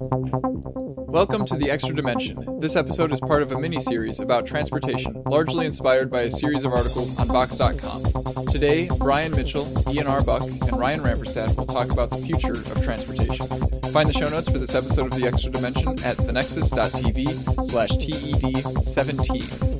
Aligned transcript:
Welcome 0.00 1.44
to 1.46 1.56
The 1.56 1.70
Extra 1.72 1.92
Dimension. 1.92 2.60
This 2.60 2.76
episode 2.76 3.10
is 3.10 3.18
part 3.18 3.42
of 3.42 3.50
a 3.50 3.58
mini 3.58 3.80
series 3.80 4.20
about 4.20 4.46
transportation, 4.46 5.24
largely 5.26 5.66
inspired 5.66 6.08
by 6.08 6.22
a 6.22 6.30
series 6.30 6.64
of 6.64 6.70
articles 6.70 7.18
on 7.18 7.26
Vox.com. 7.26 8.46
Today, 8.46 8.88
Brian 8.98 9.32
Mitchell, 9.32 9.66
Ian 9.90 10.06
R. 10.06 10.22
Buck, 10.22 10.44
and 10.44 10.78
Ryan 10.78 11.00
Rampersad 11.00 11.56
will 11.56 11.66
talk 11.66 11.90
about 11.90 12.10
the 12.10 12.18
future 12.18 12.52
of 12.52 12.80
transportation. 12.80 13.48
Find 13.92 14.08
the 14.08 14.12
show 14.12 14.26
notes 14.26 14.48
for 14.48 14.58
this 14.58 14.76
episode 14.76 15.12
of 15.12 15.18
The 15.18 15.26
Extra 15.26 15.50
Dimension 15.50 15.88
at 16.04 16.16
thenexus.tv 16.18 17.64
slash 17.64 17.90
TED17. 17.90 19.77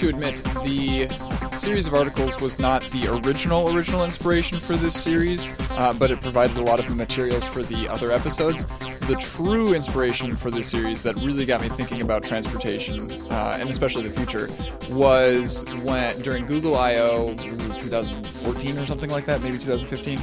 To 0.00 0.08
admit, 0.08 0.42
the 0.64 1.06
series 1.52 1.86
of 1.86 1.92
articles 1.92 2.40
was 2.40 2.58
not 2.58 2.82
the 2.84 3.06
original 3.06 3.76
original 3.76 4.02
inspiration 4.02 4.58
for 4.58 4.74
this 4.74 4.98
series, 4.98 5.50
uh, 5.72 5.92
but 5.92 6.10
it 6.10 6.22
provided 6.22 6.56
a 6.56 6.62
lot 6.62 6.78
of 6.78 6.88
the 6.88 6.94
materials 6.94 7.46
for 7.46 7.62
the 7.62 7.86
other 7.86 8.10
episodes. 8.10 8.64
The 9.00 9.16
true 9.16 9.74
inspiration 9.74 10.36
for 10.36 10.50
this 10.50 10.68
series 10.68 11.02
that 11.02 11.16
really 11.16 11.44
got 11.44 11.60
me 11.60 11.68
thinking 11.68 12.00
about 12.00 12.24
transportation, 12.24 13.12
uh, 13.30 13.58
and 13.60 13.68
especially 13.68 14.08
the 14.08 14.14
future, 14.14 14.48
was 14.88 15.64
when 15.82 16.18
during 16.22 16.46
Google 16.46 16.76
I/O 16.76 17.34
2014 17.34 18.78
or 18.78 18.86
something 18.86 19.10
like 19.10 19.26
that, 19.26 19.42
maybe 19.42 19.58
2015, 19.58 20.18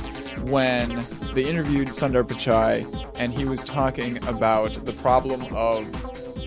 when 0.49 1.04
they 1.35 1.48
interviewed 1.48 1.90
Sundar 1.90 2.23
Pichai, 2.23 2.84
and 3.20 3.32
he 3.32 3.46
was 3.46 3.63
talking 3.63 4.18
about 4.27 4.73
the 4.85 4.94
problem 4.94 5.46
of 5.55 5.85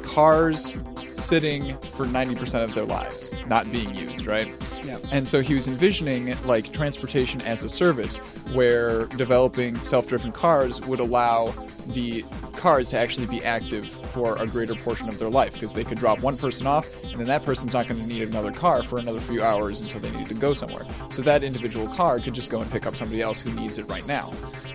cars 0.03 0.77
sitting 1.21 1.77
for 1.79 2.07
90% 2.07 2.65
of 2.65 2.75
their 2.75 2.85
lives, 2.85 3.33
not 3.47 3.71
being 3.71 3.95
used, 3.95 4.27
right? 4.27 4.53
Yeah. 4.83 4.99
And 5.11 5.27
so 5.27 5.41
he 5.41 5.55
was 5.55 5.69
envisioning 5.69 6.37
like 6.43 6.73
transportation 6.73 7.41
as 7.43 7.63
a 7.63 7.69
service 7.69 8.19
where 8.53 9.07
developing 9.07 9.81
self-driven 9.83 10.33
cars 10.33 10.81
would 10.83 11.01
allow 11.01 11.55
the 11.89 12.25
cars 12.55 12.91
to 12.91 12.99
actually 12.99 13.27
be 13.27 13.43
active 13.43 13.87
for 13.87 14.37
a 14.37 14.47
greater 14.47 14.75
portion 14.75 15.09
of 15.09 15.19
their 15.19 15.31
life 15.31 15.55
because 15.55 15.75
they 15.75 15.85
could 15.85 15.99
drop 15.99 16.21
one 16.21 16.37
person 16.37 16.67
off 16.67 16.87
and 17.05 17.19
then 17.19 17.27
that 17.27 17.45
person's 17.45 17.73
not 17.73 17.89
going 17.89 18.01
to 18.01 18.07
need 18.07 18.23
another 18.23 18.53
car 18.53 18.83
for 18.83 18.99
another 18.99 19.21
few 19.21 19.43
hours 19.43 19.81
until 19.81 20.01
they 20.01 20.11
need 20.11 20.27
to 20.27 20.35
go 20.35 20.55
somewhere. 20.55 20.87
So 21.09 21.23
that 21.23 21.43
individual 21.43 21.89
car 21.89 22.19
could 22.19 22.35
just 22.35 22.51
go 22.51 22.61
and 22.61 22.71
pick 22.71 22.87
up 22.87 22.97
somebody 22.97 23.23
else 23.23 23.41
who 23.41 23.53
needs 23.53 23.79
it 23.79 23.89
right 23.89 24.07
now. 24.07 24.33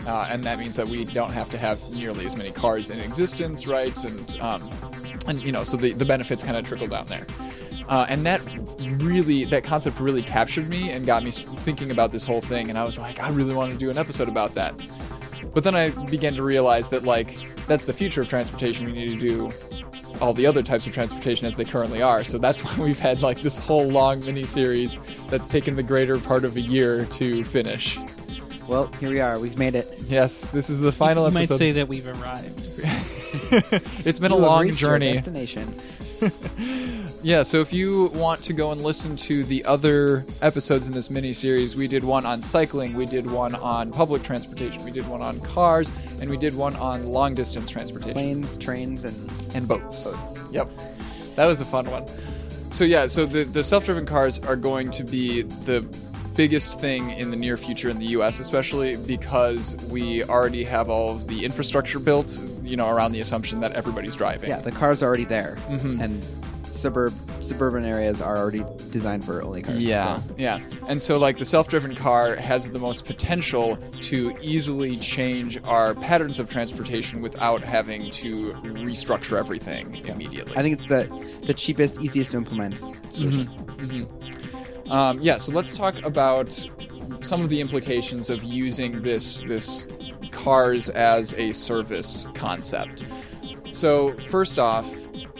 Uh, 0.07 0.27
and 0.29 0.43
that 0.43 0.59
means 0.59 0.75
that 0.75 0.87
we 0.87 1.05
don't 1.05 1.31
have 1.31 1.49
to 1.51 1.57
have 1.57 1.79
nearly 1.95 2.25
as 2.25 2.35
many 2.35 2.51
cars 2.51 2.89
in 2.89 2.99
existence, 2.99 3.67
right? 3.67 4.03
And 4.03 4.39
um, 4.39 4.69
and 5.27 5.41
you 5.43 5.51
know 5.51 5.63
so 5.63 5.77
the, 5.77 5.93
the 5.93 6.05
benefits 6.05 6.43
kind 6.43 6.57
of 6.57 6.67
trickle 6.67 6.87
down 6.87 7.05
there. 7.07 7.25
Uh, 7.87 8.05
and 8.09 8.25
that 8.25 8.41
really 8.97 9.45
that 9.45 9.63
concept 9.63 9.99
really 9.99 10.23
captured 10.23 10.67
me 10.69 10.91
and 10.91 11.05
got 11.05 11.23
me 11.23 11.31
thinking 11.31 11.91
about 11.91 12.11
this 12.11 12.25
whole 12.25 12.41
thing 12.41 12.69
and 12.69 12.79
i 12.79 12.83
was 12.83 12.97
like 12.97 13.19
i 13.19 13.29
really 13.29 13.53
want 13.53 13.71
to 13.71 13.77
do 13.77 13.89
an 13.89 13.97
episode 13.97 14.27
about 14.27 14.55
that. 14.55 14.73
But 15.53 15.63
then 15.63 15.75
i 15.75 15.89
began 16.05 16.33
to 16.35 16.43
realize 16.43 16.89
that 16.89 17.03
like 17.03 17.37
that's 17.67 17.85
the 17.85 17.93
future 17.93 18.21
of 18.21 18.29
transportation. 18.29 18.85
We 18.85 18.93
need 18.93 19.07
to 19.09 19.19
do 19.19 19.49
all 20.21 20.33
the 20.33 20.45
other 20.45 20.63
types 20.63 20.87
of 20.87 20.93
transportation 20.93 21.45
as 21.45 21.55
they 21.55 21.65
currently 21.65 22.01
are. 22.01 22.23
So 22.23 22.37
that's 22.37 22.61
why 22.63 22.83
we've 22.83 22.99
had 22.99 23.21
like 23.21 23.41
this 23.41 23.57
whole 23.57 23.87
long 23.87 24.19
mini 24.25 24.45
series 24.45 24.99
that's 25.29 25.47
taken 25.47 25.75
the 25.75 25.83
greater 25.83 26.17
part 26.17 26.45
of 26.45 26.55
a 26.55 26.61
year 26.61 27.05
to 27.05 27.43
finish 27.43 27.97
Well, 28.67 28.87
here 28.99 29.09
we 29.09 29.19
are. 29.21 29.39
We've 29.39 29.57
made 29.57 29.75
it. 29.75 29.87
yes 30.07 30.47
this 30.47 30.69
is 30.69 30.79
the 30.79 30.91
final 30.91 31.25
episode. 31.25 31.39
You 31.39 31.49
might 31.49 31.59
say 31.59 31.71
that 31.73 31.87
we've 31.87 32.07
arrived. 32.07 32.59
it's 34.05 34.19
been 34.19 34.31
a 34.31 34.35
You 34.35 34.41
have 34.41 34.51
long 34.51 34.67
your 34.67 34.75
journey 34.75 35.13
Destination. 35.13 35.75
Yeah, 37.25 37.41
so 37.41 37.59
if 37.59 37.73
you 37.73 38.09
want 38.13 38.43
to 38.43 38.53
go 38.53 38.71
and 38.71 38.79
listen 38.81 39.15
to 39.15 39.43
the 39.45 39.65
other 39.65 40.23
episodes 40.43 40.87
in 40.87 40.93
this 40.93 41.09
mini 41.09 41.33
series, 41.33 41.75
we 41.75 41.87
did 41.87 42.03
one 42.03 42.23
on 42.23 42.43
cycling, 42.43 42.95
we 42.95 43.07
did 43.07 43.25
one 43.25 43.55
on 43.55 43.89
public 43.89 44.21
transportation, 44.21 44.83
we 44.83 44.91
did 44.91 45.07
one 45.07 45.23
on 45.23 45.39
cars, 45.39 45.91
and 46.21 46.29
we 46.29 46.37
did 46.37 46.53
one 46.53 46.75
on 46.75 47.07
long 47.07 47.33
distance 47.33 47.67
transportation 47.67 48.13
Planes, 48.13 48.57
trains, 48.59 49.05
and 49.05 49.31
and 49.55 49.67
boats. 49.67 50.15
Boats. 50.15 50.39
Yep. 50.51 50.69
That 51.35 51.47
was 51.47 51.61
a 51.61 51.65
fun 51.65 51.89
one. 51.89 52.05
So 52.69 52.83
yeah, 52.83 53.07
so 53.07 53.25
the 53.25 53.43
the 53.43 53.63
self-driven 53.63 54.05
cars 54.05 54.37
are 54.37 54.55
going 54.55 54.91
to 54.91 55.03
be 55.03 55.41
the 55.41 55.81
biggest 56.35 56.79
thing 56.79 57.11
in 57.11 57.29
the 57.31 57.37
near 57.37 57.57
future 57.57 57.89
in 57.89 57.97
the 57.99 58.07
US 58.07 58.39
especially 58.39 58.95
because 58.97 59.75
we 59.89 60.23
already 60.23 60.63
have 60.63 60.89
all 60.89 61.11
of 61.11 61.27
the 61.27 61.45
infrastructure 61.45 61.99
built, 61.99 62.39
you 62.63 62.75
know, 62.75 62.89
around 62.89 63.11
the 63.13 63.21
assumption 63.21 63.59
that 63.61 63.71
everybody's 63.73 64.15
driving. 64.15 64.49
yeah, 64.49 64.59
the 64.59 64.71
car's 64.71 65.01
already 65.01 65.25
there, 65.25 65.57
Mm-hmm. 65.69 66.01
and 66.01 66.25
suburb 66.73 67.13
suburban 67.41 67.85
areas 67.85 68.21
are 68.21 68.37
already 68.37 68.65
designed 68.89 69.23
for 69.23 69.41
only 69.43 69.61
cars. 69.61 69.87
Yeah, 69.87 70.17
so- 70.17 70.35
yeah. 70.37 70.59
And 70.89 71.01
so, 71.01 71.17
like, 71.17 71.37
the 71.37 71.45
self 71.45 71.67
driven 71.69 71.95
car 71.95 72.35
has 72.35 72.69
the 72.69 72.79
most 72.79 73.05
potential 73.05 73.77
to 74.01 74.35
easily 74.41 74.97
change 74.97 75.57
our 75.67 75.93
patterns 75.93 76.37
of 76.39 76.49
transportation 76.49 77.21
without 77.21 77.61
having 77.61 78.09
to 78.11 78.53
restructure 78.63 79.37
everything 79.37 79.95
immediately. 80.07 80.57
I 80.57 80.63
think 80.63 80.73
it's 80.73 80.85
the 80.87 81.07
the 81.43 81.53
cheapest, 81.53 82.01
easiest 82.01 82.31
to 82.31 82.37
implement 82.37 82.77
solution. 83.09 83.47
Um, 84.89 85.19
yeah, 85.21 85.37
so 85.37 85.51
let's 85.51 85.75
talk 85.77 86.01
about 86.03 86.53
some 87.21 87.41
of 87.41 87.49
the 87.49 87.59
implications 87.59 88.29
of 88.29 88.43
using 88.43 89.01
this 89.01 89.41
this 89.43 89.87
cars 90.31 90.89
as 90.89 91.33
a 91.35 91.51
service 91.51 92.27
concept. 92.33 93.05
So 93.71 94.13
first 94.29 94.59
off, 94.59 94.87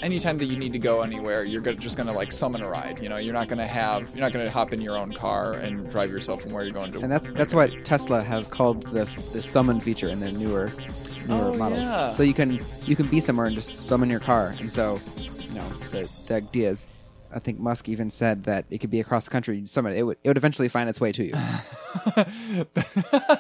anytime 0.02 0.38
that 0.40 0.46
you 0.46 0.58
need 0.58 0.74
to 0.74 0.80
go 0.80 1.02
anywhere, 1.02 1.44
you're 1.44 1.62
just 1.62 1.96
going 1.98 2.08
to 2.08 2.14
like 2.14 2.32
summon 2.32 2.62
a 2.62 2.68
ride. 2.70 3.02
You 3.02 3.10
know, 3.10 3.18
you're 3.18 3.34
not 3.34 3.48
going 3.48 3.60
to 3.60 3.68
have 3.68 4.10
you're 4.16 4.24
not 4.24 4.32
going 4.34 4.46
to 4.46 4.52
hop 4.52 4.74
in 4.74 4.82
your 4.82 4.98
own 4.98 5.14
car 5.14 5.54
and 5.54 5.90
drive 5.90 6.10
yourself 6.12 6.42
from 6.42 6.52
where 6.52 6.64
you're 6.64 6.74
going 6.74 6.92
to. 6.94 7.00
And 7.00 7.12
that's 7.12 7.32
that's 7.32 7.54
what 7.54 7.74
Tesla 7.84 8.24
has 8.24 8.48
called 8.48 8.88
the 8.88 9.06
the 9.34 9.42
summon 9.42 9.80
feature 9.80 10.08
in 10.10 10.20
their 10.20 10.32
newer 10.32 10.72
newer 11.28 11.52
Oh, 11.54 11.58
models. 11.58 11.80
yeah. 11.82 12.14
So 12.14 12.24
you 12.24 12.34
can 12.34 12.60
you 12.86 12.96
can 12.96 13.08
be 13.08 13.20
somewhere 13.20 13.46
and 13.48 13.56
just 13.56 13.82
summon 13.82 14.10
your 14.10 14.20
car, 14.20 14.54
and 14.60 14.72
so 14.72 15.00
you 15.18 15.56
know 15.56 15.68
the 15.92 16.26
the 16.28 16.36
idea 16.36 16.70
is. 16.72 16.88
I 17.36 17.40
think 17.40 17.60
Musk 17.60 17.90
even 17.90 18.10
said 18.10 18.46
that 18.46 18.66
it 18.70 18.78
could 18.80 18.90
be 18.90 19.02
across 19.02 19.26
the 19.26 19.32
country. 19.32 19.58
You 19.58 19.66
summon 19.66 19.92
it, 19.94 19.98
it 20.00 20.04
would 20.04 20.18
it 20.24 20.30
would 20.30 20.38
eventually 20.38 20.70
find 20.70 20.90
its 20.90 21.02
way 21.02 21.12
to 21.12 21.24
you. 21.26 21.34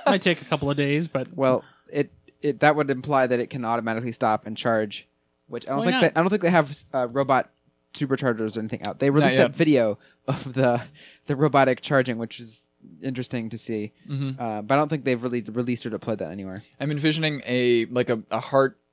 Might 0.05 0.21
take 0.21 0.41
a 0.41 0.45
couple 0.45 0.69
of 0.69 0.77
days, 0.77 1.07
but 1.07 1.29
Well, 1.33 1.63
it 1.91 2.11
it 2.41 2.59
that 2.59 2.75
would 2.75 2.89
imply 2.91 3.25
that 3.27 3.39
it 3.39 3.49
can 3.49 3.65
automatically 3.65 4.11
stop 4.11 4.45
and 4.45 4.55
charge, 4.57 5.07
which 5.47 5.65
I 5.65 5.69
don't 5.69 5.79
Why 5.79 5.85
think 5.85 5.93
not? 5.93 6.01
that 6.01 6.17
I 6.17 6.21
don't 6.21 6.29
think 6.29 6.41
they 6.41 6.49
have 6.51 6.77
uh, 6.93 7.07
robot 7.07 7.49
superchargers 7.93 8.57
or 8.57 8.59
anything 8.59 8.85
out. 8.85 8.99
They 8.99 9.09
released 9.09 9.35
yet. 9.35 9.51
that 9.51 9.55
video 9.55 9.97
of 10.27 10.53
the 10.53 10.81
the 11.27 11.35
robotic 11.35 11.81
charging, 11.81 12.17
which 12.17 12.39
is 12.39 12.67
interesting 13.01 13.49
to 13.49 13.57
see. 13.57 13.93
Mm-hmm. 14.07 14.39
Uh, 14.41 14.61
but 14.61 14.75
I 14.75 14.77
don't 14.77 14.89
think 14.89 15.05
they've 15.05 15.21
really 15.21 15.41
released 15.41 15.85
or 15.85 15.89
deployed 15.89 16.19
that 16.19 16.31
anywhere. 16.31 16.61
I'm 16.79 16.91
envisioning 16.91 17.41
a 17.45 17.85
like 17.85 18.09
a, 18.09 18.21
a 18.29 18.39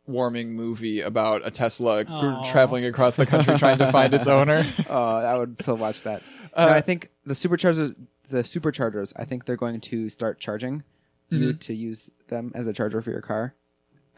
heartwarming 0.08 0.48
movie 0.48 1.00
about 1.00 1.46
a 1.46 1.50
Tesla 1.50 2.04
gr- 2.04 2.12
Aw. 2.12 2.44
traveling 2.50 2.84
across 2.84 3.16
the 3.16 3.26
country 3.26 3.56
trying 3.58 3.78
to 3.78 3.90
find 3.92 4.12
its 4.14 4.26
owner. 4.38 4.64
Oh, 4.88 5.16
I 5.16 5.38
would 5.38 5.60
still 5.60 5.76
watch 5.76 6.02
that. 6.02 6.22
Uh, 6.54 6.66
no, 6.66 6.72
I 6.72 6.80
think 6.80 7.10
the 7.24 7.34
superchargers, 7.34 7.94
the 8.28 8.38
superchargers, 8.42 9.12
I 9.16 9.24
think 9.24 9.44
they're 9.44 9.56
going 9.56 9.80
to 9.82 10.08
start 10.08 10.40
charging 10.40 10.82
Mm-hmm. 11.30 11.42
you 11.44 11.52
to 11.54 11.72
use 11.74 12.10
them 12.28 12.52
as 12.54 12.66
a 12.66 12.74
charger 12.74 13.00
for 13.00 13.10
your 13.10 13.22
car. 13.22 13.54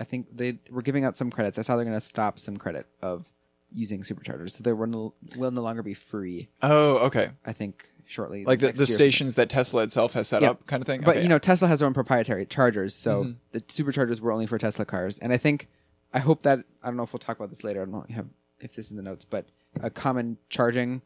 I 0.00 0.02
think 0.02 0.36
they 0.36 0.58
were 0.68 0.82
giving 0.82 1.04
out 1.04 1.16
some 1.16 1.30
credits. 1.30 1.54
That's 1.54 1.68
how 1.68 1.76
they're 1.76 1.84
going 1.84 1.96
to 1.96 2.00
stop 2.00 2.40
some 2.40 2.56
credit 2.56 2.88
of 3.00 3.24
using 3.70 4.02
superchargers. 4.02 4.50
So 4.50 4.64
they 4.64 4.72
will 4.72 4.88
no, 4.88 5.14
will 5.36 5.52
no 5.52 5.60
longer 5.62 5.84
be 5.84 5.94
free. 5.94 6.48
Oh, 6.60 6.96
okay. 7.06 7.30
I 7.46 7.52
think 7.52 7.88
shortly, 8.06 8.44
Like 8.44 8.60
the, 8.60 8.72
the 8.72 8.86
stations 8.86 9.34
that 9.36 9.48
Tesla 9.48 9.82
itself 9.82 10.12
has 10.14 10.28
set 10.28 10.42
Yeah. 10.42 10.50
up, 10.50 10.66
kind 10.66 10.82
of 10.82 10.86
thing. 10.86 11.00
But 11.02 11.16
Okay. 11.16 11.22
you 11.22 11.28
know, 11.28 11.38
Tesla 11.38 11.68
has 11.68 11.80
their 11.80 11.86
own 11.86 11.94
proprietary 11.94 12.46
chargers, 12.46 12.94
so 12.94 13.24
Mm-hmm. 13.24 13.32
the 13.52 13.60
superchargers 13.62 14.20
were 14.20 14.32
only 14.32 14.46
for 14.46 14.58
Tesla 14.58 14.84
cars. 14.84 15.18
And 15.18 15.32
I 15.32 15.36
think, 15.36 15.68
I 16.12 16.18
hope 16.18 16.42
that 16.42 16.60
I 16.82 16.86
don't 16.88 16.96
know 16.96 17.02
if 17.02 17.12
we'll 17.12 17.18
talk 17.20 17.36
about 17.36 17.50
this 17.50 17.64
later. 17.64 17.82
I 17.82 17.84
don't 17.86 17.92
know 17.92 18.04
have 18.14 18.26
if 18.60 18.74
this 18.74 18.86
is 18.86 18.90
in 18.92 18.96
the 18.96 19.02
notes, 19.02 19.24
but 19.24 19.46
a 19.82 19.90
common 19.90 20.38
charging 20.48 21.02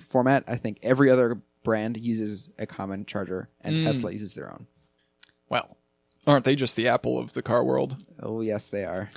format. 0.00 0.44
I 0.46 0.56
think 0.56 0.78
every 0.82 1.10
other 1.10 1.38
brand 1.64 1.96
uses 1.96 2.48
a 2.58 2.66
common 2.66 3.04
charger, 3.06 3.48
and 3.60 3.76
Mm. 3.76 3.84
Tesla 3.84 4.12
uses 4.12 4.34
their 4.34 4.50
own. 4.50 4.66
well, 5.48 5.76
aren't 6.26 6.44
they 6.44 6.54
just 6.56 6.76
the 6.76 6.88
Apple 6.88 7.18
of 7.18 7.32
the 7.34 7.42
car 7.42 7.62
world? 7.64 7.96
Oh 8.20 8.40
yes, 8.40 8.68
they 8.68 8.84
are. 8.84 9.10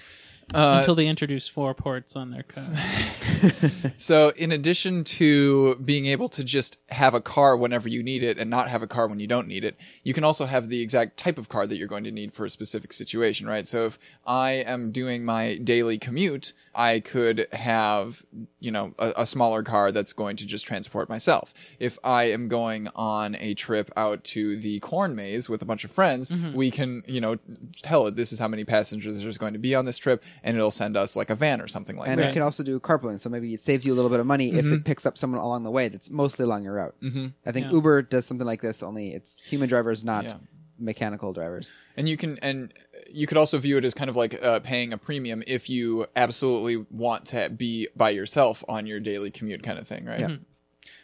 Uh, 0.54 0.78
Until 0.80 0.96
they 0.96 1.08
introduce 1.08 1.48
four 1.48 1.74
ports 1.74 2.16
on 2.16 2.32
their 2.32 2.44
car. 2.44 2.64
So, 3.98 4.30
in 4.30 4.52
addition 4.52 5.04
to 5.04 5.76
being 5.76 6.06
able 6.08 6.30
to 6.30 6.44
just 6.44 6.78
have 6.90 7.14
a 7.14 7.22
car 7.22 7.56
whenever 7.58 7.88
you 7.90 8.02
need 8.04 8.24
it 8.24 8.38
and 8.38 8.50
not 8.50 8.70
have 8.70 8.82
a 8.82 8.88
car 8.88 9.08
when 9.08 9.20
you 9.20 9.28
don't 9.28 9.48
need 9.48 9.64
it, 9.64 9.76
you 10.04 10.14
can 10.14 10.24
also 10.24 10.46
have 10.46 10.70
the 10.70 10.82
exact 10.82 11.18
type 11.18 11.38
of 11.38 11.50
car 11.50 11.68
that 11.68 11.78
you're 11.78 11.88
going 11.88 12.04
to 12.04 12.12
need 12.12 12.34
for 12.34 12.46
a 12.46 12.50
specific 12.50 12.94
situation, 12.94 13.48
right? 13.48 13.68
So, 13.68 13.86
if 13.86 14.00
I 14.26 14.52
am 14.52 14.92
doing 14.92 15.26
my 15.26 15.58
daily 15.58 15.98
commute, 15.98 16.54
I 16.74 17.00
could 17.00 17.48
have, 17.54 18.26
you 18.60 18.72
know, 18.72 18.94
a, 19.00 19.14
a 19.18 19.26
smaller 19.26 19.64
car 19.64 19.92
that's 19.92 20.14
going 20.14 20.38
to 20.38 20.46
just 20.46 20.66
transport 20.66 21.10
myself. 21.10 21.54
If 21.80 21.98
I 22.04 22.26
am 22.26 22.48
going 22.48 22.88
on 22.96 23.36
a 23.40 23.54
trip 23.54 23.92
out 23.96 24.24
to 24.26 24.56
the 24.58 24.80
corn 24.80 25.16
maze 25.16 25.50
with 25.50 25.62
a 25.62 25.66
bunch 25.66 25.84
of 25.84 25.92
friends, 25.92 26.32
we 26.54 26.72
can, 26.72 27.04
you 27.08 27.22
know, 27.22 27.38
tell 27.82 28.08
it 28.08 28.16
this 28.16 28.32
is 28.34 28.40
how 28.40 28.48
many 28.48 28.64
passengers 28.64 29.22
there's 29.22 29.38
going 29.38 29.54
to 29.54 29.60
be 29.60 29.76
on 29.76 29.86
this 29.86 29.98
trip, 29.98 30.24
and 30.44 30.56
it'll 30.58 30.72
send 30.72 30.96
us 30.98 31.16
like 31.16 31.30
a 31.30 31.36
van 31.36 31.62
or 31.62 31.68
something 31.68 31.96
like 31.98 32.08
And 32.10 32.20
that. 32.20 32.24
And 32.26 32.32
it 32.32 32.34
can 32.34 32.42
also 32.44 32.64
do 32.64 32.80
carpooling, 32.80 33.20
so 33.20 33.30
maybe 33.30 33.54
it 33.54 33.60
saves 33.62 33.86
you 33.86 33.94
a 33.94 33.96
little 33.96 34.10
bit 34.12 34.20
of 34.20 34.26
money 34.26 34.50
if 34.52 34.66
Mm-hmm. 34.66 34.74
it 34.76 34.86
picks 34.86 35.06
up 35.06 35.18
someone 35.18 35.40
along 35.42 35.64
the 35.64 35.72
way 35.72 35.88
that's 35.88 36.10
mostly 36.10 36.44
along 36.46 36.64
your 36.64 36.74
route. 36.76 36.96
Mm-hmm. 37.02 37.28
I 37.46 37.52
think 37.52 37.68
Yeah. 37.68 37.72
Uber 37.74 38.02
does 38.04 38.26
something 38.26 38.48
like 38.48 38.62
this, 38.62 38.84
only 38.84 39.14
it's 39.14 39.38
human 39.44 39.70
drivers, 39.70 40.04
not 40.04 40.26
Yeah. 40.26 40.34
mechanical 40.78 41.34
drivers. 41.34 41.74
and 41.98 42.10
you 42.10 42.18
can 42.18 42.38
and 42.42 42.74
you 43.12 43.28
could 43.28 43.38
also 43.38 43.58
view 43.58 43.78
it 43.78 43.86
as 43.86 43.94
kind 43.94 44.10
of 44.10 44.16
like 44.16 44.44
uh, 44.44 44.60
paying 44.60 44.92
a 44.92 44.98
premium 44.98 45.44
if 45.48 45.70
you 45.70 46.06
absolutely 46.16 46.86
want 46.90 47.26
to 47.26 47.50
be 47.50 47.88
by 47.96 48.10
yourself 48.10 48.64
on 48.68 48.86
your 48.86 49.00
daily 49.00 49.32
commute 49.32 49.64
kind 49.64 49.80
of 49.80 49.88
thing 49.88 50.04
right 50.06 50.20
Yeah. 50.20 50.36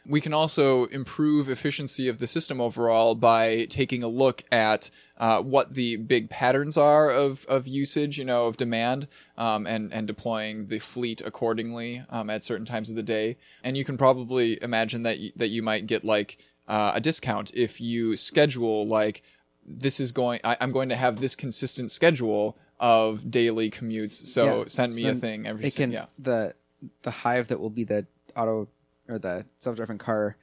we 0.05 0.19
can 0.19 0.33
also 0.33 0.85
improve 0.87 1.49
efficiency 1.49 2.07
of 2.09 2.17
the 2.17 2.27
system 2.27 2.59
overall 2.59 3.15
by 3.15 3.65
taking 3.69 4.03
a 4.03 4.07
look 4.07 4.43
at 4.51 4.89
uh, 5.21 5.39
what 5.41 5.75
the 5.75 5.95
big 5.97 6.29
patterns 6.29 6.75
are 6.77 7.09
of, 7.11 7.45
of 7.45 7.67
usage, 7.67 8.17
you 8.17 8.25
know, 8.25 8.47
of 8.47 8.57
demand, 8.57 9.07
um, 9.37 9.65
and 9.67 9.93
and 9.93 10.07
deploying 10.07 10.67
the 10.67 10.79
fleet 10.79 11.21
accordingly 11.21 12.03
um, 12.09 12.29
at 12.29 12.43
certain 12.43 12.65
times 12.65 12.89
of 12.89 12.95
the 12.95 13.03
day. 13.03 13.37
And 13.63 13.77
you 13.77 13.85
can 13.85 13.97
probably 13.97 14.61
imagine 14.63 15.03
that 15.03 15.17
y- 15.19 15.31
that 15.35 15.49
you 15.49 15.61
might 15.61 15.85
get 15.87 16.03
like 16.03 16.39
uh, 16.67 16.91
a 16.95 16.99
discount 16.99 17.51
if 17.53 17.79
you 17.79 18.17
schedule 18.17 18.87
like 18.87 19.21
this 19.63 19.99
is 19.99 20.11
going. 20.11 20.39
I, 20.43 20.57
I'm 20.59 20.71
going 20.71 20.89
to 20.89 20.95
have 20.95 21.21
this 21.21 21.35
consistent 21.35 21.91
schedule 21.91 22.57
of 22.79 23.29
daily 23.29 23.69
commutes. 23.69 24.25
So 24.25 24.43
Yeah. 24.43 24.63
send 24.67 24.95
me 24.95 25.03
So 25.03 25.11
a 25.11 25.15
thing 25.15 25.45
every. 25.45 25.65
It 25.67 25.75
can 25.75 25.91
yeah. 25.91 26.05
the 26.17 26.55
the 27.03 27.11
hive 27.11 27.47
that 27.49 27.59
will 27.59 27.69
be 27.69 27.83
the 27.83 28.07
auto 28.35 28.67
or 29.07 29.19
the 29.19 29.45
self 29.59 29.75
driving 29.75 29.99
car 29.99 30.35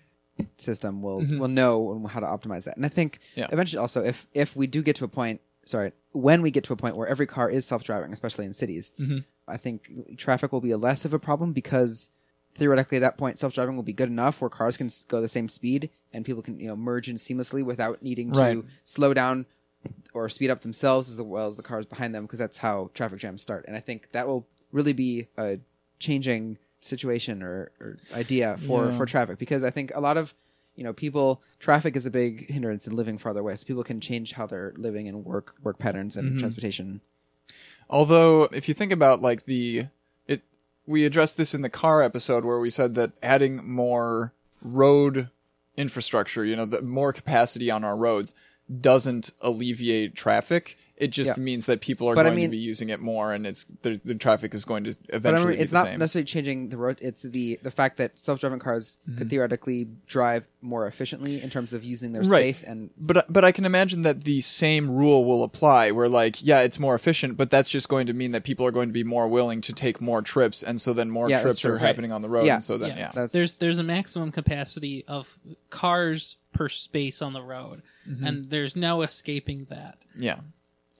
system 0.57 1.03
will 1.03 1.19
will 1.39 1.49
know 1.49 2.07
how 2.11 2.21
to 2.21 2.27
optimize 2.27 2.65
that. 2.65 2.77
And 2.77 2.85
I 2.85 2.89
think 2.89 3.19
Mm-hmm. 3.19 3.41
Yeah. 3.41 3.49
eventually 3.53 3.81
also 3.81 4.05
if 4.05 4.27
if 4.35 4.57
we 4.57 4.67
do 4.67 4.83
get 4.83 4.97
to 4.97 5.05
a 5.05 5.09
point 5.09 5.41
sorry, 5.67 5.93
when 6.13 6.41
we 6.43 6.51
get 6.51 6.65
to 6.65 6.73
a 6.73 6.77
point 6.77 6.97
where 6.97 7.07
every 7.07 7.27
car 7.27 7.51
is 7.51 7.67
self 7.67 7.85
driving, 7.85 8.13
especially 8.13 8.45
in 8.47 8.53
cities, 8.53 8.93
Mm-hmm. 8.99 9.19
I 9.47 9.57
think 9.57 10.17
traffic 10.19 10.53
will 10.53 10.61
be 10.61 10.75
less 10.75 11.05
of 11.05 11.13
a 11.15 11.19
problem 11.19 11.53
because 11.53 12.11
theoretically 12.55 12.97
at 12.99 13.01
that 13.01 13.17
point 13.19 13.39
self 13.39 13.55
driving 13.55 13.77
will 13.77 13.83
be 13.83 13.93
good 13.93 14.09
enough 14.09 14.41
where 14.41 14.51
cars 14.51 14.77
can 14.77 14.89
go 15.09 15.21
the 15.21 15.29
same 15.29 15.49
speed 15.49 15.91
and 16.13 16.25
people 16.25 16.43
can 16.43 16.59
you 16.61 16.69
know 16.69 16.77
merge 16.77 17.09
in 17.09 17.17
seamlessly 17.17 17.65
without 17.65 18.03
needing 18.03 18.33
to 18.33 18.65
slow 18.85 19.15
down 19.15 19.47
or 20.13 20.29
speed 20.29 20.51
up 20.51 20.63
themselves 20.63 21.09
as 21.09 21.21
well 21.23 21.47
as 21.47 21.57
the 21.57 21.63
cars 21.63 21.87
behind 21.87 22.15
them 22.15 22.25
because 22.25 22.39
that's 22.41 22.59
how 22.59 22.91
traffic 22.95 23.19
jams 23.21 23.41
start. 23.43 23.65
And 23.69 23.77
I 23.77 23.81
think 23.81 24.11
that 24.13 24.27
will 24.27 24.47
really 24.73 24.93
be 24.93 25.29
a 25.39 25.59
changing 25.99 26.59
situation 26.81 27.43
or, 27.43 27.71
or 27.81 27.97
idea 28.15 28.57
for, 28.59 28.87
Yeah. 28.87 28.97
for 28.97 29.07
traffic 29.07 29.39
because 29.39 29.65
I 29.65 29.71
think 29.71 29.93
a 29.95 30.01
lot 30.01 30.17
of 30.17 30.35
you 30.77 30.85
know 30.85 30.93
people 30.93 31.43
traffic 31.59 31.97
is 31.97 32.07
a 32.07 32.11
big 32.11 32.51
hindrance 32.51 32.87
in 32.87 32.95
living 32.95 33.19
farther 33.19 33.41
away 33.41 33.55
so 33.57 33.65
people 33.67 33.83
can 33.85 34.01
change 34.01 34.33
how 34.33 34.47
they're 34.47 34.73
living 34.77 35.09
and 35.09 35.25
work 35.25 35.55
work 35.63 35.79
patterns 35.79 36.17
and 36.17 36.29
Mm-hmm. 36.31 36.39
transportation 36.39 37.01
Although, 37.91 38.45
if 38.53 38.69
you 38.69 38.75
think 38.75 38.93
about 38.93 39.23
like 39.23 39.45
the 39.47 39.87
it, 40.27 40.43
we 40.87 41.05
addressed 41.05 41.37
this 41.37 41.55
in 41.55 41.63
the 41.63 41.71
car 41.71 42.03
episode 42.03 42.45
where 42.45 42.59
we 42.61 42.71
said 42.71 42.95
that 42.97 43.13
adding 43.23 43.67
more 43.69 44.35
road 44.61 45.31
infrastructure, 45.77 46.45
you 46.45 46.55
know, 46.57 46.67
the 46.67 46.83
more 46.83 47.13
capacity 47.13 47.71
on 47.71 47.85
our 47.85 47.97
roads 47.97 48.35
doesn't 48.81 49.31
alleviate 49.41 50.15
traffic. 50.15 50.77
It 51.01 51.09
just 51.13 51.37
Yeah. 51.37 51.43
means 51.43 51.67
that 51.67 51.81
people 51.81 52.09
are 52.09 52.15
But 52.17 52.27
I 52.27 52.31
going 52.31 52.37
mean- 52.37 52.47
to 52.51 52.57
be 52.57 52.59
using 52.59 52.89
it 52.89 52.99
more, 53.01 53.33
and 53.33 53.47
it's 53.47 53.65
the, 53.83 54.01
the 54.05 54.17
traffic 54.17 54.53
is 54.53 54.65
going 54.65 54.83
to 54.85 54.97
but 55.07 55.15
I 55.15 55.17
eventually 55.17 55.47
mean, 55.51 55.57
be 55.59 55.63
it's 55.63 55.71
the 55.73 55.79
not 55.79 55.87
same. 55.87 55.99
necessarily 56.01 56.25
changing 56.25 56.69
the 56.71 56.77
road 56.77 56.99
it's 57.01 57.23
the 57.23 57.59
the 57.63 57.71
fact 57.71 57.99
that 57.99 58.19
self-driving 58.19 58.59
cars 58.59 58.97
Mm-hmm. 59.09 59.19
could 59.19 59.31
theoretically 59.31 59.89
drive 60.07 60.49
more 60.61 60.87
efficiently 60.89 61.41
in 61.41 61.51
terms 61.51 61.73
of 61.73 61.85
using 61.85 62.11
their 62.13 62.23
Right. 62.23 62.55
space 62.57 62.63
and 62.65 62.91
But 62.99 63.33
but 63.33 63.45
I 63.45 63.53
can 63.53 63.65
imagine 63.65 64.03
that 64.03 64.25
the 64.25 64.41
same 64.41 64.91
rule 64.91 65.25
will 65.25 65.45
apply 65.45 65.93
where 65.93 66.09
like 66.09 66.45
yeah 66.45 66.61
it's 66.63 66.79
more 66.81 66.95
efficient 66.97 67.37
but 67.37 67.49
that's 67.51 67.69
just 67.69 67.89
going 67.89 68.07
to 68.09 68.13
mean 68.13 68.33
that 68.33 68.43
people 68.43 68.67
are 68.67 68.73
going 68.73 68.89
to 68.89 68.93
be 68.93 69.05
more 69.05 69.29
willing 69.29 69.61
to 69.63 69.73
take 69.73 70.01
more 70.01 70.21
trips 70.21 70.63
and 70.65 70.81
so 70.81 70.93
then 70.93 71.11
more 71.11 71.31
Yeah, 71.31 71.43
trips 71.43 71.59
true. 71.61 71.71
are 71.71 71.75
Right. 71.75 71.83
happening 71.83 72.11
on 72.13 72.23
the 72.23 72.29
road 72.29 72.47
Yeah. 72.47 72.55
and 72.57 72.65
so 72.65 72.77
then 72.77 72.97
yeah, 72.99 73.09
That's- 73.15 73.31
There's 73.33 73.59
there's 73.59 73.79
a 73.79 73.85
maximum 73.85 74.33
capacity 74.33 75.05
of 75.07 75.39
cars 75.71 76.39
per 76.53 76.69
space 76.69 77.23
on 77.23 77.33
the 77.35 77.43
road, 77.43 77.83
Mm-hmm. 78.09 78.25
and 78.27 78.45
there's 78.47 78.75
no 78.75 79.03
escaping 79.03 79.67
that. 79.71 79.99
yeah 80.19 80.41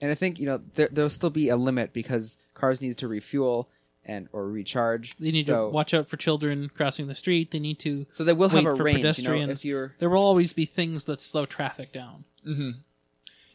And 0.01 0.11
I 0.11 0.15
think 0.15 0.39
you 0.39 0.45
know 0.45 0.61
there, 0.75 0.89
there'll 0.91 1.09
still 1.09 1.29
be 1.29 1.49
a 1.49 1.57
limit 1.57 1.93
because 1.93 2.37
cars 2.53 2.81
need 2.81 2.97
to 2.97 3.07
refuel 3.07 3.69
and 4.05 4.27
or 4.31 4.47
recharge. 4.49 5.15
They 5.17 5.31
need 5.31 5.45
so, 5.45 5.67
to 5.67 5.73
watch 5.73 5.93
out 5.93 6.07
for 6.07 6.17
children 6.17 6.69
crossing 6.73 7.07
the 7.07 7.15
street. 7.15 7.51
They 7.51 7.59
need 7.59 7.79
to 7.79 8.05
So 8.11 8.23
they 8.23 8.33
will 8.33 8.49
have 8.49 8.65
a 8.65 8.75
for 8.75 8.83
range. 8.83 8.97
You 8.97 9.03
know, 9.03 9.09
pedestrians. 9.09 9.59
if 9.59 9.65
you're 9.65 9.95
there 9.99 10.09
will 10.09 10.23
always 10.23 10.53
be 10.53 10.65
things 10.65 11.05
that 11.05 11.21
slow 11.21 11.45
traffic 11.45 11.91
down. 11.91 12.25
Mm-hmm. 12.47 12.71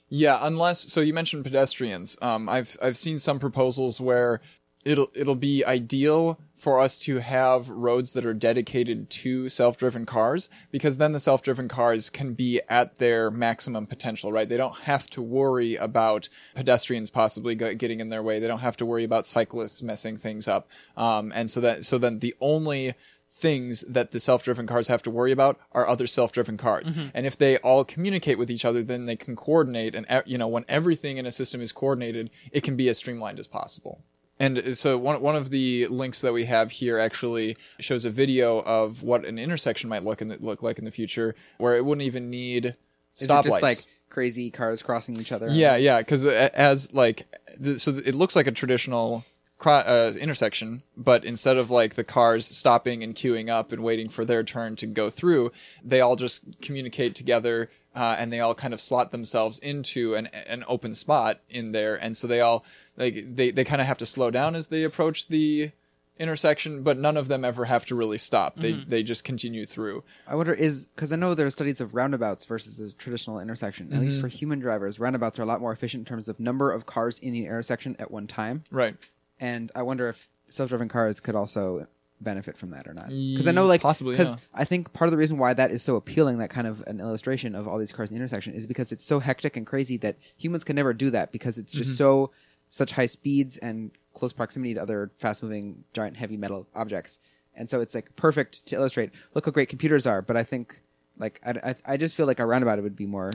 Yeah, 0.09 0.39
unless 0.43 0.93
so 0.93 1.01
you 1.01 1.15
mentioned 1.15 1.45
pedestrians. 1.45 2.17
Um, 2.23 2.49
I've 2.49 2.77
I've 2.83 2.97
seen 2.97 3.19
some 3.19 3.39
proposals 3.39 4.01
where 4.01 4.41
it'll 4.85 5.09
it'll 5.15 5.35
be 5.35 5.65
ideal 5.65 6.39
for 6.55 6.81
us 6.81 6.99
to 6.99 7.19
have 7.19 7.69
roads 7.69 8.13
that 8.13 8.25
are 8.25 8.33
dedicated 8.33 9.11
to 9.11 9.49
self-driven 9.49 10.07
cars 10.07 10.49
because 10.71 10.97
then 10.97 11.13
the 11.13 11.21
self-driven 11.21 11.69
cars 11.69 12.09
can 12.09 12.33
be 12.33 12.61
at 12.69 12.99
their 12.99 13.31
maximum 13.31 13.87
potential, 13.87 14.33
right? 14.33 14.49
They 14.49 14.57
don't 14.57 14.79
have 14.81 15.09
to 15.11 15.21
worry 15.21 15.75
about 15.77 16.29
pedestrians 16.55 17.11
possibly 17.11 17.55
getting 17.55 18.01
in 18.01 18.09
their 18.09 18.23
way. 18.23 18.39
They 18.39 18.47
don't 18.47 18.61
have 18.61 18.77
to 18.79 18.87
worry 18.87 19.05
about 19.05 19.27
cyclists 19.27 19.83
messing 19.83 20.17
things 20.17 20.49
up. 20.49 20.69
Um, 20.97 21.33
and 21.35 21.51
so 21.51 21.61
that 21.61 21.85
so 21.85 21.99
then 21.99 22.21
the 22.21 22.35
only 22.41 22.95
things 23.31 23.81
that 23.83 24.13
the 24.13 24.21
self-driven 24.21 24.65
cars 24.65 24.87
have 24.87 25.03
to 25.03 25.11
worry 25.11 25.33
about 25.33 25.59
are 25.73 25.89
other 25.89 26.07
self-driven 26.07 26.57
cars. 26.57 26.89
And 27.13 27.27
if 27.27 27.37
they 27.37 27.57
all 27.59 27.85
communicate 27.85 28.39
with 28.39 28.49
each 28.49 28.65
other, 28.65 28.83
then 28.83 29.07
they 29.07 29.17
can 29.17 29.35
coordinate. 29.35 29.97
And 29.97 30.07
you 30.25 30.39
know, 30.39 30.47
when 30.47 30.65
everything 30.69 31.19
in 31.19 31.27
a 31.27 31.33
system 31.33 31.61
is 31.61 31.73
coordinated, 31.73 32.31
it 32.53 32.63
can 32.63 32.77
be 32.77 32.89
as 32.89 32.99
streamlined 32.99 33.41
as 33.41 33.49
possible. 33.49 34.03
And 34.39 34.77
so 34.77 34.99
one 34.99 35.21
one 35.21 35.37
of 35.37 35.51
the 35.51 35.87
links 35.87 36.21
that 36.23 36.33
we 36.33 36.45
have 36.47 36.73
here 36.73 36.99
actually 36.99 37.57
shows 37.79 38.05
a 38.05 38.11
video 38.11 38.61
of 38.63 39.03
what 39.03 39.25
an 39.25 39.39
intersection 39.39 39.89
might 39.89 40.03
look 40.03 40.21
in 40.21 40.29
the, 40.29 40.39
look 40.39 40.63
like 40.63 40.79
in 40.79 40.85
the 40.85 40.91
future, 40.91 41.35
where 41.59 41.77
it 41.77 41.85
wouldn't 41.85 42.05
even 42.05 42.31
need 42.31 42.75
is 43.17 43.29
stoplights. 43.29 43.41
it 43.41 43.45
just 43.45 43.63
like 43.63 43.79
crazy 44.11 44.51
cars 44.51 44.83
crossing 44.83 45.21
each 45.21 45.33
other? 45.33 45.49
Yeah, 45.49 45.77
yeah, 45.77 45.99
because 45.99 46.25
as 46.25 46.93
like, 46.93 47.27
the, 47.57 47.79
so 47.79 47.93
it 47.93 48.15
looks 48.15 48.35
like 48.35 48.47
a 48.47 48.53
traditional 48.53 49.25
cro- 49.59 49.75
uh, 49.75 50.13
intersection, 50.21 50.83
but 50.97 51.25
instead 51.25 51.57
of 51.57 51.71
like 51.71 51.95
the 51.95 52.05
cars 52.05 52.47
stopping 52.47 53.03
and 53.03 53.15
queuing 53.15 53.49
up 53.49 53.73
and 53.73 53.83
waiting 53.83 54.09
for 54.09 54.25
their 54.25 54.43
turn 54.43 54.77
to 54.77 54.87
go 54.87 55.11
through, 55.11 55.53
they 55.85 56.01
all 56.01 56.17
just 56.17 56.61
communicate 56.61 57.15
together. 57.15 57.71
Uh, 57.97 58.17
and 58.19 58.33
they 58.33 58.41
all 58.41 58.57
kind 58.57 58.75
of 58.75 58.81
slot 58.81 59.13
themselves 59.13 59.61
into 59.61 60.17
an 60.17 60.27
an 60.49 60.65
open 60.67 60.97
spot 60.97 61.39
in 61.49 61.71
there, 61.71 61.95
and 61.95 62.17
so 62.17 62.27
they 62.27 62.41
all 62.41 62.65
like 62.97 63.15
they, 63.37 63.51
they 63.51 63.65
kind 63.65 63.81
of 63.81 63.87
have 63.87 63.99
to 63.99 64.07
slow 64.07 64.31
down 64.31 64.55
as 64.55 64.69
they 64.69 64.85
approach 64.85 65.29
the 65.29 65.73
intersection, 66.19 66.83
but 66.83 66.97
none 66.97 67.17
of 67.17 67.29
them 67.29 67.45
ever 67.45 67.65
have 67.65 67.85
to 67.87 67.95
really 67.95 68.19
stop. 68.19 68.57
They 68.57 68.73
mm-hmm. 68.73 68.89
they 68.89 69.03
just 69.03 69.25
continue 69.25 69.67
through. 69.67 70.05
I 70.29 70.35
wonder 70.37 70.55
is 70.55 70.85
because 70.85 71.13
I 71.13 71.17
know 71.17 71.35
there 71.35 71.47
are 71.47 71.51
studies 71.51 71.81
of 71.81 71.95
roundabouts 71.95 72.45
versus 72.45 72.79
a 72.79 72.97
traditional 72.97 73.41
intersection. 73.41 73.93
At 73.93 74.01
least 74.01 74.17
mm-hmm. 74.17 74.23
for 74.23 74.29
human 74.29 74.61
drivers, 74.61 75.01
roundabouts 75.01 75.39
are 75.39 75.43
a 75.43 75.47
lot 75.47 75.61
more 75.61 75.73
efficient 75.73 76.03
in 76.03 76.05
terms 76.05 76.29
of 76.29 76.39
number 76.39 76.71
of 76.71 76.87
cars 76.87 77.19
in 77.19 77.33
the 77.33 77.47
intersection 77.47 77.97
at 77.99 78.11
one 78.11 78.27
time. 78.27 78.65
Right. 78.71 78.97
And 79.41 79.73
I 79.75 79.83
wonder 79.83 80.09
if 80.09 80.29
self-driving 80.47 80.89
cars 80.89 81.19
could 81.19 81.35
also 81.35 81.89
benefit 82.21 82.57
from 82.57 82.71
that 82.71 82.87
or 82.87 82.95
not. 82.95 83.09
Because 83.09 83.49
I 83.49 83.51
know, 83.51 83.67
like, 83.67 83.81
Possibly, 83.83 84.15
Because 84.15 84.35
yeah. 84.35 84.41
I 84.55 84.65
think 84.65 84.93
part 84.93 85.09
of 85.09 85.11
the 85.11 85.19
reason 85.19 85.37
why 85.37 85.53
that 85.55 85.71
is 85.71 85.83
so 85.83 85.97
appealing, 85.97 86.39
that 86.39 86.51
kind 86.51 86.67
of 86.67 86.83
an 86.87 87.01
illustration 87.01 87.55
of 87.55 87.67
all 87.67 87.79
these 87.79 87.93
cars 87.93 88.11
in 88.11 88.15
the 88.15 88.21
intersection, 88.21 88.55
is 88.55 88.67
because 88.67 88.93
it's 88.93 89.05
so 89.05 89.19
hectic 89.19 89.57
and 89.57 89.67
crazy 89.67 89.97
that 89.99 90.17
humans 90.37 90.65
can 90.65 90.77
never 90.77 90.95
do 90.95 91.11
that 91.11 91.33
because 91.33 91.59
it's 91.59 91.73
just 91.73 91.91
mm-hmm. 91.91 91.97
so 91.97 92.31
such 92.75 92.91
high 92.91 93.07
speeds 93.07 93.57
and 93.57 93.93
close 94.15 94.33
proximity 94.33 94.75
to 94.75 94.83
other 94.83 95.13
fast-moving, 95.19 95.85
giant, 95.93 96.17
heavy 96.17 96.37
metal 96.37 96.67
objects. 96.75 97.21
And 97.55 97.71
so 97.71 97.81
it's 97.81 97.95
like 97.95 98.17
perfect 98.17 98.67
to 98.67 98.75
illustrate. 98.75 99.13
Look 99.33 99.47
how 99.47 99.53
great 99.53 99.69
computers 99.69 100.09
are. 100.09 100.23
But 100.23 100.37
I 100.37 100.43
think, 100.43 100.83
like, 101.17 101.41
I, 101.47 101.71
I, 101.71 101.93
I 101.93 101.97
just 101.97 102.17
feel 102.17 102.27
like 102.27 102.41
a 102.41 102.47
roundabout 102.47 102.83
would 102.83 102.97
be 102.97 103.07
more, 103.07 103.33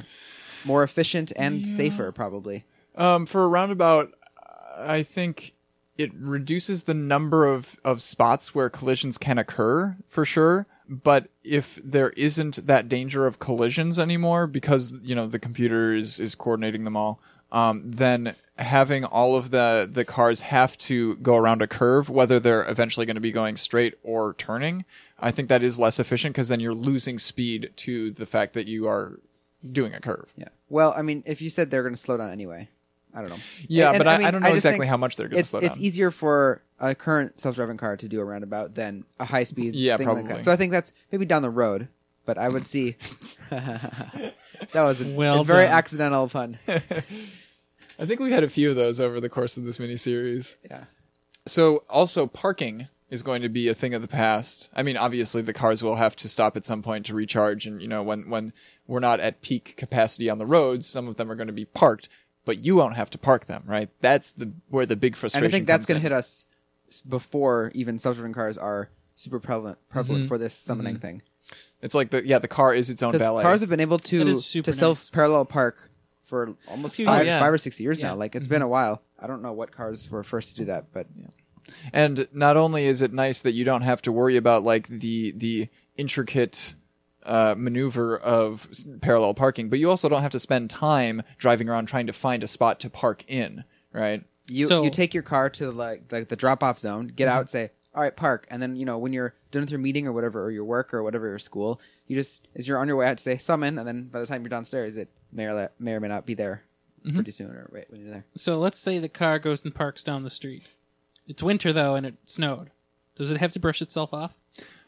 more 0.65 0.83
efficient 0.83 1.31
and 1.37 1.65
safer, 1.65 2.11
probably. 2.11 2.65
Um, 2.95 3.25
for 3.25 3.45
a 3.45 3.47
roundabout, 3.47 4.11
I 4.77 5.03
think 5.03 5.53
it 5.97 6.11
reduces 6.13 6.83
the 6.83 6.93
number 6.93 7.47
of, 7.47 7.79
of 7.85 8.01
spots 8.01 8.53
where 8.53 8.69
collisions 8.69 9.17
can 9.17 9.37
occur 9.37 9.95
for 10.05 10.25
sure. 10.25 10.67
But 10.89 11.29
if 11.45 11.79
there 11.81 12.09
isn't 12.17 12.67
that 12.67 12.89
danger 12.89 13.25
of 13.25 13.39
collisions 13.39 13.99
anymore 13.99 14.47
because, 14.47 14.91
you 15.01 15.15
know, 15.15 15.27
the 15.27 15.39
computer 15.39 15.93
is, 15.93 16.19
is 16.19 16.35
coordinating 16.35 16.83
them 16.83 16.97
all, 16.97 17.21
um, 17.51 17.81
then 17.85 18.35
having 18.57 19.05
all 19.05 19.35
of 19.35 19.51
the 19.51 19.89
the 19.91 20.03
cars 20.05 20.41
have 20.41 20.77
to 20.77 21.15
go 21.17 21.35
around 21.35 21.61
a 21.61 21.67
curve, 21.67 22.09
whether 22.09 22.39
they're 22.39 22.69
eventually 22.69 23.05
going 23.05 23.15
to 23.15 23.21
be 23.21 23.31
going 23.31 23.55
straight 23.55 23.95
or 24.03 24.33
turning, 24.33 24.85
I 25.19 25.31
think 25.31 25.49
that 25.49 25.63
is 25.63 25.79
less 25.79 25.99
efficient 25.99 26.33
because 26.35 26.49
then 26.49 26.59
you're 26.59 26.73
losing 26.73 27.17
speed 27.19 27.71
to 27.77 28.11
the 28.11 28.25
fact 28.25 28.53
that 28.53 28.67
you 28.67 28.87
are 28.87 29.19
doing 29.71 29.93
a 29.93 29.99
curve. 29.99 30.33
Yeah. 30.37 30.49
Well, 30.69 30.93
I 30.95 31.01
mean, 31.01 31.23
if 31.25 31.41
you 31.41 31.49
said 31.49 31.71
they're 31.71 31.83
going 31.83 31.95
to 31.95 31.99
slow 31.99 32.17
down 32.17 32.31
anyway, 32.31 32.69
I 33.13 33.21
don't 33.21 33.29
know. 33.29 33.37
Yeah, 33.67 33.89
And- 33.89 33.97
but 33.97 34.07
I, 34.07 34.15
I, 34.15 34.17
mean, 34.19 34.31
don't 34.31 34.41
know 34.41 34.47
just 34.49 34.57
exactly 34.65 34.87
how 34.87 34.97
much 34.97 35.15
they're 35.15 35.27
going 35.27 35.41
to 35.41 35.49
slow 35.49 35.61
down. 35.61 35.69
it's 35.69 35.79
easier 35.79 36.11
for 36.11 36.61
a 36.79 36.93
current 36.95 37.39
self-driving 37.41 37.77
car 37.77 37.97
to 37.97 38.07
do 38.07 38.19
a 38.19 38.23
roundabout 38.25 38.75
than 38.75 39.03
a 39.19 39.25
high-speed 39.25 39.75
Yeah, 39.75 39.97
thing 39.97 40.07
like 40.07 40.27
that. 40.27 40.45
So 40.45 40.51
I 40.51 40.55
think 40.55 40.71
that's 40.71 40.91
maybe 41.11 41.25
down 41.25 41.41
the 41.41 41.49
road, 41.49 41.87
but 42.25 42.37
I 42.37 42.49
would 42.49 42.67
see. 42.67 42.95
that 44.71 44.83
was 44.83 45.01
a, 45.01 45.05
Well 45.15 45.41
a 45.41 45.43
very 45.43 45.65
done. 45.65 45.73
accidental 45.73 46.27
pun. 46.27 46.57
I 46.67 48.05
think 48.05 48.19
we've 48.19 48.31
had 48.31 48.43
a 48.43 48.49
few 48.49 48.69
of 48.69 48.75
those 48.75 49.01
over 49.01 49.19
the 49.19 49.29
course 49.29 49.57
of 49.57 49.65
this 49.65 49.77
miniseries. 49.77 50.55
Yeah. 50.69 50.85
So 51.45 51.83
also 51.89 52.27
parking 52.27 52.87
is 53.09 53.23
going 53.23 53.41
to 53.41 53.49
be 53.49 53.67
a 53.67 53.73
thing 53.73 53.93
of 53.93 54.01
the 54.01 54.07
past. 54.07 54.69
I 54.73 54.83
mean, 54.83 54.95
obviously 54.95 55.41
the 55.41 55.53
cars 55.53 55.83
will 55.83 55.95
have 55.95 56.15
to 56.17 56.29
stop 56.29 56.55
at 56.55 56.65
some 56.65 56.81
point 56.81 57.07
to 57.07 57.13
recharge 57.13 57.65
and 57.65 57.81
you 57.81 57.87
know 57.87 58.03
when 58.03 58.29
when 58.29 58.53
we're 58.87 58.99
not 58.99 59.19
at 59.19 59.41
peak 59.41 59.75
capacity 59.77 60.29
on 60.29 60.37
the 60.37 60.45
roads, 60.45 60.87
some 60.87 61.07
of 61.07 61.15
them 61.15 61.31
are 61.31 61.35
going 61.35 61.47
to 61.47 61.53
be 61.53 61.65
parked, 61.65 62.07
but 62.45 62.63
you 62.63 62.75
won't 62.75 62.95
have 62.95 63.09
to 63.11 63.17
park 63.17 63.45
them, 63.45 63.63
right? 63.65 63.89
That's 63.99 64.31
the 64.31 64.51
where 64.69 64.85
the 64.85 64.95
big 64.95 65.15
frustration 65.15 65.45
And 65.45 65.51
I 65.51 65.55
think 65.55 65.67
that's 65.67 65.85
going 65.85 65.99
to 65.99 66.03
hit 66.03 66.11
us 66.11 66.45
before 67.07 67.71
even 67.75 67.99
self-driving 67.99 68.33
cars 68.33 68.57
are 68.57 68.89
super 69.15 69.39
prevalent 69.39 69.77
prevalent 69.89 70.21
mm-hmm. 70.21 70.27
for 70.27 70.37
this 70.37 70.53
summoning 70.53 70.95
mm-hmm. 70.95 71.01
thing. 71.01 71.21
It's 71.81 71.95
like 71.95 72.09
the 72.11 72.25
yeah, 72.25 72.39
the 72.39 72.47
car 72.47 72.73
is 72.73 72.89
its 72.89 73.01
own 73.03 73.11
Because 73.13 73.25
valet. 73.27 73.43
cars 73.43 73.61
have 73.61 73.69
been 73.69 73.79
able 73.79 73.97
That 73.97 74.05
to 74.07 74.27
is 74.27 74.45
super 74.45 74.71
to 74.71 74.73
self 74.73 75.11
parallel 75.11 75.45
park 75.45 75.91
for 76.25 76.55
almost 76.69 76.95
few 76.97 77.05
five, 77.05 77.23
years. 77.25 77.27
Oh, 77.27 77.35
yeah. 77.35 77.39
five 77.39 77.53
or 77.53 77.57
six 77.57 77.79
years 77.79 77.99
Yeah. 77.99 78.09
now. 78.09 78.15
Like 78.15 78.35
it's 78.35 78.47
been 78.47 78.61
a 78.61 78.67
while. 78.67 79.01
I 79.19 79.27
don't 79.27 79.41
know 79.41 79.53
what 79.53 79.71
cars 79.71 80.09
were 80.11 80.23
first 80.23 80.51
to 80.51 80.61
do 80.61 80.65
that, 80.65 80.91
but 80.93 81.07
And 81.93 82.27
not 82.33 82.57
only 82.57 82.85
is 82.85 83.01
it 83.01 83.13
nice 83.13 83.41
that 83.41 83.53
you 83.53 83.63
don't 83.63 83.81
have 83.81 84.01
to 84.03 84.11
worry 84.11 84.37
about 84.37 84.63
like 84.63 84.87
the 84.87 85.31
the 85.35 85.69
intricate 85.97 86.75
uh, 87.23 87.53
maneuver 87.57 88.17
of 88.17 88.67
s- 88.71 88.87
parallel 89.01 89.33
parking, 89.33 89.69
but 89.69 89.77
you 89.77 89.89
also 89.89 90.09
don't 90.09 90.21
have 90.21 90.31
to 90.31 90.39
spend 90.39 90.69
time 90.69 91.21
driving 91.37 91.69
around 91.69 91.85
trying 91.85 92.07
to 92.07 92.13
find 92.13 92.43
a 92.43 92.47
spot 92.47 92.79
to 92.79 92.89
park 92.89 93.23
in, 93.27 93.63
right? 93.93 94.23
You 94.47 94.65
So- 94.65 94.83
you 94.83 94.89
take 94.89 95.13
your 95.13 95.21
car 95.23 95.49
to 95.51 95.69
like 95.71 96.11
like 96.11 96.29
the 96.29 96.35
drop 96.35 96.63
off 96.63 96.79
zone, 96.79 97.07
get 97.07 97.27
out, 97.27 97.51
say, 97.51 97.71
"All 97.99 98.03
right, 98.03 98.15
park," 98.15 98.47
and 98.49 98.61
then 98.61 98.77
you 98.77 98.85
know 98.85 98.97
when 98.97 99.11
you're 99.11 99.35
done 99.51 99.61
with 99.61 99.71
your 99.71 99.79
meeting 99.79 100.07
or 100.07 100.13
whatever, 100.13 100.41
or 100.45 100.51
your 100.51 100.63
work 100.63 100.93
or 100.93 101.03
whatever, 101.03 101.27
your 101.27 101.37
school, 101.37 101.81
you 102.07 102.15
just 102.15 102.47
as 102.55 102.65
you're 102.65 102.77
on 102.77 102.87
your 102.87 102.95
way 102.95 103.07
out, 103.07 103.17
to 103.17 103.23
say 103.23 103.37
summon, 103.37 103.77
and 103.77 103.85
then 103.85 104.05
by 104.05 104.21
the 104.21 104.25
time 104.25 104.41
you're 104.41 104.49
downstairs, 104.49 104.95
it 104.95 105.09
may 105.33 105.47
or 105.47 105.53
la- 105.53 105.67
may 105.79 105.91
or 105.93 105.99
may 105.99 106.07
not 106.07 106.25
be 106.25 106.33
there 106.33 106.63
mm-hmm. 107.05 107.15
pretty 107.15 107.31
soon 107.31 107.51
or 107.51 107.67
right 107.71 107.91
when 107.91 107.99
you're 107.99 108.09
there. 108.09 108.25
So 108.35 108.57
let's 108.57 108.79
say 108.79 108.99
the 108.99 109.09
car 109.09 109.37
goes 109.37 109.65
and 109.65 109.75
parks 109.75 110.01
down 110.01 110.23
the 110.23 110.29
street. 110.29 110.63
It's 111.27 111.43
winter 111.43 111.73
though, 111.73 111.95
and 111.95 112.05
it 112.05 112.15
snowed. 112.23 112.71
Does 113.15 113.31
it 113.31 113.37
have 113.41 113.51
to 113.51 113.59
brush 113.59 113.81
itself 113.81 114.13
off? 114.13 114.37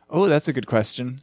Oh, 0.09 0.27
that's 0.27 0.47
a 0.47 0.53
good 0.53 0.67
question. 0.67 1.17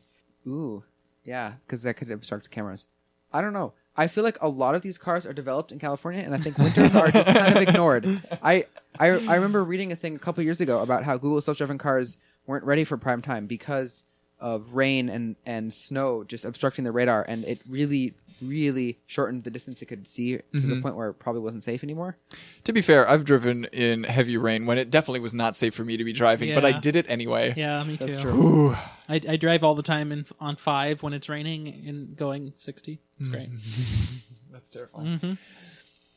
Ooh, 0.47 0.85
yeah, 1.25 1.55
because 1.67 1.83
that 1.83 1.95
could 1.95 2.11
obstruct 2.11 2.45
the 2.45 2.51
cameras. 2.51 2.87
I 3.33 3.41
don't 3.41 3.53
know. 3.53 3.73
I 3.99 4.07
feel 4.07 4.23
like 4.23 4.41
a 4.41 4.49
lot 4.49 4.77
of 4.77 4.83
these 4.83 4.97
cars 4.97 5.27
are 5.27 5.33
developed 5.33 5.73
in 5.73 5.81
California, 5.81 6.23
and 6.23 6.33
I 6.35 6.39
think 6.39 6.57
winters 6.57 6.95
are 6.95 7.11
just 7.11 7.29
kind 7.29 7.55
of 7.55 7.61
ignored. 7.61 8.07
I, 8.43 8.67
I 8.99 9.09
I 9.09 9.35
remember 9.35 9.65
reading 9.65 9.91
a 9.91 9.97
thing 9.97 10.15
a 10.15 10.19
couple 10.21 10.43
years 10.45 10.61
ago 10.61 10.81
about 10.81 11.03
how 11.03 11.19
Google 11.19 11.41
self-driving 11.41 11.79
cars 11.79 12.17
weren't 12.47 12.65
ready 12.65 12.85
for 12.85 12.97
prime 12.97 13.23
time 13.23 13.47
because 13.47 14.05
of 14.41 14.73
rain 14.73 15.09
and 15.09 15.35
and 15.45 15.75
snow 15.75 16.23
just 16.23 16.45
obstructing 16.45 16.85
the 16.85 16.93
radar, 16.93 17.25
and 17.29 17.45
it 17.45 17.61
really 17.69 18.15
really 18.43 18.99
shortened 19.07 19.45
the 19.45 19.51
distance 19.51 19.83
it 19.83 19.87
could 19.87 20.07
see 20.09 20.37
to 20.37 20.43
Mm-hmm. 20.55 20.71
the 20.77 20.81
point 20.81 20.97
where 20.97 21.09
it 21.11 21.15
probably 21.15 21.41
wasn't 21.43 21.65
safe 21.65 21.83
anymore. 21.83 22.17
To 22.65 22.73
be 22.73 22.81
fair, 22.81 23.09
I've 23.09 23.25
driven 23.25 23.65
in 23.67 24.05
heavy 24.05 24.37
rain 24.37 24.67
when 24.67 24.79
it 24.79 24.91
definitely 24.91 25.21
was 25.21 25.35
not 25.35 25.57
safe 25.57 25.75
for 25.75 25.85
me 25.85 25.97
to 25.97 26.05
be 26.05 26.13
driving, 26.13 26.55
but 26.55 26.65
I 26.65 26.73
did 26.79 26.97
it 26.97 27.07
anyway. 27.09 27.55
Yeah, 27.57 27.83
me 27.85 27.97
too. 27.97 28.07
That's 28.07 28.21
true. 28.23 28.75
I, 29.09 29.21
I 29.29 29.37
drive 29.37 29.65
all 29.65 29.75
the 29.75 29.83
time 29.83 30.13
in, 30.13 30.27
on 30.41 30.57
five 30.57 31.03
when 31.03 31.13
it's 31.13 31.29
raining 31.29 31.69
and 31.87 32.17
going 32.17 32.53
sixty. 32.59 33.01
It's 33.19 33.29
great. 33.29 33.49
That's 34.53 34.71
terrifying. 34.71 35.39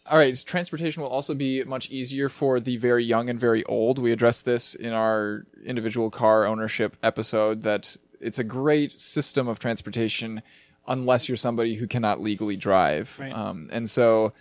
All 0.10 0.18
right, 0.18 0.36
transportation 0.46 1.04
will 1.04 1.10
also 1.10 1.34
be 1.36 1.64
much 1.64 1.90
easier 1.92 2.28
for 2.28 2.60
the 2.60 2.78
very 2.78 3.04
young 3.06 3.30
and 3.30 3.40
very 3.40 3.64
old. 3.66 4.00
We 4.00 4.12
addressed 4.12 4.46
this 4.46 4.74
in 4.74 4.92
our 4.94 5.46
individual 5.64 6.10
car 6.10 6.46
ownership 6.46 6.98
episode 7.04 7.62
that 7.64 7.96
it's 8.20 8.40
a 8.40 8.44
great 8.44 9.00
system 9.00 9.48
of 9.48 9.60
transportation 9.60 10.42
unless 10.88 11.30
you're 11.30 11.36
somebody 11.36 11.76
who 11.76 11.88
cannot 11.88 12.22
legally 12.22 12.56
drive. 12.56 13.18
Right. 13.20 13.32
Um, 13.32 13.70
and 13.72 13.90
so 13.90 14.34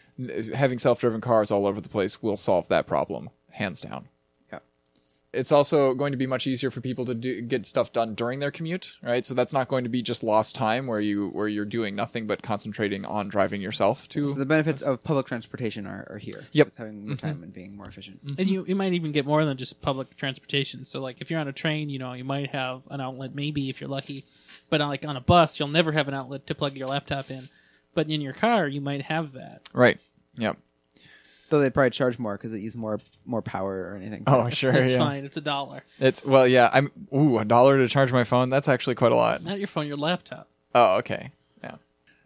having 0.54 0.78
self-driven 0.78 1.20
cars 1.20 1.50
all 1.50 1.66
over 1.66 1.80
the 1.80 1.88
place 1.88 2.22
will 2.22 2.36
solve 2.36 2.68
that 2.68 2.86
problem 2.86 3.30
hands 3.50 3.80
down. 3.80 4.08
Yeah. 4.52 4.60
It's 5.32 5.52
also 5.52 5.94
going 5.94 6.12
to 6.12 6.16
be 6.16 6.26
much 6.26 6.46
easier 6.46 6.70
for 6.70 6.80
people 6.80 7.04
to 7.04 7.14
do, 7.14 7.40
get 7.42 7.64
stuff 7.66 7.92
done 7.92 8.14
during 8.14 8.40
their 8.40 8.50
commute, 8.50 8.96
right? 9.02 9.24
So 9.24 9.34
that's 9.34 9.52
not 9.52 9.68
going 9.68 9.84
to 9.84 9.90
be 9.90 10.02
just 10.02 10.24
lost 10.24 10.54
time 10.56 10.86
where 10.86 10.98
you 10.98 11.28
where 11.28 11.46
you're 11.46 11.64
doing 11.64 11.94
nothing 11.94 12.26
but 12.26 12.42
concentrating 12.42 13.04
on 13.04 13.28
driving 13.28 13.60
yourself 13.60 14.08
to 14.08 14.26
So 14.26 14.34
the 14.34 14.46
benefits 14.46 14.82
of 14.82 15.04
public 15.04 15.26
transportation 15.26 15.86
are, 15.86 16.06
are 16.10 16.18
here. 16.18 16.44
Yep. 16.52 16.66
with 16.66 16.76
having 16.78 17.06
more 17.06 17.16
time 17.16 17.42
and 17.42 17.52
being 17.52 17.76
more 17.76 17.86
efficient. 17.86 18.20
And 18.38 18.48
you, 18.48 18.64
you 18.66 18.74
might 18.74 18.92
even 18.92 19.12
get 19.12 19.24
more 19.24 19.44
than 19.44 19.56
just 19.56 19.80
public 19.82 20.16
transportation. 20.16 20.84
So, 20.84 21.00
like, 21.00 21.20
if 21.20 21.30
you're 21.30 21.38
on 21.38 21.48
a 21.48 21.52
train, 21.52 21.90
you 21.90 21.98
know, 22.00 22.12
you 22.14 22.24
might 22.24 22.50
have 22.50 22.86
an 22.90 23.00
outlet, 23.00 23.34
maybe 23.34 23.68
if 23.68 23.80
you're 23.80 23.90
lucky. 23.90 24.24
But 24.70 24.80
on, 24.80 24.88
like 24.88 25.04
on 25.04 25.16
a 25.16 25.20
bus, 25.20 25.58
you'll 25.58 25.68
never 25.68 25.92
have 25.92 26.08
an 26.08 26.14
outlet 26.14 26.46
to 26.46 26.54
plug 26.54 26.76
your 26.76 26.88
laptop 26.88 27.30
in. 27.30 27.48
But 27.94 28.08
in 28.08 28.20
your 28.20 28.32
car, 28.32 28.68
you 28.68 28.80
might 28.80 29.02
have 29.02 29.32
that. 29.32 29.68
Right. 29.72 29.98
Yep. 30.36 30.56
Though 31.48 31.58
they'd 31.58 31.74
probably 31.74 31.90
charge 31.90 32.18
more 32.20 32.36
because 32.36 32.54
it 32.54 32.60
uses 32.60 32.76
more 32.76 33.00
more 33.26 33.42
power 33.42 33.90
or 33.90 33.96
anything. 33.96 34.22
Oh, 34.28 34.48
sure. 34.50 34.72
It's 34.76 34.92
yeah. 34.92 34.98
fine. 34.98 35.24
It's 35.24 35.36
a 35.36 35.40
dollar. 35.40 35.82
It's 35.98 36.24
well, 36.24 36.46
yeah. 36.46 36.70
I'm 36.72 36.92
ooh 37.12 37.38
a 37.38 37.44
dollar 37.44 37.78
to 37.78 37.88
charge 37.88 38.12
my 38.12 38.22
phone. 38.22 38.48
That's 38.50 38.68
actually 38.68 38.94
quite 38.94 39.10
a 39.10 39.16
lot. 39.16 39.42
Not 39.42 39.58
your 39.58 39.66
phone, 39.66 39.88
your 39.88 39.96
laptop. 39.96 40.48
Oh, 40.74 40.98
okay. 40.98 41.32
Yeah. 41.64 41.76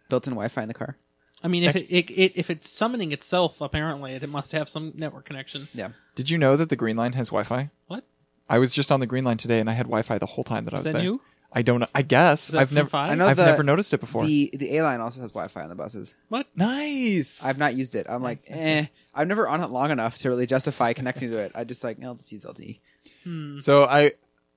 built-in 0.09 0.33
Wi-Fi 0.33 0.61
in 0.61 0.67
the 0.67 0.75
car. 0.75 0.97
I 1.43 1.47
mean, 1.47 1.63
if 1.63 1.75
it, 1.75 1.87
it, 1.89 2.11
it 2.11 2.31
if 2.35 2.51
it's 2.51 2.69
summoning 2.69 3.11
itself, 3.11 3.61
apparently 3.61 4.13
it 4.13 4.29
must 4.29 4.51
have 4.51 4.69
some 4.69 4.93
network 4.95 5.25
connection. 5.25 5.67
Yeah. 5.73 5.89
Did 6.13 6.29
you 6.29 6.37
know 6.37 6.55
that 6.55 6.69
the 6.69 6.75
Green 6.75 6.95
Line 6.95 7.13
has 7.13 7.29
Wi-Fi? 7.29 7.71
What? 7.87 8.03
I 8.47 8.59
was 8.59 8.73
just 8.73 8.91
on 8.91 8.99
the 8.99 9.07
Green 9.07 9.23
Line 9.23 9.37
today, 9.37 9.59
and 9.59 9.69
I 9.69 9.73
had 9.73 9.87
Wi-Fi 9.87 10.19
the 10.19 10.27
whole 10.27 10.43
time 10.43 10.65
that 10.65 10.73
I 10.75 10.77
was 10.77 10.83
that 10.83 10.93
there. 10.93 11.01
new? 11.01 11.21
I 11.55 11.61
don't. 11.61 11.89
I 11.95 12.01
guess 12.01 12.49
that 12.49 12.59
I've 12.59 12.73
never. 12.73 12.89
five? 12.89 13.11
I 13.11 13.15
know 13.15 13.27
I've 13.27 13.37
the- 13.37 13.45
never 13.45 13.63
noticed 13.63 13.93
it 13.93 14.01
before. 14.01 14.25
The 14.25 14.51
the 14.53 14.77
A 14.77 14.83
line 14.83 14.99
also 14.99 15.21
has 15.21 15.31
Wi-Fi 15.31 15.63
on 15.63 15.69
the 15.69 15.75
buses. 15.75 16.15
What? 16.27 16.47
nice. 16.53 17.43
I've 17.45 17.57
not 17.57 17.75
used 17.75 17.95
it. 17.95 18.05
I'm 18.09 18.21
like, 18.21 18.39
eh. 18.49 18.87
I've 19.13 19.29
never 19.29 19.47
on 19.47 19.63
it 19.63 19.69
long 19.69 19.89
enough 19.89 20.17
to 20.19 20.29
really 20.29 20.45
justify 20.45 20.91
connecting 20.91 21.31
to 21.31 21.37
it. 21.37 21.53
I 21.55 21.63
just 21.63 21.81
like, 21.81 22.03
I'll 22.03 22.15
just 22.15 22.31
use 22.33 22.43
LTE. 22.43 22.79
So 23.61 23.85
I, 23.85 24.11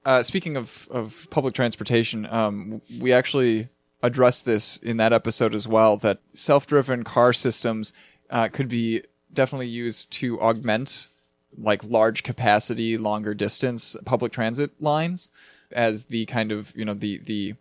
uh, 0.04 0.24
speaking 0.24 0.56
of 0.56 0.88
of 0.90 1.28
public 1.30 1.54
transportation, 1.54 2.26
um, 2.26 2.82
we 2.98 3.12
actually 3.12 3.68
addressed 4.02 4.44
this 4.44 4.76
in 4.78 4.96
that 4.96 5.12
episode 5.12 5.54
as 5.54 5.68
well. 5.68 5.96
That 5.96 6.18
self-driven 6.32 7.04
car 7.04 7.32
systems 7.32 7.92
uh, 8.28 8.48
could 8.48 8.68
be 8.68 9.02
definitely 9.32 9.68
used 9.68 10.10
to 10.10 10.40
augment 10.40 11.08
like 11.56 11.82
large 11.84 12.24
capacity, 12.24 12.98
longer 12.98 13.34
distance 13.34 13.96
public 14.04 14.32
transit 14.32 14.70
lines 14.82 15.30
as 15.72 16.06
the 16.06 16.26
kind 16.26 16.52
of 16.52 16.72
you 16.76 16.84
know 16.84 16.94
the 16.94 17.18
the 17.18 17.54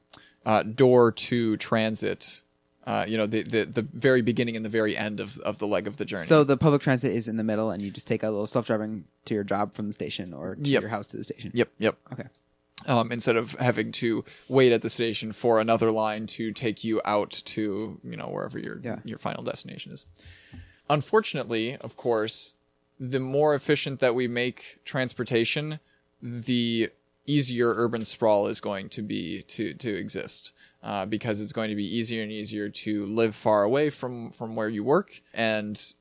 uh, 0.45 0.63
door 0.63 1.11
to 1.11 1.57
transit. 1.57 2.41
Uh, 2.85 3.03
you 3.05 3.17
know 3.17 3.25
the, 3.27 3.43
the 3.43 3.65
the 3.65 3.81
very 3.81 4.21
beginning 4.21 4.55
and 4.55 4.63
the 4.63 4.69
very 4.69 4.95
end 4.95 5.19
of, 5.19 5.37
of 5.39 5.59
the 5.59 5.67
leg 5.67 5.87
of 5.87 5.97
the 5.97 6.05
journey. 6.05 6.23
So 6.23 6.45
the 6.45 6.55
public 6.55 6.81
transit 6.81 7.11
is 7.11 7.27
in 7.27 7.35
the 7.35 7.43
middle, 7.43 7.69
and 7.69 7.81
you 7.81 7.91
just 7.91 8.07
take 8.07 8.23
a 8.23 8.29
little 8.29 8.47
self-driving 8.47 9.03
to 9.25 9.33
your 9.33 9.43
job 9.43 9.73
from 9.73 9.87
the 9.87 9.93
station 9.93 10.33
or 10.33 10.55
to 10.55 10.61
Yep. 10.69 10.81
your 10.83 10.89
house 10.89 11.05
to 11.07 11.17
the 11.17 11.25
station. 11.25 11.51
Yep, 11.53 11.69
yep. 11.79 11.97
Okay. 12.13 12.23
Um, 12.85 13.11
instead 13.11 13.35
of 13.35 13.53
having 13.55 13.91
to 13.93 14.23
wait 14.47 14.71
at 14.71 14.83
the 14.83 14.89
station 14.89 15.33
for 15.33 15.59
another 15.59 15.91
line 15.91 16.27
to 16.27 16.53
take 16.53 16.85
you 16.85 17.01
out 17.03 17.31
to 17.31 17.99
you 18.05 18.15
know 18.15 18.27
wherever 18.27 18.57
your 18.57 18.79
Yeah. 18.81 18.99
your 19.03 19.17
final 19.17 19.43
destination 19.43 19.91
is. 19.91 20.05
Unfortunately, 20.89 21.75
of 21.77 21.97
course, 21.97 22.53
the 22.99 23.19
more 23.19 23.53
efficient 23.53 23.99
that 23.99 24.15
we 24.15 24.27
make 24.27 24.79
transportation, 24.85 25.79
the 26.21 26.89
easier 27.27 27.73
urban 27.75 28.03
sprawl 28.03 28.47
is 28.47 28.59
going 28.59 28.89
to 28.89 29.01
be 29.01 29.43
to 29.43 29.73
to 29.75 29.95
exist. 29.95 30.53
Uh, 30.83 31.05
because 31.05 31.41
it's 31.41 31.51
going 31.51 31.69
to 31.69 31.75
be 31.75 31.97
easier 31.97 32.23
and 32.23 32.31
easier 32.31 32.69
to 32.69 33.05
live 33.07 33.35
far 33.35 33.63
away 33.63 33.89
from 33.89 34.31
from 34.31 34.55
where 34.55 34.69
you 34.69 34.83
work, 34.83 35.21
and 35.33 35.93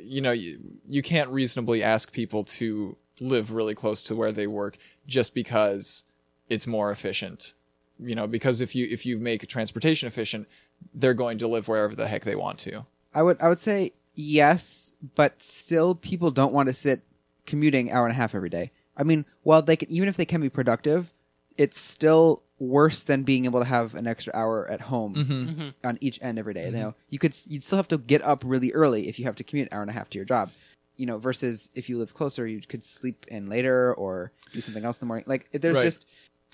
you 0.00 0.20
know 0.20 0.32
you, 0.32 0.58
you 0.88 1.02
can't 1.02 1.30
reasonably 1.30 1.82
ask 1.82 2.12
people 2.12 2.44
to 2.44 2.96
live 3.20 3.52
really 3.52 3.74
close 3.74 4.02
to 4.02 4.14
where 4.14 4.32
they 4.32 4.46
work 4.46 4.78
just 5.06 5.34
because 5.34 6.04
it's 6.48 6.66
more 6.66 6.90
efficient 6.90 7.52
you 7.98 8.14
know 8.14 8.26
because 8.26 8.62
if 8.62 8.74
you 8.74 8.88
if 8.90 9.04
you 9.04 9.18
make 9.18 9.46
transportation 9.46 10.06
efficient 10.06 10.48
they're 10.94 11.12
going 11.12 11.36
to 11.36 11.46
live 11.46 11.68
wherever 11.68 11.94
the 11.94 12.08
heck 12.08 12.24
they 12.24 12.34
want 12.34 12.58
to 12.58 12.82
I 13.14 13.22
would 13.22 13.40
I 13.40 13.48
would 13.48 13.58
say 13.58 13.92
yes, 14.14 14.92
but 15.14 15.42
still, 15.42 15.94
people 15.94 16.30
don't 16.30 16.52
want 16.52 16.68
to 16.68 16.72
sit 16.72 17.02
commuting 17.46 17.90
hour 17.90 18.06
and 18.06 18.12
a 18.12 18.16
half 18.16 18.34
every 18.34 18.50
day. 18.50 18.70
I 19.00 19.04
mean, 19.04 19.24
while 19.42 19.62
they 19.62 19.76
can, 19.76 19.90
even 19.90 20.08
if 20.08 20.16
they 20.16 20.26
can 20.26 20.40
be 20.40 20.50
productive, 20.50 21.12
it's 21.56 21.80
still 21.80 22.42
worse 22.58 23.02
than 23.02 23.22
being 23.22 23.46
able 23.46 23.58
to 23.60 23.64
have 23.66 23.94
an 23.94 24.06
extra 24.06 24.32
hour 24.36 24.68
at 24.70 24.82
home 24.82 25.14
Mm-hmm. 25.14 25.68
on 25.88 25.98
each 26.02 26.18
end 26.22 26.38
every 26.38 26.52
day. 26.54 26.66
You 26.66 26.72
know, 26.72 26.94
you 27.08 27.18
could 27.18 27.34
you'd 27.48 27.62
still 27.62 27.78
have 27.78 27.88
to 27.88 27.98
get 27.98 28.20
up 28.22 28.42
really 28.44 28.72
early 28.72 29.08
if 29.08 29.18
you 29.18 29.24
have 29.24 29.36
to 29.36 29.44
commute 29.44 29.68
an 29.70 29.76
hour 29.76 29.82
and 29.82 29.90
a 29.90 29.94
half 29.94 30.10
to 30.10 30.18
your 30.18 30.26
job. 30.26 30.50
You 30.96 31.06
know, 31.06 31.16
versus 31.16 31.70
if 31.74 31.88
you 31.88 31.96
live 31.98 32.12
closer, 32.12 32.46
you 32.46 32.60
could 32.60 32.84
sleep 32.84 33.24
in 33.28 33.46
later 33.46 33.94
or 33.94 34.32
do 34.52 34.60
something 34.60 34.84
else 34.84 34.98
in 35.00 35.06
the 35.06 35.08
morning. 35.08 35.24
Like 35.26 35.48
there's 35.52 35.76
Right. 35.76 35.82
just 35.84 36.04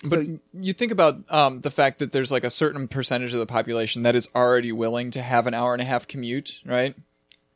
But 0.03 0.09
so 0.25 0.39
you 0.53 0.71
think 0.73 0.93
about 0.93 1.29
um, 1.29 1.59
the 1.61 1.71
fact 1.71 1.99
that 1.99 2.13
there's 2.13 2.31
like 2.31 2.45
a 2.45 2.49
certain 2.49 2.87
percentage 2.87 3.33
of 3.33 3.39
the 3.39 3.45
population 3.45 4.03
that 4.03 4.15
is 4.15 4.29
already 4.33 4.71
willing 4.71 5.11
to 5.11 5.21
have 5.21 5.47
an 5.47 5.53
hour 5.53 5.73
and 5.73 5.81
a 5.81 5.85
half 5.85 6.07
commute, 6.07 6.61
right? 6.65 6.95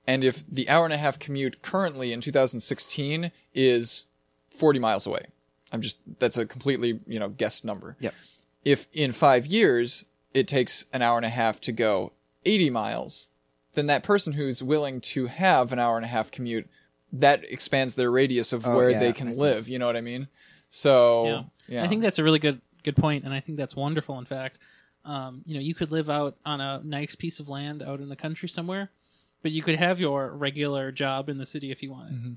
And 0.06 0.24
if 0.26 0.44
the 0.50 0.68
hour 0.68 0.84
and 0.84 0.94
a 0.94 0.98
half 0.98 1.18
commute 1.18 1.62
currently 1.62 2.12
in 2.12 2.20
2016 2.20 3.32
is 3.54 4.06
40 4.62 4.78
miles 4.78 5.08
away, 5.08 5.26
I'm 5.72 5.82
just 5.82 5.98
that's 6.20 6.38
a 6.38 6.46
completely 6.46 7.00
you 7.08 7.20
know 7.20 7.30
guessed 7.30 7.66
number. 7.66 7.98
Yep. 8.00 8.14
If 8.64 8.86
in 8.94 9.12
five 9.12 9.48
years 9.48 10.06
it 10.36 10.48
takes 10.48 10.86
an 10.94 11.02
hour 11.02 11.18
and 11.18 11.26
a 11.26 11.30
half 11.30 11.60
to 11.62 11.72
go 11.72 12.14
80 12.46 12.70
miles, 12.70 13.30
then 13.74 13.88
that 13.88 14.04
person 14.04 14.34
who's 14.34 14.62
willing 14.62 15.02
to 15.02 15.26
have 15.26 15.74
an 15.74 15.80
hour 15.80 15.96
and 15.98 16.06
a 16.06 16.10
half 16.10 16.30
commute 16.30 16.70
that 17.12 17.44
expands 17.52 17.96
their 17.96 18.12
radius 18.12 18.54
of 18.54 18.66
Oh, 18.68 18.76
where 18.76 18.92
yeah, 18.92 19.00
they 19.00 19.14
can 19.14 19.34
live. 19.34 19.68
You 19.68 19.80
know 19.80 19.88
what 19.88 19.98
I 19.98 20.02
mean? 20.02 20.28
So 20.70 21.26
Yeah. 21.26 21.44
yeah. 21.68 21.84
I 21.84 21.88
think 21.88 22.04
that's 22.04 22.20
a 22.20 22.24
really 22.24 22.40
good 22.40 22.62
good 22.84 22.96
point, 22.96 23.26
and 23.26 23.34
I 23.34 23.40
think 23.40 23.58
that's 23.58 23.76
wonderful. 23.76 24.18
In 24.20 24.26
fact, 24.26 24.60
um, 25.06 25.42
you 25.46 25.56
know, 25.56 25.60
you 25.60 25.74
could 25.74 25.92
live 25.92 26.10
out 26.10 26.38
on 26.46 26.62
a 26.62 26.82
nice 26.84 27.16
piece 27.16 27.40
of 27.40 27.50
land 27.50 27.82
out 27.82 28.00
in 28.00 28.10
the 28.10 28.16
country 28.16 28.48
somewhere, 28.48 28.92
but 29.42 29.52
you 29.52 29.62
could 29.64 29.76
have 29.76 30.00
your 30.00 30.30
regular 30.30 30.92
job 30.92 31.30
in 31.30 31.38
the 31.40 31.46
city 31.46 31.72
if 31.72 31.82
you 31.82 31.92
wanted. 31.92 32.14
Mm-hmm. 32.14 32.34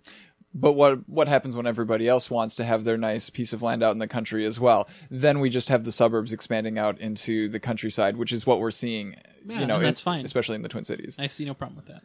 But 0.57 0.73
what 0.75 1.09
what 1.09 1.27
happens 1.27 1.57
when 1.57 1.67
everybody 1.67 2.09
else 2.09 2.31
wants 2.31 2.55
to 2.57 2.65
have 2.65 2.85
their 2.85 2.97
nice 2.97 3.29
piece 3.29 3.53
of 3.53 3.61
land 3.61 3.83
out 3.83 3.91
in 3.93 3.99
the 3.99 4.07
country 4.07 4.45
as 4.45 4.61
well? 4.61 4.89
Then 5.11 5.41
we 5.41 5.51
just 5.51 5.69
have 5.69 5.85
the 5.85 5.91
suburbs 5.93 6.33
expanding 6.33 6.79
out 6.79 7.01
into 7.01 7.49
the 7.49 7.59
countryside, 7.59 8.17
which 8.17 8.33
is 8.33 8.47
what 8.47 8.61
we're 8.61 8.71
seeing. 8.71 9.17
Yeah, 9.45 9.61
you 9.61 9.67
know, 9.67 9.81
that's 9.81 10.01
it- 10.01 10.05
fine. 10.05 10.25
especially 10.25 10.55
in 10.55 10.63
the 10.63 10.69
Twin 10.69 10.85
Cities. 10.85 11.17
I 11.19 11.27
see 11.27 11.45
no 11.45 11.55
problem 11.55 11.77
with 11.77 11.87
that. 11.87 12.03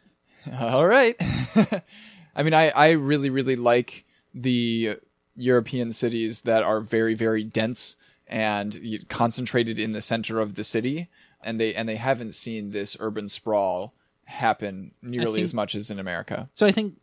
All 0.74 0.86
right. 0.86 1.14
I 2.36 2.42
mean, 2.42 2.54
I 2.54 2.70
I 2.70 2.90
really 2.90 3.30
really 3.30 3.56
like 3.56 4.04
the 4.34 4.96
European 5.36 5.92
cities 5.92 6.40
that 6.42 6.62
are 6.64 6.80
very 6.80 7.14
very 7.14 7.44
dense 7.44 7.96
and 8.26 8.78
concentrated 9.08 9.78
in 9.78 9.92
the 9.92 10.00
center 10.02 10.40
of 10.40 10.54
the 10.54 10.64
city, 10.64 11.08
and 11.42 11.60
they 11.60 11.74
and 11.74 11.88
they 11.88 11.96
haven't 11.96 12.34
seen 12.34 12.72
this 12.72 12.96
urban 13.00 13.28
sprawl 13.28 13.94
happen 14.24 14.92
nearly 15.02 15.34
think- 15.36 15.44
as 15.44 15.54
much 15.54 15.74
as 15.74 15.90
in 15.90 15.98
America. 15.98 16.48
So 16.54 16.66
I 16.66 16.72
think 16.72 16.96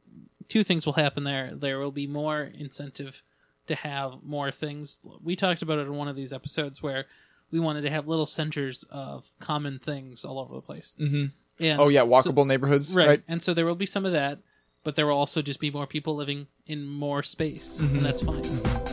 two 0.48 0.64
things 0.64 0.86
will 0.86 0.94
happen 0.94 1.24
there. 1.24 1.52
There 1.54 1.80
will 1.80 1.92
be 1.92 2.08
more 2.08 2.42
incentive 2.54 3.24
to 3.68 3.76
have 3.76 4.24
more 4.24 4.52
things. 4.52 5.00
We 5.22 5.36
talked 5.36 5.62
about 5.62 5.80
it 5.80 5.88
in 5.88 5.96
one 5.96 6.08
of 6.08 6.16
these 6.16 6.32
episodes 6.34 6.82
where 6.82 7.06
we 7.52 7.60
wanted 7.60 7.82
to 7.82 7.90
have 7.90 8.08
little 8.08 8.26
centers 8.26 8.84
of 8.90 9.32
common 9.40 9.80
things 9.80 10.24
all 10.26 10.40
over 10.40 10.54
the 10.56 10.62
place. 10.62 10.96
Mm-hmm. 11.00 11.26
And 11.66 11.82
Oh 11.82 11.88
yeah, 11.90 12.02
so- 12.02 12.08
walkable 12.08 12.46
neighborhoods, 12.48 12.96
right. 12.96 13.08
right? 13.08 13.24
And 13.28 13.42
so 13.42 13.54
there 13.54 13.66
will 13.66 13.76
be 13.76 13.86
some 13.86 14.06
of 14.06 14.12
that, 14.14 14.40
but 14.84 14.96
there 14.96 15.06
will 15.08 15.18
also 15.18 15.42
just 15.42 15.60
be 15.60 15.72
more 15.72 15.88
people 15.88 16.16
living 16.16 16.48
in 16.66 16.86
more 16.88 17.24
space, 17.24 17.80
Mm-hmm. 17.82 17.96
and 17.98 18.06
that's 18.06 18.22
fine. 18.22 18.87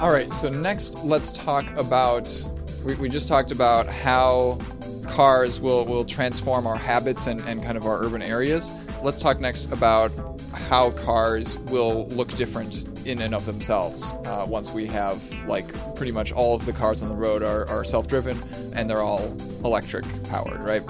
All 0.00 0.12
right, 0.12 0.32
so 0.32 0.48
next 0.48 0.94
let's 1.02 1.32
talk 1.32 1.68
about. 1.76 2.32
We, 2.84 2.94
we 2.94 3.08
just 3.08 3.26
talked 3.26 3.50
about 3.50 3.88
how 3.88 4.60
cars 5.08 5.58
will, 5.58 5.84
will 5.86 6.04
transform 6.04 6.68
our 6.68 6.76
habits 6.76 7.26
and, 7.26 7.40
and 7.40 7.60
kind 7.60 7.76
of 7.76 7.84
our 7.84 8.00
urban 8.04 8.22
areas. 8.22 8.70
Let's 9.02 9.20
talk 9.20 9.40
next 9.40 9.72
about 9.72 10.12
how 10.52 10.92
cars 10.92 11.58
will 11.58 12.06
look 12.10 12.28
different 12.36 12.86
in 13.08 13.20
and 13.20 13.34
of 13.34 13.44
themselves 13.44 14.12
uh, 14.26 14.46
once 14.48 14.70
we 14.70 14.86
have, 14.86 15.20
like, 15.46 15.66
pretty 15.96 16.12
much 16.12 16.30
all 16.30 16.54
of 16.54 16.64
the 16.64 16.72
cars 16.72 17.02
on 17.02 17.08
the 17.08 17.16
road 17.16 17.42
are, 17.42 17.68
are 17.68 17.82
self 17.82 18.06
driven 18.06 18.40
and 18.74 18.88
they're 18.88 19.02
all 19.02 19.36
electric 19.64 20.04
powered, 20.30 20.60
right? 20.60 20.82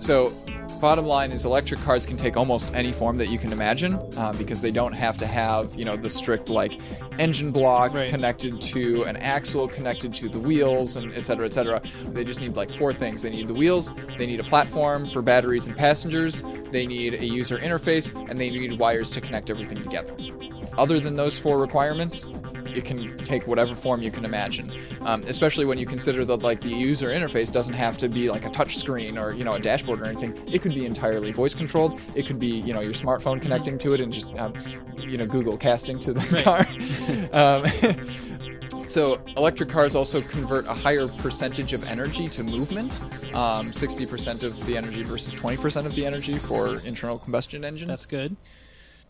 So, 0.00 0.34
bottom 0.80 1.06
line 1.06 1.32
is 1.32 1.44
electric 1.44 1.80
cars 1.80 2.06
can 2.06 2.16
take 2.16 2.36
almost 2.36 2.74
any 2.74 2.92
form 2.92 3.18
that 3.18 3.28
you 3.28 3.38
can 3.38 3.52
imagine 3.52 3.94
uh, 4.16 4.32
because 4.38 4.62
they 4.62 4.70
don't 4.70 4.92
have 4.92 5.18
to 5.18 5.26
have, 5.26 5.74
you 5.74 5.84
know, 5.84 5.96
the 5.96 6.10
strict, 6.10 6.48
like, 6.48 6.80
engine 7.18 7.50
block 7.50 7.92
Right. 7.94 8.10
connected 8.10 8.60
to 8.60 9.02
an 9.04 9.16
axle 9.16 9.66
connected 9.66 10.14
to 10.14 10.28
the 10.28 10.38
wheels 10.38 10.96
and 10.96 11.12
et 11.14 11.22
cetera, 11.22 11.46
et 11.46 11.52
cetera. 11.52 11.82
They 12.06 12.22
just 12.24 12.40
need 12.40 12.54
like 12.54 12.70
four 12.70 12.92
things. 12.92 13.22
They 13.22 13.30
need 13.30 13.48
the 13.48 13.54
wheels, 13.54 13.90
they 14.16 14.26
need 14.26 14.40
a 14.40 14.44
platform 14.44 15.04
for 15.06 15.20
batteries 15.20 15.66
and 15.66 15.76
passengers, 15.76 16.42
they 16.70 16.86
need 16.86 17.14
a 17.14 17.24
user 17.26 17.58
interface, 17.58 18.14
and 18.30 18.38
they 18.38 18.50
need 18.50 18.78
wires 18.78 19.10
to 19.12 19.20
connect 19.20 19.50
everything 19.50 19.82
together. 19.82 20.14
Other 20.76 21.00
than 21.00 21.16
those 21.16 21.38
four 21.40 21.58
requirements, 21.58 22.28
it 22.74 22.84
can 22.84 23.16
take 23.18 23.46
whatever 23.46 23.74
form 23.74 24.02
you 24.02 24.10
can 24.10 24.24
imagine. 24.24 24.70
Um, 25.02 25.22
especially 25.28 25.64
when 25.64 25.78
you 25.78 25.86
consider 25.86 26.24
that 26.24 26.42
like 26.42 26.60
the 26.60 26.68
user 26.70 27.08
interface 27.08 27.50
doesn't 27.52 27.74
have 27.74 27.98
to 27.98 28.08
be 28.08 28.30
like 28.30 28.44
a 28.46 28.50
touch 28.50 28.76
screen 28.76 29.18
or 29.18 29.32
you 29.32 29.44
know 29.44 29.54
a 29.54 29.60
dashboard 29.60 30.00
or 30.00 30.06
anything. 30.06 30.36
It 30.52 30.62
could 30.62 30.74
be 30.74 30.86
entirely 30.86 31.32
voice 31.32 31.54
controlled. 31.54 32.00
It 32.14 32.26
could 32.26 32.38
be 32.38 32.60
you 32.60 32.72
know 32.72 32.80
your 32.80 32.92
smartphone 32.92 33.40
connecting 33.40 33.78
to 33.78 33.94
it 33.94 34.00
and 34.00 34.12
just 34.12 34.34
um, 34.36 34.54
you 35.02 35.16
know 35.16 35.26
Google 35.26 35.56
casting 35.56 35.98
to 36.00 36.12
the 36.12 36.42
car. 36.42 36.66
um, 37.32 38.86
so 38.88 39.20
electric 39.36 39.68
cars 39.68 39.94
also 39.94 40.20
convert 40.20 40.66
a 40.66 40.74
higher 40.74 41.06
percentage 41.08 41.72
of 41.72 41.86
energy 41.88 42.28
to 42.28 42.42
movement. 42.42 43.00
Um, 43.34 43.70
60% 43.70 44.42
of 44.42 44.66
the 44.66 44.76
energy 44.76 45.02
versus 45.02 45.34
20% 45.34 45.86
of 45.86 45.94
the 45.94 46.06
energy 46.06 46.36
for 46.38 46.76
internal 46.86 47.18
combustion 47.18 47.64
engines 47.64 47.88
That's 47.88 48.06
good. 48.06 48.36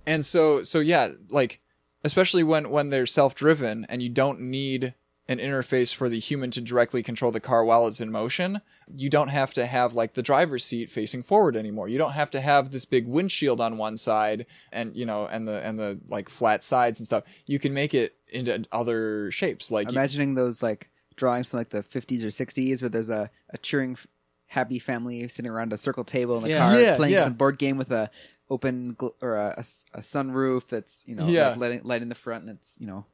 and 0.06 0.24
so 0.24 0.62
so 0.62 0.80
yeah 0.80 1.08
like 1.30 1.60
especially 2.04 2.42
when 2.42 2.70
when 2.70 2.90
they're 2.90 3.06
self-driven 3.06 3.86
and 3.88 4.02
you 4.02 4.08
don't 4.08 4.40
need 4.40 4.94
an 5.30 5.38
interface 5.38 5.94
for 5.94 6.08
the 6.08 6.18
human 6.18 6.50
to 6.50 6.60
directly 6.60 7.02
control 7.02 7.30
the 7.30 7.40
car 7.40 7.62
while 7.64 7.86
it's 7.86 8.00
in 8.00 8.10
motion 8.10 8.60
you 8.96 9.10
don't 9.10 9.28
have 9.28 9.52
to 9.52 9.66
have 9.66 9.92
like 9.94 10.14
the 10.14 10.22
driver's 10.22 10.64
seat 10.64 10.88
facing 10.88 11.22
forward 11.22 11.54
anymore 11.54 11.86
you 11.88 11.98
don't 11.98 12.12
have 12.12 12.30
to 12.30 12.40
have 12.40 12.70
this 12.70 12.86
big 12.86 13.06
windshield 13.06 13.60
on 13.60 13.76
one 13.76 13.96
side 13.98 14.46
and 14.72 14.96
you 14.96 15.04
know 15.04 15.26
and 15.26 15.46
the 15.46 15.62
and 15.66 15.78
the 15.78 16.00
like 16.08 16.30
flat 16.30 16.64
sides 16.64 16.98
and 16.98 17.06
stuff 17.06 17.24
you 17.44 17.58
can 17.58 17.74
make 17.74 17.92
it 17.92 18.16
into 18.28 18.64
other 18.72 19.30
shapes 19.30 19.70
like 19.70 19.86
you- 19.88 19.92
imagining 19.92 20.34
those 20.34 20.62
like 20.62 20.88
drawings 21.16 21.50
from 21.50 21.58
like 21.58 21.68
the 21.70 21.82
50s 21.82 22.22
or 22.22 22.28
60s 22.28 22.80
where 22.80 22.88
there's 22.88 23.10
a, 23.10 23.28
a 23.50 23.58
cheering 23.58 23.98
happy 24.46 24.78
family 24.78 25.28
sitting 25.28 25.50
around 25.50 25.74
a 25.74 25.78
circle 25.78 26.04
table 26.04 26.38
in 26.38 26.44
the 26.44 26.48
Yeah. 26.48 26.58
car 26.70 26.80
Yeah, 26.80 26.96
playing 26.96 27.12
yeah. 27.12 27.24
some 27.24 27.34
board 27.34 27.58
game 27.58 27.76
with 27.76 27.90
a 27.90 28.08
open 28.50 28.94
gl- 28.96 29.14
or 29.20 29.36
a 29.36 29.60
sunroof 30.00 30.68
that's 30.68 31.04
you 31.06 31.14
know 31.14 31.26
Yeah. 31.28 31.48
like 31.50 31.56
lighting, 31.58 31.80
lighting 31.84 32.08
the 32.08 32.14
front 32.14 32.44
and 32.44 32.58
it's 32.58 32.76
you 32.80 32.86
know 32.86 33.04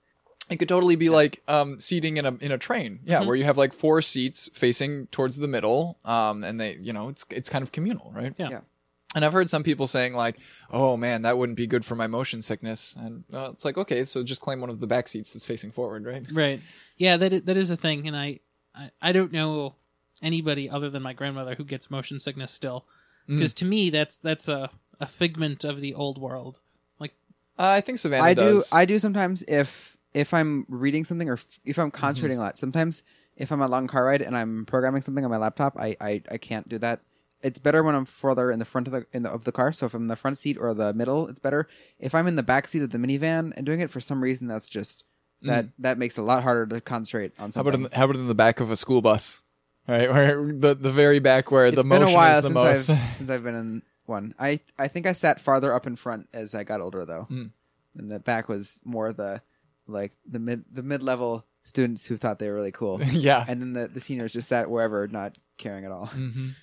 It 0.50 0.56
could 0.58 0.68
totally 0.68 0.96
be 0.96 1.08
like 1.08 1.42
um, 1.48 1.80
seating 1.80 2.16
in 2.18 2.26
a 2.26 2.34
in 2.40 2.52
a 2.52 2.58
train, 2.58 3.00
yeah, 3.04 3.18
Mm-hmm. 3.18 3.26
where 3.26 3.36
you 3.36 3.44
have 3.44 3.56
like 3.58 3.72
four 3.72 4.02
seats 4.02 4.50
facing 4.52 5.06
towards 5.08 5.38
the 5.38 5.48
middle, 5.48 5.96
um, 6.04 6.44
and 6.44 6.60
they, 6.60 6.76
you 6.76 6.92
know, 6.92 7.08
it's 7.08 7.24
it's 7.30 7.48
kind 7.48 7.62
of 7.62 7.72
communal, 7.72 8.12
right? 8.14 8.34
Yeah. 8.36 8.50
Yeah. 8.50 8.60
And 9.16 9.24
I've 9.24 9.32
heard 9.32 9.48
some 9.48 9.62
people 9.62 9.86
saying 9.86 10.14
like, 10.14 10.36
"Oh 10.70 10.96
man, 10.96 11.22
that 11.22 11.38
wouldn't 11.38 11.56
be 11.56 11.66
good 11.66 11.84
for 11.84 11.94
my 11.96 12.06
motion 12.08 12.42
sickness," 12.42 12.94
and 12.98 13.24
uh, 13.32 13.50
it's 13.52 13.64
like, 13.64 13.78
okay, 13.78 14.04
so 14.04 14.22
just 14.22 14.40
claim 14.42 14.60
one 14.60 14.70
of 14.70 14.80
the 14.80 14.86
back 14.88 15.08
seats 15.08 15.32
that's 15.32 15.46
facing 15.46 15.70
forward, 15.72 16.04
right? 16.04 16.24
Right. 16.32 16.60
Yeah, 16.98 17.16
that 17.16 17.32
is, 17.32 17.42
that 17.42 17.56
is 17.56 17.70
a 17.70 17.76
thing, 17.76 18.06
and 18.08 18.16
I, 18.16 18.40
I 18.74 18.90
I 19.00 19.12
don't 19.12 19.32
know 19.32 19.76
anybody 20.20 20.68
other 20.68 20.90
than 20.90 21.02
my 21.02 21.12
grandmother 21.14 21.54
who 21.54 21.64
gets 21.64 21.90
motion 21.90 22.18
sickness 22.20 22.52
still, 22.52 22.84
Mm. 23.28 23.36
because 23.38 23.54
to 23.54 23.64
me 23.64 23.88
that's 23.90 24.18
that's 24.18 24.48
a 24.48 24.68
a 25.04 25.08
figment 25.20 25.64
of 25.64 25.80
the 25.80 25.92
old 25.94 26.16
world. 26.26 26.54
Like 27.02 27.14
Uh, 27.58 27.68
I 27.78 27.80
think 27.80 27.98
Savannah 27.98 28.24
I 28.30 28.34
do. 28.34 28.62
I 28.72 28.84
do 28.84 28.98
sometimes 28.98 29.42
if 29.48 29.96
if 30.12 30.32
I'm 30.32 30.64
reading 30.68 31.04
something 31.04 31.28
or 31.28 31.34
f- 31.34 31.60
if 31.64 31.78
I'm 31.78 31.90
Mm-hmm. 31.90 32.00
concentrating 32.04 32.38
a 32.38 32.44
lot. 32.46 32.58
Sometimes 32.58 33.02
if 33.36 33.50
I'm 33.52 33.60
on 33.62 33.68
a 33.68 33.72
long 33.76 33.86
car 33.86 34.04
ride 34.06 34.22
and 34.22 34.36
I'm 34.36 34.64
programming 34.66 35.02
something 35.02 35.24
on 35.24 35.30
my 35.30 35.36
laptop, 35.46 35.72
I 35.78 35.96
I, 36.00 36.12
I 36.30 36.38
can't 36.38 36.68
do 36.68 36.78
that. 36.78 37.00
It's 37.42 37.58
better 37.58 37.82
when 37.82 37.94
I'm 37.94 38.06
further 38.06 38.50
in 38.50 38.58
the 38.58 38.64
front 38.64 38.86
of 38.88 38.92
the, 38.94 39.02
in 39.12 39.22
the 39.24 39.30
of 39.30 39.44
the 39.44 39.52
car. 39.52 39.72
So 39.72 39.84
if 39.86 39.92
I'm 39.94 40.02
in 40.02 40.12
the 40.14 40.16
front 40.16 40.38
seat 40.38 40.56
or 40.58 40.72
the 40.72 40.94
middle, 40.94 41.28
it's 41.28 41.40
better. 41.40 41.68
If 41.98 42.14
I'm 42.14 42.26
in 42.26 42.36
the 42.36 42.42
back 42.52 42.68
seat 42.68 42.82
of 42.82 42.90
the 42.90 42.98
minivan 42.98 43.52
and 43.56 43.66
doing 43.66 43.80
it 43.80 43.90
for 43.90 44.00
some 44.00 44.22
reason, 44.22 44.46
that's 44.46 44.68
just 44.68 45.04
that 45.42 45.66
that 45.78 45.98
makes 45.98 46.16
it 46.16 46.22
a 46.22 46.24
lot 46.24 46.42
harder 46.42 46.64
to 46.66 46.80
concentrate 46.80 47.32
on 47.38 47.50
Mm. 47.50 47.54
How 47.56 47.60
about 47.60 47.74
in 47.74 47.82
the, 47.82 47.90
how 47.92 48.04
about 48.06 48.16
in 48.16 48.28
the 48.28 48.34
back 48.34 48.60
of 48.60 48.70
a 48.70 48.76
school 48.76 49.02
bus, 49.02 49.42
right? 49.86 50.08
Where 50.14 50.52
the 50.64 50.74
the 50.74 50.90
very 50.90 51.18
back 51.18 51.50
where 51.50 51.66
It's 51.66 51.76
the 51.76 51.84
motion 51.84 52.18
is 52.22 52.36
the 52.36 52.42
since 52.48 52.54
most. 52.54 52.90
I've 52.90 53.14
since 53.16 53.28
I've 53.30 53.44
been 53.44 53.54
in 53.54 53.82
one. 54.06 54.34
I 54.38 54.60
I 54.78 54.88
think 54.88 55.06
I 55.06 55.12
sat 55.12 55.40
farther 55.40 55.72
up 55.72 55.86
in 55.86 55.96
front 55.96 56.28
as 56.32 56.54
I 56.54 56.64
got 56.64 56.80
older 56.80 57.04
though, 57.04 57.22
Hmm. 57.24 57.46
and 57.96 58.10
the 58.10 58.18
back 58.18 58.48
was 58.48 58.80
more 58.84 59.12
the 59.12 59.42
like 59.86 60.12
the 60.26 60.38
mid 60.38 60.64
the 60.72 60.82
mid 60.82 61.02
level 61.02 61.44
students 61.64 62.04
who 62.06 62.16
thought 62.16 62.38
they 62.38 62.48
were 62.48 62.54
really 62.54 62.72
cool, 62.72 63.00
yeah. 63.10 63.44
and 63.48 63.60
then 63.60 63.72
the, 63.72 63.88
the 63.88 64.00
seniors 64.00 64.32
just 64.34 64.48
sat 64.48 64.68
wherever, 64.70 65.08
not 65.08 65.38
caring 65.56 65.84
at 65.84 65.90
all. 65.92 66.06
hmm 66.06 66.50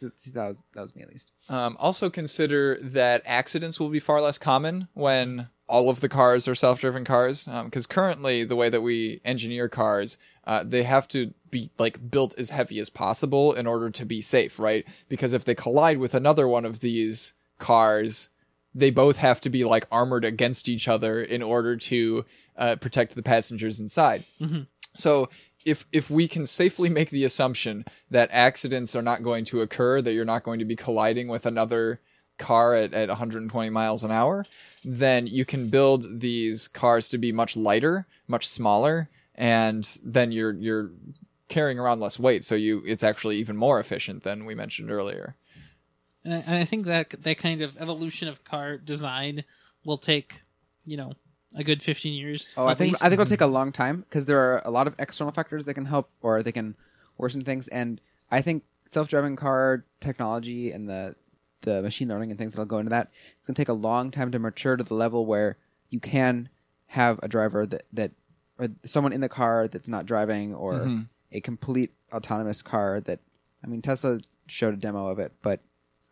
That 0.00 0.48
was 0.48 0.64
that 0.74 0.80
was 0.82 0.94
me 0.94 1.02
at 1.02 1.08
least. 1.08 1.32
Um, 1.48 1.76
also 1.80 2.08
consider 2.08 2.78
that 2.80 3.22
accidents 3.26 3.80
will 3.80 3.88
be 3.88 3.98
far 3.98 4.20
less 4.20 4.38
common 4.38 4.86
when 4.94 5.48
all 5.68 5.90
of 5.90 6.00
the 6.00 6.08
cars 6.08 6.46
are 6.46 6.54
self-driven 6.54 7.04
cars 7.04 7.48
because 7.64 7.86
currently 7.88 8.44
the 8.44 8.54
way 8.54 8.68
that 8.68 8.80
we 8.80 9.20
engineer 9.24 9.68
cars 9.68 10.16
uh, 10.48 10.64
they 10.64 10.82
have 10.82 11.06
to 11.06 11.32
be 11.50 11.70
like 11.78 12.10
built 12.10 12.36
as 12.38 12.50
heavy 12.50 12.80
as 12.80 12.90
possible 12.90 13.52
in 13.52 13.66
order 13.66 13.90
to 13.90 14.04
be 14.04 14.20
safe 14.20 14.58
right? 14.58 14.84
Because 15.08 15.32
if 15.32 15.44
they 15.44 15.54
collide 15.54 15.98
with 15.98 16.14
another 16.14 16.48
one 16.48 16.64
of 16.64 16.80
these 16.80 17.34
cars 17.58 18.30
they 18.74 18.90
both 18.90 19.16
have 19.16 19.40
to 19.40 19.50
be 19.50 19.64
like 19.64 19.86
armored 19.90 20.24
against 20.24 20.68
each 20.68 20.88
other 20.88 21.22
in 21.22 21.42
order 21.42 21.76
to 21.76 22.24
uh, 22.56 22.76
protect 22.76 23.14
the 23.14 23.22
passengers 23.22 23.80
inside. 23.80 24.24
So 24.94 25.28
if 25.64 25.86
if 25.92 26.10
we 26.10 26.28
can 26.28 26.46
safely 26.46 26.88
make 26.88 27.10
the 27.10 27.24
assumption 27.24 27.84
that 28.10 28.30
accidents 28.32 28.94
are 28.94 29.02
not 29.02 29.22
going 29.22 29.44
to 29.46 29.60
occur, 29.60 30.02
that 30.02 30.12
you're 30.12 30.24
not 30.24 30.42
going 30.44 30.58
to 30.60 30.64
be 30.64 30.76
colliding 30.76 31.28
with 31.28 31.46
another 31.46 32.00
car 32.38 32.74
at, 32.74 32.94
at 32.94 33.08
120 33.08 33.70
miles 33.70 34.04
an 34.04 34.12
hour, 34.12 34.44
then 34.84 35.26
you 35.26 35.44
can 35.44 35.68
build 35.68 36.20
these 36.20 36.68
cars 36.68 37.08
to 37.08 37.18
be 37.18 37.32
much 37.32 37.56
lighter, 37.56 38.06
much 38.28 38.46
smaller, 38.46 39.08
and 39.38 39.98
then 40.02 40.32
you're 40.32 40.52
you're 40.52 40.90
carrying 41.48 41.78
around 41.78 42.00
less 42.00 42.18
weight, 42.18 42.44
so 42.44 42.54
you 42.56 42.82
it's 42.84 43.04
actually 43.04 43.38
even 43.38 43.56
more 43.56 43.80
efficient 43.80 44.24
than 44.24 44.44
we 44.44 44.54
mentioned 44.54 44.90
earlier. 44.90 45.36
And 46.24 46.34
I, 46.34 46.36
and 46.38 46.56
I 46.56 46.64
think 46.64 46.84
that 46.86 47.10
that 47.22 47.38
kind 47.38 47.62
of 47.62 47.78
evolution 47.78 48.28
of 48.28 48.44
car 48.44 48.76
design 48.76 49.44
will 49.84 49.96
take, 49.96 50.42
you 50.84 50.96
know, 50.96 51.12
a 51.54 51.62
good 51.62 51.82
15 51.82 52.12
years. 52.12 52.52
Oh, 52.56 52.66
I 52.66 52.74
think 52.74 52.92
least. 52.92 53.02
I 53.02 53.06
think 53.06 53.14
it'll 53.14 53.24
mm-hmm. 53.24 53.30
take 53.30 53.40
a 53.40 53.46
long 53.46 53.70
time 53.72 54.00
because 54.00 54.26
there 54.26 54.40
are 54.40 54.60
a 54.64 54.70
lot 54.70 54.88
of 54.88 54.96
external 54.98 55.32
factors 55.32 55.64
that 55.64 55.74
can 55.74 55.86
help 55.86 56.10
or 56.20 56.42
they 56.42 56.52
can 56.52 56.74
worsen 57.16 57.40
things. 57.40 57.68
And 57.68 58.00
I 58.30 58.42
think 58.42 58.64
self-driving 58.86 59.36
car 59.36 59.84
technology 60.00 60.72
and 60.72 60.90
the 60.90 61.14
the 61.62 61.82
machine 61.82 62.08
learning 62.08 62.30
and 62.30 62.38
things 62.38 62.54
that'll 62.54 62.66
go 62.66 62.78
into 62.78 62.90
that 62.90 63.10
it's 63.36 63.46
going 63.46 63.54
to 63.54 63.60
take 63.60 63.68
a 63.68 63.72
long 63.72 64.12
time 64.12 64.30
to 64.30 64.38
mature 64.38 64.76
to 64.76 64.84
the 64.84 64.94
level 64.94 65.26
where 65.26 65.58
you 65.90 65.98
can 65.98 66.48
have 66.86 67.18
a 67.22 67.28
driver 67.28 67.66
that 67.66 67.82
that 67.92 68.12
or 68.58 68.68
someone 68.84 69.12
in 69.12 69.20
the 69.20 69.28
car 69.28 69.68
that's 69.68 69.88
not 69.88 70.06
driving 70.06 70.54
or 70.54 71.06
a 71.32 71.40
complete 71.40 71.92
autonomous 72.12 72.62
car 72.62 73.00
that 73.02 73.20
I 73.62 73.66
mean 73.66 73.82
Tesla 73.82 74.20
showed 74.46 74.74
a 74.74 74.76
demo 74.76 75.08
of 75.08 75.18
it, 75.18 75.32
but 75.42 75.60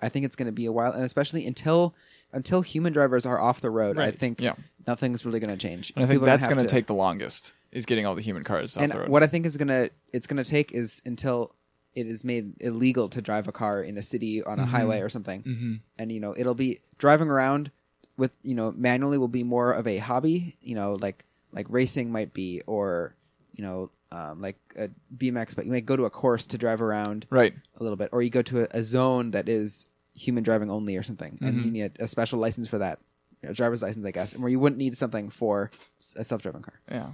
I 0.01 0.09
think 0.11 0.27
it's 0.27 0.37
going 0.37 0.47
to 0.47 0.53
be 0.53 0.67
a 0.67 0.73
while 0.73 0.93
and 0.93 1.03
especially 1.05 1.47
until 1.47 1.95
until 2.33 2.61
human 2.61 2.93
drivers 2.93 3.25
are 3.25 3.41
off 3.41 3.61
the 3.61 3.71
road, 3.71 3.99
I 3.99 4.11
think 4.11 4.41
Yeah. 4.41 4.55
nothing's 4.87 5.25
really 5.25 5.41
going 5.41 5.57
to 5.57 5.67
change. 5.67 5.93
And 5.97 6.05
I 6.05 6.07
think 6.07 6.17
People 6.17 6.27
that's 6.27 6.47
going 6.47 6.59
to 6.59 6.67
take 6.67 6.87
the 6.87 6.95
longest 6.95 7.55
is 7.73 7.87
getting 7.87 8.05
all 8.05 8.15
the 8.15 8.21
human 8.23 8.43
cars 8.43 8.77
off 8.77 8.83
and 8.83 8.93
the 8.93 8.99
road. 9.01 9.09
what 9.09 9.23
I 9.23 9.27
think 9.27 9.47
is 9.47 9.57
gonna 9.57 9.89
it's 10.13 10.27
gonna 10.27 10.45
take 10.45 10.73
is 10.73 11.01
until 11.07 11.55
it 11.95 12.07
is 12.07 12.25
made 12.25 12.55
illegal 12.61 13.09
to 13.09 13.23
drive 13.23 13.49
a 13.49 13.53
car 13.53 13.83
in 13.83 13.97
a 13.97 14.03
city 14.03 14.43
on 14.45 14.59
a 14.59 14.63
Mm-hmm. 14.63 14.71
highway 14.73 15.01
or 15.01 15.09
something, 15.09 15.81
and 15.99 16.13
you 16.13 16.21
know 16.21 16.35
it'll 16.37 16.55
be 16.55 16.81
driving 16.99 17.29
around 17.29 17.71
with 18.19 18.37
you 18.43 18.55
know 18.55 18.73
manually 18.73 19.17
will 19.19 19.29
be 19.29 19.45
more 19.45 19.73
of 19.73 19.87
a 19.87 19.97
hobby, 19.99 20.57
you 20.61 20.75
know 20.75 20.95
like 21.01 21.25
like 21.57 21.67
racing 21.69 22.13
might 22.13 22.33
be 22.33 22.63
or 22.67 23.17
you 23.55 23.65
know 23.65 23.91
um, 24.13 24.41
like 24.41 24.57
a 24.77 24.89
BMX, 25.17 25.57
but 25.57 25.67
you 25.67 25.73
might 25.73 25.85
go 25.87 25.97
to 25.97 26.05
a 26.05 26.11
course 26.11 26.47
to 26.47 26.59
drive 26.59 26.81
around 26.81 27.27
right. 27.31 27.53
a 27.79 27.83
little 27.83 27.97
bit, 27.97 28.11
or 28.13 28.23
you 28.23 28.31
go 28.31 28.43
to 28.43 28.63
a, 28.63 28.79
a 28.79 28.83
zone 28.85 29.33
that 29.33 29.49
is 29.49 29.89
human 30.15 30.45
driving 30.45 30.71
only 30.71 30.97
or 30.97 31.03
something, 31.03 31.39
and 31.43 31.57
Mm-hmm. 31.57 31.65
you 31.65 31.71
need 31.73 31.93
a 31.99 32.07
special 32.07 32.39
license 32.39 32.69
for 32.69 32.79
that, 32.79 33.01
you 33.43 33.49
know, 33.49 33.53
driver's 33.53 33.83
license, 33.83 34.07
I 34.07 34.13
guess, 34.13 34.33
and 34.33 34.43
where 34.43 34.51
you 34.51 34.61
wouldn't 34.61 34.79
need 34.79 34.97
something 34.97 35.29
for 35.31 35.71
a 36.17 36.23
self 36.25 36.43
driving 36.43 36.63
car. 36.63 36.81
Yeah. 36.91 37.09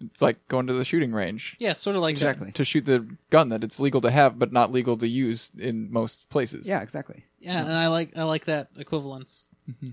It's 0.00 0.20
like 0.20 0.48
going 0.48 0.66
to 0.66 0.72
the 0.72 0.84
shooting 0.84 1.12
range 1.12 1.54
yeah, 1.60 1.74
sort 1.74 1.94
of 1.94 2.02
like 2.02 2.16
that. 2.16 2.30
Exactly. 2.32 2.52
to 2.52 2.64
shoot 2.64 2.84
the 2.84 3.06
gun 3.30 3.50
that 3.50 3.62
it's 3.62 3.78
legal 3.78 4.00
to 4.00 4.10
have 4.10 4.38
but 4.38 4.52
not 4.52 4.72
legal 4.72 4.96
to 4.96 5.06
use 5.06 5.52
in 5.56 5.92
most 5.92 6.28
places. 6.30 6.66
Yeah, 6.66 6.82
exactly. 6.82 7.24
Yeah, 7.38 7.60
and 7.60 7.72
I 7.72 7.86
like 7.88 8.16
I 8.16 8.24
like 8.24 8.46
that 8.46 8.70
equivalence. 8.76 9.44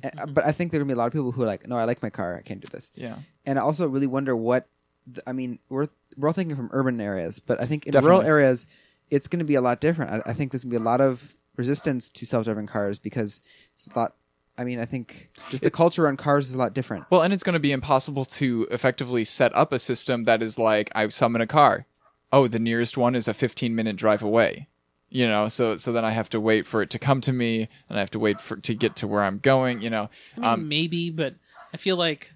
Uh, 0.04 0.26
But 0.28 0.46
I 0.46 0.52
think 0.52 0.72
there 0.72 0.80
are 0.80 0.84
gonna 0.84 0.94
be 0.94 0.94
a 0.94 0.98
lot 0.98 1.08
of 1.08 1.14
people 1.14 1.32
who 1.32 1.44
are 1.44 1.48
like, 1.48 1.68
no, 1.68 1.78
I 1.78 1.86
like 1.86 2.02
my 2.02 2.10
car, 2.10 2.38
I 2.38 2.42
can't 2.42 2.60
do 2.62 2.68
this. 2.68 2.92
Yeah. 2.96 3.18
And 3.46 3.58
I 3.58 3.62
also 3.62 3.88
really 3.88 4.08
wonder 4.08 4.36
what, 4.36 4.68
th- 5.06 5.24
I 5.26 5.34
mean, 5.34 5.60
we're 5.70 5.88
we're 6.18 6.28
all 6.30 6.34
thinking 6.34 6.56
from 6.56 6.70
urban 6.74 7.00
areas, 7.00 7.40
but 7.40 7.62
I 7.62 7.66
think 7.66 7.86
in 7.86 7.92
Definitely. 7.92 8.18
rural 8.18 8.28
areas, 8.28 8.68
it's 9.10 9.28
going 9.28 9.40
to 9.40 9.46
be 9.46 9.56
a 9.56 9.62
lot 9.62 9.80
different. 9.80 10.12
I, 10.26 10.32
I 10.32 10.34
think 10.34 10.52
there's 10.52 10.64
going 10.64 10.74
to 10.74 10.80
be 10.80 10.84
a 10.84 10.86
lot 10.86 11.00
of 11.02 11.38
resistance 11.58 12.10
to 12.10 12.26
self-driving 12.26 12.68
cars 12.68 13.00
because 13.00 13.42
it's 13.74 13.88
a 13.88 13.98
lot. 14.00 14.16
I 14.58 14.64
mean, 14.66 14.80
I 14.80 14.86
think 14.86 15.30
just 15.50 15.64
the 15.64 15.72
culture 15.72 16.08
on 16.08 16.18
cars 16.18 16.50
is 16.50 16.56
a 16.56 16.58
lot 16.58 16.74
different. 16.74 17.06
Well, 17.10 17.22
and 17.22 17.34
it's 17.34 17.44
going 17.44 17.54
to 17.54 17.60
be 17.60 17.72
impossible 17.72 18.26
to 18.26 18.68
effectively 18.72 19.24
set 19.24 19.56
up 19.56 19.72
a 19.72 19.80
system 19.80 20.26
that 20.26 20.44
is 20.44 20.60
like 20.60 20.92
I 20.94 21.08
summon 21.08 21.42
a 21.42 21.48
car. 21.48 21.86
Oh, 22.34 22.48
the 22.48 22.60
nearest 22.60 22.98
one 22.98 23.16
is 23.16 23.28
a 23.28 23.34
15 23.34 23.74
minute 23.76 23.96
drive 23.96 24.22
away. 24.22 24.68
You 25.13 25.28
know, 25.28 25.50
so 25.50 25.76
so 25.76 25.91
then 25.91 26.06
I 26.06 26.12
have 26.12 26.30
to 26.30 26.39
wait 26.39 26.65
for 26.65 26.82
it 26.82 26.89
to 26.91 27.00
come 27.00 27.19
to 27.21 27.34
me, 27.34 27.67
and 27.89 27.97
I 27.97 28.00
have 28.00 28.12
to 28.12 28.19
wait 28.19 28.39
for 28.39 28.56
to 28.56 28.74
get 28.74 28.95
to 28.97 29.08
where 29.08 29.21
I'm 29.24 29.39
going. 29.39 29.82
You 29.82 29.89
know, 29.89 30.10
I 30.38 30.39
mean, 30.39 30.50
um, 30.50 30.67
maybe, 30.69 31.10
but 31.10 31.36
I 31.74 31.78
feel 31.78 31.97
like 31.97 32.34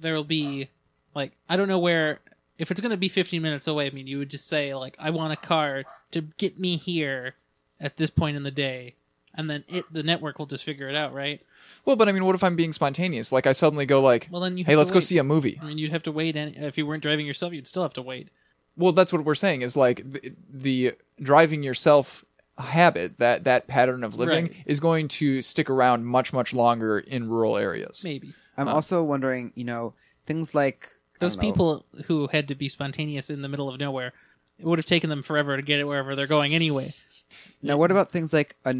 there'll 0.00 0.24
be 0.24 0.68
like 1.14 1.32
I 1.48 1.56
don't 1.56 1.68
know 1.68 1.78
where 1.78 2.18
if 2.58 2.72
it's 2.72 2.80
going 2.80 2.90
to 2.90 2.96
be 2.96 3.08
15 3.08 3.40
minutes 3.40 3.68
away. 3.68 3.86
I 3.86 3.90
mean, 3.90 4.08
you 4.08 4.18
would 4.18 4.30
just 4.30 4.48
say 4.48 4.74
like 4.74 4.96
I 4.98 5.10
want 5.10 5.32
a 5.32 5.36
car 5.36 5.84
to 6.10 6.22
get 6.22 6.58
me 6.58 6.76
here 6.76 7.36
at 7.80 7.96
this 7.96 8.10
point 8.10 8.36
in 8.36 8.42
the 8.42 8.50
day, 8.50 8.96
and 9.32 9.48
then 9.48 9.62
it 9.68 9.84
the 9.92 10.02
network 10.02 10.40
will 10.40 10.46
just 10.46 10.64
figure 10.64 10.88
it 10.88 10.96
out, 10.96 11.14
right? 11.14 11.40
well, 11.84 11.94
but 11.94 12.08
I 12.08 12.12
mean, 12.12 12.24
what 12.24 12.34
if 12.34 12.42
I'm 12.42 12.56
being 12.56 12.72
spontaneous? 12.72 13.30
Like 13.30 13.46
I 13.46 13.52
suddenly 13.52 13.86
go 13.86 14.02
like, 14.02 14.26
Well, 14.30 14.40
then 14.42 14.56
you 14.56 14.64
hey, 14.64 14.74
let's 14.74 14.90
to 14.90 14.94
go 14.94 15.00
see 15.00 15.18
a 15.18 15.24
movie. 15.24 15.58
I 15.62 15.66
mean, 15.66 15.78
you'd 15.78 15.90
have 15.92 16.02
to 16.02 16.12
wait, 16.12 16.36
and 16.36 16.56
if 16.56 16.76
you 16.76 16.84
weren't 16.84 17.02
driving 17.02 17.26
yourself, 17.26 17.52
you'd 17.52 17.68
still 17.68 17.82
have 17.82 17.94
to 17.94 18.02
wait. 18.02 18.30
Well, 18.78 18.92
that's 18.92 19.12
what 19.12 19.24
we're 19.24 19.34
saying 19.34 19.60
is 19.62 19.76
like 19.76 20.10
the, 20.10 20.32
the 20.50 20.92
driving 21.20 21.62
yourself 21.62 22.24
habit 22.56 23.18
that 23.18 23.44
that 23.44 23.66
pattern 23.68 24.02
of 24.02 24.18
living 24.18 24.46
Right. 24.46 24.56
is 24.66 24.80
going 24.80 25.08
to 25.08 25.42
stick 25.42 25.68
around 25.68 26.06
much 26.06 26.32
much 26.32 26.54
longer 26.54 26.98
in 26.98 27.28
rural 27.28 27.56
areas. 27.58 28.02
Maybe 28.04 28.32
I'm 28.56 28.68
also 28.68 29.02
wondering, 29.04 29.52
you 29.54 29.64
know, 29.64 29.94
things 30.26 30.54
like 30.54 30.88
I 31.16 31.18
those 31.20 31.36
don't 31.36 31.44
know, 31.44 31.50
people 31.52 31.86
who 32.06 32.28
had 32.28 32.48
to 32.48 32.54
be 32.54 32.68
spontaneous 32.68 33.30
in 33.30 33.42
the 33.42 33.48
middle 33.48 33.68
of 33.68 33.78
nowhere, 33.78 34.12
it 34.58 34.64
would 34.66 34.78
have 34.78 34.86
taken 34.86 35.10
them 35.10 35.22
forever 35.22 35.56
to 35.56 35.62
get 35.62 35.78
it 35.78 35.84
wherever 35.84 36.16
they're 36.16 36.26
going 36.26 36.54
anyway. 36.54 36.92
Now, 37.62 37.76
what 37.76 37.90
about 37.90 38.10
things 38.10 38.32
like 38.32 38.56
a 38.64 38.72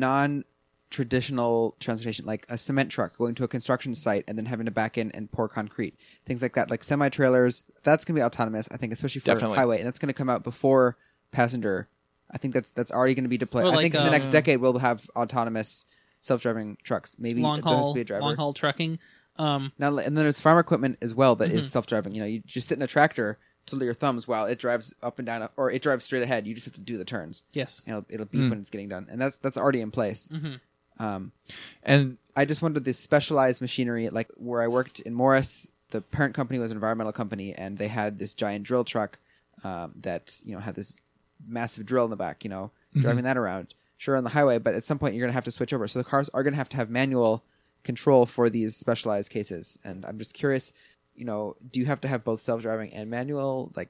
non-traditional 0.91 1.77
transportation, 1.81 2.25
like 2.25 2.47
a 2.49 2.59
cement 2.59 2.91
truck 2.91 3.17
going 3.17 3.35
to 3.37 3.45
a 3.45 3.49
construction 3.49 3.95
site 3.95 4.25
and 4.29 4.37
then 4.39 4.47
having 4.47 4.67
to 4.67 4.73
back 4.73 4.99
in 4.99 5.11
and 5.13 5.31
pour 5.31 5.49
concrete? 5.49 5.95
Things 6.25 6.43
like 6.43 6.55
that, 6.55 6.71
like 6.71 6.83
semi-trailers. 6.85 7.63
That's 7.85 8.05
going 8.05 8.15
to 8.17 8.21
be 8.21 8.25
autonomous, 8.25 8.69
I 8.71 8.77
think, 8.77 8.93
especially 8.93 9.21
for 9.21 9.27
Definitely. 9.27 9.59
highway, 9.59 9.79
and 9.79 9.87
that's 9.87 9.99
going 9.99 10.09
to 10.09 10.15
come 10.15 10.31
out 10.31 10.45
before 10.45 10.97
passenger. 11.31 11.89
I 12.31 12.39
think 12.39 12.55
that's 12.55 12.71
that's 12.73 12.93
already 12.93 13.15
going 13.15 13.25
to 13.25 13.29
be 13.31 13.39
deployed. 13.39 13.65
Or 13.65 13.69
I 13.69 13.77
like, 13.77 13.85
think 13.85 13.95
in 13.95 14.05
the 14.05 14.11
next 14.11 14.27
um, 14.27 14.33
decade 14.33 14.61
we'll 14.61 14.79
have 14.79 15.09
autonomous 15.17 15.85
self-driving 16.21 16.79
trucks. 16.83 17.17
Maybe 17.19 17.41
long 17.43 17.61
there 17.61 17.77
has 17.77 17.87
to 17.87 17.89
haul, 17.89 17.95
be 17.95 18.01
a 18.03 18.05
driver. 18.05 18.23
long 18.23 18.37
haul 18.37 18.53
trucking. 18.53 18.99
Um, 19.37 19.73
Now, 19.79 19.89
and 19.97 20.17
then 20.17 20.25
there's 20.25 20.41
farm 20.41 20.59
equipment 20.59 20.99
as 21.01 21.15
well 21.15 21.37
that 21.37 21.51
is 21.51 21.65
Mm-hmm. 21.65 21.69
self-driving. 21.69 22.15
You 22.15 22.21
know, 22.21 22.27
you 22.27 22.43
just 22.45 22.69
sit 22.69 22.77
in 22.77 22.83
a 22.83 22.89
tractor, 22.89 23.39
twiddle 23.67 23.85
your 23.85 23.95
thumbs 23.95 24.27
while 24.27 24.47
it 24.47 24.59
drives 24.59 24.93
up 25.01 25.19
and 25.21 25.27
down, 25.27 25.49
or 25.57 25.71
it 25.71 25.81
drives 25.81 26.05
straight 26.05 26.25
ahead. 26.25 26.47
You 26.47 26.55
just 26.55 26.67
have 26.67 26.75
to 26.75 26.81
do 26.81 26.99
the 26.99 27.05
turns. 27.05 27.45
yes, 27.53 27.83
You 27.87 27.93
know, 27.95 28.05
it'll 28.09 28.27
beep 28.27 28.51
when 28.51 28.59
it's 28.59 28.69
getting 28.71 28.89
done, 28.89 29.07
and 29.09 29.21
that's 29.21 29.39
that's 29.39 29.57
already 29.57 29.81
in 29.81 29.91
place. 29.93 30.29
Um, 30.99 31.33
And 31.83 32.19
I 32.37 32.45
just 32.45 32.63
wondered 32.63 32.85
this 32.85 32.99
specialized 32.99 33.61
machinery, 33.61 34.09
like 34.11 34.31
where 34.37 34.63
I 34.63 34.69
worked 34.69 35.01
in 35.01 35.15
Morris, 35.15 35.69
the 35.91 36.01
parent 36.01 36.35
company 36.35 36.59
was 36.59 36.71
an 36.71 36.77
environmental 36.77 37.13
company, 37.13 37.55
and 37.55 37.79
they 37.79 37.89
had 37.89 38.19
this 38.19 38.35
giant 38.35 38.65
drill 38.65 38.85
truck 38.85 39.19
um, 39.65 39.95
that 40.03 40.41
you 40.45 40.55
know 40.55 40.61
had 40.61 40.75
this 40.75 40.95
massive 41.47 41.87
drill 41.87 42.05
in 42.05 42.11
the 42.11 42.17
back. 42.17 42.45
You 42.45 42.51
know, 42.51 42.71
driving 43.01 43.25
that 43.25 43.37
around, 43.37 43.75
sure 43.97 44.17
on 44.17 44.25
the 44.25 44.31
highway, 44.31 44.59
but 44.59 44.75
at 44.75 44.85
some 44.85 44.99
point 44.99 45.15
you're 45.15 45.23
going 45.23 45.31
to 45.31 45.35
have 45.35 45.45
to 45.45 45.51
switch 45.51 45.73
over. 45.73 45.89
So 45.89 45.99
the 45.99 46.05
cars 46.05 46.29
are 46.35 46.43
going 46.43 46.53
to 46.53 46.59
have 46.59 46.69
to 46.71 46.77
have 46.77 46.91
manual 46.91 47.43
control 47.85 48.27
for 48.27 48.51
these 48.51 48.77
specialized 48.77 49.31
cases, 49.31 49.79
and 49.85 50.05
I'm 50.05 50.19
just 50.19 50.35
curious. 50.35 50.73
You 51.15 51.25
know, 51.25 51.57
do 51.73 51.81
you 51.81 51.87
have 51.87 52.01
to 52.03 52.09
have 52.09 52.23
both 52.23 52.39
self-driving 52.39 52.93
and 52.93 53.11
manual? 53.11 53.73
Like, 53.75 53.89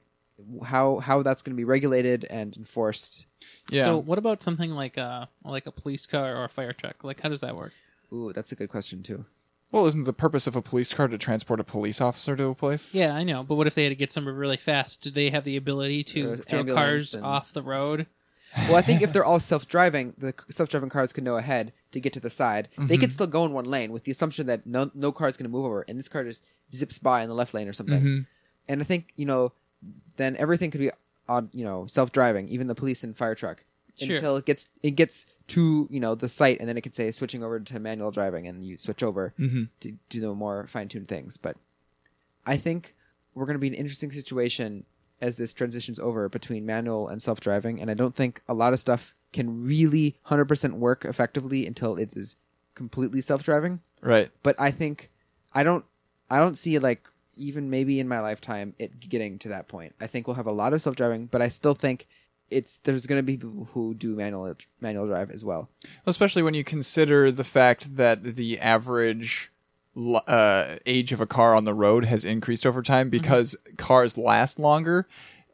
how 0.65 0.99
how 0.99 1.23
that's 1.23 1.41
going 1.41 1.53
to 1.53 1.57
be 1.57 1.65
regulated 1.65 2.25
and 2.29 2.55
enforced? 2.55 3.25
yeah, 3.71 3.83
So, 3.83 3.97
what 3.97 4.17
about 4.17 4.41
something 4.41 4.71
like 4.71 4.97
a 4.97 5.29
like 5.45 5.67
a 5.67 5.71
police 5.71 6.05
car 6.05 6.35
or 6.35 6.43
a 6.43 6.49
fire 6.49 6.73
truck? 6.73 7.03
Like, 7.03 7.21
how 7.21 7.29
does 7.29 7.41
that 7.41 7.55
work? 7.55 7.73
Ooh, 8.11 8.33
that's 8.33 8.51
a 8.51 8.55
good 8.55 8.69
question 8.69 9.03
too. 9.03 9.25
well, 9.71 9.85
isn't 9.85 10.03
the 10.05 10.13
purpose 10.13 10.47
of 10.47 10.55
a 10.55 10.61
police 10.61 10.93
car 10.93 11.07
to 11.07 11.17
transport 11.17 11.59
a 11.59 11.63
police 11.63 12.01
officer 12.01 12.35
to 12.35 12.45
a 12.45 12.55
place? 12.55 12.89
Yeah, 12.91 13.13
I 13.13 13.23
know, 13.23 13.43
but 13.43 13.55
what 13.55 13.67
if 13.67 13.75
they 13.75 13.83
had 13.83 13.89
to 13.89 13.95
get 13.95 14.11
somewhere 14.11 14.33
really 14.33 14.57
fast? 14.57 15.03
Do 15.03 15.11
they 15.11 15.29
have 15.29 15.43
the 15.43 15.57
ability 15.57 16.03
to 16.05 16.27
There's 16.27 16.45
throw 16.45 16.63
cars 16.63 17.13
and- 17.13 17.23
off 17.23 17.53
the 17.53 17.61
road? 17.63 18.07
Well, 18.67 18.77
I 18.77 18.81
think 18.81 19.03
if 19.03 19.13
they're 19.13 19.25
all 19.25 19.39
self-driving, 19.39 20.15
the 20.17 20.33
self-driving 20.49 20.89
cars 20.89 21.13
can 21.13 21.23
know 21.23 21.37
ahead 21.37 21.71
to 21.91 21.99
get 21.99 22.13
to 22.13 22.19
the 22.19 22.31
side. 22.31 22.69
They 22.77 22.83
mm-hmm. 22.83 23.01
could 23.01 23.13
still 23.13 23.27
go 23.27 23.45
in 23.45 23.53
one 23.53 23.65
lane 23.65 23.91
with 23.91 24.05
the 24.05 24.11
assumption 24.11 24.47
that 24.47 24.65
no 24.65 24.89
no 24.95 25.11
car 25.11 25.27
is 25.27 25.37
going 25.37 25.43
to 25.43 25.55
move 25.55 25.65
over, 25.65 25.85
and 25.87 25.99
this 25.99 26.09
car 26.09 26.23
just 26.23 26.43
zips 26.73 26.97
by 26.97 27.21
in 27.21 27.29
the 27.29 27.35
left 27.35 27.53
lane 27.53 27.67
or 27.67 27.73
something. 27.73 27.99
Mm-hmm. 27.99 28.19
And 28.67 28.81
I 28.81 28.83
think 28.83 29.13
you 29.15 29.25
know, 29.25 29.53
then 30.19 30.35
everything 30.37 30.69
could 30.69 30.81
be 30.81 30.91
on 31.27 31.49
you 31.53 31.63
know 31.63 31.87
self-driving, 31.87 32.49
even 32.49 32.67
the 32.67 32.75
police 32.75 33.03
and 33.03 33.17
fire 33.17 33.35
truck, 33.35 33.63
Sure. 33.95 34.15
until 34.15 34.35
it 34.37 34.45
gets 34.45 34.69
it 34.83 34.91
gets 34.91 35.25
to 35.47 35.87
you 35.89 35.99
know 35.99 36.15
the 36.15 36.29
site, 36.29 36.59
and 36.59 36.69
then 36.69 36.77
it 36.77 36.81
can 36.81 36.93
say 36.93 37.09
switching 37.11 37.43
over 37.43 37.59
to 37.59 37.79
manual 37.79 38.11
driving, 38.11 38.47
and 38.47 38.63
you 38.63 38.77
switch 38.77 39.01
over 39.01 39.33
mm-hmm. 39.39 39.63
to 39.79 39.93
do 40.09 40.21
the 40.21 40.33
more 40.33 40.67
fine-tuned 40.67 41.07
things. 41.07 41.37
But 41.37 41.57
I 42.45 42.57
think 42.57 42.95
we're 43.33 43.45
going 43.45 43.55
to 43.55 43.59
be 43.59 43.67
in 43.67 43.73
an 43.73 43.79
interesting 43.79 44.11
situation 44.11 44.85
as 45.21 45.35
this 45.35 45.53
transitions 45.53 45.99
over 45.99 46.29
between 46.29 46.65
manual 46.65 47.07
and 47.09 47.21
self-driving, 47.21 47.81
and 47.81 47.91
I 47.91 47.93
don't 47.93 48.15
think 48.15 48.41
a 48.47 48.53
lot 48.53 48.73
of 48.73 48.79
stuff 48.79 49.15
can 49.33 49.63
really 49.63 50.17
100% 50.27 50.73
work 50.73 51.05
effectively 51.05 51.67
until 51.67 51.97
it 51.97 52.15
is 52.15 52.37
completely 52.73 53.21
self-driving. 53.21 53.81
Right. 54.01 54.31
But 54.43 54.55
I 54.57 54.71
think 54.71 55.11
I 55.53 55.63
don't 55.63 55.85
I 56.29 56.39
don't 56.39 56.57
see 56.57 56.79
like 56.79 57.07
even 57.39 57.69
maybe 57.69 57.99
in 57.99 58.07
my 58.07 58.19
lifetime 58.19 58.73
it 58.77 58.99
getting 58.99 59.39
to 59.39 59.49
that 59.49 59.67
point. 59.67 59.95
I 59.99 60.07
think 60.07 60.27
we'll 60.27 60.35
have 60.35 60.45
a 60.45 60.51
lot 60.51 60.73
of 60.73 60.81
self 60.81 60.95
driving, 60.95 61.25
but 61.25 61.41
I 61.41 61.49
still 61.49 61.73
think 61.73 62.07
it's 62.49 62.77
there's 62.79 63.05
going 63.05 63.19
to 63.19 63.23
be 63.23 63.37
people 63.37 63.69
who 63.73 63.93
do 63.93 64.15
manual 64.15 64.55
manual 64.81 65.07
drive 65.07 65.31
as 65.31 65.43
well. 65.45 65.69
especially 66.05 66.41
when 66.41 66.53
you 66.53 66.63
consider 66.63 67.31
the 67.31 67.43
fact 67.43 67.95
that 67.97 68.23
the 68.23 68.59
average 68.59 69.51
uh, 70.27 70.77
age 70.85 71.11
of 71.11 71.21
a 71.21 71.25
car 71.25 71.55
on 71.55 71.65
the 71.65 71.73
road 71.73 72.05
has 72.05 72.23
increased 72.23 72.65
over 72.65 72.81
time 72.81 73.09
because 73.09 73.55
cars 73.77 74.17
last 74.17 74.59
longer. 74.59 75.07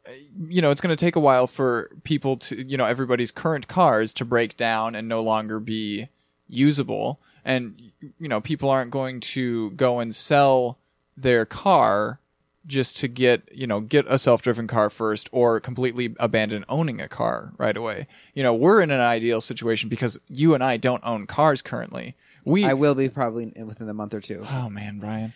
Uh, 0.06 0.12
You 0.48 0.62
know, 0.62 0.70
it's 0.70 0.80
going 0.80 0.94
to 0.96 1.04
take 1.04 1.16
a 1.16 1.20
while 1.20 1.46
for 1.46 1.90
people 2.04 2.36
to, 2.36 2.62
you 2.66 2.76
know, 2.76 2.84
everybody's 2.84 3.32
current 3.32 3.66
cars 3.66 4.12
to 4.14 4.24
break 4.24 4.56
down 4.56 4.94
and 4.94 5.08
no 5.08 5.20
longer 5.22 5.58
be 5.58 6.08
usable. 6.46 7.20
And, 7.44 7.92
you 8.18 8.28
know, 8.28 8.40
people 8.40 8.70
aren't 8.70 8.90
going 8.90 9.20
to 9.20 9.70
go 9.72 9.98
and 10.00 10.14
sell 10.14 10.78
their 11.16 11.44
car 11.46 12.20
just 12.66 12.96
to 12.98 13.06
get 13.08 13.48
you 13.54 13.66
know 13.66 13.80
get 13.80 14.04
a 14.08 14.18
self-driven 14.18 14.66
car 14.66 14.90
first 14.90 15.28
or 15.32 15.60
completely 15.60 16.14
abandon 16.18 16.64
owning 16.68 17.00
a 17.00 17.06
car 17.08 17.52
right 17.58 17.76
away 17.76 18.06
you 18.34 18.42
know 18.42 18.52
we're 18.52 18.80
in 18.80 18.90
an 18.90 19.00
ideal 19.00 19.40
situation 19.40 19.88
because 19.88 20.18
you 20.28 20.52
and 20.52 20.64
i 20.64 20.76
don't 20.76 21.02
own 21.04 21.26
cars 21.26 21.62
currently 21.62 22.16
we 22.44 22.64
I 22.64 22.74
will 22.74 22.94
be 22.96 23.08
probably 23.08 23.52
within 23.64 23.88
a 23.88 23.94
month 23.94 24.14
or 24.14 24.20
two. 24.20 24.42
oh 24.50 24.68
man 24.68 24.98
brian 24.98 25.32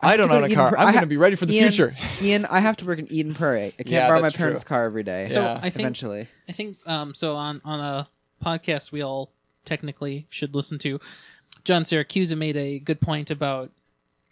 I 0.00 0.12
i, 0.12 0.16
don't 0.18 0.28
go 0.28 0.36
own 0.36 0.44
a 0.44 0.54
car 0.54 0.70
Pra- 0.70 0.80
i'm 0.82 0.88
I 0.88 0.92
going 0.92 1.00
to 1.02 1.06
be 1.08 1.16
ready 1.16 1.36
for 1.36 1.46
the 1.46 1.54
Ian, 1.56 1.70
future 1.70 1.96
Ian, 2.22 2.44
I 2.46 2.60
have 2.60 2.76
to 2.78 2.84
work 2.84 2.98
in 2.98 3.10
Eden 3.10 3.34
Prairie. 3.34 3.68
I 3.78 3.82
can't 3.82 3.88
Yeah, 3.88 4.08
borrow 4.08 4.20
my 4.20 4.28
parents' 4.30 4.62
true. 4.62 4.68
car 4.68 4.84
every 4.84 5.02
day. 5.02 5.24
So 5.26 5.40
Yeah. 5.40 5.54
I 5.54 5.70
think 5.70 5.80
eventually, 5.80 6.28
I 6.48 6.52
think 6.52 6.76
um, 6.86 7.14
so 7.14 7.34
on 7.34 7.60
on 7.64 7.80
a 7.80 8.08
podcast 8.44 8.92
we 8.92 9.02
all 9.02 9.32
technically 9.64 10.26
should 10.28 10.54
listen 10.54 10.78
to. 10.78 11.00
John 11.64 11.82
Siracusa 11.82 12.36
made 12.38 12.56
a 12.56 12.78
good 12.78 13.00
point 13.00 13.30
about 13.30 13.72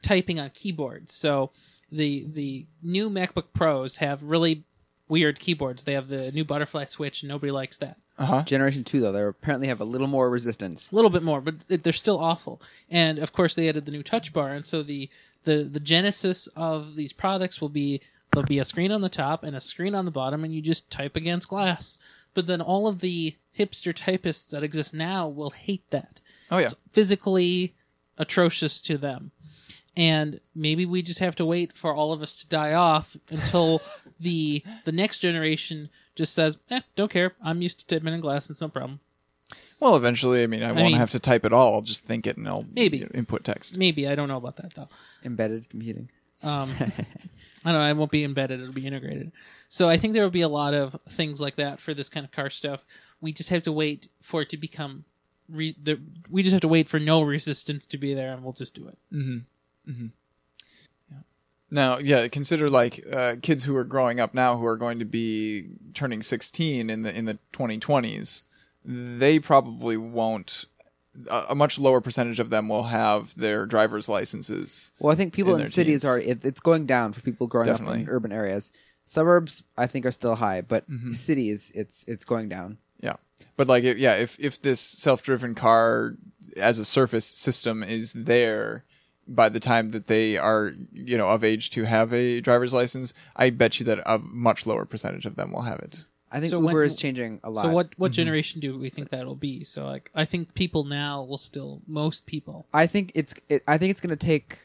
typing 0.03 0.39
on 0.41 0.51
keyboards. 0.51 1.15
So 1.15 1.51
the 1.91 2.27
the 2.33 2.67
new 2.83 3.11
MacBook 3.11 3.47
Pros 3.53 3.97
have 3.97 4.23
really 4.23 4.65
weird 5.09 5.39
keyboards. 5.39 5.85
They 5.85 5.93
have 5.95 6.09
the 6.09 6.33
new 6.33 6.45
butterfly 6.45 6.85
switch, 6.85 7.23
and 7.23 7.29
nobody 7.29 7.53
likes 7.53 7.79
that. 7.79 7.97
Uh-huh. 8.19 8.43
Generation 8.45 8.83
Two 8.83 9.01
though, 9.01 9.13
they 9.13 9.23
apparently 9.23 9.69
have 9.69 9.81
a 9.81 9.85
little 9.85 10.07
more 10.07 10.31
resistance. 10.31 10.91
A 10.91 10.95
little 10.95 11.11
bit 11.11 11.23
more, 11.23 11.41
but 11.41 11.67
they're 11.69 11.93
still 11.93 12.19
awful. 12.19 12.63
And 12.91 13.19
of 13.19 13.33
course, 13.33 13.55
they 13.55 13.69
added 13.69 13.85
the 13.85 13.93
new 13.93 14.03
Touch 14.03 14.33
Bar, 14.33 14.53
and 14.53 14.65
so 14.67 14.83
the 14.83 15.11
the 15.45 15.65
the 15.65 15.81
genesis 15.81 16.47
of 16.57 16.97
these 16.97 17.13
products 17.13 17.61
will 17.61 17.69
be 17.69 18.01
there'll 18.33 18.47
be 18.47 18.59
a 18.59 18.65
screen 18.65 18.91
on 18.91 19.03
the 19.03 19.09
top 19.09 19.45
and 19.45 19.55
a 19.55 19.61
screen 19.61 19.95
on 19.95 20.07
the 20.07 20.11
bottom, 20.11 20.45
and 20.45 20.55
you 20.55 20.63
just 20.63 20.91
type 20.91 21.15
against 21.15 21.49
glass. 21.49 21.99
But 22.35 22.47
then 22.47 22.61
all 22.61 22.87
of 22.89 22.99
the 23.01 23.37
hipster 23.57 23.95
typists 23.95 24.47
that 24.47 24.63
exist 24.65 24.93
now 24.93 25.29
will 25.29 25.51
hate 25.51 25.89
that. 25.91 26.21
oh 26.51 26.59
yeah 26.59 26.65
It's 26.67 26.75
physically 26.93 27.75
atrocious 28.19 28.81
to 28.83 28.99
them. 28.99 29.31
And 29.97 30.41
maybe 30.55 30.85
we 30.85 31.01
just 31.03 31.21
have 31.21 31.37
to 31.37 31.47
wait 31.47 31.73
for 31.73 31.95
all 31.95 32.13
of 32.13 32.21
us 32.23 32.35
to 32.37 32.49
die 32.49 32.75
off 32.75 33.17
until 33.31 33.81
the 34.21 34.63
the 34.85 34.93
next 34.93 35.21
generation 35.21 35.89
just 36.15 36.35
says, 36.35 36.59
"Eh, 36.71 36.81
don't 36.97 37.11
care. 37.11 37.33
I'm 37.43 37.63
used 37.63 37.81
to 37.81 37.87
typing 37.87 38.13
in 38.13 38.21
glass. 38.21 38.51
It's 38.51 38.61
no 38.61 38.69
problem." 38.69 39.01
well 39.79 39.95
eventually 39.95 40.43
i 40.43 40.47
mean 40.49 40.65
i, 40.65 40.73
won't 40.73 40.87
mean- 40.87 40.97
have 40.97 41.11
to 41.11 41.21
type 41.21 41.45
it 41.45 41.53
all 41.53 41.75
i'll 41.75 41.81
just 41.83 42.05
think 42.05 42.27
it 42.27 42.37
and 42.37 42.49
i'll 42.49 42.67
Maybe. 42.75 42.99
you 42.99 43.05
know, 43.05 43.11
input 43.15 43.45
text 43.45 43.77
Maybe 43.77 44.09
I 44.09 44.17
don't 44.17 44.27
know 44.27 44.39
about 44.39 44.57
that 44.57 44.75
though. 44.75 44.89
Embedded 45.25 45.69
computing. 45.69 46.09
Um, 46.43 46.71
I 47.65 47.73
don't 47.73 47.81
know. 47.83 47.89
It 47.89 47.97
won't 47.97 48.11
be 48.11 48.25
embedded. 48.25 48.61
It'll 48.61 48.73
be 48.73 48.87
integrated. 48.87 49.33
So 49.69 49.89
I 49.89 49.97
think 49.99 50.15
there 50.15 50.23
will 50.23 50.31
be 50.31 50.43
a 50.43 50.49
lot 50.49 50.73
of 50.75 50.97
things 51.09 51.41
like 51.41 51.57
that 51.57 51.81
for 51.81 51.95
this 51.95 52.09
kind 52.09 52.25
of 52.25 52.33
car 52.33 52.49
stuff. 52.51 52.85
We 53.21 53.33
just 53.33 53.51
have 53.51 53.63
to 53.65 53.73
wait 53.73 54.09
for 54.23 54.43
it 54.43 54.49
to 54.51 54.57
become. 54.57 55.05
Re- 55.49 55.75
the, 55.81 56.01
we 56.31 56.43
just 56.43 56.53
have 56.53 56.61
to 56.63 56.69
wait 56.69 56.89
for 56.89 56.99
no 57.01 57.23
resistance 57.23 57.87
to 57.89 57.99
be 57.99 58.15
there, 58.15 58.33
and 58.33 58.43
we'll 58.45 58.53
just 58.53 58.75
do 58.75 58.89
it. 58.89 58.99
Now, 61.71 61.99
yeah, 61.99 62.29
consider 62.29 62.71
like 62.71 63.05
uh, 63.13 63.37
kids 63.43 63.65
who 63.65 63.77
are 63.77 63.85
growing 63.85 64.21
up 64.21 64.35
now 64.35 64.57
who 64.57 64.67
are 64.67 64.77
going 64.77 65.01
to 65.01 65.05
be 65.05 65.67
turning 65.95 66.23
16 66.23 66.89
in 66.89 67.03
the 67.03 67.17
in 67.17 67.25
the 67.25 67.39
2020s. 67.53 68.45
They 68.85 69.39
probably 69.41 69.97
won't. 69.97 70.67
A, 71.31 71.55
much 71.55 71.79
lower 71.79 72.03
percentage 72.03 72.39
of 72.41 72.51
them 72.51 72.69
will 72.69 72.85
have 72.85 73.35
their 73.37 73.65
driver's 73.65 74.07
licenses. 74.09 74.93
Well, 75.01 75.13
I 75.13 75.17
think 75.17 75.33
people 75.33 75.55
in 75.55 75.63
in, 75.63 75.67
cities 75.67 76.03
teens. 76.03 76.05
are 76.05 76.19
it, 76.21 76.45
it's 76.45 76.61
going 76.61 76.85
down 76.87 77.15
for 77.15 77.21
people 77.23 77.47
growing 77.47 77.71
up 77.71 77.81
in 77.81 78.07
urban 78.09 78.33
areas. 78.33 78.71
Suburbs, 79.07 79.63
I 79.79 79.87
think, 79.87 80.05
are 80.05 80.13
still 80.13 80.37
high, 80.37 80.61
but 80.61 80.89
Mm-hmm. 80.91 81.13
cities, 81.13 81.73
it's 81.75 82.05
it's 82.07 82.25
going 82.25 82.49
down. 82.49 82.79
Yeah, 83.01 83.17
but 83.57 83.67
like, 83.67 83.83
yeah, 83.83 84.15
if 84.15 84.39
if 84.39 84.61
this 84.61 84.79
self-driven 84.81 85.55
car 85.55 86.17
as 86.57 86.79
a 86.79 86.85
surface 86.85 87.25
system 87.27 87.83
is 87.83 88.13
there 88.13 88.85
by 89.29 89.49
the 89.49 89.61
time 89.61 89.91
that 89.91 90.07
they 90.07 90.37
are, 90.37 90.73
you 90.93 91.17
know, 91.19 91.29
of 91.29 91.43
age 91.45 91.71
to 91.71 91.85
have 91.85 92.13
a 92.13 92.41
driver's 92.41 92.73
license, 92.73 93.13
I 93.35 93.51
bet 93.51 93.79
you 93.81 93.87
that 93.87 94.01
a 94.07 94.19
much 94.19 94.67
lower 94.67 94.85
percentage 94.85 95.27
of 95.27 95.37
them 95.37 95.53
will 95.53 95.63
have 95.63 95.81
it. 95.81 96.07
I 96.31 96.41
think 96.41 96.51
So 96.51 96.61
Uber 96.61 96.73
when- 96.75 96.87
is 96.87 96.97
changing 96.97 97.41
a 97.45 97.51
lot. 97.51 97.63
So 97.63 97.71
what 97.71 97.91
what 97.99 98.13
generation 98.13 98.61
do 98.61 98.79
we 98.79 98.91
think 98.91 99.09
that'll 99.11 99.37
be? 99.37 99.65
So 99.65 99.87
like 99.87 100.11
I 100.15 100.25
think 100.25 100.55
people 100.55 100.85
now 100.85 101.23
will 101.23 101.39
still 101.39 101.83
most 101.87 102.27
people. 102.27 102.67
I 102.75 102.87
think 102.87 103.13
it's 103.15 103.35
it, 103.49 103.63
I 103.69 103.79
think 103.79 103.91
it's 103.93 104.01
going 104.01 104.17
to 104.17 104.27
take. 104.27 104.59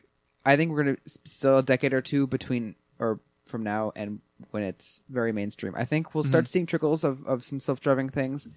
I 0.45 0.56
think 0.58 0.71
we're 0.71 0.84
going 0.84 0.95
to 0.95 1.02
still 1.24 1.60
a 1.60 1.63
decade 1.63 1.93
or 1.93 2.02
two 2.02 2.26
between 2.26 2.76
or 2.97 3.19
from 3.45 3.63
now 3.63 3.91
and 3.95 4.21
when 4.50 4.63
it's 4.63 5.02
very 5.10 5.32
mainstream. 5.32 5.74
I 5.78 5.86
think 5.86 6.13
we'll 6.15 6.24
Mm-hmm. 6.24 6.30
start 6.32 6.47
seeing 6.47 6.65
trickles 6.65 7.04
of, 7.04 7.26
of 7.28 7.43
some 7.43 7.60
self 7.60 7.80
driving 7.80 8.10
things, 8.10 8.47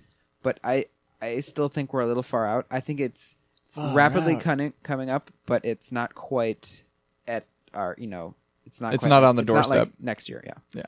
but 0.42 0.58
I 0.64 0.86
I 1.20 1.40
still 1.40 1.68
think 1.68 1.92
we're 1.92 2.00
a 2.00 2.06
little 2.06 2.22
far 2.22 2.46
out. 2.46 2.66
I 2.70 2.80
think 2.80 3.00
it's 3.00 3.36
rapidly 3.76 4.34
out. 4.36 4.40
coming 4.40 4.72
coming 4.82 5.10
up, 5.10 5.30
but 5.46 5.64
it's 5.64 5.90
not 5.92 6.14
quite 6.14 6.82
at 7.26 7.46
our 7.72 7.94
you 7.98 8.06
know 8.06 8.34
it's 8.64 8.80
not. 8.80 8.94
It's 8.94 9.02
quite 9.04 9.10
not 9.10 9.22
like- 9.22 9.28
on 9.30 9.36
the 9.36 9.42
it's 9.42 9.48
not 9.50 9.56
like 9.56 9.78
doorstep. 9.78 9.92
next 10.00 10.28
year. 10.28 10.42
Yeah, 10.46 10.54
Yeah. 10.74 10.82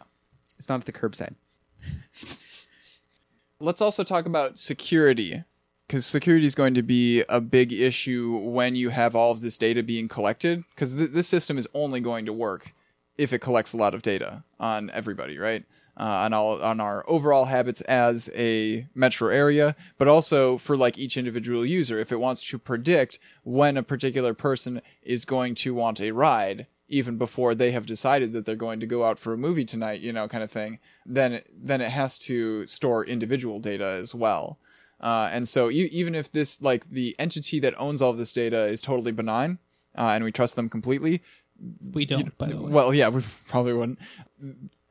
it's 0.58 0.68
not 0.68 0.80
at 0.80 0.86
the 0.86 0.92
curbside. 0.92 1.34
Let's 3.58 3.80
also 3.80 4.04
talk 4.04 4.26
about 4.26 4.58
security 4.58 5.42
because 5.86 6.04
security 6.04 6.44
is 6.46 6.54
going 6.54 6.74
to 6.74 6.82
be 6.82 7.22
a 7.28 7.40
big 7.40 7.72
issue 7.72 8.36
when 8.36 8.76
you 8.76 8.90
have 8.90 9.16
all 9.16 9.30
of 9.30 9.40
this 9.40 9.56
data 9.56 9.82
being 9.82 10.08
collected 10.08 10.64
because 10.74 10.94
th- 10.94 11.10
this 11.10 11.26
system 11.28 11.56
is 11.56 11.66
only 11.72 12.00
going 12.00 12.26
to 12.26 12.32
work 12.34 12.74
if 13.16 13.32
it 13.32 13.38
collects 13.38 13.72
a 13.72 13.76
lot 13.78 13.94
of 13.94 14.02
data 14.02 14.44
on 14.60 14.90
everybody, 14.92 15.38
right? 15.38 15.64
Uh, 15.98 16.02
on 16.26 16.34
all 16.34 16.62
on 16.62 16.78
our 16.78 17.02
overall 17.08 17.46
habits 17.46 17.80
as 17.82 18.28
a 18.34 18.86
metro 18.94 19.28
area, 19.30 19.74
but 19.96 20.06
also 20.06 20.58
for 20.58 20.76
like 20.76 20.98
each 20.98 21.16
individual 21.16 21.64
user, 21.64 21.98
if 21.98 22.12
it 22.12 22.20
wants 22.20 22.42
to 22.42 22.58
predict 22.58 23.18
when 23.44 23.78
a 23.78 23.82
particular 23.82 24.34
person 24.34 24.82
is 25.02 25.24
going 25.24 25.54
to 25.54 25.72
want 25.72 25.98
a 25.98 26.10
ride, 26.10 26.66
even 26.88 27.16
before 27.16 27.54
they 27.54 27.70
have 27.70 27.86
decided 27.86 28.34
that 28.34 28.44
they're 28.44 28.54
going 28.56 28.78
to 28.78 28.86
go 28.86 29.04
out 29.04 29.18
for 29.18 29.32
a 29.32 29.38
movie 29.38 29.64
tonight, 29.64 30.02
you 30.02 30.12
know, 30.12 30.28
kind 30.28 30.44
of 30.44 30.50
thing, 30.50 30.78
then 31.06 31.32
it, 31.32 31.46
then 31.50 31.80
it 31.80 31.88
has 31.90 32.18
to 32.18 32.66
store 32.66 33.02
individual 33.06 33.58
data 33.58 33.86
as 33.86 34.14
well. 34.14 34.58
Uh, 35.00 35.30
and 35.32 35.48
so 35.48 35.70
e- 35.70 35.88
even 35.92 36.14
if 36.14 36.30
this 36.30 36.60
like 36.60 36.90
the 36.90 37.16
entity 37.18 37.58
that 37.58 37.72
owns 37.80 38.02
all 38.02 38.10
of 38.10 38.18
this 38.18 38.34
data 38.34 38.66
is 38.66 38.82
totally 38.82 39.12
benign, 39.12 39.58
uh, 39.96 40.08
and 40.08 40.24
we 40.24 40.30
trust 40.30 40.56
them 40.56 40.68
completely, 40.68 41.22
We 41.94 42.04
don't, 42.04 42.36
by 42.36 42.48
the 42.48 42.60
way. 42.60 42.70
well, 42.70 42.92
yeah, 42.92 43.08
we 43.08 43.22
probably 43.48 43.72
wouldn't. 43.72 43.98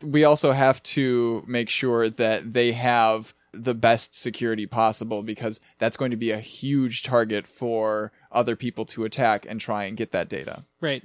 We 0.01 0.23
also 0.23 0.51
have 0.51 0.84
to 0.84 1.43
make 1.47 1.69
sure 1.69 2.10
that 2.10 2.53
they 2.53 2.73
have 2.73 3.34
the 3.53 3.73
best 3.73 4.15
security 4.15 4.65
possible 4.65 5.23
because 5.23 5.60
that's 5.79 5.95
going 5.95 6.12
to 6.12 6.17
be 6.17 6.31
a 6.31 6.39
huge 6.39 7.03
target 7.03 7.47
for 7.47 8.12
other 8.31 8.55
people 8.55 8.86
to 8.86 9.05
attack 9.05 9.45
and 9.47 9.62
try 9.62 9.86
and 9.86 9.95
get 9.95 10.12
that 10.12 10.29
data. 10.29 10.63
right. 10.81 11.03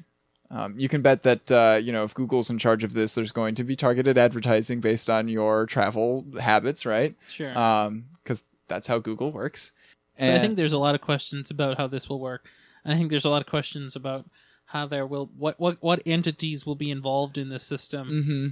Um, 0.53 0.75
you 0.77 0.89
can 0.89 1.01
bet 1.01 1.23
that 1.23 1.53
uh, 1.53 1.79
you 1.81 1.93
know 1.93 2.03
if 2.03 2.13
Google's 2.13 2.51
in 2.51 2.59
charge 2.59 2.83
of 2.83 2.93
this, 2.93 3.15
there's 3.15 3.31
going 3.31 3.55
to 3.55 3.63
be 3.63 3.77
targeted 3.77 4.19
advertising 4.19 4.81
based 4.81 5.09
on 5.09 5.29
your 5.29 5.65
travel 5.67 6.25
habits, 6.41 6.85
right? 6.85 7.15
Sure. 7.29 7.53
Because 7.53 8.43
that's 8.67 8.89
how 8.89 8.99
Google 8.99 9.31
works. 9.31 9.71
So 10.19 10.35
I 10.35 10.41
think 10.41 10.57
there's 10.57 10.73
a 10.73 10.79
lot 10.79 10.97
of 10.97 11.01
questions 11.01 11.53
about 11.53 11.79
how 11.79 11.87
this 11.87 12.09
will 12.09 12.19
work. 12.19 12.49
I 12.85 12.97
think 12.97 13.11
there's 13.11 13.25
a 13.25 13.31
lot 13.31 13.43
of 13.43 13.47
questions 13.47 13.95
about 13.95 14.27
how 14.67 14.87
there 14.87 15.07
will 15.07 15.31
what 15.37 15.59
what 15.61 15.79
what 15.81 16.03
entities 16.05 16.67
will 16.67 16.75
be 16.75 16.91
involved 16.91 17.39
in 17.39 17.49
this 17.49 17.65
system, 17.65 18.09
mm-hmm. 18.09 18.47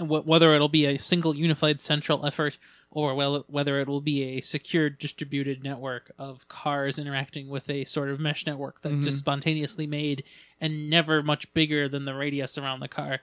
Whether 0.00 0.54
it'll 0.54 0.68
be 0.68 0.86
a 0.86 0.98
single 0.98 1.36
unified 1.36 1.80
central 1.80 2.24
effort 2.26 2.58
or 2.90 3.14
well, 3.14 3.44
whether 3.48 3.78
it 3.80 3.88
will 3.88 4.00
be 4.00 4.22
a 4.36 4.40
secure 4.40 4.90
distributed 4.90 5.62
network 5.62 6.10
of 6.18 6.48
cars 6.48 6.98
interacting 6.98 7.48
with 7.48 7.70
a 7.70 7.84
sort 7.84 8.08
of 8.10 8.18
mesh 8.20 8.46
network 8.46 8.80
that's 8.82 9.04
just 9.04 9.18
spontaneously 9.20 9.86
made 9.86 10.24
and 10.60 10.90
never 10.90 11.22
much 11.22 11.52
bigger 11.54 11.88
than 11.88 12.04
the 12.04 12.14
radius 12.14 12.58
around 12.58 12.80
the 12.80 12.88
car. 12.88 13.20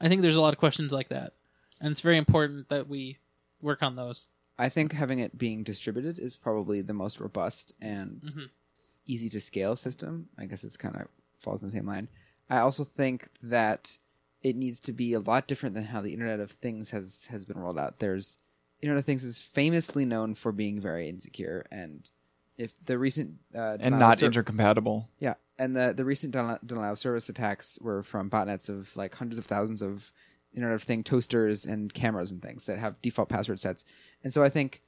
I 0.00 0.08
think 0.08 0.22
there's 0.22 0.36
a 0.36 0.40
lot 0.40 0.52
of 0.52 0.58
questions 0.58 0.92
like 0.92 1.08
that, 1.08 1.32
and 1.80 1.90
it's 1.92 2.00
very 2.00 2.16
important 2.18 2.68
that 2.68 2.88
we 2.88 3.18
work 3.62 3.82
on 3.82 3.96
those. 3.96 4.28
I 4.58 4.68
think 4.68 4.92
having 4.92 5.18
it 5.18 5.38
being 5.38 5.62
distributed 5.62 6.18
is 6.18 6.36
probably 6.36 6.82
the 6.82 6.92
most 6.94 7.20
robust 7.20 7.72
and 7.80 8.20
Mm-hmm. 8.24 8.44
easy 9.06 9.28
to 9.30 9.40
scale 9.40 9.76
system. 9.76 10.28
I 10.38 10.44
guess 10.46 10.62
it's 10.64 10.76
kind 10.76 10.94
of 10.96 11.08
falls 11.38 11.62
in 11.62 11.68
the 11.68 11.72
same 11.72 11.86
line. 11.86 12.08
I 12.50 12.58
also 12.58 12.84
think 12.84 13.28
that 13.42 13.96
it 14.42 14.56
needs 14.56 14.80
to 14.80 14.92
be 14.92 15.12
a 15.12 15.20
lot 15.20 15.46
different 15.46 15.74
than 15.74 15.84
how 15.84 16.00
the 16.00 16.12
Internet 16.12 16.40
of 16.40 16.52
Things 16.52 16.90
has 16.90 17.26
has 17.30 17.44
been 17.44 17.58
rolled 17.58 17.78
out. 17.78 17.98
There's 17.98 18.38
Internet 18.80 19.00
of 19.00 19.04
Things 19.06 19.24
is 19.24 19.40
famously 19.40 20.04
known 20.04 20.34
for 20.34 20.52
being 20.52 20.80
very 20.80 21.08
insecure 21.08 21.66
and 21.70 22.10
if 22.58 22.72
the 22.84 22.98
recent 22.98 23.36
uh, 23.54 23.78
and 23.80 23.98
not 23.98 24.18
ser- 24.18 24.30
intercompatible. 24.30 25.06
yeah, 25.18 25.34
and 25.58 25.74
the 25.76 25.92
the 25.96 26.04
recent 26.04 26.32
denial 26.32 26.58
denial 26.64 26.92
of 26.92 26.98
service 26.98 27.28
attacks 27.28 27.78
were 27.80 28.02
from 28.02 28.30
botnets 28.30 28.68
of 28.68 28.94
like 28.96 29.14
hundreds 29.14 29.38
of 29.38 29.46
thousands 29.46 29.82
of 29.82 30.12
Internet 30.54 30.76
of 30.76 30.82
Thing 30.82 31.02
toasters 31.02 31.64
and 31.64 31.92
cameras 31.92 32.30
and 32.30 32.42
things 32.42 32.66
that 32.66 32.78
have 32.78 33.00
default 33.00 33.28
password 33.28 33.58
sets. 33.58 33.84
And 34.22 34.32
so 34.32 34.42
I 34.42 34.48
think 34.48 34.82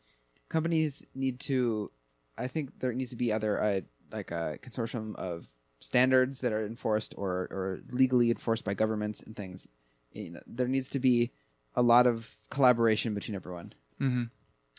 companies 0.49 1.07
need 1.15 1.41
to. 1.41 1.89
I 2.37 2.49
think 2.49 2.81
there 2.81 2.93
needs 2.93 3.11
to 3.11 3.17
be 3.17 3.33
other 3.33 3.57
a 3.57 3.83
like 4.13 4.31
a 4.31 4.59
consortium 4.63 5.17
of 5.17 5.49
standards 5.85 6.41
that 6.41 6.53
are 6.53 6.65
enforced 6.65 7.15
or 7.17 7.49
or 7.51 7.81
legally 7.91 8.31
enforced 8.31 8.65
by 8.65 8.75
governments 8.75 9.23
and 9.23 9.37
things. 9.37 9.69
You 10.13 10.31
know, 10.31 10.41
there 10.47 10.69
needs 10.69 10.91
to 10.91 10.99
be 10.99 11.33
a 11.75 11.83
lot 11.83 12.07
of 12.07 12.37
collaboration 12.51 13.15
between 13.15 13.35
everyone, 13.35 13.73
mm-hmm. 14.01 14.25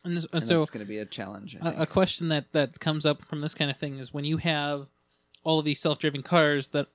and, 0.04 0.18
this, 0.18 0.26
and 0.26 0.36
and 0.36 0.44
so 0.44 0.62
it's 0.62 0.72
going 0.72 0.86
to 0.86 0.90
be 0.90 0.98
a 0.98 1.06
challenge. 1.06 1.58
I 1.60 1.64
think. 1.64 1.80
a, 1.80 1.82
a 1.84 1.86
question 1.86 2.30
that 2.30 2.52
that 2.54 2.80
comes 2.80 3.06
up 3.06 3.22
from 3.22 3.42
this 3.42 3.54
kind 3.54 3.70
of 3.70 3.78
thing 3.78 4.00
is 4.00 4.14
when 4.14 4.26
you 4.26 4.38
have 4.38 4.88
all 5.44 5.60
of 5.60 5.66
these 5.66 5.80
self-driving 5.80 6.24
cars 6.24 6.70
that 6.70 6.88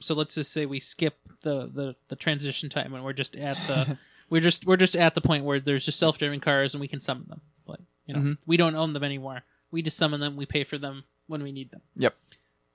so 0.00 0.14
let's 0.14 0.34
just 0.34 0.52
say 0.52 0.66
we 0.66 0.80
skip 0.80 1.18
the 1.42 1.70
the, 1.72 1.96
the 2.08 2.16
transition 2.16 2.68
time 2.68 2.94
and 2.94 3.04
we're 3.04 3.12
just 3.12 3.36
at 3.36 3.56
the 3.66 3.96
we're 4.30 4.40
just 4.40 4.66
we're 4.66 4.76
just 4.76 4.96
at 4.96 5.14
the 5.14 5.20
point 5.20 5.44
where 5.44 5.60
there's 5.60 5.84
just 5.84 5.98
self-driving 5.98 6.40
cars 6.40 6.74
and 6.74 6.80
we 6.80 6.88
can 6.88 7.00
summon 7.00 7.26
them 7.28 7.40
like 7.66 7.80
you 8.06 8.14
know 8.14 8.20
mm-hmm. 8.20 8.32
we 8.46 8.56
don't 8.56 8.76
own 8.76 8.92
them 8.92 9.04
anymore 9.04 9.42
we 9.70 9.82
just 9.82 9.96
summon 9.96 10.20
them 10.20 10.36
we 10.36 10.46
pay 10.46 10.64
for 10.64 10.78
them 10.78 11.04
when 11.26 11.42
we 11.42 11.52
need 11.52 11.70
them 11.70 11.80
Yep. 11.96 12.14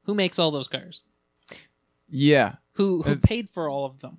Who 0.10 0.16
makes 0.16 0.40
all 0.40 0.50
those 0.50 0.68
cars 0.68 1.04
Yeah. 2.10 2.56
who 2.74 3.04
who 3.04 3.12
It's- 3.12 3.26
paid 3.26 3.48
for 3.50 3.70
all 3.70 3.86
of 3.86 4.00
them 4.00 4.18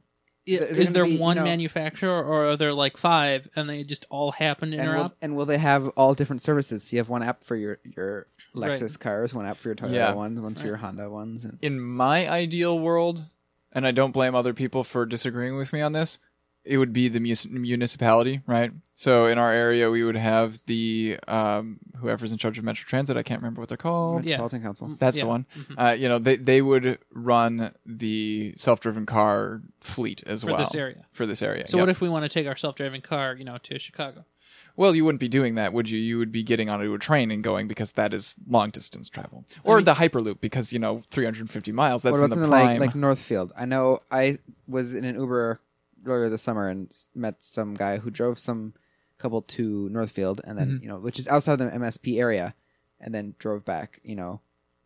I- 0.49 0.57
They're 0.57 0.67
is 0.69 0.89
gonna 0.89 0.95
there 0.95 1.05
be, 1.05 1.11
you 1.13 1.19
one 1.19 1.37
know- 1.37 1.45
manufacturer 1.45 2.23
or 2.25 2.51
are 2.51 2.57
there 2.57 2.73
like 2.73 2.97
five 2.97 3.49
and 3.57 3.69
they 3.69 3.83
just 3.85 4.07
all 4.11 4.33
happen 4.33 4.71
to 4.71 4.77
and 4.79 4.87
will, 4.89 4.95
interrupt 4.95 5.17
and 5.23 5.37
will 5.37 5.47
they 5.47 5.59
have 5.59 5.89
all 5.91 6.15
different 6.15 6.43
services? 6.43 6.85
So 6.85 6.95
you 6.97 6.99
have 6.99 7.09
one 7.09 7.23
app 7.23 7.43
for 7.45 7.57
your 7.57 7.79
your 7.85 8.27
Right. 8.55 8.71
Lexus 8.73 8.99
cars, 8.99 9.33
one 9.35 9.47
app 9.47 9.57
for 9.59 9.69
your 9.69 9.77
Toyota 9.77 9.93
Yeah. 9.95 10.13
ones, 10.15 10.41
one 10.41 10.55
for 10.55 10.67
your 10.67 10.77
Honda 10.77 11.09
ones, 11.11 11.45
and 11.45 11.59
In 11.63 11.81
my 11.81 12.29
ideal 12.29 12.79
world, 12.79 13.27
and 13.73 13.87
I 13.87 13.91
don't 13.93 14.11
blame 14.13 14.35
other 14.35 14.55
people 14.55 14.83
for 14.83 15.05
disagreeing 15.07 15.57
with 15.57 15.73
me 15.73 15.81
on 15.83 15.93
this, 15.93 16.19
it 16.65 16.77
would 16.79 16.93
be 16.93 17.09
the 17.09 17.21
mus- 17.21 17.49
municipality, 17.49 18.43
right? 18.47 18.71
So 18.95 19.27
in 19.27 19.39
our 19.39 19.51
area, 19.53 19.91
we 19.91 20.05
would 20.05 20.17
have 20.17 20.59
the 20.67 21.19
um, 21.27 21.79
whoever's 21.99 22.33
in 22.33 22.39
charge 22.39 22.59
of 22.59 22.65
Metro 22.65 22.87
Transit. 22.87 23.17
I 23.17 23.23
can't 23.23 23.41
remember 23.41 23.61
what 23.63 23.69
they're 23.71 23.79
called. 23.79 24.25
Yeah. 24.25 24.33
Metropolitan 24.33 24.63
Council. 24.63 24.97
That's 24.99 25.17
Yeah. 25.17 25.23
the 25.25 25.29
one. 25.29 25.47
Uh, 25.79 25.97
you 25.99 26.09
know, 26.09 26.19
they 26.19 26.37
they 26.37 26.61
would 26.61 26.99
run 27.13 27.73
the 27.87 28.55
self-driven 28.59 29.07
car 29.07 29.63
fleet 29.81 30.23
as 30.27 30.43
for 30.43 30.49
well 30.49 30.59
this 30.59 30.75
area 30.75 31.07
For 31.13 31.25
this 31.27 31.41
area. 31.43 31.67
so 31.67 31.77
yep. 31.79 31.83
what 31.85 31.89
if 31.89 32.01
we 32.03 32.09
want 32.11 32.25
to 32.25 32.29
take 32.29 32.47
our 32.47 32.57
self-driving 32.57 33.01
car 33.01 33.35
you 33.35 33.45
know 33.45 33.57
to 33.63 33.79
chicago 33.79 34.27
Well, 34.77 34.95
you 34.95 35.05
wouldn't 35.05 35.21
be 35.21 35.29
doing 35.29 35.55
that, 35.57 35.73
would 35.73 35.89
you? 35.91 35.99
You 35.99 36.19
would 36.19 36.31
be 36.33 36.43
getting 36.43 36.69
onto 36.71 36.93
a 36.95 36.99
train 36.99 37.31
and 37.31 37.43
going 37.43 37.67
because 37.69 37.93
that 37.93 38.15
is 38.15 38.37
long 38.47 38.71
distance 38.71 39.09
travel, 39.09 39.45
or 39.65 39.83
the 39.83 39.95
Hyperloop 39.95 40.41
because 40.41 40.73
you 40.73 40.79
know 40.79 41.03
350 41.11 41.73
miles. 41.73 42.03
That's 42.03 42.13
what 42.19 42.25
in 42.25 42.31
the 42.31 42.37
prime. 42.49 42.51
like 42.51 42.81
like 42.81 42.95
Northfield? 42.95 43.53
I 43.57 43.65
know 43.65 44.01
I 44.11 44.39
was 44.69 44.95
in 44.95 45.05
an 45.05 45.17
Uber 45.17 45.61
earlier 46.07 46.29
this 46.29 46.43
summer 46.43 46.69
and 46.69 46.93
met 47.15 47.43
some 47.43 47.75
guy 47.75 47.99
who 47.99 48.11
drove 48.11 48.39
some 48.39 48.75
couple 49.19 49.43
to 49.43 49.89
Northfield, 49.91 50.41
and 50.45 50.57
then 50.59 50.69
Mm-hmm. 50.69 50.83
you 50.83 50.89
know, 50.89 50.99
which 50.99 51.19
is 51.19 51.29
outside 51.29 51.57
the 51.57 51.67
MSP 51.67 52.19
area, 52.19 52.55
and 53.01 53.15
then 53.15 53.35
drove 53.39 53.65
back. 53.65 54.01
You 54.03 54.17
know, 54.17 54.41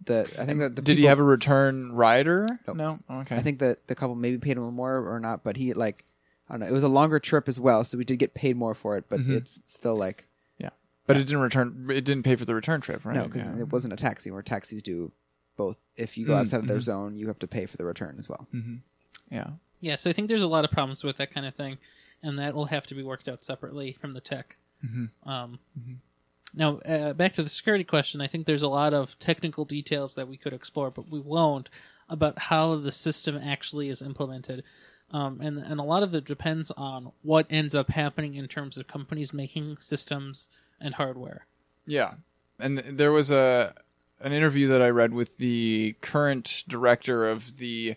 the 0.05 0.21
I 0.39 0.45
think 0.45 0.59
that 0.61 0.77
the 0.77 0.83
Did 0.83 0.99
he 0.99 1.05
have 1.05 1.19
a 1.21 1.23
return 1.23 1.93
rider? 1.93 2.47
Nope. 2.67 2.77
No. 2.77 2.99
Okay. 3.21 3.37
I 3.37 3.41
think 3.41 3.61
that 3.61 3.87
the 3.87 3.95
couple 3.95 4.15
maybe 4.17 4.39
paid 4.39 4.57
him 4.57 4.75
more 4.75 5.09
or 5.09 5.21
not, 5.21 5.45
but 5.45 5.57
he 5.57 5.73
like 5.73 6.05
I 6.49 6.55
don't 6.55 6.61
know. 6.61 6.67
It 6.67 6.73
was 6.73 6.83
a 6.83 6.89
longer 6.89 7.19
trip 7.21 7.49
as 7.49 7.59
well, 7.61 7.85
so 7.85 7.97
we 7.97 8.05
did 8.05 8.19
get 8.19 8.35
paid 8.35 8.57
more 8.57 8.75
for 8.75 8.97
it, 8.97 9.05
but 9.09 9.21
Mm-hmm. 9.21 9.35
it's 9.37 9.61
still 9.67 9.97
like 9.97 10.27
yeah, 10.59 10.71
but 11.07 11.17
it 11.17 11.25
didn't 11.27 11.41
return. 11.43 11.87
It 11.91 12.05
didn't 12.05 12.25
pay 12.25 12.35
for 12.37 12.45
the 12.45 12.55
return 12.57 12.81
trip, 12.81 13.05
right? 13.05 13.15
no, 13.17 13.25
because 13.25 13.47
Yeah. 13.49 13.61
it 13.61 13.73
wasn't 13.73 13.93
a 13.95 13.97
taxi. 13.97 14.31
Where 14.33 14.43
taxis 14.43 14.83
do 14.83 15.13
both. 15.57 15.77
If 15.97 16.19
you 16.19 16.27
go 16.27 16.33
Mm, 16.35 16.41
outside 16.41 16.59
of 16.59 16.67
their 16.67 16.79
mm-hmm. 16.79 16.83
zone, 16.83 17.17
you 17.17 17.29
have 17.29 17.39
to 17.39 17.47
pay 17.47 17.67
for 17.67 17.77
the 17.77 17.85
return 17.85 18.17
as 18.19 18.29
well. 18.29 18.49
yeah. 19.31 19.51
Yeah, 19.85 19.97
so 19.97 20.09
I 20.09 20.15
think 20.15 20.29
there's 20.29 20.43
a 20.43 20.49
lot 20.49 20.65
of 20.65 20.71
problems 20.71 21.05
with 21.05 21.19
that 21.19 21.31
kind 21.31 21.45
of 21.45 21.55
thing, 21.55 21.77
and 22.23 22.39
that 22.39 22.55
will 22.55 22.65
have 22.65 22.87
to 22.87 22.95
be 22.95 23.03
worked 23.03 23.29
out 23.29 23.45
separately 23.45 23.93
from 23.93 24.13
the 24.13 24.21
tech. 24.21 24.57
Um, 25.27 25.59
Now, 26.55 26.79
uh, 26.79 27.13
back 27.13 27.35
to 27.35 27.43
the 27.43 27.51
security 27.51 27.85
question, 27.85 28.23
I 28.23 28.27
think 28.27 28.47
there's 28.47 28.63
a 28.63 28.69
lot 28.69 28.95
of 28.95 29.19
technical 29.19 29.67
details 29.67 30.15
that 30.15 30.27
we 30.27 30.39
could 30.39 30.55
explore, 30.55 30.91
but 30.91 31.11
we 31.11 31.21
won't 31.21 31.69
about 32.09 32.39
how 32.39 32.77
the 32.77 32.93
system 32.93 33.37
actually 33.37 33.91
is 33.91 34.01
implemented. 34.01 34.65
Um, 35.11 35.41
and, 35.43 35.59
and 35.59 35.79
a 35.79 35.83
lot 35.83 36.03
of 36.03 36.15
it 36.15 36.25
depends 36.25 36.71
on 36.71 37.13
what 37.21 37.47
ends 37.51 37.75
up 37.75 37.91
happening 37.91 38.37
in 38.37 38.49
terms 38.49 38.79
of 38.79 38.87
companies 38.87 39.35
making 39.35 39.77
systems 39.81 40.49
and 40.81 40.95
hardware. 40.95 41.45
Yeah, 41.85 42.15
and 42.59 42.79
there 42.79 43.13
was 43.13 43.31
a 43.31 43.75
an 44.21 44.33
interview 44.33 44.67
that 44.69 44.81
I 44.81 44.89
read 44.89 45.13
with 45.13 45.37
the 45.37 45.97
current 46.01 46.65
director 46.69 47.29
of 47.29 47.59
the 47.59 47.97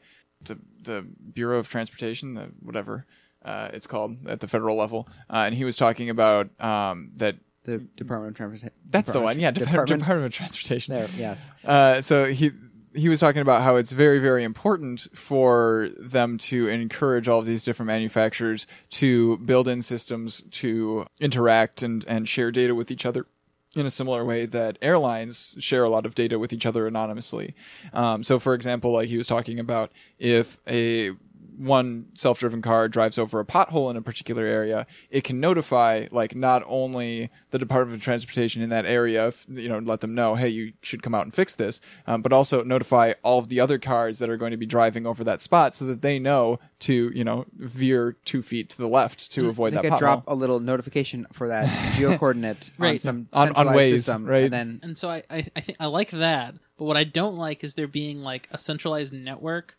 the, 0.87 1.05
Bureau 1.33 1.59
of 1.59 1.69
Transportation, 1.69 2.33
the 2.33 2.49
whatever 2.61 3.05
uh, 3.45 3.69
it's 3.73 3.87
called 3.87 4.27
at 4.27 4.39
the 4.39 4.47
federal 4.47 4.75
level, 4.75 5.07
uh, 5.29 5.43
and 5.45 5.55
he 5.55 5.63
was 5.63 5.77
talking 5.77 6.09
about 6.09 6.49
um, 6.61 7.11
that. 7.15 7.37
The 7.63 7.79
Department 7.79 8.31
of 8.31 8.37
Transportation. 8.37 8.71
That's 8.89 9.11
the 9.11 9.19
one, 9.19 9.41
yeah. 9.41 9.51
Department, 9.51 9.87
Department. 9.87 9.99
Department 9.99 10.25
of 10.27 10.33
Transportation. 10.33 10.93
There, 10.93 11.09
yes. 11.17 11.51
Uh, 11.65 11.99
so 11.99 12.25
he 12.25 12.51
he 12.95 13.09
was 13.09 13.19
talking 13.19 13.41
about 13.41 13.61
how 13.61 13.75
it's 13.75 13.91
very 13.91 14.19
very 14.19 14.43
important 14.43 15.07
for 15.13 15.89
them 15.99 16.37
to 16.37 16.67
encourage 16.67 17.27
all 17.27 17.39
of 17.39 17.45
these 17.45 17.63
different 17.63 17.87
manufacturers 17.87 18.67
to 18.89 19.37
build 19.39 19.67
in 19.67 19.81
systems 19.81 20.43
to 20.51 21.05
interact 21.19 21.83
and 21.83 22.05
and 22.07 22.29
share 22.29 22.51
data 22.51 22.73
with 22.73 22.89
each 22.89 23.05
other 23.05 23.25
in 23.75 23.85
a 23.85 23.89
similar 23.89 24.23
way 24.25 24.45
that 24.45 24.77
airlines 24.81 25.55
share 25.59 25.83
a 25.83 25.89
lot 25.89 26.05
of 26.05 26.15
data 26.15 26.39
with 26.39 26.53
each 26.53 26.65
other 26.65 26.87
anonymously. 26.87 27.53
Um, 27.93 28.23
so, 28.23 28.39
for 28.39 28.53
example, 28.53 28.91
like 28.91 29.09
he 29.09 29.17
was 29.17 29.27
talking 29.27 29.59
about, 29.59 29.91
if 30.17 30.59
a 30.67 31.11
one 31.57 32.07
self-driven 32.13 32.61
car 32.61 32.87
drives 32.87 33.17
over 33.17 33.39
a 33.39 33.45
pothole 33.45 33.89
in 33.89 33.97
a 33.97 34.01
particular 34.01 34.43
area, 34.45 34.85
it 35.09 35.23
can 35.23 35.39
notify 35.39 36.07
like 36.11 36.35
not 36.35 36.63
only 36.67 37.29
the 37.51 37.57
Department 37.59 37.97
of 37.97 38.03
Transportation 38.03 38.61
in 38.61 38.69
that 38.69 38.85
area, 38.85 39.33
you 39.49 39.67
know, 39.67 39.79
let 39.79 40.01
them 40.01 40.13
know, 40.15 40.35
hey, 40.35 40.49
you 40.49 40.73
should 40.81 41.01
come 41.01 41.15
out 41.15 41.23
and 41.23 41.33
fix 41.33 41.55
this, 41.55 41.81
um, 42.05 42.21
but 42.21 42.31
also 42.31 42.63
notify 42.63 43.13
all 43.23 43.39
of 43.39 43.47
the 43.47 43.59
other 43.59 43.79
cars 43.79 44.19
that 44.19 44.29
are 44.29 44.37
going 44.37 44.51
to 44.51 44.57
be 44.57 44.65
driving 44.65 45.05
over 45.07 45.23
that 45.23 45.41
spot 45.41 45.73
so 45.75 45.85
that 45.85 46.01
they 46.01 46.19
know 46.19 46.59
to, 46.79 47.11
you 47.15 47.23
know, 47.23 47.45
veer 47.57 48.15
two 48.25 48.41
feet 48.41 48.69
to 48.69 48.77
the 48.77 48.87
left 48.87 49.31
to 49.31 49.47
avoid 49.47 49.73
that. 49.73 49.81
They 49.83 49.89
that 49.89 49.95
could 49.95 49.99
drop 50.03 50.23
a 50.27 50.35
little 50.35 50.59
notification 50.59 51.25
for 51.33 51.47
that 51.47 51.95
geo 51.95 52.17
coordinate 52.17 52.69
on 52.79 52.83
Right. 52.83 53.01
some 53.01 53.27
On- 53.33 53.49
on 53.49 53.55
centralized 53.55 53.79
Waze, 53.79 53.91
system, 53.97 54.25
right. 54.25 54.43
And 54.43 54.53
then 54.53 54.79
And 54.83 54.97
so 54.97 55.09
I, 55.09 55.23
I, 55.29 55.45
I 55.55 55.59
think 55.61 55.77
I 55.79 55.85
like 55.87 56.11
that, 56.11 56.55
but 56.77 56.85
what 56.85 56.97
I 56.97 57.03
don't 57.03 57.37
like 57.37 57.63
is 57.63 57.75
there 57.75 57.87
being 57.87 58.21
like 58.21 58.47
a 58.51 58.57
centralized 58.57 59.13
network 59.13 59.76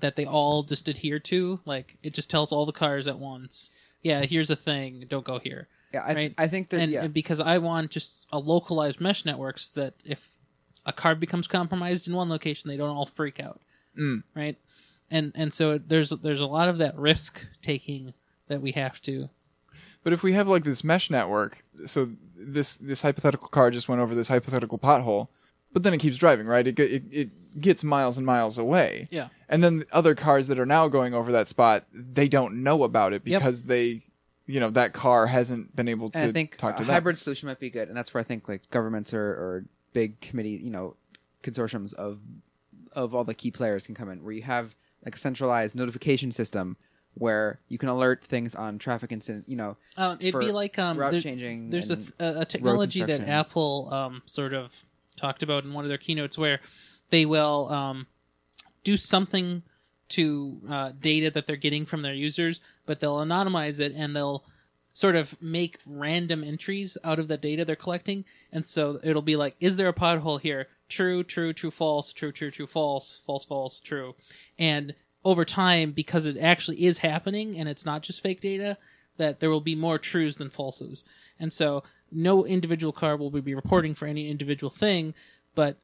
that 0.00 0.16
they 0.16 0.24
all 0.26 0.62
just 0.62 0.88
adhere 0.88 1.18
to. 1.20 1.60
Like 1.64 1.96
it 2.02 2.14
just 2.14 2.30
tells 2.30 2.52
all 2.52 2.66
the 2.66 2.72
cars 2.72 3.06
at 3.08 3.18
once, 3.18 3.70
yeah, 4.02 4.22
here's 4.22 4.50
a 4.50 4.56
thing, 4.56 5.04
don't 5.08 5.24
go 5.24 5.38
here. 5.38 5.68
yeah, 5.92 6.04
I, 6.06 6.14
right? 6.14 6.34
I 6.38 6.46
think 6.48 6.68
that 6.70 6.80
and, 6.80 6.92
yeah, 6.92 7.04
and 7.04 7.14
because 7.14 7.40
I 7.40 7.58
want 7.58 7.90
just 7.90 8.26
a 8.32 8.38
localized 8.38 9.00
mesh 9.00 9.24
network 9.24 9.58
so 9.58 9.80
that 9.80 9.94
if 10.04 10.30
a 10.84 10.92
car 10.92 11.14
becomes 11.14 11.46
compromised 11.48 12.06
in 12.08 12.14
one 12.14 12.28
location, 12.28 12.68
they 12.68 12.76
don't 12.76 12.96
all 12.96 13.06
freak 13.06 13.40
out, 13.40 13.60
Mm. 13.98 14.22
right? 14.34 14.56
And 15.10 15.32
and 15.34 15.52
so 15.54 15.78
there's 15.78 16.10
there's 16.10 16.40
a 16.40 16.46
lot 16.46 16.68
of 16.68 16.78
that 16.78 16.96
risk 16.96 17.46
taking 17.62 18.12
that 18.48 18.60
we 18.60 18.72
have 18.72 19.00
to. 19.02 19.30
But 20.02 20.12
if 20.12 20.22
we 20.22 20.32
have 20.34 20.46
like 20.48 20.64
this 20.64 20.84
mesh 20.84 21.10
network, 21.10 21.64
so 21.86 22.10
this 22.36 22.76
this 22.76 23.02
hypothetical 23.02 23.48
car 23.48 23.70
just 23.70 23.88
went 23.88 24.00
over 24.00 24.14
this 24.14 24.28
hypothetical 24.28 24.78
pothole, 24.78 25.28
but 25.76 25.82
then 25.82 25.92
it 25.92 25.98
keeps 25.98 26.16
driving, 26.16 26.46
right? 26.46 26.66
It 26.66 26.78
it, 26.78 27.02
it 27.12 27.60
gets 27.60 27.84
miles 27.84 28.16
and 28.16 28.24
miles 28.24 28.56
away. 28.56 29.08
Yeah. 29.10 29.28
And 29.46 29.62
then 29.62 29.80
the 29.80 29.86
other 29.92 30.14
cars 30.14 30.48
that 30.48 30.58
are 30.58 30.64
now 30.64 30.88
going 30.88 31.12
over 31.12 31.30
that 31.32 31.48
spot, 31.48 31.84
they 31.92 32.28
don't 32.28 32.62
know 32.62 32.82
about 32.82 33.12
it 33.12 33.20
Yep. 33.26 33.40
because 33.42 33.64
they, 33.64 34.04
you 34.46 34.58
know, 34.58 34.70
that 34.70 34.94
car 34.94 35.26
hasn't 35.26 35.76
been 35.76 35.86
able 35.88 36.08
to 36.12 36.18
and 36.18 36.30
I 36.30 36.32
think 36.32 36.56
talk 36.56 36.76
to 36.76 36.82
a 36.82 36.86
them. 36.86 36.94
hybrid 36.94 37.18
solution 37.18 37.46
might 37.48 37.60
be 37.60 37.68
good, 37.68 37.88
and 37.88 37.96
that's 37.96 38.14
where 38.14 38.22
I 38.22 38.24
think 38.24 38.48
like 38.48 38.70
governments 38.70 39.12
or, 39.12 39.20
or 39.22 39.64
big 39.92 40.18
committee, 40.22 40.58
you 40.64 40.70
know, 40.70 40.96
consortiums 41.42 41.92
of 41.92 42.20
of 42.94 43.14
all 43.14 43.24
the 43.24 43.34
key 43.34 43.50
players 43.50 43.84
can 43.84 43.94
come 43.94 44.08
in, 44.08 44.22
where 44.24 44.32
you 44.32 44.42
have 44.44 44.74
like 45.04 45.14
a 45.14 45.18
centralized 45.18 45.74
notification 45.74 46.32
system 46.32 46.78
where 47.18 47.60
you 47.68 47.76
can 47.78 47.88
alert 47.90 48.24
things 48.24 48.54
on 48.54 48.78
traffic 48.78 49.10
incident, 49.12 49.44
you 49.48 49.56
know, 49.56 49.76
Um, 49.98 50.16
it'd 50.20 50.32
for 50.32 50.40
be 50.40 50.52
like 50.52 50.78
um, 50.78 50.98
route 50.98 51.12
there- 51.12 51.20
changing. 51.20 51.70
There's 51.70 51.90
a, 51.90 51.94
and- 51.94 52.02
th- 52.18 52.36
a, 52.36 52.40
a 52.40 52.44
technology 52.44 53.00
that 53.00 53.06
construction. 53.06 53.30
Apple 53.34 53.88
um, 53.92 54.22
sort 54.26 54.52
of 54.54 54.84
talked 55.16 55.42
about 55.42 55.64
in 55.64 55.72
one 55.72 55.84
of 55.84 55.88
their 55.88 55.98
keynotes 55.98 56.38
where 56.38 56.60
they 57.10 57.26
will 57.26 57.68
um, 57.70 58.06
do 58.84 58.96
something 58.96 59.62
to 60.08 60.60
uh, 60.68 60.92
data 61.00 61.30
that 61.30 61.46
they're 61.46 61.56
getting 61.56 61.84
from 61.84 62.00
their 62.00 62.14
users, 62.14 62.60
but 62.84 63.00
they'll 63.00 63.18
anonymize 63.18 63.80
it 63.80 63.92
and 63.96 64.14
they'll 64.14 64.44
sort 64.92 65.16
of 65.16 65.40
make 65.42 65.78
random 65.84 66.42
entries 66.42 66.96
out 67.04 67.18
of 67.18 67.28
the 67.28 67.36
data 67.36 67.64
they're 67.64 67.76
collecting. 67.76 68.24
And 68.50 68.64
so 68.64 68.98
it'll 69.02 69.20
be 69.20 69.36
like, 69.36 69.54
is 69.60 69.76
there 69.76 69.88
a 69.88 69.92
pothole 69.92 70.40
here? 70.40 70.68
True, 70.88 71.22
true, 71.22 71.52
true, 71.52 71.70
false, 71.70 72.12
true, 72.12 72.32
true, 72.32 72.50
true, 72.50 72.66
false, 72.66 73.20
false, 73.26 73.44
false, 73.44 73.80
true. 73.80 74.14
And 74.58 74.94
over 75.24 75.44
time, 75.44 75.90
because 75.90 76.24
it 76.24 76.38
actually 76.38 76.84
is 76.84 76.98
happening 76.98 77.58
and 77.58 77.68
it's 77.68 77.84
not 77.84 78.02
just 78.02 78.22
fake 78.22 78.40
data, 78.40 78.78
that 79.16 79.40
there 79.40 79.50
will 79.50 79.60
be 79.60 79.74
more 79.74 79.98
trues 79.98 80.38
than 80.38 80.48
falses. 80.48 81.04
And 81.38 81.52
so 81.52 81.82
no 82.16 82.46
individual 82.46 82.92
car 82.92 83.16
will 83.16 83.30
be 83.30 83.54
reporting 83.54 83.94
for 83.94 84.06
any 84.06 84.28
individual 84.28 84.70
thing, 84.70 85.14
but 85.54 85.76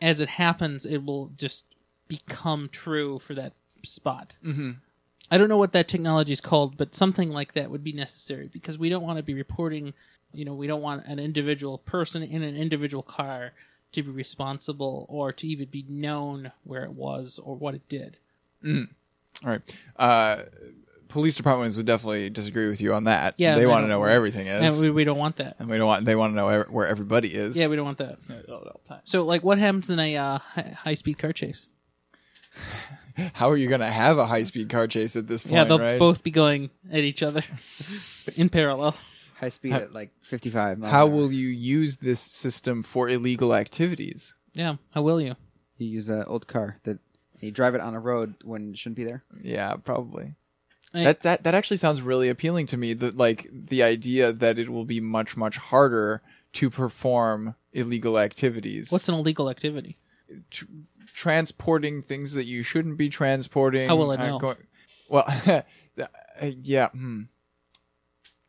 as 0.00 0.20
it 0.20 0.28
happens, 0.28 0.86
it 0.86 1.04
will 1.04 1.30
just 1.36 1.74
become 2.08 2.68
true 2.70 3.18
for 3.18 3.34
that 3.34 3.52
spot. 3.84 4.36
Mm-hmm. 4.44 4.72
I 5.30 5.38
don't 5.38 5.48
know 5.48 5.56
what 5.56 5.72
that 5.72 5.88
technology 5.88 6.32
is 6.32 6.40
called, 6.40 6.76
but 6.76 6.94
something 6.94 7.30
like 7.30 7.52
that 7.52 7.70
would 7.70 7.84
be 7.84 7.92
necessary 7.92 8.48
because 8.48 8.78
we 8.78 8.88
don't 8.88 9.04
want 9.04 9.18
to 9.18 9.22
be 9.22 9.34
reporting. 9.34 9.94
You 10.32 10.44
know, 10.44 10.54
we 10.54 10.66
don't 10.66 10.82
want 10.82 11.06
an 11.06 11.18
individual 11.18 11.78
person 11.78 12.22
in 12.22 12.42
an 12.42 12.56
individual 12.56 13.02
car 13.02 13.52
to 13.92 14.02
be 14.02 14.10
responsible 14.10 15.06
or 15.08 15.32
to 15.32 15.46
even 15.46 15.68
be 15.68 15.84
known 15.88 16.52
where 16.64 16.84
it 16.84 16.92
was 16.92 17.38
or 17.42 17.54
what 17.54 17.74
it 17.74 17.88
did. 17.88 18.16
All 19.44 19.50
right. 19.50 19.76
Uh, 19.96 20.42
police 21.10 21.36
departments 21.36 21.76
would 21.76 21.86
definitely 21.86 22.30
disagree 22.30 22.68
with 22.68 22.80
you 22.80 22.94
on 22.94 23.04
that. 23.04 23.34
Yeah, 23.36 23.54
they 23.54 23.60
they 23.60 23.66
want 23.66 23.84
to 23.84 23.88
know 23.88 24.00
where 24.00 24.10
everything 24.10 24.46
is, 24.46 24.62
And 24.62 24.82
we, 24.82 24.90
we 24.90 25.04
don't 25.04 25.18
want 25.18 25.36
that. 25.36 25.56
and 25.58 25.68
we 25.68 25.76
don't 25.76 25.86
want. 25.86 26.04
They 26.04 26.16
want 26.16 26.32
to 26.32 26.36
know 26.36 26.48
ev- 26.48 26.70
where 26.70 26.86
everybody 26.86 27.28
is. 27.28 27.56
Yeah, 27.56 27.68
we 27.68 27.76
don't 27.76 27.84
want 27.84 27.98
that. 27.98 28.18
So, 29.04 29.24
like, 29.24 29.44
what 29.44 29.58
happens 29.58 29.90
in 29.90 29.98
a 29.98 30.16
uh, 30.16 30.38
high 30.38 30.94
speed 30.94 31.18
car 31.18 31.32
chase? 31.32 31.68
How 33.34 33.50
are 33.50 33.56
you 33.56 33.68
going 33.68 33.80
to 33.80 33.86
have 33.86 34.18
a 34.18 34.26
high 34.26 34.44
speed 34.44 34.70
car 34.70 34.86
chase 34.86 35.14
at 35.16 35.26
this 35.26 35.42
point? 35.42 35.54
yeah, 35.54 35.64
they'll 35.64 35.78
right? 35.78 35.98
both 35.98 36.22
be 36.22 36.30
going 36.30 36.70
at 36.90 37.00
each 37.00 37.22
other 37.22 37.42
in 38.36 38.48
parallel. 38.48 38.96
High 39.36 39.48
speed 39.48 39.72
at 39.72 39.92
like 39.92 40.10
55 40.22 40.78
miles. 40.78 40.92
How 40.92 41.06
an 41.06 41.12
hour. 41.12 41.16
will 41.16 41.32
you 41.32 41.48
use 41.48 41.96
this 41.98 42.20
system 42.20 42.82
for 42.82 43.08
illegal 43.08 43.54
activities? 43.54 44.34
Yeah, 44.54 44.76
how 44.94 45.02
will 45.02 45.20
you? 45.20 45.36
you 45.76 45.86
use 45.88 46.08
an 46.08 46.24
old 46.26 46.46
car 46.46 46.78
that 46.84 46.98
you 47.40 47.50
drive 47.50 47.74
it 47.74 47.80
on 47.80 47.94
a 47.94 48.00
road 48.00 48.34
when 48.44 48.70
it 48.70 48.78
shouldn't 48.78 48.96
be 48.96 49.04
there? 49.04 49.22
Yeah, 49.42 49.74
probably. 49.76 50.34
I- 50.94 51.04
that 51.04 51.20
that 51.22 51.42
that 51.44 51.54
actually 51.54 51.76
sounds 51.76 52.02
really 52.02 52.28
appealing 52.28 52.66
to 52.68 52.76
me. 52.76 52.94
The 52.94 53.12
like 53.12 53.46
the 53.52 53.82
idea 53.82 54.32
that 54.32 54.58
it 54.58 54.68
will 54.68 54.84
be 54.84 55.00
much 55.00 55.36
much 55.36 55.56
harder 55.58 56.22
to 56.54 56.68
perform 56.70 57.54
illegal 57.72 58.18
activities. 58.18 58.90
What's 58.90 59.08
an 59.08 59.14
illegal 59.14 59.48
activity? 59.50 59.96
tr- 60.50 60.64
transporting 61.14 62.02
things 62.02 62.32
that 62.34 62.44
you 62.44 62.62
shouldn't 62.62 62.96
be 62.98 63.08
transporting? 63.08 63.88
How 63.88 63.96
will 63.96 64.12
it 64.12 64.20
uh, 64.20 64.26
know? 64.26 64.38
go- 64.38 64.56
well, 65.08 65.24
uh, 65.46 65.62
yeah. 66.62 66.88
Hmm. 66.88 67.22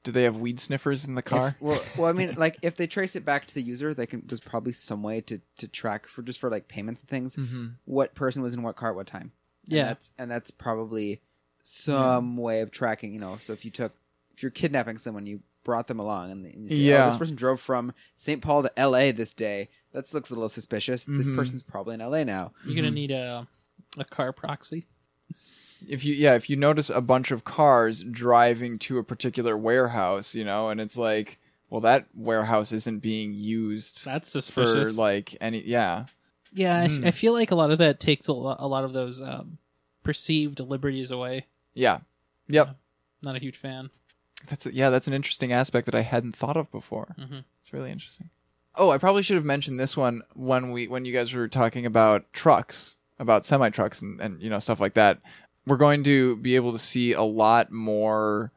Do 0.03 0.11
they 0.11 0.23
have 0.23 0.37
weed 0.37 0.59
sniffers 0.59 1.05
in 1.05 1.13
the 1.13 1.21
car? 1.21 1.49
If- 1.49 1.61
well, 1.61 1.81
well, 1.97 2.09
I 2.09 2.13
mean, 2.13 2.33
like 2.35 2.57
if 2.63 2.75
they 2.75 2.87
trace 2.87 3.15
it 3.15 3.23
back 3.23 3.45
to 3.47 3.53
the 3.53 3.61
user, 3.61 3.93
they 3.93 4.07
can. 4.07 4.23
There's 4.25 4.39
probably 4.39 4.71
some 4.71 5.03
way 5.03 5.21
to 5.21 5.41
to 5.59 5.67
track 5.67 6.07
for 6.07 6.23
just 6.23 6.39
for 6.39 6.49
like 6.49 6.67
payments 6.67 7.01
and 7.01 7.09
things. 7.09 7.37
What 7.85 8.15
person 8.15 8.41
was 8.41 8.55
in 8.55 8.63
what 8.63 8.75
car 8.75 8.89
at 8.91 8.95
what 8.95 9.05
time? 9.07 9.31
And 9.65 9.73
Yeah. 9.73 9.85
that's 9.85 10.11
and 10.17 10.31
that's 10.31 10.49
probably 10.49 11.21
some 11.63 12.37
way 12.37 12.61
of 12.61 12.71
tracking. 12.71 13.13
You 13.13 13.19
know, 13.19 13.37
so 13.41 13.53
if 13.53 13.65
you 13.65 13.71
took 13.71 13.93
if 14.35 14.41
you're 14.43 14.51
kidnapping 14.51 14.97
someone, 14.97 15.25
you 15.25 15.41
brought 15.63 15.87
them 15.87 15.99
along, 15.99 16.31
and, 16.31 16.45
and 16.45 16.63
you 16.63 16.69
say, 16.69 16.81
Yeah. 16.81 17.03
oh, 17.03 17.07
this 17.09 17.17
person 17.17 17.35
drove 17.35 17.59
from 17.61 17.93
St. 18.15 18.41
Paul 18.41 18.63
to 18.63 18.79
L.A. 18.79 19.11
this 19.11 19.31
day. 19.33 19.69
That 19.93 20.11
looks 20.13 20.31
a 20.31 20.33
little 20.33 20.49
suspicious. 20.49 21.03
This 21.05 21.29
Mhm. 21.29 21.35
person's 21.35 21.61
probably 21.61 21.93
in 21.93 22.01
L.A. 22.01 22.25
now. 22.25 22.53
You're 22.65 22.75
gonna 22.75 22.89
need 22.91 23.11
a 23.11 23.47
a 23.97 24.05
car 24.05 24.31
proxy. 24.33 24.85
if 25.87 26.05
you 26.05 26.13
yeah 26.13 26.35
if 26.35 26.49
you 26.49 26.55
notice 26.55 26.89
a 26.91 27.01
bunch 27.01 27.31
of 27.31 27.43
cars 27.43 28.03
driving 28.03 28.77
to 28.77 28.99
a 28.99 29.03
particular 29.03 29.57
warehouse 29.57 30.35
you 30.35 30.43
know 30.45 30.69
and 30.69 30.79
it's 30.79 30.95
like 30.95 31.39
well 31.71 31.81
that 31.81 32.05
warehouse 32.13 32.71
isn't 32.71 32.99
being 32.99 33.33
used 33.33 34.05
That's 34.05 34.31
for 34.31 34.41
suspicious. 34.41 34.95
like 34.97 35.35
any 35.41 35.59
yeah 35.65 36.05
yeah, 36.53 36.81
I, 36.81 36.87
Hmm. 36.89 37.05
I 37.05 37.11
feel 37.11 37.33
like 37.33 37.49
a 37.51 37.55
lot 37.55 37.71
of 37.71 37.77
that 37.79 37.99
takes 37.99 38.27
a 38.27 38.33
lot, 38.33 38.57
a 38.59 38.67
lot 38.67 38.83
of 38.83 38.91
those 38.93 39.21
um, 39.21 39.57
perceived 40.03 40.59
liberties 40.59 41.11
away. 41.11 41.45
yeah 41.73 41.99
yep 42.47 42.75
Not 43.23 43.35
a 43.35 43.39
huge 43.39 43.57
fan. 43.57 43.89
That's 44.47 44.65
yeah, 44.65 44.89
that's 44.89 45.07
an 45.07 45.13
interesting 45.13 45.53
aspect 45.53 45.85
that 45.85 45.93
I 45.95 46.01
hadn't 46.01 46.35
thought 46.35 46.57
of 46.57 46.71
before. 46.71 47.15
Mhm. 47.19 47.43
It's 47.61 47.71
really 47.71 47.91
interesting. 47.91 48.29
Oh, 48.73 48.89
I 48.89 48.97
probably 48.97 49.21
should 49.21 49.35
have 49.35 49.45
mentioned 49.45 49.79
this 49.79 49.95
one 49.95 50.21
when 50.33 50.71
we 50.71 50.87
when 50.87 51.05
you 51.05 51.13
guys 51.13 51.31
were 51.33 51.47
talking 51.47 51.85
about 51.85 52.31
trucks, 52.33 52.97
about 53.19 53.45
semi 53.45 53.69
trucks 53.69 54.01
and, 54.01 54.19
and 54.19 54.41
you 54.41 54.49
know 54.49 54.57
stuff 54.59 54.79
like 54.79 54.95
that. 54.95 55.19
We're 55.67 55.77
going 55.77 56.03
to 56.05 56.37
be 56.37 56.55
able 56.55 56.71
to 56.71 56.79
see 56.79 57.13
a 57.13 57.21
lot 57.21 57.71
more 57.71 58.51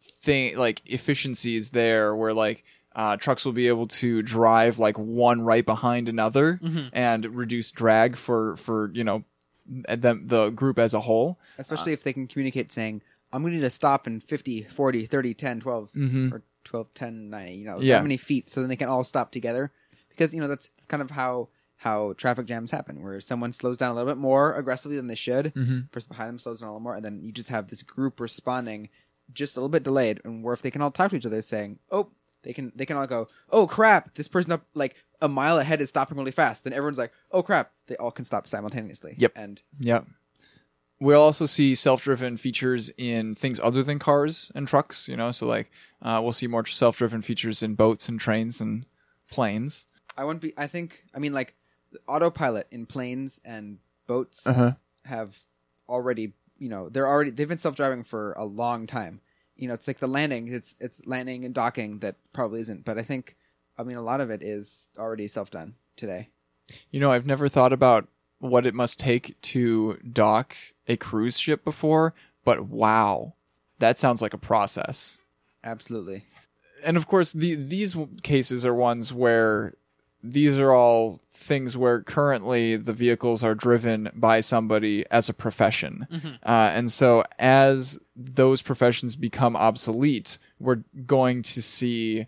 thing 0.00 0.56
like 0.56 0.82
efficiencies 0.86 1.70
there, 1.70 2.14
where 2.14 2.32
like 2.32 2.64
uh, 2.94 3.16
trucks 3.16 3.44
will 3.44 3.52
be 3.52 3.66
able 3.68 3.88
to 3.88 4.22
drive 4.22 4.78
like 4.78 4.96
one 4.98 5.42
right 5.42 5.66
behind 5.66 6.08
another 6.08 6.60
Mhm. 6.62 6.90
and 6.92 7.24
reduce 7.36 7.70
drag 7.72 8.16
for 8.16 8.56
for 8.56 8.90
you 8.94 9.02
know 9.04 9.24
the 9.68 10.20
the 10.24 10.50
group 10.50 10.78
as 10.78 10.94
a 10.94 11.00
whole. 11.00 11.38
Especially 11.58 11.92
if 11.92 12.02
they 12.04 12.12
can 12.12 12.26
communicate 12.26 12.72
saying, 12.72 13.02
I'm 13.32 13.42
going 13.42 13.52
to 13.52 13.56
need 13.58 13.62
to 13.64 13.70
stop 13.70 14.06
in 14.06 14.20
50, 14.20 14.62
40, 14.62 15.06
30, 15.06 15.34
10, 15.34 15.60
12, 15.60 15.92
Mhm. 15.92 16.32
or 16.32 16.42
12, 16.64 16.94
10, 16.94 17.30
90, 17.30 17.54
you 17.54 17.64
know, 17.64 17.80
Yeah. 17.80 17.96
that 17.96 18.02
many 18.02 18.16
feet 18.16 18.48
so 18.50 18.60
then 18.60 18.68
they 18.68 18.76
can 18.76 18.88
all 18.88 19.04
stop 19.04 19.30
together. 19.32 19.72
Because, 20.08 20.32
you 20.34 20.40
know, 20.40 20.48
that's, 20.48 20.68
that's 20.76 20.86
kind 20.86 21.02
of 21.02 21.10
how 21.10 21.48
how 21.80 22.14
traffic 22.14 22.46
jams 22.46 22.70
happen, 22.70 23.02
where 23.02 23.20
someone 23.20 23.52
slows 23.52 23.76
down 23.76 23.90
a 23.90 23.94
little 23.94 24.10
bit 24.10 24.18
more 24.18 24.54
aggressively 24.56 24.96
than 24.96 25.08
they 25.08 25.14
should, 25.14 25.52
Mhm. 25.54 25.90
person 25.90 26.08
behind 26.08 26.30
them 26.30 26.38
slows 26.38 26.60
down 26.60 26.68
a 26.68 26.72
little 26.72 26.80
more, 26.80 26.96
and 26.96 27.04
then 27.04 27.20
you 27.22 27.30
just 27.30 27.50
have 27.50 27.68
this 27.68 27.82
group 27.82 28.18
responding 28.18 28.88
just 29.34 29.56
a 29.56 29.60
little 29.60 29.68
bit 29.68 29.82
delayed, 29.82 30.20
and 30.24 30.42
where 30.42 30.54
if 30.54 30.62
they 30.62 30.70
can 30.70 30.80
all 30.80 30.90
talk 30.90 31.10
to 31.10 31.16
each 31.16 31.26
other 31.26 31.42
saying, 31.42 31.78
oh, 31.92 32.08
they 32.44 32.54
can 32.54 32.72
they 32.74 32.86
can 32.86 32.96
all 32.96 33.06
go, 33.06 33.28
oh 33.50 33.66
crap, 33.66 34.14
this 34.14 34.26
person 34.26 34.52
up 34.52 34.64
like 34.72 34.96
a 35.20 35.28
mile 35.28 35.58
ahead 35.58 35.80
is 35.80 35.88
stopping 35.88 36.16
really 36.18 36.30
fast. 36.30 36.64
Then 36.64 36.72
everyone's 36.72 36.98
like, 36.98 37.12
oh 37.32 37.42
crap, 37.42 37.72
they 37.86 37.96
all 37.96 38.10
can 38.10 38.24
stop 38.24 38.46
simultaneously. 38.48 39.14
Yep. 39.18 39.32
And 39.36 39.62
Yep. 39.80 40.06
We'll 40.98 41.20
also 41.20 41.44
see 41.44 41.74
self-driven 41.74 42.38
features 42.38 42.90
in 42.96 43.34
things 43.34 43.60
other 43.60 43.82
than 43.82 43.98
cars 43.98 44.50
and 44.54 44.66
trucks. 44.66 45.08
You 45.08 45.16
know, 45.16 45.30
so 45.30 45.46
like 45.46 45.70
uh, 46.00 46.20
we'll 46.22 46.32
see 46.32 46.46
more 46.46 46.64
self-driven 46.64 47.20
features 47.20 47.62
in 47.62 47.74
boats 47.74 48.08
and 48.08 48.18
trains 48.18 48.62
and 48.62 48.86
planes. 49.30 49.86
I 50.16 50.24
wouldn't 50.24 50.40
be. 50.40 50.54
I 50.56 50.66
think. 50.66 51.02
I 51.14 51.18
mean, 51.18 51.34
like 51.34 51.54
autopilot 52.08 52.66
in 52.70 52.86
planes 52.86 53.40
and 53.44 53.78
boats 54.06 54.46
Uh-huh. 54.46 54.72
have 55.04 55.38
already. 55.86 56.32
You 56.58 56.70
know, 56.70 56.88
they're 56.88 57.06
already. 57.06 57.30
They've 57.30 57.46
been 57.48 57.58
self-driving 57.58 58.04
for 58.04 58.32
a 58.32 58.46
long 58.46 58.86
time. 58.86 59.20
You 59.54 59.68
know, 59.68 59.74
it's 59.74 59.86
like 59.86 59.98
the 59.98 60.06
landing. 60.06 60.48
It's 60.48 60.76
it's 60.80 61.02
landing 61.04 61.44
and 61.44 61.54
docking 61.54 61.98
that 61.98 62.16
probably 62.32 62.60
isn't. 62.62 62.86
But 62.86 62.96
I 62.98 63.02
think. 63.02 63.35
I 63.78 63.82
mean, 63.82 63.96
a 63.96 64.02
lot 64.02 64.20
of 64.20 64.30
it 64.30 64.42
is 64.42 64.90
already 64.98 65.28
self-done 65.28 65.74
today. 65.96 66.28
You 66.90 67.00
know, 67.00 67.12
I've 67.12 67.26
never 67.26 67.48
thought 67.48 67.72
about 67.72 68.08
what 68.38 68.66
it 68.66 68.74
must 68.74 68.98
take 68.98 69.40
to 69.40 69.94
dock 70.12 70.56
a 70.88 70.96
cruise 70.96 71.38
ship 71.38 71.64
before, 71.64 72.14
but 72.44 72.66
wow, 72.66 73.34
that 73.78 73.98
sounds 73.98 74.20
like 74.22 74.34
a 74.34 74.38
process. 74.38 75.18
Absolutely. 75.64 76.24
and 76.84 76.96
of 76.96 77.06
course 77.08 77.32
the, 77.32 77.54
these 77.54 77.96
cases 78.22 78.64
are 78.64 78.74
ones 78.74 79.12
where 79.12 79.74
these 80.22 80.58
are 80.58 80.72
all 80.72 81.20
things 81.30 81.76
where 81.76 82.02
currently 82.02 82.76
the 82.76 82.92
vehicles 82.92 83.42
are 83.42 83.54
driven 83.54 84.10
by 84.14 84.40
somebody 84.40 85.04
as 85.10 85.28
a 85.28 85.34
profession 85.34 86.06
uh, 86.44 86.70
and 86.72 86.92
so 86.92 87.24
as 87.38 87.98
those 88.14 88.62
professions 88.62 89.16
become 89.16 89.56
obsolete 89.56 90.38
we're 90.60 90.82
going 91.06 91.42
to 91.42 91.60
see 91.62 92.26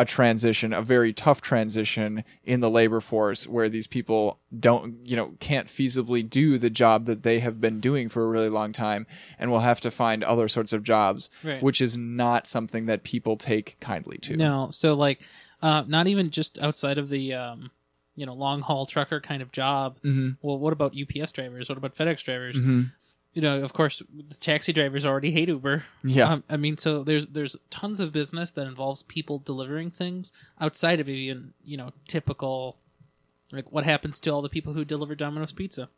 a 0.00 0.04
transition 0.04 0.72
a 0.72 0.80
very 0.82 1.12
tough 1.12 1.40
transition 1.42 2.24
in 2.44 2.60
the 2.60 2.70
labor 2.70 3.00
force 3.00 3.46
where 3.46 3.68
these 3.68 3.86
people 3.86 4.38
don't 4.58 4.94
you 5.04 5.14
know 5.16 5.32
can't 5.40 5.66
feasibly 5.66 6.28
do 6.28 6.56
the 6.58 6.70
job 6.70 7.04
that 7.06 7.22
they 7.22 7.38
have 7.40 7.60
been 7.60 7.80
doing 7.80 8.08
for 8.08 8.24
a 8.24 8.28
really 8.28 8.48
long 8.48 8.72
time 8.72 9.06
and 9.38 9.50
will 9.50 9.60
have 9.60 9.80
to 9.80 9.90
find 9.90 10.24
other 10.24 10.48
sorts 10.48 10.72
of 10.72 10.82
jobs 10.82 11.28
Right. 11.44 11.62
which 11.62 11.80
is 11.80 11.96
not 11.96 12.48
something 12.48 12.86
that 12.86 13.04
people 13.04 13.36
take 13.36 13.76
kindly 13.80 14.18
to. 14.18 14.36
No, 14.36 14.68
so 14.72 14.94
like, 14.94 15.20
uh, 15.62 15.84
not 15.86 16.06
even 16.06 16.30
just 16.30 16.58
outside 16.62 16.96
of 16.98 17.08
the, 17.10 17.34
um, 17.34 17.70
you 18.16 18.24
know, 18.26 18.34
long 18.34 18.60
haul 18.62 18.86
trucker 18.86 19.20
kind 19.20 19.42
of 19.42 19.52
job. 19.52 19.98
Mhm. 20.02 20.36
Well, 20.42 20.58
what 20.58 20.72
about 20.72 20.94
UPS 20.94 21.32
drivers? 21.32 21.68
What 21.68 21.78
about 21.78 21.94
FedEx 21.94 22.24
drivers? 22.24 22.56
Mhm. 22.58 22.92
You 23.32 23.42
know, 23.42 23.62
of 23.62 23.72
course, 23.72 24.02
the 24.12 24.34
taxi 24.34 24.72
drivers 24.72 25.06
already 25.06 25.30
hate 25.30 25.48
Uber. 25.48 25.84
Yeah. 26.02 26.32
Um, 26.32 26.44
I 26.50 26.56
mean, 26.56 26.76
so 26.76 27.04
there's 27.04 27.28
there's 27.28 27.54
tons 27.70 28.00
of 28.00 28.12
business 28.12 28.50
that 28.52 28.66
involves 28.66 29.02
people 29.04 29.38
delivering 29.38 29.90
things 29.92 30.32
outside 30.60 30.98
of 31.00 31.08
even 31.08 31.54
you 31.64 31.76
know 31.76 31.90
typical. 32.08 32.78
Like 33.52 33.70
what 33.72 33.84
happens 33.84 34.20
to 34.20 34.30
all 34.30 34.42
the 34.42 34.48
people 34.48 34.72
who 34.74 34.84
deliver 34.84 35.14
Domino's 35.14 35.52
pizza? 35.52 35.88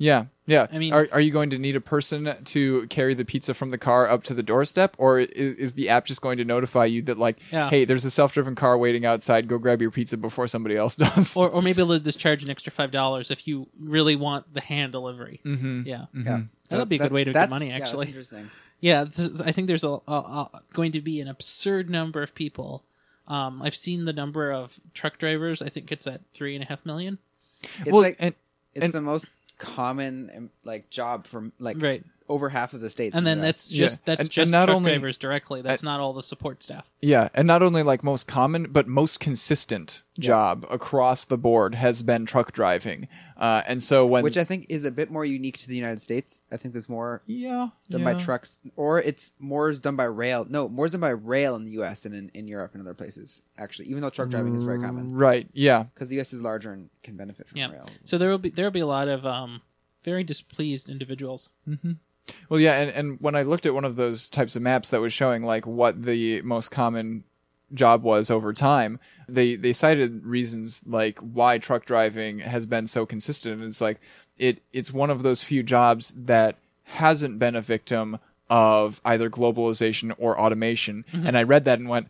Yeah, 0.00 0.26
yeah. 0.46 0.66
I 0.72 0.78
mean- 0.78 0.92
are 0.92 1.08
are 1.12 1.20
you 1.20 1.32
going 1.32 1.50
to 1.50 1.58
need 1.58 1.74
a 1.74 1.80
person 1.80 2.32
to 2.44 2.86
carry 2.88 3.14
the 3.14 3.24
pizza 3.24 3.54
from 3.54 3.70
the 3.72 3.78
car 3.78 4.08
up 4.08 4.22
to 4.24 4.34
the 4.34 4.42
doorstep, 4.44 4.94
or 4.98 5.18
is, 5.20 5.54
is 5.56 5.74
the 5.74 5.88
app 5.88 6.04
just 6.06 6.20
going 6.22 6.38
to 6.38 6.44
notify 6.44 6.84
you 6.84 7.02
that 7.02 7.18
like, 7.18 7.38
Yeah. 7.52 7.70
hey, 7.70 7.84
there's 7.84 8.04
a 8.04 8.10
self-driven 8.10 8.54
car 8.54 8.78
waiting 8.78 9.04
outside. 9.04 9.48
Go 9.48 9.58
grab 9.58 9.80
your 9.82 9.90
pizza 9.90 10.16
before 10.16 10.46
somebody 10.46 10.76
else 10.76 10.94
does. 10.96 11.36
Or 11.36 11.48
or 11.48 11.62
maybe 11.62 11.74
they'll 11.82 11.98
just 11.98 12.20
charge 12.20 12.44
an 12.44 12.50
extra 12.50 12.70
five 12.72 12.92
dollars 12.92 13.30
if 13.32 13.48
you 13.48 13.68
really 13.80 14.14
want 14.16 14.52
the 14.54 14.60
hand 14.60 14.92
delivery. 14.92 15.40
mm-hmm. 15.44 15.82
Yeah. 15.84 16.06
Yeah. 16.14 16.42
That'll 16.68 16.86
be 16.86 16.96
a 16.96 16.98
good 16.98 17.12
way 17.12 17.24
to 17.24 17.30
get 17.32 17.34
that's- 17.34 17.50
money, 17.50 17.68
yeah, 17.68 17.78
that's 17.78 17.90
actually. 17.90 18.06
interesting. 18.08 18.50
Yeah, 18.80 19.02
this- 19.04 19.40
I 19.40 19.50
think 19.50 19.66
there's 19.66 19.82
a, 19.82 19.98
a, 20.06 20.12
a 20.12 20.62
going 20.72 20.92
to 20.92 21.00
be 21.00 21.20
an 21.20 21.26
absurd 21.26 21.90
number 21.90 22.22
of 22.22 22.32
people. 22.34 22.84
Um, 23.26 23.60
I've 23.60 23.74
seen 23.74 24.04
the 24.04 24.12
number 24.12 24.52
of 24.52 24.78
truck 24.94 25.18
drivers. 25.18 25.60
I 25.62 25.68
think 25.68 25.90
it's 25.90 26.06
at 26.06 26.20
three 26.32 26.54
and 26.54 26.62
a 26.62 26.66
half 26.68 26.86
million. 26.86 27.18
It's 27.80 27.90
well, 27.90 28.02
like 28.02 28.16
and 28.20 28.34
it's 28.74 28.84
and- 28.84 28.94
the 28.94 29.00
most 29.00 29.26
common 29.58 30.30
um, 30.36 30.50
like 30.62 30.90
job 30.90 31.26
for 31.26 31.50
like 31.58 31.82
Right. 31.82 32.04
Over 32.28 32.48
half 32.50 32.74
of 32.74 32.80
the 32.80 32.90
states. 32.90 33.16
and 33.16 33.26
then 33.26 33.38
the 33.40 33.46
that's 33.46 33.68
just 33.70 34.00
Yeah. 34.00 34.02
that's 34.04 34.20
And- 34.20 34.26
and 34.26 34.30
just 34.30 34.52
not 34.52 34.64
truck 34.66 34.76
only- 34.76 34.90
drivers 34.92 35.16
directly. 35.16 35.62
That's 35.62 35.82
not 35.82 36.00
all 36.00 36.12
the 36.12 36.22
support 36.22 36.62
staff. 36.62 36.90
Yeah, 37.00 37.28
and 37.34 37.46
not 37.46 37.62
only 37.62 37.82
like 37.82 38.02
most 38.04 38.26
common, 38.26 38.70
but 38.70 38.86
most 38.88 39.20
consistent 39.20 40.02
job 40.18 40.66
across 40.70 41.24
the 41.24 41.38
board 41.38 41.76
has 41.76 42.02
been 42.02 42.26
truck 42.26 42.52
driving. 42.52 43.06
Uh, 43.36 43.62
and 43.68 43.80
so 43.82 44.04
when 44.04 44.24
which 44.24 44.36
I 44.36 44.42
think 44.44 44.66
is 44.68 44.84
a 44.84 44.90
bit 44.90 45.10
more 45.12 45.24
unique 45.24 45.58
to 45.58 45.68
the 45.68 45.76
United 45.76 46.00
States. 46.00 46.40
I 46.50 46.56
think 46.56 46.74
there's 46.74 46.88
more 46.88 47.22
yeah 47.26 47.68
done 47.88 48.00
yeah. 48.00 48.12
by 48.14 48.20
trucks, 48.20 48.58
or 48.76 49.00
it's 49.00 49.32
more 49.38 49.70
is 49.70 49.78
done 49.80 49.94
by 49.96 50.04
rail. 50.04 50.44
No, 50.48 50.68
more 50.68 50.86
is 50.86 50.92
done 50.92 51.00
by 51.00 51.10
rail 51.10 51.54
in 51.56 51.64
the 51.64 51.70
U.S. 51.72 52.04
and 52.04 52.14
in, 52.14 52.30
in 52.34 52.48
Europe 52.48 52.72
and 52.74 52.82
other 52.82 52.94
places. 52.94 53.42
Actually, 53.56 53.88
even 53.88 54.02
though 54.02 54.10
truck 54.10 54.28
driving 54.28 54.56
is 54.56 54.62
very 54.64 54.80
common, 54.80 55.14
Right. 55.14 55.48
Yeah. 55.52 55.84
because 55.94 56.08
the 56.08 56.16
U.S. 56.16 56.32
is 56.32 56.42
larger 56.42 56.72
and 56.72 56.90
can 57.04 57.16
benefit 57.16 57.48
from 57.48 57.58
Yeah. 57.58 57.70
rail. 57.70 57.86
So 58.04 58.18
there 58.18 58.28
will 58.30 58.38
be 58.38 58.50
there 58.50 58.64
will 58.66 58.72
be 58.72 58.80
a 58.80 58.86
lot 58.86 59.06
of 59.08 59.24
um, 59.24 59.62
very 60.02 60.24
displeased 60.24 60.88
individuals. 60.90 61.50
Well, 62.48 62.60
yeah, 62.60 62.80
and, 62.80 62.90
and 62.90 63.20
when 63.20 63.34
I 63.34 63.42
looked 63.42 63.66
at 63.66 63.74
one 63.74 63.84
of 63.84 63.96
those 63.96 64.28
types 64.28 64.56
of 64.56 64.62
maps 64.62 64.88
that 64.90 65.00
was 65.00 65.12
showing 65.12 65.42
like 65.42 65.66
what 65.66 66.02
the 66.02 66.42
most 66.42 66.70
common 66.70 67.24
job 67.74 68.02
was 68.02 68.30
over 68.30 68.52
time, 68.52 68.98
they 69.28 69.54
they 69.54 69.72
cited 69.72 70.24
reasons 70.24 70.82
like 70.86 71.18
why 71.18 71.58
truck 71.58 71.84
driving 71.84 72.38
has 72.40 72.66
been 72.66 72.86
so 72.86 73.06
consistent. 73.06 73.62
It's 73.62 73.80
like 73.80 74.00
it 74.38 74.62
it's 74.72 74.92
one 74.92 75.10
of 75.10 75.22
those 75.22 75.42
few 75.42 75.62
jobs 75.62 76.12
that 76.16 76.56
hasn't 76.84 77.38
been 77.38 77.54
a 77.56 77.60
victim 77.60 78.18
of 78.50 79.00
either 79.04 79.28
globalization 79.28 80.14
or 80.18 80.38
automation. 80.40 81.04
And 81.12 81.36
I 81.36 81.42
read 81.42 81.66
that 81.66 81.78
and 81.78 81.88
went, 81.88 82.08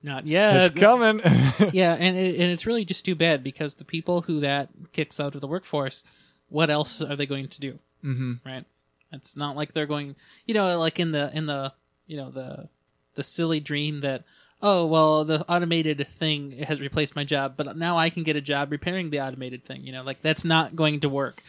Not 0.00 0.26
yet. 0.26 0.56
"It's 0.56 0.78
coming." 0.78 1.20
yeah, 1.72 1.94
and 1.98 2.16
it, 2.16 2.38
and 2.38 2.50
it's 2.52 2.66
really 2.66 2.84
just 2.84 3.04
too 3.04 3.16
bad 3.16 3.42
because 3.42 3.76
the 3.76 3.84
people 3.84 4.22
who 4.22 4.40
that 4.40 4.68
kicks 4.92 5.18
out 5.18 5.34
of 5.34 5.40
the 5.40 5.48
workforce, 5.48 6.04
what 6.48 6.70
else 6.70 7.02
are 7.02 7.16
they 7.16 7.26
going 7.26 7.48
to 7.48 7.60
do? 7.60 7.78
Mm-hmm. 8.04 8.34
Right. 8.46 8.64
It's 9.12 9.36
not 9.36 9.56
like 9.56 9.72
they're 9.72 9.86
going, 9.86 10.16
you 10.46 10.54
know, 10.54 10.78
like 10.78 10.98
in 10.98 11.12
the 11.12 11.30
in 11.34 11.46
the 11.46 11.72
you 12.06 12.16
know 12.16 12.30
the 12.30 12.68
the 13.14 13.22
silly 13.22 13.60
dream 13.60 14.00
that 14.00 14.24
oh 14.60 14.86
well 14.86 15.24
the 15.24 15.44
automated 15.48 16.06
thing 16.06 16.52
has 16.58 16.80
replaced 16.80 17.16
my 17.16 17.24
job, 17.24 17.54
but 17.56 17.76
now 17.76 17.96
I 17.96 18.10
can 18.10 18.22
get 18.22 18.36
a 18.36 18.40
job 18.40 18.70
repairing 18.70 19.10
the 19.10 19.20
automated 19.20 19.64
thing. 19.64 19.84
You 19.84 19.92
know, 19.92 20.02
like 20.02 20.20
that's 20.20 20.44
not 20.44 20.76
going 20.76 21.00
to 21.00 21.08
work. 21.08 21.42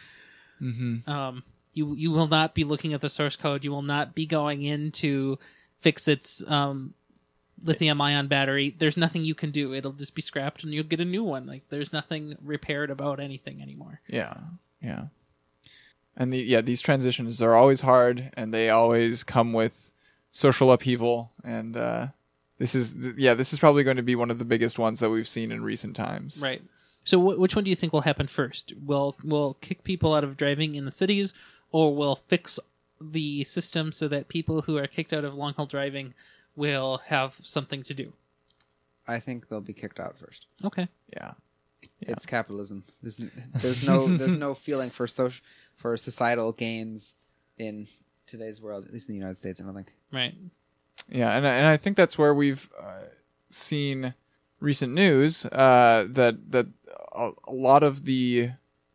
Mm-hmm. 0.60 1.10
Um, 1.10 1.44
you 1.74 1.94
you 1.94 2.10
will 2.10 2.28
not 2.28 2.54
be 2.54 2.64
looking 2.64 2.94
at 2.94 3.00
the 3.00 3.08
source 3.08 3.36
code. 3.36 3.64
You 3.64 3.70
will 3.70 3.82
not 3.82 4.14
be 4.14 4.26
going 4.26 4.62
in 4.62 4.90
to 4.92 5.38
fix 5.78 6.08
its 6.08 6.42
um, 6.50 6.94
lithium 7.64 8.00
ion 8.00 8.28
battery, 8.28 8.74
there's 8.78 8.96
nothing 8.96 9.24
you 9.24 9.34
can 9.34 9.50
do. 9.50 9.74
It'll 9.74 9.92
just 9.92 10.14
be 10.14 10.22
scrapped 10.22 10.64
and 10.64 10.72
you'll 10.72 10.84
get 10.84 11.00
a 11.00 11.04
new 11.04 11.24
one. 11.24 11.46
Like 11.46 11.68
there's 11.68 11.92
nothing 11.92 12.36
repaired 12.42 12.90
about 12.90 13.20
anything 13.20 13.60
anymore. 13.60 14.00
Yeah, 14.08 14.34
yeah. 14.82 15.04
And 16.16 16.32
the 16.32 16.38
yeah, 16.38 16.60
these 16.60 16.80
transitions 16.82 17.40
are 17.40 17.54
always 17.54 17.80
hard, 17.82 18.30
and 18.34 18.52
they 18.52 18.68
always 18.70 19.24
come 19.24 19.52
with 19.52 19.92
social 20.32 20.70
upheaval. 20.72 21.32
And 21.44 21.76
uh, 21.76 22.08
this 22.58 22.74
is 22.74 22.94
th- 22.94 23.14
yeah, 23.16 23.34
this 23.34 23.52
is 23.52 23.58
probably 23.58 23.84
going 23.84 23.96
to 23.96 24.02
be 24.02 24.16
one 24.16 24.30
of 24.30 24.38
the 24.38 24.44
biggest 24.44 24.78
ones 24.78 25.00
that 25.00 25.10
we've 25.10 25.28
seen 25.28 25.50
in 25.52 25.62
recent 25.62 25.96
times. 25.96 26.40
Right. 26.42 26.62
So 27.04 27.18
wh- 27.20 27.38
which 27.38 27.56
one 27.56 27.64
do 27.64 27.70
you 27.70 27.76
think 27.76 27.92
will 27.92 28.02
happen 28.02 28.26
first? 28.26 28.72
Will 28.84 29.16
will 29.24 29.54
kick 29.60 29.84
people 29.84 30.14
out 30.14 30.24
of 30.24 30.36
driving 30.36 30.74
in 30.74 30.84
the 30.84 30.90
cities 30.90 31.32
or 31.70 31.94
will 31.94 32.16
fix 32.16 32.58
the 33.00 33.44
system 33.44 33.92
so 33.92 34.08
that 34.08 34.28
people 34.28 34.62
who 34.62 34.76
are 34.76 34.86
kicked 34.86 35.12
out 35.14 35.24
of 35.24 35.34
long 35.34 35.54
haul 35.54 35.64
driving 35.66 36.12
will 36.54 36.98
have 37.06 37.34
something 37.40 37.82
to 37.84 37.94
do? 37.94 38.12
I 39.08 39.18
think 39.20 39.48
they'll 39.48 39.60
be 39.62 39.72
kicked 39.72 39.98
out 39.98 40.18
first. 40.18 40.46
Okay. 40.64 40.88
Yeah. 41.12 41.32
It's 42.02 42.26
capitalism. 42.26 42.84
There's, 43.00 43.20
n- 43.20 43.30
there's 43.54 43.86
no 43.86 44.06
there's 44.06 44.36
no 44.36 44.52
feeling 44.66 44.90
for 44.90 45.06
social 45.06 45.42
for 45.80 45.96
societal 45.96 46.52
gains 46.52 47.14
in 47.58 47.88
today's 48.26 48.60
world, 48.60 48.84
at 48.86 48.92
least 48.92 49.08
in 49.08 49.14
the 49.14 49.18
United 49.18 49.38
States. 49.38 49.60
I 49.60 49.64
don't 49.64 49.74
think. 49.74 49.92
Right. 50.12 50.34
Yeah, 51.08 51.32
and 51.36 51.46
I- 51.48 51.54
and 51.54 51.66
I 51.66 51.76
think 51.78 51.96
that's 51.96 52.18
where 52.18 52.34
we've 52.34 52.68
uh, 52.80 53.04
seen 53.48 54.14
recent 54.60 54.92
news 54.92 55.46
uh, 55.46 56.06
that 56.10 56.52
that 56.52 56.66
a, 57.12 57.30
a 57.48 57.52
lot 57.52 57.82
of 57.82 58.04
the 58.04 58.50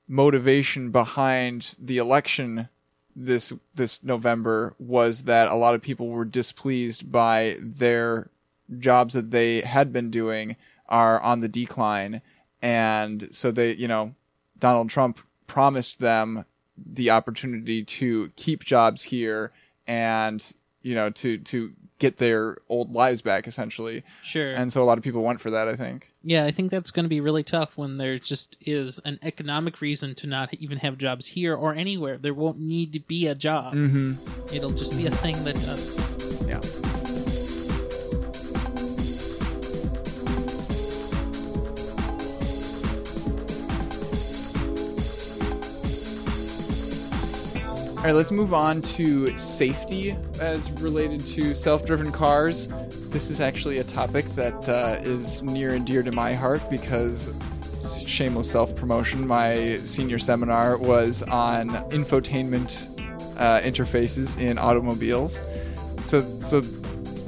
motivation 0.08 0.92
behind 0.92 1.76
the 1.82 1.98
election 1.98 2.70
this 3.16 3.52
this 3.74 4.04
November 4.04 4.76
was 4.78 5.24
that 5.24 5.50
a 5.50 5.56
lot 5.56 5.74
of 5.74 5.82
people 5.82 6.10
were 6.10 6.26
displeased 6.26 7.12
by 7.12 7.56
their 7.60 8.30
jobs 8.78 9.14
that 9.16 9.32
they 9.32 9.62
had 9.62 9.92
been 9.92 10.12
doing 10.12 10.56
are 10.88 11.20
on 11.22 11.40
the 11.40 11.48
decline, 11.48 12.22
and 12.62 13.28
so 13.32 13.50
they 13.52 13.74
you 13.74 13.88
know 13.88 14.14
Donald 14.60 14.90
Trump 14.90 15.20
promised 15.48 16.00
them 16.00 16.46
the 16.78 17.10
opportunity 17.12 17.84
to 17.84 18.30
keep 18.36 18.64
jobs 18.64 19.04
here 19.04 19.52
and 19.88 20.54
you 20.82 20.96
know 20.96 21.10
to 21.10 21.38
to 21.40 21.72
get 22.00 22.18
their 22.18 22.58
old 22.68 22.94
lives 22.94 23.22
back 23.22 23.48
essentially 23.48 24.04
Sure. 24.22 24.54
and 24.54 24.72
so 24.74 24.84
a 24.84 24.86
lot 24.86 24.98
of 24.98 25.04
people 25.04 25.24
went 25.24 25.40
for 25.40 25.52
that 25.52 25.68
i 25.68 25.76
think 25.76 26.12
yeah, 26.28 26.44
I 26.46 26.50
think 26.50 26.72
that's 26.72 26.90
going 26.90 27.04
to 27.06 27.10
be 27.10 27.22
really 27.22 27.44
tough 27.44 27.78
when 27.78 27.98
there 27.98 28.18
just 28.18 28.58
is 28.60 29.00
an 29.06 29.20
economic 29.22 29.80
reason 29.80 30.16
to 30.16 30.28
not 30.28 30.52
even 30.56 30.80
have 30.80 30.98
jobs 30.98 31.28
here 31.28 31.54
or 31.54 31.76
anywhere. 31.76 32.18
There 32.18 32.34
won't 32.34 32.58
need 32.58 32.94
to 32.94 33.00
be 33.00 33.28
a 33.28 33.36
job. 33.36 33.76
Mm-hmm. 33.76 34.16
It'll 34.52 34.72
just 34.72 34.98
be 34.98 35.06
a 35.06 35.12
thing 35.12 35.44
that 35.44 35.54
does. 35.54 36.00
yeah 36.48 36.85
All 48.06 48.12
right, 48.12 48.18
let's 48.18 48.30
move 48.30 48.54
on 48.54 48.84
to 48.84 49.36
safety 49.36 50.16
as 50.40 50.70
related 50.74 51.26
to 51.26 51.56
self-driven 51.56 52.12
cars. 52.12 52.68
This 53.10 53.32
is 53.32 53.42
actually 53.42 53.80
a 53.80 53.84
topic 53.84 54.26
that 54.36 54.70
uh, 54.70 55.00
is 55.02 55.42
near 55.42 55.74
and 55.74 55.88
dear 55.88 56.04
to 56.04 56.12
my 56.12 56.36
heart 56.36 56.62
because 56.70 57.34
shameless 58.06 58.52
self-promotion. 58.52 59.26
My 59.26 59.78
senior 59.78 60.20
seminar 60.20 60.78
was 60.78 61.24
on 61.24 61.70
infotainment 61.90 62.90
uh, 63.40 63.62
interfaces 63.62 64.40
in 64.40 64.60
automobiles. 64.60 65.42
So, 66.04 66.22
so 66.42 66.62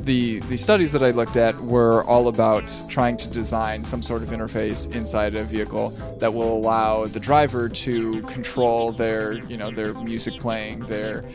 the 0.07 0.39
the 0.39 0.57
studies 0.57 0.93
that 0.93 1.03
I 1.03 1.11
looked 1.11 1.35
at 1.35 1.53
were 1.59 2.03
all 2.05 2.29
about 2.29 2.73
trying 2.87 3.17
to 3.17 3.27
design 3.27 3.83
some 3.83 4.01
sort 4.01 4.23
of 4.23 4.29
interface 4.29 4.95
inside 4.95 5.35
a 5.35 5.43
vehicle 5.43 5.89
that 6.19 6.33
will 6.33 6.53
allow 6.57 7.05
the 7.05 7.19
driver 7.19 7.67
to 7.67 8.21
control 8.21 8.93
their 8.93 9.33
you 9.33 9.57
know 9.57 9.69
their 9.69 9.93
music 9.95 10.39
playing, 10.39 10.79
their 10.85 11.25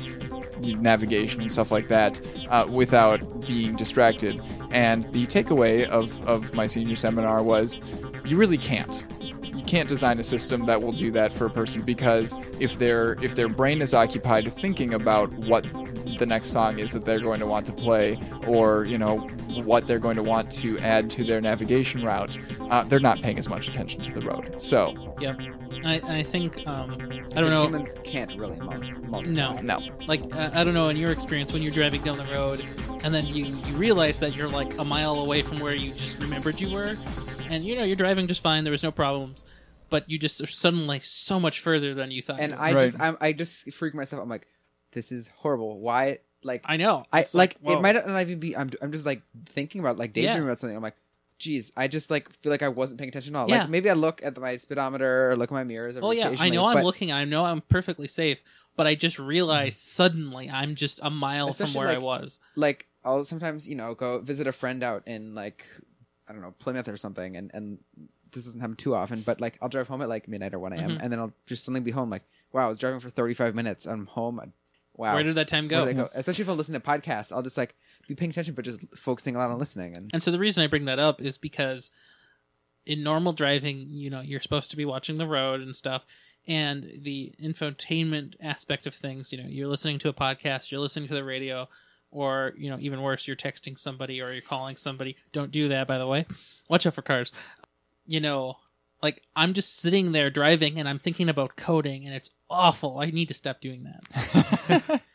navigation 0.63 1.43
and 1.43 1.53
stuff 1.53 1.71
like 1.71 1.89
that 1.89 2.21
uh, 2.49 2.67
without 2.71 3.47
being 3.47 3.77
distracted. 3.77 4.41
And 4.71 5.05
the 5.13 5.27
takeaway 5.27 5.85
of, 5.89 6.25
of 6.27 6.55
my 6.55 6.67
senior 6.67 6.97
seminar 6.97 7.43
was 7.43 7.81
you 8.25 8.37
really 8.37 8.59
can't. 8.59 9.05
You 9.21 9.63
can't 9.65 9.89
design 9.89 10.19
a 10.19 10.23
system 10.23 10.65
that 10.67 10.81
will 10.81 10.93
do 10.93 11.11
that 11.11 11.33
for 11.33 11.47
a 11.47 11.51
person 11.51 11.83
because 11.83 12.35
if 12.59 12.79
their 12.79 13.23
if 13.23 13.35
their 13.35 13.49
brain 13.49 13.83
is 13.83 13.93
occupied 13.93 14.51
thinking 14.53 14.95
about 14.95 15.31
what 15.47 15.67
the 16.19 16.27
next 16.27 16.51
song 16.51 16.79
is 16.79 16.93
that 16.93 17.05
they're 17.05 17.21
going 17.21 17.41
to 17.41 17.47
want 17.47 17.67
to 17.67 17.73
play 17.73 18.19
or 18.47 18.85
you 18.87 18.99
know 18.99 19.19
what 19.65 19.87
they're 19.87 19.99
going 19.99 20.17
to 20.17 20.23
want 20.23 20.51
to 20.51 20.79
add 20.79 21.11
to 21.11 21.25
their 21.25 21.41
navigation 21.41 22.03
route 22.05 22.39
uh, 22.71 22.83
they're 22.85 23.01
not 23.01 23.21
paying 23.21 23.39
as 23.39 23.49
much 23.49 23.69
attention 23.69 24.01
to 24.01 24.13
the 24.13 24.27
road 24.27 24.61
so 24.61 24.95
Yep. 25.21 25.41
I, 25.85 26.19
I 26.19 26.23
think 26.25 26.67
um, 26.67 26.99
I 27.37 27.41
don't 27.41 27.51
know. 27.51 27.63
Humans 27.65 27.95
can't 28.03 28.37
really 28.37 28.57
multitask. 28.57 29.27
No. 29.27 29.79
no 29.79 29.79
Like 30.07 30.35
I, 30.35 30.61
I 30.61 30.65
don't 30.65 30.75
know 30.75 30.89
in 30.89 30.97
your 30.97 31.13
experience 31.13 31.53
when 31.53 31.63
you're 31.63 31.73
driving 31.73 32.03
down 32.03 32.19
the 32.19 32.25
road 32.25 32.65
and 33.05 33.15
then 33.15 33.27
you 33.27 33.45
you 33.45 33.75
realize 33.75 34.21
that 34.21 34.37
you're 34.37 34.49
like 34.49 34.79
a 34.79 34.85
mile 34.85 35.17
away 35.17 35.43
from 35.43 35.59
where 35.61 35.75
you 35.75 35.93
just 35.93 36.21
remembered 36.21 36.61
you 36.61 36.75
were, 36.75 36.97
and 37.51 37.65
you 37.65 37.77
know 37.77 37.85
you're 37.85 37.97
driving 37.97 38.27
just 38.27 38.43
fine. 38.43 38.65
There 38.65 38.71
was 38.71 38.83
no 38.83 38.93
problems, 38.93 39.45
but 39.91 40.09
you 40.09 40.19
just 40.19 40.41
are 40.41 40.47
suddenly 40.47 41.01
so 41.01 41.41
much 41.41 41.61
further 41.61 41.95
than 41.95 42.11
you 42.11 42.23
thought. 42.23 42.41
And. 42.41 42.53
I 42.53 42.73
Right. 42.73 42.87
just 42.87 43.01
I'm, 43.01 43.17
I 43.21 43.33
just 43.33 43.73
freak 43.73 43.95
myself. 43.95 44.23
I'm 44.23 44.29
like, 44.29 44.47
this 44.93 45.13
is 45.13 45.29
horrible. 45.39 45.81
Why? 45.81 46.19
Like 46.45 46.63
I 46.65 46.77
know. 46.77 47.05
I 47.13 47.21
It's 47.21 47.35
like, 47.35 47.57
it 47.63 47.81
might 47.81 47.95
not 47.95 48.21
even 48.23 48.41
be. 48.41 48.57
I'm 48.57 48.71
I'm 48.81 48.93
just 48.93 49.07
like 49.07 49.23
thinking 49.47 49.81
about 49.81 49.97
like 49.99 50.13
daydreaming 50.13 50.39
Yeah. 50.43 50.45
about 50.49 50.59
something. 50.59 50.77
I'm 50.77 50.83
like, 50.83 50.97
geez, 51.39 51.73
I 51.77 51.89
just 51.89 52.11
like 52.11 52.31
feel 52.41 52.51
like 52.51 52.63
I 52.63 52.69
wasn't 52.69 52.99
paying 52.99 53.09
attention 53.11 53.37
at 53.37 53.39
all. 53.41 53.49
Yeah. 53.49 53.61
Like 53.61 53.71
maybe 53.71 53.91
I 53.91 53.95
look 53.95 54.23
at 54.25 54.37
my 54.41 54.57
speedometer 54.57 55.31
or 55.31 55.37
look 55.37 55.51
at 55.51 55.55
my 55.55 55.65
mirrors. 55.65 55.97
Oh 56.01 56.11
yeah, 56.11 56.35
I 56.39 56.49
know 56.51 56.67
I'm 56.67 56.83
looking. 56.85 57.13
I 57.13 57.25
know 57.25 57.45
I'm 57.45 57.61
perfectly 57.61 58.09
safe, 58.09 58.43
but 58.77 58.87
I 58.87 58.95
just 58.95 59.19
realized 59.19 59.79
suddenly 59.79 60.51
I'm 60.51 60.75
just 60.75 60.99
a 61.03 61.11
mile 61.11 61.47
from 61.53 61.65
Especially, 61.67 61.79
where 61.79 61.89
I 61.89 61.99
was. 61.99 62.41
Like 62.57 62.87
I'll 63.05 63.25
sometimes 63.25 63.69
you 63.69 63.77
know 63.77 63.95
go 63.95 64.21
visit 64.21 64.47
a 64.47 64.53
friend 64.53 64.83
out 64.83 65.03
in 65.07 65.35
like 65.37 65.65
I 66.29 66.33
don't 66.33 66.43
know 66.43 66.55
Plymouth 66.59 66.89
or 66.89 66.97
something, 66.97 67.37
and 67.37 67.51
and 67.55 67.79
this 68.33 68.45
doesn't 68.47 68.61
happen 68.61 68.75
too 68.77 68.95
often. 68.97 69.21
But 69.21 69.41
like 69.41 69.59
I'll 69.63 69.69
drive 69.69 69.87
home 69.89 70.03
at 70.03 70.09
like 70.09 70.27
midnight 70.27 70.55
or 70.55 70.59
one 70.59 70.73
a.m. 70.73 70.91
Mhm. 70.93 71.03
and 71.03 71.13
then 71.13 71.21
I'll 71.21 71.33
just 71.47 71.65
suddenly 71.65 71.81
be 71.83 71.93
home. 71.93 72.11
Like 72.11 72.23
wow, 72.53 72.67
I 72.67 72.69
was 72.69 72.79
driving 72.79 73.01
for 73.01 73.11
35 73.11 73.55
minutes. 73.55 73.87
I'm 73.87 74.07
home. 74.07 74.53
Wow, 75.03 75.15
Where 75.15 75.23
did 75.25 75.35
that 75.35 75.49
time 75.49 75.67
go? 75.69 75.93
go? 75.93 76.09
Especially 76.15 76.43
if 76.43 76.49
I 76.49 76.53
listen 76.53 76.75
to 76.75 76.81
podcasts, 76.81 77.33
I'll 77.33 77.43
just 77.43 77.59
like 77.59 77.75
be 78.09 78.15
paying 78.15 78.31
attention, 78.31 78.55
but 78.55 78.65
just 78.65 78.81
focusing 78.97 79.35
a 79.35 79.39
lot 79.39 79.51
on 79.51 79.59
listening. 79.59 79.97
And 79.97 80.11
And 80.13 80.23
so 80.23 80.31
the 80.31 80.39
reason 80.39 80.63
I 80.63 80.67
bring 80.69 80.85
that 80.87 80.99
up 80.99 81.21
is 81.21 81.39
because 81.39 81.91
in 82.87 83.03
normal 83.03 83.33
driving, 83.33 83.87
you 83.89 84.11
know, 84.11 84.21
you're 84.21 84.41
supposed 84.41 84.71
to 84.71 84.77
be 84.77 84.85
watching 84.85 85.19
the 85.19 85.27
road 85.27 85.61
and 85.61 85.75
stuff. 85.75 86.05
and 86.47 86.91
the 87.03 87.33
infotainment 87.41 88.35
aspect 88.41 88.87
of 88.87 88.95
things. 88.95 89.33
You 89.33 89.39
know, 89.43 89.49
you're 89.49 89.69
listening 89.69 89.99
to 90.01 90.09
a 90.09 90.13
podcast, 90.13 90.71
you're 90.71 90.81
listening 90.81 91.09
to 91.09 91.15
the 91.15 91.25
radio, 91.25 91.69
or 92.11 92.53
you 92.57 92.69
know, 92.71 92.79
even 92.81 93.01
worse, 93.03 93.27
you're 93.27 93.37
texting 93.37 93.79
somebody 93.79 94.21
or 94.21 94.33
you're 94.33 94.43
calling 94.43 94.77
somebody. 94.77 95.17
Don't 95.33 95.51
do 95.53 95.69
that, 95.69 95.87
by 95.87 95.99
the 95.99 96.07
way. 96.07 96.27
Watch 96.69 96.87
out 96.87 96.95
for 96.95 97.03
cars. 97.03 97.33
You 98.07 98.21
know, 98.21 98.57
like 99.03 99.23
I'm 99.37 99.53
just 99.53 99.79
sitting 99.79 100.11
there 100.13 100.31
driving 100.31 100.79
and 100.79 100.89
I'm 100.89 100.99
thinking 100.99 101.29
about 101.29 101.55
coding, 101.57 102.07
and 102.07 102.15
it's 102.15 102.31
awful. 102.53 102.99
I 102.99 103.11
need 103.11 103.29
to 103.29 103.35
stop 103.35 103.61
doing 103.61 103.85
that. 103.85 105.03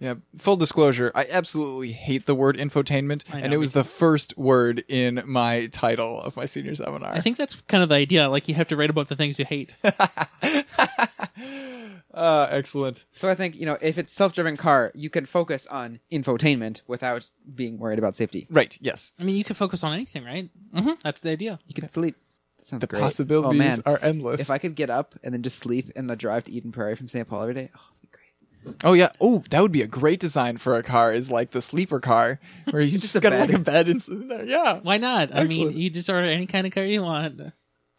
Yeah, 0.00 0.14
full 0.38 0.56
disclosure, 0.56 1.12
I 1.14 1.26
absolutely 1.30 1.92
hate 1.92 2.24
the 2.24 2.34
word 2.34 2.56
infotainment, 2.56 3.30
know, 3.30 3.38
and 3.38 3.52
it 3.52 3.58
was 3.58 3.74
the 3.74 3.84
first 3.84 4.36
word 4.38 4.82
in 4.88 5.22
my 5.26 5.66
title 5.66 6.18
of 6.18 6.38
my 6.38 6.46
senior 6.46 6.74
seminar. 6.74 7.12
I 7.12 7.20
think 7.20 7.36
that's 7.36 7.56
kind 7.62 7.82
of 7.82 7.90
the 7.90 7.96
idea. 7.96 8.30
Like 8.30 8.48
you 8.48 8.54
have 8.54 8.68
to 8.68 8.76
write 8.76 8.88
about 8.88 9.08
the 9.08 9.16
things 9.16 9.38
you 9.38 9.44
hate. 9.44 9.74
uh, 12.14 12.46
excellent. 12.50 13.04
So 13.12 13.28
I 13.28 13.34
think 13.34 13.56
you 13.56 13.66
know 13.66 13.76
if 13.82 13.98
it's 13.98 14.14
self-driven 14.14 14.56
car, 14.56 14.90
you 14.94 15.10
can 15.10 15.26
focus 15.26 15.66
on 15.66 16.00
infotainment 16.10 16.80
without 16.86 17.28
being 17.54 17.76
worried 17.76 17.98
about 17.98 18.16
safety. 18.16 18.46
Right, 18.48 18.78
yes. 18.80 19.12
I 19.20 19.24
mean, 19.24 19.36
you 19.36 19.44
can 19.44 19.54
focus 19.54 19.84
on 19.84 19.92
anything, 19.92 20.24
right? 20.24 20.48
Mm-hmm. 20.74 20.92
That's 21.04 21.20
the 21.20 21.30
idea. 21.30 21.58
You 21.66 21.74
can 21.74 21.90
sleep. 21.90 22.16
That 22.60 22.68
sounds 22.68 22.80
The 22.82 22.86
great. 22.86 23.00
possibilities 23.02 23.60
oh, 23.60 23.64
man. 23.64 23.82
are 23.86 23.98
endless. 24.02 24.40
If 24.40 24.50
I 24.50 24.58
could 24.58 24.74
get 24.74 24.90
up 24.90 25.14
and 25.24 25.32
then 25.34 25.42
just 25.42 25.58
sleep 25.58 25.90
in 25.96 26.06
the 26.06 26.16
drive 26.16 26.44
to 26.44 26.52
Eden 26.52 26.72
Prairie 26.72 26.94
from 26.96 27.08
St. 27.08 27.26
Paul 27.26 27.42
every 27.42 27.54
day, 27.54 27.70
oh, 27.76 27.80
it'd 28.02 28.10
be 28.12 28.18
great. 28.72 28.76
oh 28.84 28.92
yeah, 28.92 29.10
oh 29.20 29.42
that 29.50 29.60
would 29.62 29.72
be 29.72 29.82
a 29.82 29.86
great 29.86 30.20
design 30.20 30.58
for 30.58 30.74
a 30.76 30.82
car. 30.82 31.12
Is 31.12 31.30
like 31.30 31.50
the 31.52 31.62
sleeper 31.62 32.00
car 32.00 32.38
where 32.70 32.82
you 32.82 32.98
just, 32.98 33.16
a 33.16 33.20
got 33.20 33.32
like 33.32 33.52
a 33.52 33.58
bed 33.58 33.88
and 33.88 34.00
sit 34.02 34.14
in 34.14 34.28
there. 34.28 34.44
Yeah. 34.44 34.80
Why 34.82 34.98
not? 34.98 35.34
I 35.34 35.44
mean, 35.44 35.76
you 35.76 35.90
just 35.90 36.08
order 36.10 36.26
any 36.28 36.46
kind 36.46 36.66
of 36.66 36.72
car 36.74 36.84
you 36.84 37.02
want. 37.02 37.40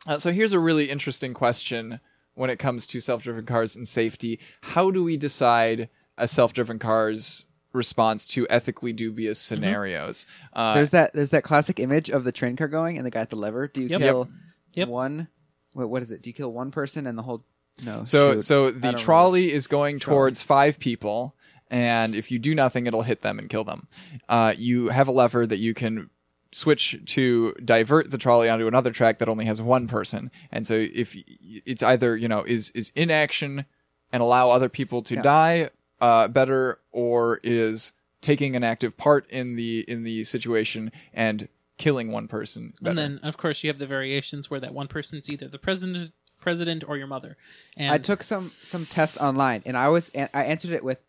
Uh, 0.07 0.17
so 0.19 0.31
here's 0.31 0.53
a 0.53 0.59
really 0.59 0.89
interesting 0.89 1.33
question 1.33 1.99
when 2.33 2.49
it 2.49 2.57
comes 2.57 2.87
to 2.87 2.99
self-driven 2.99 3.45
cars 3.45 3.75
and 3.75 3.87
safety. 3.87 4.39
How 4.61 4.89
do 4.91 5.03
we 5.03 5.17
decide 5.17 5.89
a 6.17 6.27
self-driven 6.27 6.79
car's 6.79 7.47
response 7.73 8.25
to 8.27 8.47
ethically 8.49 8.93
dubious 8.93 9.39
scenarios? 9.39 10.25
Uh, 10.53 10.73
There's 10.75 10.91
that. 10.91 11.13
There's 11.13 11.29
that 11.31 11.43
classic 11.43 11.79
image 11.79 12.09
of 12.09 12.23
the 12.23 12.31
train 12.31 12.55
car 12.55 12.67
going 12.67 12.97
and 12.97 13.05
the 13.05 13.11
guy 13.11 13.21
at 13.21 13.29
the 13.29 13.35
lever. 13.35 13.67
Do 13.67 13.81
you 13.81 13.87
Yep. 13.89 13.99
kill 13.99 14.19
Yep. 14.19 14.27
One? 14.75 15.27
What, 15.73 15.89
what 15.89 16.01
is 16.01 16.11
it? 16.11 16.21
Do 16.21 16.29
you 16.29 16.33
kill 16.33 16.51
one 16.53 16.71
person 16.71 17.07
and 17.07 17.17
the 17.17 17.23
whole? 17.23 17.43
No. 17.85 18.03
So 18.03 18.33
shoot. 18.33 18.41
so 18.43 18.67
I 18.67 18.71
the 18.71 18.79
don't 18.79 18.99
trolley 18.99 19.51
is 19.51 19.67
going 19.67 19.99
towards 19.99 20.41
five 20.41 20.79
people, 20.79 21.35
and 21.69 22.13
if 22.15 22.29
you 22.31 22.39
do 22.39 22.53
nothing, 22.53 22.85
it'll 22.87 23.03
hit 23.03 23.21
them 23.21 23.39
and 23.39 23.49
kill 23.49 23.63
them. 23.63 23.87
Uh, 24.27 24.53
you 24.57 24.89
have 24.89 25.07
a 25.07 25.11
lever 25.11 25.47
that 25.47 25.59
you 25.59 25.73
can 25.73 26.09
switch 26.51 26.99
to 27.05 27.53
divert 27.63 28.11
the 28.11 28.17
trolley 28.17 28.49
onto 28.49 28.67
another 28.67 28.91
track 28.91 29.19
that 29.19 29.29
only 29.29 29.45
has 29.45 29.61
one 29.61 29.87
person, 29.87 30.29
and 30.51 30.67
so 30.67 30.75
if 30.75 31.15
y- 31.15 31.23
it's 31.65 31.81
either 31.81 32.17
you 32.17 32.27
know 32.27 32.43
is 32.43 32.71
is 32.71 32.91
inaction 32.95 33.65
and 34.11 34.21
allow 34.21 34.49
other 34.49 34.67
people 34.67 35.01
to 35.03 35.15
Yeah. 35.15 35.21
die 35.21 35.69
uh, 36.01 36.27
better, 36.27 36.79
or 36.91 37.39
is 37.43 37.93
taking 38.19 38.55
an 38.57 38.63
active 38.65 38.97
part 38.97 39.29
in 39.29 39.55
the 39.55 39.85
in 39.87 40.03
the 40.03 40.25
situation 40.25 40.91
and 41.13 41.47
killing 41.81 42.11
one 42.11 42.27
person 42.27 42.73
better. 42.81 42.89
And 42.91 42.97
then, 42.97 43.19
of 43.23 43.37
course, 43.37 43.63
you 43.63 43.69
have 43.69 43.79
the 43.79 43.87
variations 43.87 44.49
where 44.49 44.59
that 44.59 44.73
one 44.73 44.87
person's 44.87 45.29
either 45.29 45.47
the 45.47 45.59
president, 45.59 46.11
president, 46.39 46.83
or 46.87 46.97
your 46.97 47.07
mother. 47.07 47.37
And 47.75 47.93
I 47.93 47.97
took 47.97 48.23
some 48.23 48.51
some 48.61 48.85
test 48.85 49.17
online, 49.19 49.63
and 49.65 49.77
I 49.77 49.89
was 49.89 50.11
I 50.15 50.43
answered 50.45 50.71
it 50.71 50.83
with 50.83 50.99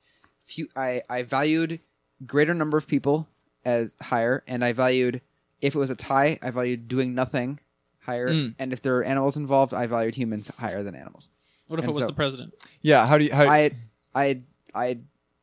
few. 0.46 0.68
I 0.76 1.02
I 1.08 1.22
valued 1.22 1.80
greater 2.26 2.54
number 2.54 2.76
of 2.78 2.86
people 2.86 3.28
as 3.64 3.96
higher, 4.02 4.42
and 4.46 4.64
I 4.64 4.72
valued 4.72 5.20
if 5.60 5.74
it 5.74 5.78
was 5.78 5.90
a 5.90 5.96
tie, 5.96 6.38
I 6.42 6.50
valued 6.50 6.88
doing 6.88 7.14
nothing 7.14 7.60
higher, 8.00 8.28
Mm. 8.28 8.54
and 8.58 8.72
if 8.72 8.82
there 8.82 8.94
were 8.94 9.04
animals 9.04 9.36
involved, 9.36 9.72
I 9.72 9.86
valued 9.86 10.16
humans 10.16 10.50
higher 10.58 10.82
than 10.82 10.94
animals. 10.96 11.28
what 11.68 11.78
if 11.78 11.84
it 11.84 11.88
and 11.88 11.94
was 11.94 12.02
so- 12.02 12.06
the 12.08 12.12
president? 12.12 12.54
yeah, 12.80 13.06
how 13.06 13.16
do 13.18 13.24
you 13.24 13.32
how 13.32 13.48
I 13.48 13.70
I 14.14 14.40
I 14.74 14.98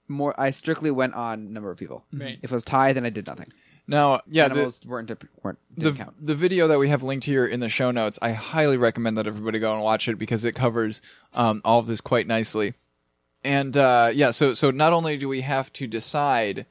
more 0.09 0.33
I 0.39 0.51
strictly 0.51 0.91
went 0.91 1.13
on 1.13 1.53
number 1.53 1.71
of 1.71 1.77
people. 1.77 2.03
Right. 2.11 2.37
If 2.41 2.51
it 2.51 2.53
was 2.53 2.63
tie, 2.63 2.91
then 2.93 3.05
I 3.05 3.09
did 3.11 3.27
nothing. 3.27 3.47
Now 3.89 4.21
yeah 4.27 4.47
the, 4.47 4.75
weren't 4.85 5.11
weren't 5.41 5.59
the, 5.75 5.83
didn't 5.85 5.97
count. 5.97 6.25
the 6.25 6.35
video 6.35 6.67
that 6.67 6.79
we 6.79 6.89
have 6.89 7.03
linked 7.03 7.25
here 7.25 7.45
in 7.45 7.59
the 7.59 7.69
show 7.69 7.91
notes, 7.91 8.17
I 8.21 8.31
highly 8.31 8.77
recommend 8.77 9.17
that 9.17 9.27
everybody 9.27 9.59
go 9.59 9.73
and 9.73 9.81
watch 9.83 10.07
it 10.07 10.17
because 10.17 10.45
it 10.45 10.53
covers 10.55 11.01
um, 11.33 11.61
all 11.65 11.79
of 11.79 11.87
this 11.87 12.01
quite 12.01 12.27
nicely. 12.27 12.73
And 13.43 13.75
uh, 13.77 14.11
yeah, 14.13 14.31
so 14.31 14.53
so 14.53 14.69
not 14.71 14.91
only 14.93 15.17
do 15.17 15.27
we 15.29 15.41
have 15.41 15.71
to 15.73 15.87
decide 15.87 16.65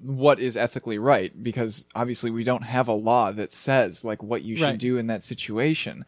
what 0.00 0.38
is 0.38 0.56
ethically 0.56 0.98
right, 0.98 1.32
because 1.42 1.86
obviously 1.94 2.30
we 2.30 2.44
don't 2.44 2.62
have 2.64 2.88
a 2.88 2.92
law 2.92 3.32
that 3.32 3.52
says 3.52 4.04
like 4.04 4.22
what 4.22 4.42
you 4.42 4.56
should 4.56 4.64
Right. 4.64 4.78
do 4.78 4.96
in 4.96 5.06
that 5.08 5.24
situation, 5.24 6.04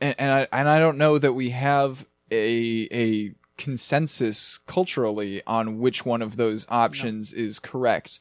and, 0.00 0.14
and 0.18 0.30
I 0.30 0.48
and 0.52 0.68
I 0.68 0.78
don't 0.78 0.98
know 0.98 1.18
that 1.18 1.32
we 1.32 1.50
have 1.50 2.06
a 2.30 2.88
a 2.92 3.34
consensus 3.56 4.58
culturally 4.66 5.42
on 5.46 5.78
which 5.78 6.04
one 6.04 6.22
of 6.22 6.36
those 6.36 6.66
options 6.68 7.32
is 7.32 7.58
correct. 7.58 8.20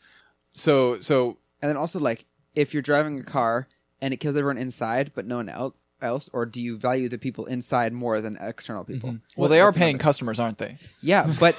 So 0.53 0.99
so 0.99 1.37
And 1.63 1.69
then 1.69 1.77
also 1.77 1.97
like 1.99 2.25
if 2.55 2.73
you're 2.73 2.83
driving 2.83 3.19
a 3.19 3.23
car 3.23 3.69
and 4.01 4.13
it 4.13 4.17
kills 4.17 4.35
everyone 4.35 4.57
inside 4.57 5.11
but 5.15 5.25
no 5.25 5.37
one 5.37 5.47
el- 5.47 5.75
else, 6.01 6.29
or 6.33 6.45
do 6.45 6.61
you 6.61 6.77
value 6.77 7.07
the 7.07 7.17
people 7.17 7.45
inside 7.45 7.93
more 7.93 8.19
than 8.19 8.37
external 8.41 8.83
people? 8.83 9.17
well, 9.37 9.47
they 9.49 9.61
are 9.61 9.67
that's 9.67 9.77
paying 9.77 9.95
another- 9.95 10.03
customers, 10.03 10.39
aren't 10.41 10.57
they? 10.57 10.77
Yeah, 11.01 11.25
but 11.39 11.55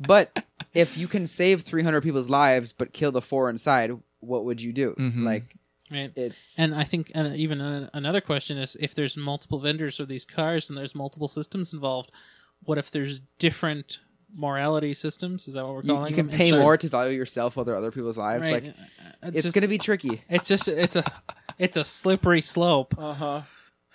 but 0.00 0.44
if 0.74 0.98
you 0.98 1.06
can 1.06 1.26
save 1.26 1.62
300 1.62 2.00
people's 2.02 2.28
lives 2.28 2.72
but 2.72 2.92
kill 2.92 3.12
the 3.12 3.22
four 3.22 3.48
inside, 3.48 3.92
what 4.20 4.44
would 4.44 4.60
you 4.60 4.72
do? 4.72 4.94
Mm-hmm. 4.98 5.24
Like 5.24 5.44
Right. 5.90 6.10
it's 6.16 6.58
And 6.58 6.74
I 6.74 6.82
think 6.82 7.12
uh, 7.14 7.30
even 7.36 7.60
an 7.60 7.90
another 7.94 8.20
question 8.20 8.58
is 8.58 8.76
if 8.80 8.94
there's 8.96 9.16
multiple 9.16 9.60
vendors 9.60 10.00
of 10.00 10.08
these 10.08 10.24
cars 10.24 10.68
and 10.68 10.76
there's 10.76 10.94
multiple 10.94 11.28
systems 11.28 11.72
involved, 11.72 12.10
what 12.64 12.78
if 12.78 12.90
there's 12.90 13.20
different 13.38 14.00
morality 14.36 14.94
systems? 14.94 15.48
Is 15.48 15.54
that 15.54 15.64
what 15.64 15.74
we're 15.74 15.82
you, 15.82 15.94
calling 15.94 16.10
you 16.10 16.16
can 16.16 16.26
them? 16.28 16.36
pay 16.36 16.48
Instead- 16.48 16.60
more 16.60 16.76
to 16.76 16.88
value 16.88 17.16
yourself 17.16 17.56
over 17.58 17.74
other 17.74 17.90
people's 17.90 18.18
lives. 18.18 18.50
Right. 18.50 18.64
Like 18.64 18.74
Uh, 19.22 19.30
it's 19.32 19.42
just- 19.44 19.54
going 19.54 19.62
to 19.62 19.68
be 19.68 19.78
tricky. 19.78 20.22
It's 20.28 20.48
just 20.48 20.68
it's 20.68 20.96
a 20.96 21.04
it's 21.58 21.76
a 21.76 21.84
slippery 21.84 22.40
slope. 22.40 22.94
Uh 22.98 23.14
huh. 23.14 23.40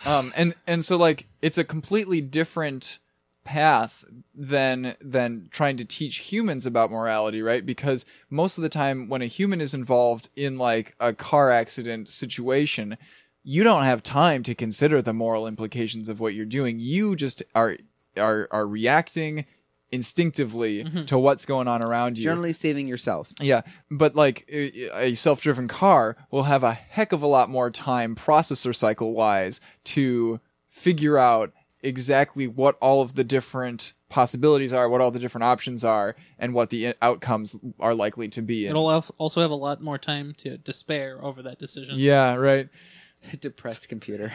um 0.06 0.34
and 0.38 0.56
and 0.66 0.84
so 0.86 0.96
like 0.96 1.28
it's 1.42 1.58
a 1.58 1.64
completely 1.64 2.22
different 2.22 3.00
path 3.44 4.06
than 4.36 4.96
than 5.02 5.48
trying 5.52 5.76
to 5.78 5.86
teach 5.86 6.18
humans 6.32 6.66
about 6.66 6.92
morality 6.92 7.42
right 7.42 7.66
because 7.66 8.06
most 8.30 8.58
of 8.58 8.62
the 8.62 8.70
time 8.70 9.10
when 9.10 9.22
a 9.22 9.26
human 9.26 9.60
is 9.60 9.74
involved 9.74 10.30
in 10.36 10.58
like 10.58 10.94
a 11.00 11.14
car 11.14 11.50
accident 11.50 12.10
situation 12.10 12.98
you 13.44 13.64
don't 13.64 13.86
have 13.86 14.04
time 14.04 14.44
to 14.44 14.54
consider 14.54 15.02
the 15.02 15.14
moral 15.14 15.48
implications 15.48 16.10
of 16.10 16.20
what 16.20 16.34
you're 16.36 16.46
doing 16.46 16.78
you 16.80 17.16
just 17.16 17.42
are 17.56 17.76
are 18.18 18.48
are 18.52 18.68
reacting 18.68 19.46
instinctively 19.92 20.84
mm-hmm. 20.84 21.06
to 21.06 21.18
what's 21.18 21.46
going 21.46 21.68
on 21.68 21.82
around 21.82 22.18
you 22.18 22.24
Generally 22.24 22.54
saving 22.54 22.88
yourself. 22.88 23.34
Yeah, 23.40 23.62
but 23.90 24.16
like 24.16 24.46
a 24.52 25.10
a 25.10 25.16
self-driven 25.16 25.68
car 25.68 26.18
will 26.32 26.44
have 26.44 26.64
a 26.64 26.74
heck 26.74 27.12
of 27.12 27.22
a 27.22 27.28
lot 27.28 27.50
more 27.50 27.72
time 27.72 28.16
processor 28.16 28.76
cycle 28.76 29.14
wise 29.14 29.60
to 29.86 30.40
figure 30.68 31.18
out 31.18 31.54
exactly 31.82 32.48
what 32.48 32.78
all 32.82 33.02
of 33.02 33.16
the 33.16 33.24
different 33.24 33.94
possibilities 34.10 34.74
are, 34.74 34.90
what 34.90 35.02
all 35.02 35.12
the 35.12 35.20
different 35.20 35.44
options 35.44 35.86
are, 35.86 36.16
and 36.38 36.54
what 36.54 36.70
the 36.72 36.94
outcomes 37.02 37.58
are 37.80 37.96
likely 37.96 38.28
to 38.28 38.42
be. 38.42 38.66
And- 38.66 38.72
It'll 38.72 39.04
also 39.18 39.42
have 39.42 39.52
a 39.52 39.56
lot 39.56 39.82
more 39.82 39.98
time 39.98 40.34
to 40.40 40.58
despair 40.58 41.24
over 41.24 41.42
that 41.44 41.60
decision. 41.60 41.98
yeah, 41.98 42.36
right. 42.36 42.70
Depressed 43.40 43.90
computer. 43.90 44.32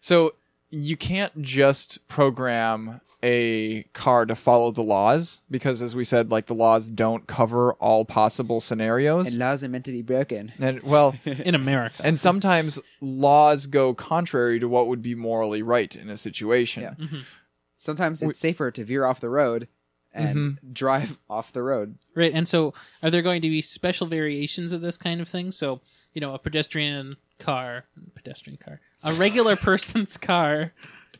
So 0.00 0.34
you 0.70 0.96
can't 0.96 1.42
just 1.42 2.06
program 2.08 3.00
a 3.24 3.84
car 3.94 4.26
to 4.26 4.34
follow 4.34 4.70
the 4.70 4.82
laws 4.82 5.40
because 5.50 5.80
as 5.80 5.96
we 5.96 6.04
said 6.04 6.30
like 6.30 6.44
the 6.46 6.54
laws 6.54 6.90
don't 6.90 7.26
cover 7.26 7.72
all 7.74 8.04
possible 8.04 8.60
scenarios. 8.60 9.28
And 9.28 9.38
laws 9.38 9.64
are 9.64 9.68
meant 9.68 9.86
to 9.86 9.92
be 9.92 10.02
broken. 10.02 10.52
and 10.58 10.82
well, 10.82 11.14
In 11.24 11.54
America. 11.54 12.02
and 12.04 12.18
sometimes 12.18 12.78
laws 13.00 13.66
go 13.66 13.94
contrary 13.94 14.58
to 14.58 14.68
what 14.68 14.88
would 14.88 15.00
be 15.00 15.14
morally 15.14 15.62
right 15.62 15.96
in 15.96 16.10
a 16.10 16.16
situation. 16.18 16.82
Yeah. 16.82 17.20
Sometimes 17.78 18.22
it's 18.22 18.38
safer 18.38 18.70
to 18.70 18.84
veer 18.84 19.04
off 19.04 19.20
the 19.20 19.30
road 19.30 19.68
and 20.12 20.36
Mm-hmm. 20.38 20.72
drive 20.72 21.18
off 21.30 21.52
the 21.52 21.62
road. 21.62 21.96
Right, 22.14 22.32
and 22.32 22.46
so 22.46 22.72
are 23.02 23.10
there 23.10 23.22
going 23.22 23.42
to 23.42 23.48
be 23.48 23.60
special 23.62 24.06
variations 24.06 24.70
of 24.72 24.80
this 24.80 24.96
kind 24.96 25.20
of 25.20 25.28
thing? 25.28 25.50
So, 25.50 25.80
you 26.12 26.20
know, 26.20 26.34
a 26.34 26.38
pedestrian 26.38 27.16
car, 27.40 27.84
pedestrian 28.14 28.58
car, 28.58 28.80
a 29.02 29.12
regular 29.14 29.56
person's 29.70 30.16
car, 30.16 30.72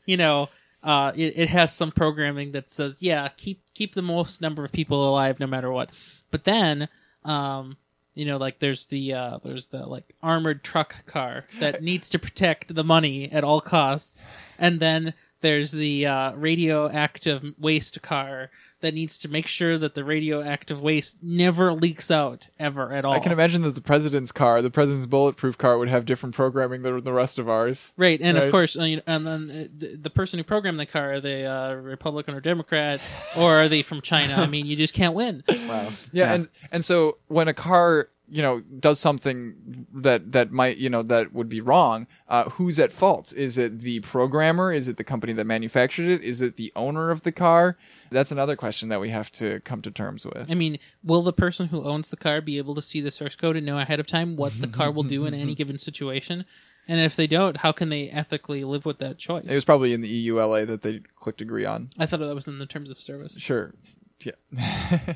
you 0.06 0.16
know, 0.16 0.48
uh, 0.84 1.12
it, 1.16 1.38
it 1.38 1.48
has 1.48 1.74
some 1.74 1.90
programming 1.90 2.52
that 2.52 2.68
says, 2.68 3.02
yeah, 3.02 3.28
keep 3.36 3.62
keep 3.72 3.94
the 3.94 4.02
most 4.02 4.40
number 4.42 4.62
of 4.62 4.70
people 4.70 5.08
alive 5.08 5.40
no 5.40 5.46
matter 5.46 5.72
what. 5.72 5.90
But 6.30 6.44
then, 6.44 6.88
um, 7.24 7.78
you 8.14 8.26
know, 8.26 8.36
like 8.36 8.58
there's 8.58 8.86
the 8.86 9.14
uh, 9.14 9.38
there's 9.42 9.68
the 9.68 9.86
like 9.86 10.14
armored 10.22 10.62
truck 10.62 11.06
car 11.06 11.46
that 11.58 11.82
needs 11.82 12.10
to 12.10 12.18
protect 12.18 12.74
the 12.74 12.84
money 12.84 13.32
at 13.32 13.44
all 13.44 13.62
costs, 13.62 14.26
and 14.58 14.78
then 14.78 15.14
There's 15.44 15.72
the 15.72 16.06
uh, 16.06 16.32
radioactive 16.36 17.52
waste 17.58 18.00
car 18.00 18.50
that 18.80 18.94
needs 18.94 19.18
to 19.18 19.28
make 19.28 19.46
sure 19.46 19.76
that 19.76 19.94
the 19.94 20.02
radioactive 20.04 20.80
waste 20.80 21.18
never 21.22 21.70
leaks 21.72 22.10
out 22.10 22.48
ever 22.58 22.92
at 22.94 23.04
all. 23.04 23.12
I 23.12 23.18
can 23.18 23.30
imagine 23.32 23.60
that 23.62 23.74
the 23.74 23.82
president's 23.82 24.32
car, 24.32 24.62
the 24.62 24.70
president's 24.70 25.04
bulletproof 25.06 25.58
car, 25.58 25.76
would 25.78 25.88
have 25.88 26.06
different 26.06 26.34
programming 26.34 26.80
than 26.82 27.04
the 27.04 27.12
rest 27.12 27.38
of 27.38 27.46
ours. 27.48 27.92
Right, 27.98 28.20
and 28.22 28.38
Right. 28.38 28.46
of 28.46 28.50
course, 28.50 28.76
uh, 28.78 28.84
you 28.84 28.96
know, 28.96 29.02
and 29.06 29.26
then 29.26 29.50
uh, 29.50 29.64
the, 29.76 29.96
the 29.96 30.10
person 30.10 30.38
who 30.38 30.44
programmed 30.44 30.80
the 30.80 30.86
car, 30.86 31.12
are 31.14 31.20
they 31.20 31.44
uh, 31.46 31.74
Republican 31.74 32.34
or 32.34 32.40
Democrat, 32.40 33.00
or 33.36 33.60
are 33.60 33.68
they 33.68 33.82
from 33.82 34.00
China? 34.00 34.34
I 34.36 34.46
mean, 34.46 34.64
you 34.64 34.76
just 34.76 34.94
can't 34.94 35.14
win. 35.14 35.44
Wow. 35.68 35.88
Yeah, 36.12 36.32
and 36.32 36.48
and 36.72 36.84
so 36.84 37.18
when 37.28 37.48
a 37.48 37.54
car 37.54 38.08
you 38.28 38.42
know 38.42 38.60
does 38.60 38.98
something 38.98 39.86
that 39.92 40.32
that 40.32 40.50
might 40.50 40.78
you 40.78 40.88
know 40.88 41.02
that 41.02 41.32
would 41.32 41.48
be 41.48 41.60
wrong, 41.60 42.06
uh, 42.28 42.44
who's 42.50 42.78
at 42.78 42.92
fault? 42.92 43.32
Is 43.36 43.58
it 43.58 43.80
the 43.80 44.00
programmer? 44.00 44.72
Is 44.72 44.88
it 44.88 44.96
the 44.96 45.04
company 45.04 45.32
that 45.34 45.44
manufactured 45.44 46.06
it? 46.06 46.22
Is 46.22 46.40
it 46.40 46.56
the 46.56 46.72
owner 46.74 47.10
of 47.10 47.22
the 47.22 47.32
car? 47.32 47.76
That's 48.10 48.32
another 48.32 48.56
question 48.56 48.88
that 48.88 49.00
we 49.00 49.10
have 49.10 49.30
to 49.32 49.60
come 49.60 49.82
to 49.82 49.90
terms 49.90 50.24
with. 50.24 50.50
I 50.50 50.54
mean, 50.54 50.78
will 51.02 51.22
the 51.22 51.32
person 51.32 51.68
who 51.68 51.84
owns 51.84 52.08
the 52.08 52.16
car 52.16 52.40
be 52.40 52.58
able 52.58 52.74
to 52.74 52.82
see 52.82 53.00
the 53.00 53.10
source 53.10 53.36
code 53.36 53.56
and 53.56 53.66
know 53.66 53.78
ahead 53.78 54.00
of 54.00 54.06
time 54.06 54.36
what 54.36 54.60
the 54.60 54.68
car 54.68 54.90
will 54.90 55.02
do 55.02 55.26
in 55.26 55.34
any 55.34 55.54
given 55.56 55.78
situation? 55.78 56.44
And 56.86 57.00
if 57.00 57.16
they 57.16 57.26
don't, 57.26 57.58
how 57.58 57.72
can 57.72 57.88
they 57.88 58.10
ethically 58.10 58.62
live 58.64 58.84
with 58.84 58.98
that 58.98 59.18
choice? 59.18 59.46
it 59.48 59.54
was 59.54 59.64
probably 59.64 59.92
in 59.92 60.02
the 60.02 60.28
EULA 60.28 60.66
that 60.66 60.82
they 60.82 61.00
clicked 61.16 61.40
agree 61.40 61.64
on. 61.64 61.88
I 61.98 62.06
thought 62.06 62.20
that 62.20 62.34
was 62.34 62.48
in 62.48 62.58
the 62.58 62.66
terms 62.66 62.90
of 62.90 62.98
service. 62.98 63.38
Sure. 63.38 63.74
Yeah. 64.20 65.14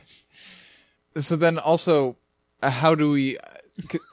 so 1.19 1.37
then 1.37 1.59
also 1.59 2.17
how 2.63 2.95
do 2.95 3.11
we 3.13 3.39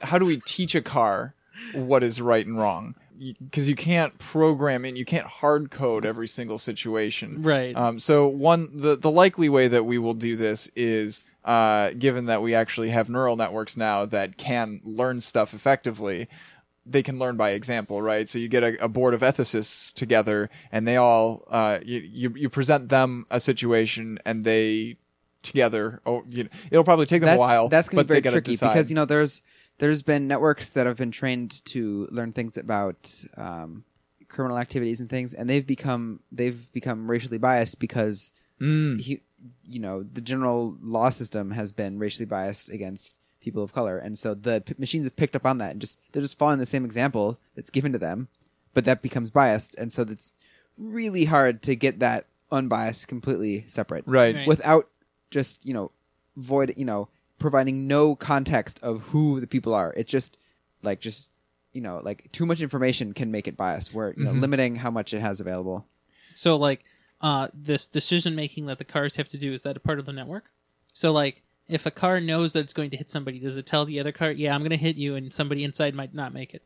how 0.02 0.18
do 0.18 0.26
we 0.26 0.38
teach 0.40 0.74
a 0.74 0.82
car 0.82 1.34
what 1.74 2.02
is 2.02 2.20
right 2.20 2.46
and 2.46 2.58
wrong? 2.58 2.94
Because 3.18 3.68
you 3.68 3.74
can't 3.74 4.18
program 4.18 4.84
and 4.84 4.98
you 4.98 5.06
can't 5.06 5.26
hard 5.26 5.70
code 5.70 6.04
every 6.04 6.28
single 6.28 6.58
situation. 6.58 7.42
Right. 7.42 7.74
Um, 7.74 7.98
so 7.98 8.26
one 8.28 8.68
the 8.74 8.96
the 8.96 9.10
likely 9.10 9.48
way 9.48 9.68
that 9.68 9.84
we 9.84 9.98
will 9.98 10.14
do 10.14 10.36
this 10.36 10.68
is 10.76 11.24
uh, 11.44 11.90
given 11.98 12.26
that 12.26 12.42
we 12.42 12.54
actually 12.54 12.90
have 12.90 13.08
neural 13.08 13.36
networks 13.36 13.76
now 13.76 14.04
that 14.06 14.36
can 14.36 14.80
learn 14.84 15.20
stuff 15.20 15.54
effectively 15.54 16.28
they 16.86 17.02
can 17.02 17.18
learn 17.18 17.36
by 17.36 17.50
example, 17.50 18.00
right? 18.00 18.28
So 18.28 18.38
you 18.38 18.48
get 18.48 18.62
a, 18.62 18.84
a 18.84 18.88
board 18.88 19.12
of 19.12 19.20
ethicists 19.20 19.92
together, 19.92 20.48
and 20.70 20.86
they 20.86 20.96
all 20.96 21.42
uh, 21.48 21.78
you, 21.84 21.98
you 22.00 22.32
you 22.36 22.48
present 22.48 22.88
them 22.88 23.26
a 23.28 23.40
situation, 23.40 24.18
and 24.24 24.44
they 24.44 24.96
together. 25.46 26.00
Oh, 26.06 26.24
you 26.28 26.44
know, 26.44 26.50
it'll 26.70 26.84
probably 26.84 27.06
take 27.06 27.20
them 27.20 27.26
that's, 27.26 27.38
a 27.38 27.40
while. 27.40 27.68
That's 27.68 27.88
gonna 27.88 28.04
but 28.04 28.14
be 28.14 28.20
very 28.20 28.32
tricky 28.32 28.52
decide. 28.52 28.68
because 28.68 28.90
you 28.90 28.96
know 28.96 29.04
there's 29.04 29.42
there's 29.78 30.02
been 30.02 30.26
networks 30.28 30.70
that 30.70 30.86
have 30.86 30.96
been 30.96 31.10
trained 31.10 31.64
to 31.66 32.08
learn 32.10 32.32
things 32.32 32.56
about 32.56 33.24
um, 33.36 33.84
criminal 34.28 34.58
activities 34.58 35.00
and 35.00 35.08
things, 35.10 35.34
and 35.34 35.48
they've 35.48 35.66
become 35.66 36.20
they've 36.32 36.70
become 36.72 37.10
racially 37.10 37.38
biased 37.38 37.78
because 37.78 38.32
Mm. 38.58 38.98
he, 38.98 39.20
you 39.68 39.78
know 39.78 40.02
the 40.02 40.22
general 40.22 40.78
law 40.80 41.10
system 41.10 41.50
has 41.50 41.72
been 41.72 41.98
racially 41.98 42.24
biased 42.24 42.70
against 42.70 43.18
people 43.38 43.62
of 43.62 43.72
color, 43.74 43.98
and 43.98 44.18
so 44.18 44.32
the 44.32 44.62
p- 44.62 44.74
machines 44.78 45.04
have 45.04 45.14
picked 45.14 45.36
up 45.36 45.44
on 45.44 45.58
that 45.58 45.72
and 45.72 45.80
just 45.80 46.00
they're 46.12 46.22
just 46.22 46.38
following 46.38 46.58
the 46.58 46.64
same 46.64 46.82
example 46.86 47.38
that's 47.54 47.68
given 47.68 47.92
to 47.92 47.98
them, 47.98 48.28
but 48.72 48.86
that 48.86 49.02
becomes 49.02 49.30
biased, 49.30 49.74
and 49.76 49.92
so 49.92 50.02
it's 50.02 50.32
really 50.78 51.26
hard 51.26 51.60
to 51.64 51.76
get 51.76 51.98
that 52.00 52.26
unbiased 52.50 53.08
completely 53.08 53.64
separate 53.68 54.04
right. 54.06 54.34
Right. 54.36 54.48
without 54.48 54.88
just 55.30 55.64
you 55.66 55.74
know 55.74 55.90
void 56.36 56.72
you 56.76 56.84
know 56.84 57.08
providing 57.38 57.86
no 57.86 58.14
context 58.14 58.78
of 58.82 59.02
who 59.08 59.40
the 59.40 59.46
people 59.46 59.74
are 59.74 59.92
it's 59.96 60.10
just 60.10 60.36
like 60.82 61.00
just 61.00 61.30
you 61.72 61.80
know 61.80 62.00
like 62.04 62.30
too 62.32 62.46
much 62.46 62.60
information 62.60 63.12
can 63.12 63.30
make 63.30 63.46
it 63.48 63.56
biased 63.56 63.92
where 63.94 64.14
you 64.16 64.24
know 64.24 64.32
limiting 64.32 64.76
how 64.76 64.90
much 64.90 65.12
it 65.12 65.20
has 65.20 65.40
available 65.40 65.86
So, 66.34 66.56
like, 66.56 66.84
uh, 67.22 67.48
this 67.54 67.88
decision 67.88 68.34
making 68.34 68.66
that 68.66 68.76
the 68.78 68.84
cars 68.84 69.16
have 69.16 69.28
to 69.28 69.38
do 69.38 69.52
is 69.54 69.62
that 69.62 69.76
a 69.76 69.80
part 69.80 69.98
of 69.98 70.04
the 70.04 70.12
network? 70.12 70.44
So, 70.92 71.10
like, 71.12 71.42
if 71.66 71.86
a 71.86 71.90
car 71.90 72.20
knows 72.20 72.52
that 72.52 72.60
it's 72.60 72.74
going 72.74 72.90
to 72.90 72.96
hit 72.98 73.08
somebody, 73.08 73.38
does 73.38 73.56
it 73.56 73.64
tell 73.64 73.86
the 73.86 73.98
other 73.98 74.12
car, 74.12 74.30
"Yeah, 74.30 74.54
I'm 74.54 74.60
going 74.60 74.70
to 74.70 74.76
hit 74.76 74.96
you," 74.96 75.14
and 75.16 75.32
somebody 75.32 75.64
inside 75.64 75.94
might 75.94 76.12
not 76.14 76.34
make 76.34 76.52
it? 76.52 76.62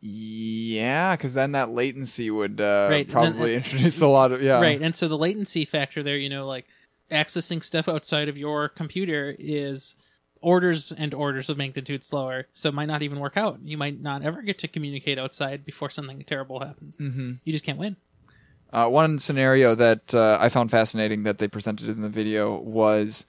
Yeah, 0.00 1.16
because 1.16 1.34
then 1.34 1.52
that 1.52 1.70
latency 1.70 2.30
would 2.30 2.60
uh, 2.60 2.86
Right, 2.90 3.08
probably 3.08 3.50
then- 3.56 3.56
introduce 3.64 4.00
a 4.00 4.06
lot 4.08 4.30
of 4.32 4.40
yeah. 4.42 4.60
Right, 4.60 4.80
and 4.80 4.94
so 4.94 5.08
the 5.08 5.18
latency 5.18 5.64
factor 5.64 6.02
there, 6.02 6.16
you 6.16 6.28
know, 6.28 6.46
like 6.46 6.66
accessing 7.10 7.62
stuff 7.62 7.88
outside 7.88 8.28
of 8.28 8.36
your 8.38 8.68
computer 8.68 9.34
is 9.38 9.96
orders 10.40 10.92
and 10.92 11.14
orders 11.14 11.50
of 11.50 11.56
magnitude 11.56 12.04
slower, 12.04 12.46
so 12.52 12.68
it 12.68 12.74
might 12.74 12.86
not 12.86 13.02
even 13.02 13.18
work 13.18 13.36
out. 13.36 13.58
You 13.62 13.76
might 13.76 14.00
not 14.00 14.22
ever 14.22 14.42
get 14.42 14.58
to 14.60 14.68
communicate 14.68 15.18
outside 15.18 15.64
before 15.64 15.90
something 15.90 16.22
terrible 16.24 16.60
happens. 16.60 16.96
Mm-hmm. 16.96 17.32
You 17.44 17.52
just 17.52 17.64
can't 17.64 17.78
win. 17.78 17.96
Uh, 18.72 18.86
one 18.86 19.18
scenario 19.18 19.74
that 19.74 20.14
uh, 20.14 20.38
I 20.40 20.48
found 20.50 20.70
fascinating 20.70 21.22
that 21.22 21.38
they 21.38 21.48
presented 21.48 21.88
in 21.88 22.02
the 22.02 22.08
video 22.10 22.58
was 22.58 23.26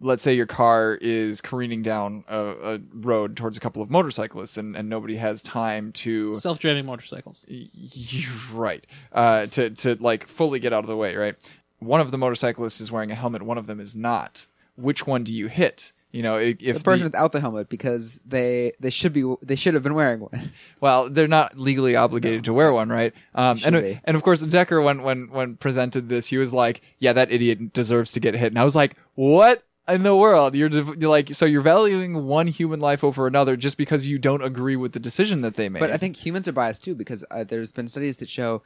let's 0.00 0.22
say 0.22 0.34
your 0.34 0.46
car 0.46 0.98
is 1.00 1.40
careening 1.40 1.82
down 1.82 2.24
a, 2.28 2.74
a 2.74 2.80
road 2.94 3.36
towards 3.36 3.56
a 3.56 3.60
couple 3.60 3.80
of 3.80 3.90
motorcyclists 3.90 4.56
and, 4.56 4.76
and 4.76 4.88
nobody 4.88 5.16
has 5.16 5.40
time 5.42 5.92
to 5.92 6.34
Self-driving 6.34 6.84
motorcycles. 6.84 7.44
you're 7.48 8.32
right 8.52 8.84
uh, 9.12 9.46
to, 9.46 9.70
to 9.70 9.96
like 10.00 10.26
fully 10.26 10.58
get 10.58 10.72
out 10.72 10.82
of 10.82 10.88
the 10.88 10.96
way 10.96 11.14
right 11.14 11.36
one 11.78 12.00
of 12.00 12.10
the 12.10 12.18
motorcyclists 12.18 12.80
is 12.80 12.90
wearing 12.90 13.10
a 13.10 13.14
helmet 13.14 13.42
one 13.42 13.58
of 13.58 13.66
them 13.66 13.80
is 13.80 13.94
not 13.94 14.46
which 14.76 15.06
one 15.06 15.24
do 15.24 15.34
you 15.34 15.48
hit 15.48 15.92
you 16.12 16.22
know 16.22 16.36
if 16.36 16.58
the 16.58 16.80
person 16.80 17.00
the- 17.00 17.08
without 17.08 17.32
the 17.32 17.40
helmet 17.40 17.68
because 17.68 18.18
they 18.26 18.72
they 18.80 18.90
should 18.90 19.12
be 19.12 19.34
they 19.42 19.56
should 19.56 19.74
have 19.74 19.82
been 19.82 19.94
wearing 19.94 20.20
one 20.20 20.40
Well, 20.80 21.10
they're 21.10 21.28
not 21.28 21.58
legally 21.58 21.96
obligated 21.96 22.44
to 22.44 22.52
wear 22.52 22.72
one, 22.72 22.88
right? 22.88 23.12
Um, 23.34 23.58
and 23.64 23.74
be. 23.74 24.00
and 24.04 24.16
of 24.16 24.22
course, 24.22 24.40
Decker 24.40 24.80
when 24.80 25.02
when 25.02 25.28
when 25.30 25.56
presented 25.56 26.08
this, 26.08 26.28
he 26.28 26.38
was 26.38 26.52
like, 26.52 26.80
"Yeah, 26.98 27.12
that 27.14 27.32
idiot 27.32 27.72
deserves 27.72 28.12
to 28.12 28.20
get 28.20 28.34
hit." 28.34 28.52
And 28.52 28.58
I 28.58 28.64
was 28.64 28.76
like, 28.76 28.94
"What 29.16 29.64
in 29.88 30.02
the 30.04 30.14
world? 30.14 30.54
You're, 30.54 30.70
you're 30.70 31.10
like 31.10 31.34
so 31.34 31.46
you're 31.46 31.62
valuing 31.62 32.26
one 32.26 32.46
human 32.46 32.78
life 32.80 33.02
over 33.02 33.26
another 33.26 33.56
just 33.56 33.76
because 33.76 34.06
you 34.06 34.18
don't 34.18 34.42
agree 34.42 34.76
with 34.76 34.92
the 34.92 35.00
decision 35.00 35.40
that 35.42 35.54
they 35.54 35.68
made." 35.68 35.80
but 35.80 35.90
i 35.90 35.96
think 35.96 36.16
humans 36.16 36.46
are 36.46 36.52
biased 36.52 36.84
too 36.84 36.94
because 36.94 37.24
uh, 37.30 37.42
there's 37.44 37.72
been 37.72 37.88
studies 37.88 38.18
that 38.18 38.28
show 38.28 38.62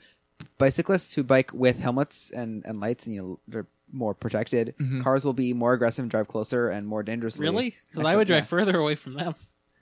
bicyclists 0.58 1.14
who 1.14 1.22
bike 1.22 1.50
with 1.52 1.78
helmets 1.80 2.30
and, 2.30 2.64
and 2.64 2.80
lights 2.80 3.06
and 3.06 3.14
you 3.14 3.22
know 3.22 3.40
they're 3.48 3.66
more 3.92 4.14
protected 4.14 4.74
cars 5.02 5.22
will 5.22 5.34
be 5.34 5.52
more 5.52 5.74
aggressive 5.74 6.02
and 6.02 6.10
drive 6.10 6.26
closer 6.26 6.70
and 6.70 6.86
more 6.86 7.02
dangerously 7.02 7.44
Really? 7.44 7.76
Because 7.90 8.06
I 8.10 8.16
would 8.16 8.26
drive 8.26 8.46
further 8.48 8.78
away 8.78 8.94
from 8.94 9.14
them. 9.14 9.34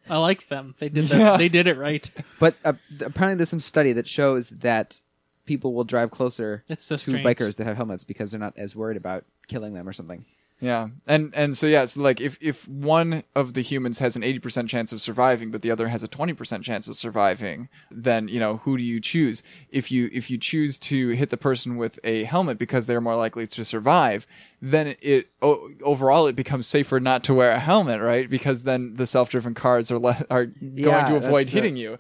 I 0.09 0.17
like 0.17 0.49
them. 0.49 0.75
They 0.81 0.89
did 0.89 1.05
that. 1.07 1.19
Yeah. 1.19 1.37
They 1.37 1.49
did 1.49 1.69
it 1.69 1.77
right. 1.77 2.11
But 2.41 2.57
uh, 2.65 2.73
apparently, 3.05 3.37
there's 3.37 3.51
some 3.51 3.61
study 3.61 3.93
that 3.93 4.09
shows 4.09 4.51
that 4.51 4.99
people 5.45 5.75
will 5.75 5.85
drive 5.85 6.11
closer 6.11 6.65
That's 6.67 6.85
so 6.85 6.97
to 6.97 7.03
strange. 7.03 7.25
bikers 7.25 7.57
that 7.59 7.67
have 7.67 7.77
helmets 7.77 8.05
because 8.05 8.33
they're 8.33 8.41
not 8.41 8.55
as 8.57 8.75
worried 8.75 8.97
about 8.97 9.25
killing 9.47 9.75
them 9.75 9.89
or 9.89 9.93
something. 9.93 10.25
Yeah, 10.63 10.89
and 11.07 11.33
and 11.35 11.57
so 11.57 11.67
yeah, 11.67 11.87
so 11.87 12.03
like 12.03 12.21
if 12.21 12.37
if 12.43 12.69
one 12.69 13.23
of 13.35 13.55
the 13.55 13.63
humans 13.63 13.99
has 14.01 14.15
an 14.15 14.23
eighty 14.23 14.39
percent 14.39 14.69
chance 14.69 14.93
of 14.93 15.01
surviving, 15.01 15.51
but 15.51 15.63
the 15.63 15.71
other 15.71 15.89
has 15.89 16.03
a 16.03 16.09
twenty 16.09 16.35
percent 16.35 16.65
chance 16.65 16.87
of 16.87 16.97
surviving, 16.97 17.71
then 17.91 18.29
you 18.29 18.39
know 18.39 18.59
who 18.59 18.77
do 18.77 18.83
you 18.83 19.01
choose? 19.01 19.43
If 19.71 19.91
you 19.91 20.11
if 20.13 20.31
you 20.31 20.37
choose 20.37 20.79
to 20.81 21.09
hit 21.11 21.31
the 21.31 21.39
person 21.39 21.79
with 21.79 21.99
a 22.05 22.25
helmet 22.25 22.59
because 22.59 22.85
they're 22.85 23.01
more 23.01 23.17
likely 23.17 23.47
to 23.47 23.65
survive, 23.65 24.27
then 24.61 24.97
it 25.01 25.31
o- 25.41 25.71
overall 25.83 26.27
it 26.27 26.37
becomes 26.37 26.67
safer 26.67 27.01
not 27.01 27.25
to 27.25 27.33
wear 27.33 27.53
a 27.53 27.59
helmet, 27.59 28.03
right? 28.03 28.29
Because 28.29 28.65
then 28.65 28.97
the 28.97 29.07
self 29.07 29.31
driven 29.31 29.55
cars 29.55 29.91
are 29.91 29.99
le- 29.99 30.27
are 30.31 30.45
going 30.45 30.75
Yeah, 30.77 31.09
to 31.09 31.17
avoid 31.17 31.49
hitting 31.49 31.77
you. 31.77 31.99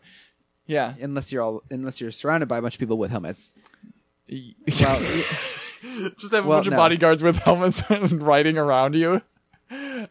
Yeah. 0.66 0.94
Unless 1.00 1.32
you're 1.32 1.42
all 1.42 1.62
unless 1.70 1.98
you're 1.98 2.11
surrounded 2.11 2.46
by 2.50 2.58
a 2.58 2.62
bunch 2.62 2.74
of 2.74 2.78
people 2.80 2.98
with 2.98 3.11
helmets. 3.11 3.50
well, 4.28 5.00
just 6.18 6.35
have 6.35 6.45
a 6.45 6.49
well, 6.49 6.59
bunch 6.59 6.68
of 6.68 6.74
bodyguards 6.74 7.22
with 7.22 7.37
helmets 7.37 7.83
and 7.89 8.22
riding 8.22 8.59
around 8.59 8.95
you. 8.95 9.22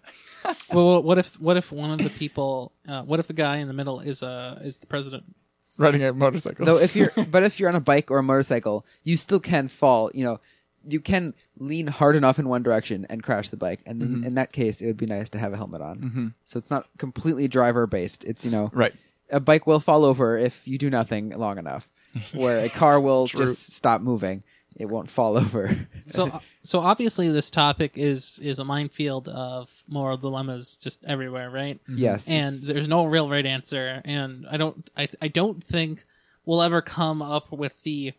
Well, 0.72 1.04
what 1.04 1.18
if 1.18 1.40
what 1.40 1.58
if 1.58 1.72
one 1.72 1.92
of 1.92 1.98
the 2.00 2.10
people, 2.10 2.72
uh, 2.88 3.04
what 3.04 3.20
if 3.20 3.28
the 3.28 3.34
guy 3.34 3.58
in 3.58 3.68
the 3.68 3.74
middle 3.74 4.00
is 4.00 4.24
uh 4.24 4.60
is 4.64 4.78
the 4.78 4.88
president? 4.88 5.36
Riding 5.78 6.04
a 6.04 6.14
motorcycle. 6.14 6.66
Though 6.66 6.78
if 6.78 6.96
you're 6.96 7.12
but 7.30 7.44
if 7.44 7.60
you're 7.60 7.68
on 7.70 7.76
a 7.76 7.82
bike 7.82 8.10
or 8.10 8.20
a 8.20 8.24
motorcycle, 8.24 8.86
you 9.04 9.18
still 9.18 9.40
can 9.42 9.68
fall. 9.68 10.10
You 10.14 10.24
know, 10.24 10.40
you 10.88 11.02
can 11.02 11.34
lean 11.58 11.88
hard 11.88 12.16
enough 12.16 12.40
in 12.40 12.48
one 12.48 12.64
direction 12.64 13.06
and 13.10 13.22
crash 13.22 13.50
the 13.50 13.58
bike. 13.58 13.82
And 13.86 14.02
then 14.02 14.24
in 14.26 14.36
that 14.36 14.54
case, 14.54 14.82
it 14.82 14.88
would 14.88 14.98
be 14.98 15.06
nice 15.06 15.30
to 15.32 15.40
have 15.40 15.52
a 15.52 15.58
helmet 15.58 15.82
on. 15.82 16.34
So 16.46 16.58
it's 16.58 16.72
not 16.72 16.88
completely 16.98 17.48
driver 17.50 17.86
based. 17.86 18.24
It's 18.24 18.46
you 18.46 18.52
know 18.52 18.72
Right. 18.74 18.94
a 19.30 19.42
bike 19.42 19.68
will 19.68 19.82
fall 19.82 20.06
over 20.06 20.38
if 20.38 20.68
you 20.68 20.78
do 20.78 20.90
nothing 20.90 21.32
long 21.32 21.58
enough, 21.58 21.90
where 22.34 22.60
a 22.60 22.70
car 22.70 23.00
will 23.00 23.28
just 23.28 23.74
stop 23.74 24.02
moving. 24.02 24.44
It 24.76 24.86
won't 24.86 25.10
fall 25.10 25.38
over. 25.44 25.88
So 26.12 26.42
so 26.64 26.80
obviously 26.80 27.30
this 27.32 27.52
topic 27.52 27.94
is 27.96 28.40
is 28.44 28.60
a 28.60 28.66
minefield 28.66 29.28
of 29.28 29.84
moral 29.88 30.18
dilemmas 30.18 30.78
just 30.78 31.04
everywhere, 31.06 31.50
right? 31.50 31.80
Mm-hmm. 31.84 31.98
yes, 31.98 32.30
and 32.30 32.56
there's 32.64 32.88
no 32.88 33.06
real 33.06 33.30
right 33.30 33.46
answer 33.46 34.02
and 34.06 34.46
i 34.50 34.58
don't 34.58 34.90
I, 34.98 35.08
I 35.22 35.28
don't 35.28 35.64
think 35.64 36.06
we'll 36.46 36.62
ever 36.62 36.82
come 36.82 37.22
up 37.22 37.52
with 37.52 37.84
the 37.84 38.14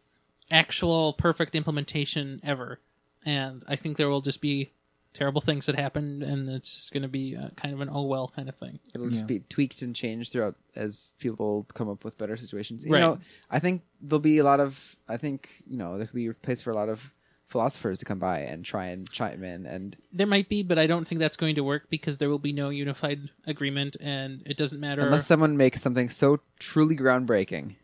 actual 0.50 1.12
perfect 1.12 1.54
implementation 1.54 2.40
ever 2.42 2.80
and 3.24 3.62
i 3.68 3.76
think 3.76 3.96
there 3.96 4.08
will 4.08 4.20
just 4.20 4.40
be 4.40 4.72
terrible 5.12 5.40
things 5.40 5.66
that 5.66 5.74
happen, 5.76 6.22
and 6.22 6.48
it's 6.48 6.74
just 6.74 6.92
going 6.92 7.02
to 7.02 7.08
be 7.08 7.36
uh, 7.36 7.48
kind 7.56 7.74
of 7.74 7.80
an 7.80 7.88
oh 7.90 8.02
well 8.02 8.28
kind 8.34 8.48
of 8.48 8.56
thing. 8.56 8.78
It'll 8.94 9.08
just 9.08 9.22
Yeah. 9.22 9.26
be 9.26 9.40
tweaked 9.40 9.82
and 9.82 9.94
changed 9.94 10.32
throughout 10.32 10.56
as 10.76 11.14
people 11.18 11.66
come 11.74 11.88
up 11.88 12.04
with 12.04 12.16
better 12.18 12.36
situations. 12.36 12.84
You 12.84 12.92
Right. 12.92 13.00
know, 13.00 13.18
I 13.50 13.58
think 13.58 13.82
there'll 14.00 14.20
be 14.20 14.38
a 14.38 14.44
lot 14.44 14.60
of. 14.60 14.96
I 15.08 15.16
think 15.16 15.62
you 15.66 15.76
know 15.76 15.98
there 15.98 16.06
could 16.06 16.14
be 16.14 16.26
a 16.28 16.34
place 16.34 16.62
for 16.62 16.70
a 16.70 16.74
lot 16.74 16.88
of 16.88 17.12
philosophers 17.48 17.98
to 17.98 18.04
come 18.04 18.20
by 18.20 18.38
and 18.38 18.64
try 18.64 18.86
and 18.86 19.10
chime 19.10 19.42
in 19.42 19.66
and 19.66 19.96
There 20.12 20.26
might 20.28 20.48
be, 20.48 20.62
but 20.62 20.78
I 20.78 20.86
don't 20.86 21.04
think 21.08 21.18
that's 21.18 21.36
going 21.36 21.56
to 21.56 21.64
work 21.64 21.90
because 21.90 22.18
there 22.18 22.28
will 22.30 22.38
be 22.38 22.52
no 22.52 22.68
unified 22.70 23.28
agreement, 23.44 23.96
and 24.00 24.42
it 24.46 24.56
doesn't 24.56 24.78
matter. 24.78 25.02
unless 25.02 25.26
someone 25.26 25.56
makes 25.56 25.82
something 25.82 26.08
so 26.08 26.38
truly 26.60 26.96
groundbreaking. 26.96 27.74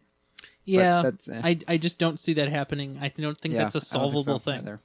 yeah, 0.64 1.02
that's, 1.02 1.28
eh. 1.28 1.40
I 1.42 1.58
I 1.66 1.76
just 1.78 1.98
don't 1.98 2.18
see 2.20 2.32
that 2.34 2.48
happening. 2.48 2.98
I 3.00 3.08
don't 3.08 3.36
think 3.36 3.54
Yeah, 3.54 3.64
that's 3.64 3.74
a 3.74 3.78
I 3.78 3.80
don't 3.80 4.12
think 4.12 4.22
solvable 4.24 4.38
so 4.38 4.50
thing. 4.52 4.58
either. 4.60 4.80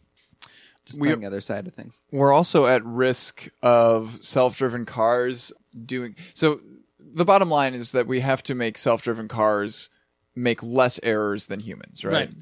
Just 0.85 0.99
We- 0.99 1.07
playing 1.07 1.21
the 1.21 1.27
other 1.27 1.41
side 1.41 1.67
of 1.67 1.73
things. 1.73 2.01
we're 2.11 2.33
also 2.33 2.65
at 2.65 2.83
risk 2.85 3.49
of 3.61 4.19
self-driven 4.23 4.85
cars 4.85 5.51
doing 5.85 6.15
so 6.33 6.59
the 6.99 7.25
bottom 7.25 7.49
line 7.49 7.73
is 7.73 7.91
that 7.91 8.07
we 8.07 8.21
have 8.21 8.41
to 8.43 8.55
make 8.55 8.77
self-driven 8.77 9.27
cars 9.27 9.89
make 10.35 10.63
less 10.63 10.99
errors 11.03 11.47
than 11.47 11.59
humans 11.59 12.03
right, 12.05 12.13
Right. 12.13 12.33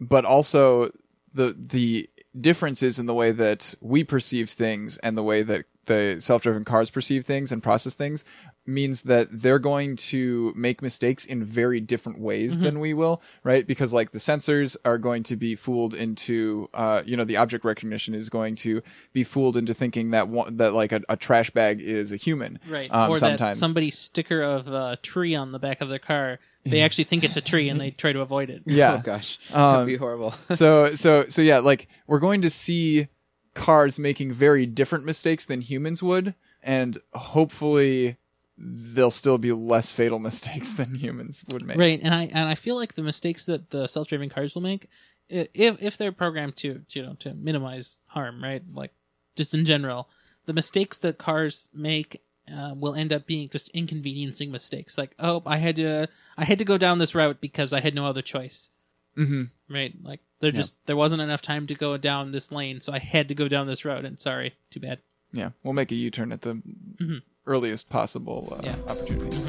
but 0.00 0.24
also 0.24 0.90
the 1.34 1.54
the 1.58 2.08
difference 2.40 2.82
is 2.82 2.98
in 2.98 3.06
the 3.06 3.14
way 3.14 3.30
that 3.32 3.74
we 3.80 4.02
perceive 4.02 4.50
things 4.50 4.96
and 4.98 5.16
the 5.16 5.22
way 5.22 5.42
that 5.42 5.66
the 5.86 6.16
self-driven 6.20 6.64
cars 6.64 6.90
perceive 6.90 7.24
things 7.24 7.52
and 7.52 7.62
process 7.62 7.94
things 7.94 8.24
means 8.66 9.02
that 9.02 9.28
they're 9.30 9.58
going 9.58 9.94
to 9.94 10.52
make 10.56 10.80
mistakes 10.80 11.24
in 11.26 11.44
very 11.44 11.80
different 11.80 12.18
ways 12.18 12.58
than 12.58 12.80
we 12.80 12.94
will 12.94 13.20
right 13.42 13.66
because 13.66 13.92
like 13.92 14.12
the 14.12 14.18
sensors 14.18 14.74
are 14.84 14.96
going 14.96 15.22
to 15.22 15.36
be 15.36 15.54
fooled 15.54 15.92
into 15.92 16.68
uh, 16.72 17.02
you 17.04 17.16
know 17.16 17.24
the 17.24 17.36
object 17.36 17.64
recognition 17.64 18.14
is 18.14 18.28
going 18.30 18.56
to 18.56 18.80
be 19.12 19.22
fooled 19.22 19.56
into 19.56 19.74
thinking 19.74 20.12
that 20.12 20.28
one, 20.28 20.56
that 20.56 20.72
like 20.72 20.92
a, 20.92 21.02
a 21.08 21.16
trash 21.16 21.50
bag 21.50 21.80
is 21.82 22.10
a 22.12 22.16
human 22.16 22.58
Right. 22.68 22.90
um, 22.92 23.10
or 23.10 23.18
sometimes 23.18 23.56
that 23.56 23.60
somebody's 23.60 23.98
sticker 23.98 24.40
of 24.42 24.66
a 24.68 24.96
tree 25.02 25.34
on 25.34 25.52
the 25.52 25.58
back 25.58 25.80
of 25.80 25.88
their 25.90 25.98
car, 25.98 26.38
they 26.64 26.80
actually 26.80 27.04
think 27.04 27.22
it's 27.24 27.36
a 27.36 27.42
tree 27.42 27.68
and 27.68 27.78
they 27.78 27.90
try 28.02 28.12
to 28.14 28.20
avoid 28.20 28.48
it. 28.48 28.62
yeah 28.64 28.94
Oh 28.98 29.02
gosh, 29.04 29.38
Um, 29.52 29.72
that'd 29.72 29.86
be 29.88 29.96
horrible. 29.96 30.32
so 30.52 30.94
so 30.94 31.26
so 31.28 31.42
yeah 31.42 31.58
like 31.58 31.86
we're 32.06 32.18
going 32.18 32.40
to 32.42 32.50
see 32.50 33.08
cars 33.52 33.98
making 33.98 34.32
very 34.32 34.64
different 34.66 35.04
mistakes 35.04 35.44
than 35.46 35.60
humans 35.60 36.02
would 36.02 36.34
and 36.62 36.98
hopefully 37.12 38.16
they'll 38.56 39.10
still 39.10 39.38
be 39.38 39.52
less 39.52 39.90
fatal 39.90 40.18
mistakes 40.30 40.72
than 40.72 40.94
humans 40.94 41.44
would 41.52 41.64
make 41.64 41.78
Right. 41.78 42.00
And 42.02 42.14
I 42.14 42.24
and 42.24 42.48
I 42.48 42.54
feel 42.54 42.76
like 42.76 42.94
the 42.94 43.02
mistakes 43.02 43.46
that 43.46 43.70
the 43.70 43.86
self 43.86 44.08
driving 44.08 44.30
cars 44.30 44.54
will 44.54 44.62
make, 44.62 44.88
if 45.28 45.82
if 45.82 45.96
they're 45.96 46.12
programmed 46.12 46.56
to 46.56 46.82
you 46.90 47.02
know 47.02 47.14
to 47.20 47.34
minimize 47.34 47.98
harm, 48.06 48.42
right? 48.42 48.62
Like 48.72 48.92
just 49.36 49.54
in 49.54 49.64
general, 49.64 50.08
the 50.46 50.52
mistakes 50.52 50.98
that 50.98 51.18
cars 51.18 51.68
make. 51.72 52.20
Uh, 52.46 52.74
will 52.76 52.94
end 52.94 53.10
up 53.10 53.24
being 53.24 53.48
just 53.48 53.70
inconveniencing 53.70 54.50
mistakes 54.50 54.98
like 54.98 55.14
oh 55.18 55.42
i 55.46 55.56
had 55.56 55.76
to 55.76 56.06
i 56.36 56.44
had 56.44 56.58
to 56.58 56.64
go 56.66 56.76
down 56.76 56.98
this 56.98 57.14
route 57.14 57.40
because 57.40 57.72
i 57.72 57.80
had 57.80 57.94
no 57.94 58.04
other 58.04 58.20
choice 58.20 58.70
mm-hmm. 59.16 59.44
right 59.70 59.94
like 60.02 60.20
there 60.40 60.50
just 60.50 60.76
there 60.84 60.94
wasn't 60.94 61.22
enough 61.22 61.40
time 61.40 61.66
to 61.66 61.74
go 61.74 61.96
down 61.96 62.32
this 62.32 62.52
lane 62.52 62.80
so 62.80 62.92
i 62.92 62.98
had 62.98 63.28
to 63.28 63.34
go 63.34 63.48
down 63.48 63.66
this 63.66 63.86
road 63.86 64.04
and 64.04 64.20
sorry 64.20 64.52
too 64.68 64.78
bad 64.78 64.98
yeah 65.32 65.52
we'll 65.62 65.72
make 65.72 65.90
a 65.90 65.94
u-turn 65.94 66.32
at 66.32 66.42
the 66.42 66.60
earliest 67.46 67.88
possible 67.90 68.56
uh, 68.58 68.60
Yeah. 68.64 68.74
opportunity 68.88 69.40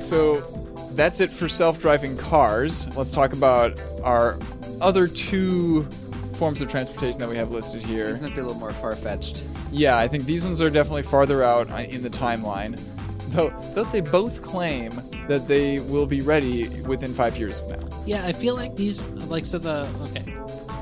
So 0.00 0.40
that's 0.94 1.20
it 1.20 1.30
for 1.30 1.48
self-driving 1.48 2.16
cars. 2.16 2.94
Let's 2.96 3.12
talk 3.12 3.32
about 3.32 3.78
our 4.02 4.38
other 4.80 5.06
two 5.06 5.82
forms 6.34 6.62
of 6.62 6.68
transportation 6.68 7.18
that 7.20 7.28
we 7.28 7.36
have 7.36 7.50
listed 7.50 7.82
here. 7.82 8.12
These 8.12 8.22
might 8.22 8.34
be 8.34 8.40
a 8.40 8.44
little 8.44 8.58
more 8.58 8.72
far 8.72 8.96
fetched. 8.96 9.42
Yeah, 9.70 9.98
I 9.98 10.08
think 10.08 10.24
these 10.24 10.44
ones 10.44 10.62
are 10.62 10.70
definitely 10.70 11.02
farther 11.02 11.42
out 11.42 11.70
uh, 11.70 11.76
in 11.76 12.02
the 12.02 12.08
timeline. 12.10 12.80
Though, 13.32 13.50
though 13.74 13.84
they 13.84 14.00
both 14.00 14.40
claim 14.40 14.92
that 15.28 15.46
they 15.46 15.78
will 15.80 16.06
be 16.06 16.20
ready 16.20 16.68
within 16.80 17.12
five 17.14 17.38
years 17.38 17.60
from 17.60 17.70
now. 17.70 17.78
yeah 18.06 18.26
i 18.26 18.32
feel 18.32 18.54
like 18.56 18.74
these 18.76 19.04
like 19.28 19.44
so 19.44 19.58
the 19.58 19.86
okay 20.02 20.24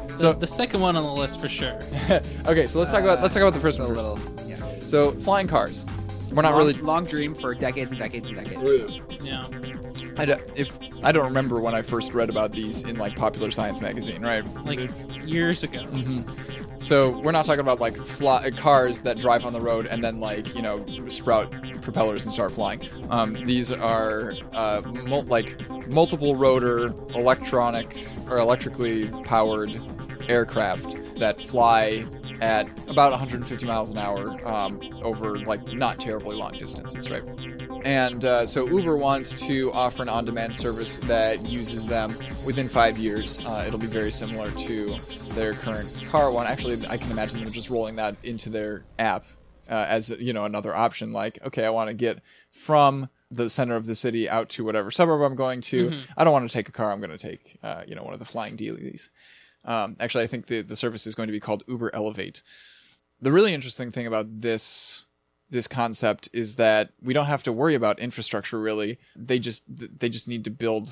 the, 0.08 0.16
So- 0.18 0.32
the 0.32 0.46
second 0.46 0.80
one 0.80 0.96
on 0.96 1.04
the 1.04 1.12
list 1.12 1.40
for 1.40 1.48
sure 1.48 1.78
okay, 2.46 2.66
so 2.66 2.78
let's 2.78 2.90
talk 2.92 3.02
about 3.02 3.20
let's 3.22 3.34
talk 3.34 3.42
about 3.42 3.54
the 3.54 3.60
first 3.60 3.78
a 3.78 3.82
one 3.84 3.94
first. 3.94 4.06
little. 4.06 4.48
Yeah. 4.48 4.56
So 4.86 5.12
flying 5.12 5.48
cars. 5.48 5.84
We're 6.32 6.42
not 6.42 6.52
long, 6.52 6.58
really. 6.58 6.72
long 6.74 7.04
dream 7.04 7.34
for 7.34 7.54
decades 7.54 7.90
and 7.92 8.00
decades 8.00 8.28
and 8.30 8.38
decades. 8.44 8.94
yeah 9.22 9.46
I 10.18 10.24
don't, 10.24 10.40
if 10.56 10.78
I 11.02 11.12
don't 11.12 11.24
remember 11.24 11.60
when 11.60 11.74
I 11.74 11.82
first 11.82 12.14
read 12.14 12.30
about 12.30 12.52
these 12.52 12.82
in 12.84 12.96
like 12.96 13.14
Popular 13.16 13.50
Science 13.50 13.80
magazine, 13.82 14.22
right? 14.22 14.44
like 14.64 14.78
It's- 14.78 15.06
years 15.26 15.62
ago 15.64 15.80
mm-hmm. 15.84 16.22
So 16.78 17.18
we're 17.20 17.32
not 17.32 17.44
talking 17.44 17.60
about 17.60 17.80
like 17.80 17.96
fly, 17.96 18.50
cars 18.50 19.00
that 19.02 19.18
drive 19.18 19.44
on 19.44 19.52
the 19.52 19.60
road 19.60 19.86
and 19.86 20.04
then 20.04 20.20
like 20.20 20.54
you 20.54 20.62
know 20.62 20.84
sprout 21.08 21.50
propellers 21.82 22.24
and 22.24 22.34
start 22.34 22.52
flying. 22.52 22.80
Um, 23.10 23.34
these 23.44 23.72
are 23.72 24.34
uh, 24.52 24.82
mul- 25.06 25.22
like 25.24 25.68
multiple 25.88 26.36
rotor 26.36 26.94
electronic 27.14 27.96
or 28.28 28.38
electrically 28.38 29.08
powered 29.24 29.80
aircraft 30.28 30.96
that 31.18 31.40
fly 31.40 32.04
at 32.40 32.68
about 32.88 33.10
150 33.10 33.66
miles 33.66 33.90
an 33.90 33.98
hour 33.98 34.46
um, 34.46 34.80
over 35.02 35.38
like 35.38 35.72
not 35.72 35.98
terribly 35.98 36.36
long 36.36 36.52
distances, 36.58 37.10
right? 37.10 37.22
And 37.84 38.24
uh, 38.24 38.46
so 38.46 38.66
Uber 38.66 38.96
wants 38.96 39.32
to 39.46 39.72
offer 39.72 40.02
an 40.02 40.08
on-demand 40.08 40.56
service 40.56 40.98
that 40.98 41.44
uses 41.46 41.86
them 41.86 42.16
within 42.44 42.68
five 42.68 42.98
years. 42.98 43.44
Uh, 43.46 43.64
it'll 43.66 43.78
be 43.78 43.86
very 43.86 44.10
similar 44.10 44.50
to 44.52 44.92
their 45.34 45.54
current 45.54 46.04
car 46.10 46.30
one. 46.30 46.46
Actually, 46.46 46.84
I 46.88 46.96
can 46.96 47.10
imagine 47.10 47.42
them 47.42 47.52
just 47.52 47.70
rolling 47.70 47.96
that 47.96 48.16
into 48.22 48.50
their 48.50 48.84
app 48.98 49.24
uh, 49.68 49.84
as 49.88 50.10
you 50.10 50.32
know 50.32 50.44
another 50.44 50.74
option. 50.74 51.12
Like, 51.12 51.38
okay, 51.46 51.64
I 51.64 51.70
want 51.70 51.88
to 51.88 51.94
get 51.94 52.22
from 52.50 53.08
the 53.30 53.50
center 53.50 53.74
of 53.74 53.86
the 53.86 53.94
city 53.94 54.28
out 54.28 54.48
to 54.50 54.64
whatever 54.64 54.90
suburb 54.90 55.20
I'm 55.22 55.34
going 55.34 55.60
to. 55.62 55.88
I 56.16 56.24
don't 56.24 56.32
want 56.32 56.48
to 56.48 56.52
take 56.52 56.68
a 56.68 56.72
car. 56.72 56.92
I'm 56.92 57.00
going 57.00 57.10
to 57.10 57.18
take 57.18 57.58
uh, 57.62 57.82
you 57.86 57.94
know 57.94 58.02
one 58.02 58.12
of 58.12 58.18
the 58.18 58.24
flying 58.24 58.56
dealies. 58.56 59.08
Um, 59.66 59.96
actually, 60.00 60.24
I 60.24 60.26
think 60.28 60.46
the 60.46 60.62
the 60.62 60.76
service 60.76 61.06
is 61.06 61.14
going 61.14 61.26
to 61.26 61.32
be 61.32 61.40
called 61.40 61.64
Uber 61.66 61.90
Elevate. 61.94 62.42
The 63.20 63.32
really 63.32 63.52
interesting 63.52 63.90
thing 63.90 64.06
about 64.06 64.26
this 64.42 65.06
this 65.50 65.68
concept 65.68 66.28
is 66.32 66.56
that 66.56 66.90
we 67.00 67.12
don't 67.14 67.26
have 67.26 67.42
to 67.44 67.52
worry 67.52 67.74
about 67.74 67.98
infrastructure 67.98 68.58
really. 68.60 68.98
They 69.14 69.38
just 69.38 69.64
they 69.68 70.08
just 70.08 70.28
need 70.28 70.44
to 70.44 70.50
build 70.50 70.88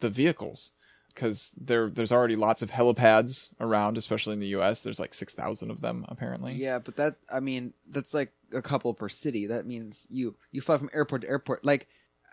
the 0.00 0.08
vehicles 0.10 0.72
because 1.14 1.54
there 1.60 1.88
there's 1.90 2.12
already 2.12 2.36
lots 2.36 2.62
of 2.62 2.70
helipads 2.70 3.50
around, 3.60 3.98
especially 3.98 4.32
in 4.34 4.40
the 4.40 4.48
U.S. 4.48 4.82
There's 4.82 5.00
like 5.00 5.14
six 5.14 5.34
thousand 5.34 5.70
of 5.70 5.80
them 5.80 6.04
apparently. 6.08 6.52
Yeah, 6.54 6.78
but 6.78 6.96
that 6.96 7.16
I 7.32 7.40
mean 7.40 7.72
that's 7.88 8.12
like 8.14 8.32
a 8.52 8.62
couple 8.62 8.92
per 8.94 9.08
city. 9.08 9.46
That 9.46 9.66
means 9.66 10.06
you 10.10 10.34
you 10.52 10.60
fly 10.60 10.76
from 10.78 10.90
airport 10.92 11.22
to 11.22 11.28
airport. 11.28 11.64
Like 11.64 11.86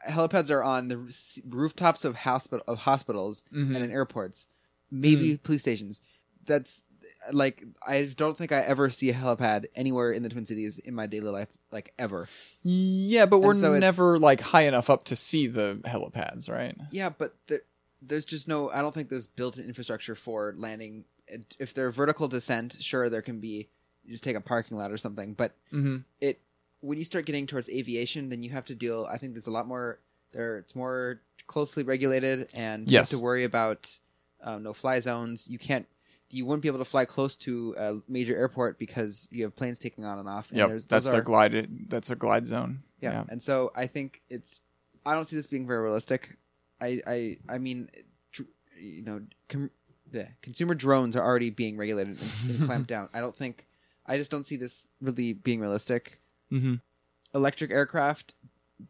helipads 0.08 0.50
are 0.52 0.64
on 0.64 0.88
the 0.88 0.98
rooftops 1.48 2.06
of 2.06 2.16
hospital 2.18 2.64
of 2.68 2.80
hospitals 2.80 3.44
Mhm. 3.54 3.76
and 3.76 3.84
in 3.86 3.92
airports, 3.92 4.46
maybe 4.92 5.32
Hmm. 5.32 5.36
police 5.44 5.62
stations. 5.62 6.02
That's 6.46 6.84
like 7.32 7.64
I 7.86 8.04
don't 8.16 8.38
think 8.38 8.52
I 8.52 8.62
ever 8.62 8.90
see 8.90 9.10
a 9.10 9.14
helipad 9.14 9.66
anywhere 9.76 10.12
in 10.12 10.24
the 10.24 10.30
Twin 10.30 10.46
Cities 10.46 10.78
in 10.78 10.94
my 10.96 11.08
daily 11.08 11.30
life, 11.30 11.50
like 11.72 11.94
ever. 12.00 12.30
Yeah, 12.64 13.26
but 13.26 13.40
we're 13.40 13.54
so 13.54 13.78
never 13.78 14.18
like 14.18 14.40
high 14.42 14.62
enough 14.64 14.90
up 14.90 15.06
to 15.06 15.16
see 15.16 15.48
the 15.48 15.82
helipads, 15.86 16.50
right? 16.50 16.76
Yeah, 16.92 17.10
but 17.10 17.36
there, 17.48 17.62
there's 18.02 18.24
just 18.26 18.48
no. 18.48 18.70
I 18.70 18.82
don't 18.82 18.94
think 18.94 19.10
there's 19.10 19.28
built-in 19.28 19.66
infrastructure 19.66 20.16
for 20.16 20.54
landing. 20.58 21.04
If 21.60 21.74
they're 21.74 21.92
vertical 21.92 22.30
descent, 22.30 22.78
sure 22.80 23.10
there 23.10 23.22
can 23.22 23.40
be. 23.42 23.68
You 24.06 24.12
just 24.14 24.24
take 24.24 24.38
a 24.38 24.42
parking 24.42 24.78
lot 24.78 24.92
or 24.94 24.98
something, 24.98 25.34
but 25.34 25.54
Mm-hmm. 25.74 25.98
it 26.22 26.40
when 26.80 26.98
you 26.98 27.04
start 27.04 27.26
getting 27.26 27.46
towards 27.48 27.68
aviation, 27.70 28.30
then 28.30 28.42
you 28.44 28.52
have 28.52 28.66
to 28.66 28.76
deal. 28.76 29.06
I 29.12 29.18
think 29.18 29.34
there's 29.34 29.48
a 29.48 29.52
lot 29.52 29.68
more 29.68 30.00
there. 30.32 30.60
It's 30.60 30.76
more 30.76 31.20
closely 31.48 31.84
regulated, 31.84 32.50
and 32.54 32.90
you 32.90 32.98
have 33.00 33.10
to 33.10 33.20
worry 33.20 33.44
about 33.44 33.98
um, 34.44 34.64
no 34.64 34.74
fly 34.74 35.00
zones. 35.00 35.48
You 35.50 35.60
can't. 35.60 35.86
You 36.30 36.46
wouldn't 36.46 36.62
be 36.62 36.68
able 36.68 36.80
to 36.80 36.86
fly 36.86 37.06
close 37.06 37.36
to 37.38 37.74
a 37.78 37.94
major 38.10 38.36
airport 38.36 38.78
because 38.78 39.30
you 39.32 39.44
have 39.44 39.56
planes 39.56 39.80
taking 39.80 40.04
on 40.04 40.20
and 40.20 40.28
off. 40.28 40.50
And 40.50 40.58
Yep, 40.58 40.82
that's 40.90 41.06
their 41.06 41.16
are- 41.16 41.22
glide. 41.22 41.88
That's 41.90 42.12
a 42.12 42.16
glide 42.16 42.46
zone. 42.46 42.80
yeah. 43.02 43.24
And 43.30 43.42
so 43.42 43.72
I 43.76 43.88
think 43.88 44.22
it's. 44.30 44.60
I 45.06 45.14
don't 45.14 45.26
see 45.28 45.38
this 45.38 45.48
being 45.48 45.66
very 45.66 45.82
realistic. 45.82 46.38
I 46.82 47.02
I 47.08 47.38
I 47.48 47.58
mean, 47.60 47.90
dr- 48.34 48.50
you 48.78 49.04
know, 49.04 49.22
com- 49.48 49.72
the 50.12 50.28
consumer 50.42 50.76
drones 50.76 51.16
are 51.16 51.24
already 51.24 51.50
being 51.50 51.78
regulated 51.78 52.18
and, 52.20 52.52
and 52.60 52.66
clamped 52.68 52.88
down. 52.96 53.08
I 53.14 53.22
don't 53.22 53.36
think. 53.36 53.66
I 54.06 54.18
just 54.18 54.30
don't 54.32 54.46
see 54.46 54.58
this 54.58 54.88
really 55.02 55.32
being 55.34 55.60
realistic. 55.62 56.20
Mm-hmm. 56.52 56.76
Electric 57.34 57.72
aircraft. 57.72 58.34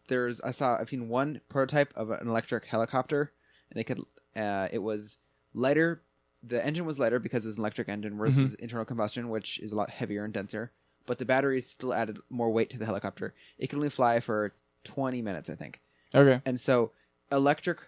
There's 0.10 0.42
I 0.42 0.52
saw 0.52 0.78
I've 0.80 0.90
seen 0.90 1.08
one 1.08 1.42
prototype 1.50 1.94
of 1.96 2.10
an 2.10 2.28
electric 2.28 2.66
helicopter, 2.66 3.32
and 3.70 3.80
they 3.80 3.84
could. 3.84 4.00
Uh, 4.36 4.68
it 4.72 4.80
was 4.80 5.18
lighter. 5.58 6.02
The 6.44 6.64
engine 6.66 6.86
was 6.86 7.00
lighter 7.00 7.20
because 7.20 7.44
it 7.46 7.48
was 7.50 7.56
an 7.58 7.62
electric 7.62 7.90
engine 7.90 8.18
versus 8.18 8.54
internal 8.56 8.86
combustion, 8.86 9.30
which 9.30 9.60
is 9.60 9.72
a 9.72 9.76
lot 9.76 9.90
heavier 9.90 10.24
and 10.24 10.34
denser. 10.34 10.72
but 11.08 11.18
the 11.18 11.26
batteries 11.26 11.66
still 11.66 11.94
added 11.94 12.18
more 12.30 12.52
weight 12.52 12.70
to 12.70 12.78
the 12.78 12.86
helicopter. 12.86 13.34
It 13.58 13.70
can 13.70 13.80
only 13.80 13.90
fly 13.90 14.20
for 14.20 14.54
20 14.84 15.22
minutes, 15.22 15.50
I 15.50 15.56
think. 15.56 15.82
Okay. 16.14 16.42
And 16.46 16.60
so 16.60 16.92
electric 17.32 17.80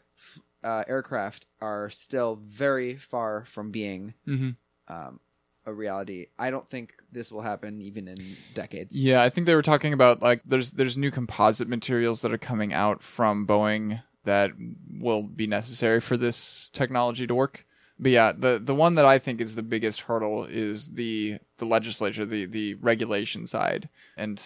uh, 0.64 0.84
aircraft 0.88 1.46
are 1.62 1.90
still 1.90 2.40
very 2.44 2.96
far 2.96 3.46
from 3.46 3.72
being 3.72 4.14
hmm 4.26 4.52
um, 4.88 5.20
a 5.66 5.74
reality. 5.74 6.28
I 6.40 6.50
don't 6.50 6.68
think 6.70 6.94
this 7.12 7.32
will 7.32 7.42
happen 7.42 7.82
even 7.82 8.08
in 8.08 8.18
decades. 8.56 9.00
Yeah, 9.00 9.22
I 9.22 9.30
think 9.30 9.46
they 9.46 9.54
were 9.56 9.62
talking 9.62 9.94
about 9.94 10.22
like 10.22 10.44
there's 10.46 10.72
there's 10.72 10.98
new 10.98 11.12
composite 11.12 11.68
materials 11.68 12.22
that 12.22 12.34
are 12.34 12.38
coming 12.40 12.74
out 12.74 13.04
from 13.04 13.46
Boeing 13.46 14.02
that 14.26 14.52
will 14.92 15.24
be 15.24 15.48
necessary 15.48 16.00
for 16.00 16.18
this 16.18 16.70
technology 16.70 17.26
to 17.28 17.36
work. 17.36 17.66
But 18.00 18.12
yeah, 18.12 18.32
the 18.32 18.62
the 18.64 18.76
one 18.76 18.96
that 18.96 19.06
I 19.06 19.20
think 19.20 19.42
is 19.42 19.56
the 19.56 19.64
biggest 19.64 20.02
hurdle 20.02 20.46
is 20.46 20.92
the 20.92 21.40
the 21.58 21.66
legislature, 21.66 22.26
the 22.26 22.46
the 22.46 22.76
regulation 22.76 23.46
side, 23.46 23.90
and 24.16 24.42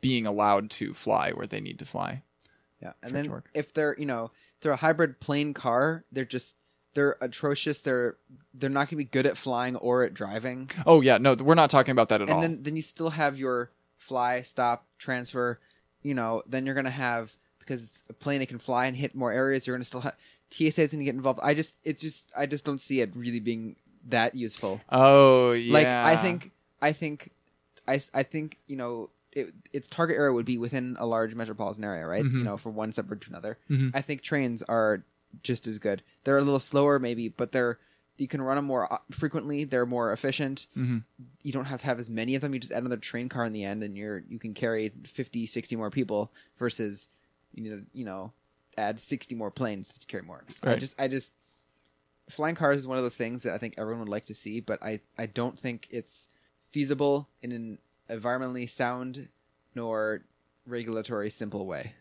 being 0.00 0.26
allowed 0.26 0.70
to 0.70 0.94
fly 0.94 1.32
where 1.32 1.46
they 1.46 1.60
need 1.60 1.78
to 1.80 1.84
fly. 1.84 2.22
Yeah, 2.80 2.92
and 3.02 3.14
then 3.14 3.42
if 3.54 3.74
they're 3.74 3.94
you 3.98 4.06
know 4.06 4.30
they're 4.60 4.72
a 4.72 4.76
hybrid 4.76 5.20
plane 5.20 5.52
car, 5.52 6.04
they're 6.10 6.24
just 6.24 6.56
they're 6.94 7.16
atrocious. 7.20 7.82
They're 7.82 8.16
they're 8.54 8.70
not 8.70 8.88
going 8.88 8.88
to 8.88 8.96
be 8.96 9.04
good 9.04 9.26
at 9.26 9.36
flying 9.36 9.76
or 9.76 10.04
at 10.04 10.14
driving. 10.14 10.70
Oh 10.86 11.00
yeah, 11.00 11.18
no, 11.18 11.34
we're 11.34 11.54
not 11.54 11.70
talking 11.70 11.92
about 11.92 12.08
that 12.08 12.22
at 12.22 12.28
and 12.28 12.30
all. 12.30 12.42
And 12.42 12.54
then 12.54 12.62
then 12.62 12.76
you 12.76 12.82
still 12.82 13.10
have 13.10 13.38
your 13.38 13.70
fly, 13.98 14.42
stop, 14.42 14.86
transfer. 14.98 15.60
You 16.02 16.14
know, 16.14 16.42
then 16.46 16.66
you're 16.66 16.74
going 16.74 16.84
to 16.84 16.90
have 16.90 17.36
because 17.62 17.82
it's 17.82 18.04
a 18.10 18.12
plane 18.12 18.42
it 18.42 18.48
can 18.48 18.58
fly 18.58 18.86
and 18.86 18.96
hit 18.96 19.14
more 19.14 19.32
areas. 19.32 19.66
You're 19.66 19.76
going 19.76 19.82
to 19.82 19.86
still 19.86 20.00
have 20.02 20.16
TSA 20.50 20.82
is 20.82 20.92
going 20.92 20.98
to 21.00 21.04
get 21.04 21.14
involved. 21.14 21.40
I 21.42 21.54
just 21.54 21.78
it's 21.84 22.02
just 22.02 22.30
I 22.36 22.46
just 22.46 22.64
don't 22.64 22.80
see 22.80 23.00
it 23.00 23.10
really 23.16 23.40
being 23.40 23.76
that 24.08 24.34
useful. 24.34 24.80
oh 24.90 25.52
yeah, 25.52 25.72
Like 25.72 25.86
I 25.86 26.16
think 26.16 26.50
I 26.80 26.92
think 26.92 27.30
I, 27.88 28.00
I 28.14 28.22
think 28.22 28.58
you 28.66 28.76
know 28.76 29.10
it, 29.32 29.54
its 29.72 29.88
target 29.88 30.16
area 30.16 30.32
would 30.32 30.44
be 30.44 30.58
within 30.58 30.96
a 30.98 31.06
large 31.06 31.34
metropolitan 31.34 31.84
area, 31.84 32.06
right? 32.06 32.24
Mhm. 32.24 32.32
You 32.38 32.44
know, 32.44 32.56
from 32.58 32.74
one 32.74 32.92
suburb 32.92 33.22
to 33.22 33.30
another. 33.30 33.58
Mhm. 33.70 33.90
I 33.94 34.02
think 34.02 34.20
trains 34.22 34.62
are 34.64 35.04
just 35.42 35.66
as 35.66 35.78
good. 35.78 36.02
They're 36.24 36.36
a 36.38 36.42
little 36.42 36.60
slower, 36.60 36.98
maybe, 36.98 37.28
but 37.28 37.52
they're 37.52 37.78
you 38.18 38.28
can 38.28 38.42
run 38.42 38.56
them 38.56 38.66
more 38.66 38.92
uh, 38.92 38.98
frequently. 39.10 39.64
They're 39.64 39.86
more 39.86 40.12
efficient. 40.12 40.66
Mhm. 40.76 41.04
You 41.42 41.52
don't 41.52 41.64
have 41.64 41.80
to 41.80 41.86
have 41.86 41.98
as 41.98 42.10
many 42.10 42.34
of 42.34 42.42
them. 42.42 42.52
You 42.52 42.60
just 42.60 42.70
add 42.72 42.80
another 42.82 42.98
train 42.98 43.30
car 43.30 43.46
in 43.46 43.54
the 43.54 43.64
end, 43.64 43.82
and 43.82 43.96
you're 43.96 44.22
you 44.28 44.38
can 44.38 44.52
carry 44.52 44.92
50, 45.04 45.46
60 45.46 45.76
more 45.76 45.90
people 45.90 46.30
versus 46.58 47.08
you 47.54 47.70
know 47.70 47.82
you 47.92 48.04
know 48.04 48.32
add 48.76 49.00
sixty 49.00 49.34
more 49.34 49.50
planes 49.50 49.92
to 49.92 50.06
carry 50.06 50.22
more. 50.22 50.44
I 50.62 50.76
just 50.76 51.00
I 51.00 51.08
just 51.08 51.34
flying 52.30 52.54
cars 52.54 52.78
is 52.78 52.86
one 52.86 52.96
of 52.96 53.04
those 53.04 53.16
things 53.16 53.42
that 53.42 53.52
I 53.52 53.58
think 53.58 53.74
everyone 53.76 54.00
would 54.00 54.08
like 54.08 54.26
to 54.26 54.34
see, 54.34 54.60
but 54.60 54.82
I 54.82 55.00
I 55.18 55.26
don't 55.26 55.58
think 55.58 55.88
it's 55.90 56.28
feasible 56.70 57.28
in 57.42 57.52
an 57.52 57.78
environmentally 58.10 58.68
sound 58.68 59.28
nor 59.74 60.22
regulatory 60.66 61.30
simple 61.30 61.66
way. 61.66 61.94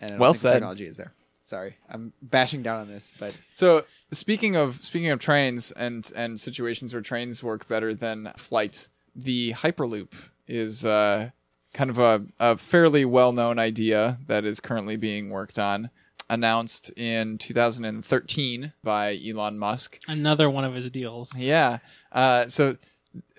And 0.00 0.18
Well 0.18 0.34
said. 0.34 0.52
Technology 0.54 0.86
is 0.86 0.96
there. 0.96 1.12
Sorry, 1.42 1.76
I'm 1.88 2.12
bashing 2.22 2.62
down 2.62 2.80
on 2.80 2.88
this, 2.88 3.12
but 3.18 3.36
So 3.54 3.84
speaking 4.12 4.54
of 4.56 4.76
speaking 4.76 5.10
of 5.10 5.18
trains 5.18 5.72
and 5.72 6.10
and 6.14 6.40
situations 6.40 6.92
where 6.92 7.02
trains 7.02 7.42
work 7.42 7.66
better 7.66 7.92
than 7.92 8.32
flight, 8.36 8.88
the 9.16 9.52
Hyperloop 9.54 10.12
is 10.46 10.84
uh, 10.84 11.30
kind 11.72 11.90
of 11.90 11.98
a, 11.98 12.24
a 12.38 12.56
fairly 12.56 13.04
well 13.04 13.32
known 13.32 13.58
idea 13.58 14.18
that 14.26 14.44
is 14.44 14.60
currently 14.60 14.96
being 14.96 15.30
worked 15.30 15.58
on. 15.58 15.90
Announced 16.28 16.92
in 16.96 17.38
2013 17.38 18.72
by 18.84 19.18
Elon 19.26 19.58
Musk. 19.58 19.98
Another 20.06 20.48
one 20.48 20.64
of 20.64 20.74
his 20.74 20.88
deals. 20.88 21.36
Yeah. 21.36 21.78
Uh, 22.12 22.46
so 22.46 22.76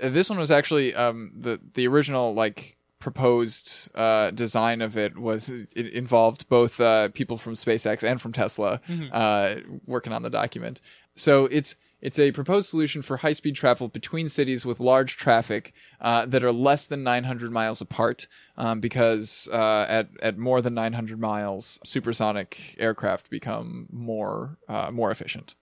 this 0.01 0.29
one 0.29 0.37
was 0.37 0.51
actually 0.51 0.93
um, 0.93 1.31
the 1.33 1.61
the 1.73 1.87
original 1.87 2.33
like 2.33 2.75
proposed 2.99 3.89
uh, 3.95 4.31
design 4.31 4.81
of 4.81 4.97
it 4.97 5.17
was 5.17 5.49
it 5.49 5.87
involved 5.93 6.47
both 6.49 6.79
uh, 6.79 7.09
people 7.09 7.37
from 7.37 7.53
SpaceX 7.53 8.03
and 8.09 8.21
from 8.21 8.31
Tesla 8.33 8.79
uh, 9.11 9.55
working 9.85 10.13
on 10.13 10.21
the 10.23 10.29
document. 10.29 10.81
So 11.15 11.45
it's 11.45 11.75
it's 12.01 12.19
a 12.19 12.31
proposed 12.31 12.69
solution 12.69 13.01
for 13.01 13.17
high 13.17 13.33
speed 13.33 13.55
travel 13.55 13.87
between 13.87 14.27
cities 14.27 14.65
with 14.65 14.79
large 14.79 15.17
traffic 15.17 15.73
uh, 15.99 16.25
that 16.25 16.43
are 16.43 16.51
less 16.51 16.85
than 16.87 17.03
900 17.03 17.51
miles 17.51 17.81
apart, 17.81 18.27
um, 18.57 18.79
because 18.79 19.49
uh, 19.51 19.85
at 19.87 20.09
at 20.21 20.37
more 20.37 20.61
than 20.61 20.73
900 20.73 21.19
miles, 21.19 21.79
supersonic 21.83 22.75
aircraft 22.79 23.29
become 23.29 23.87
more 23.91 24.57
uh, 24.67 24.89
more 24.91 25.11
efficient 25.11 25.55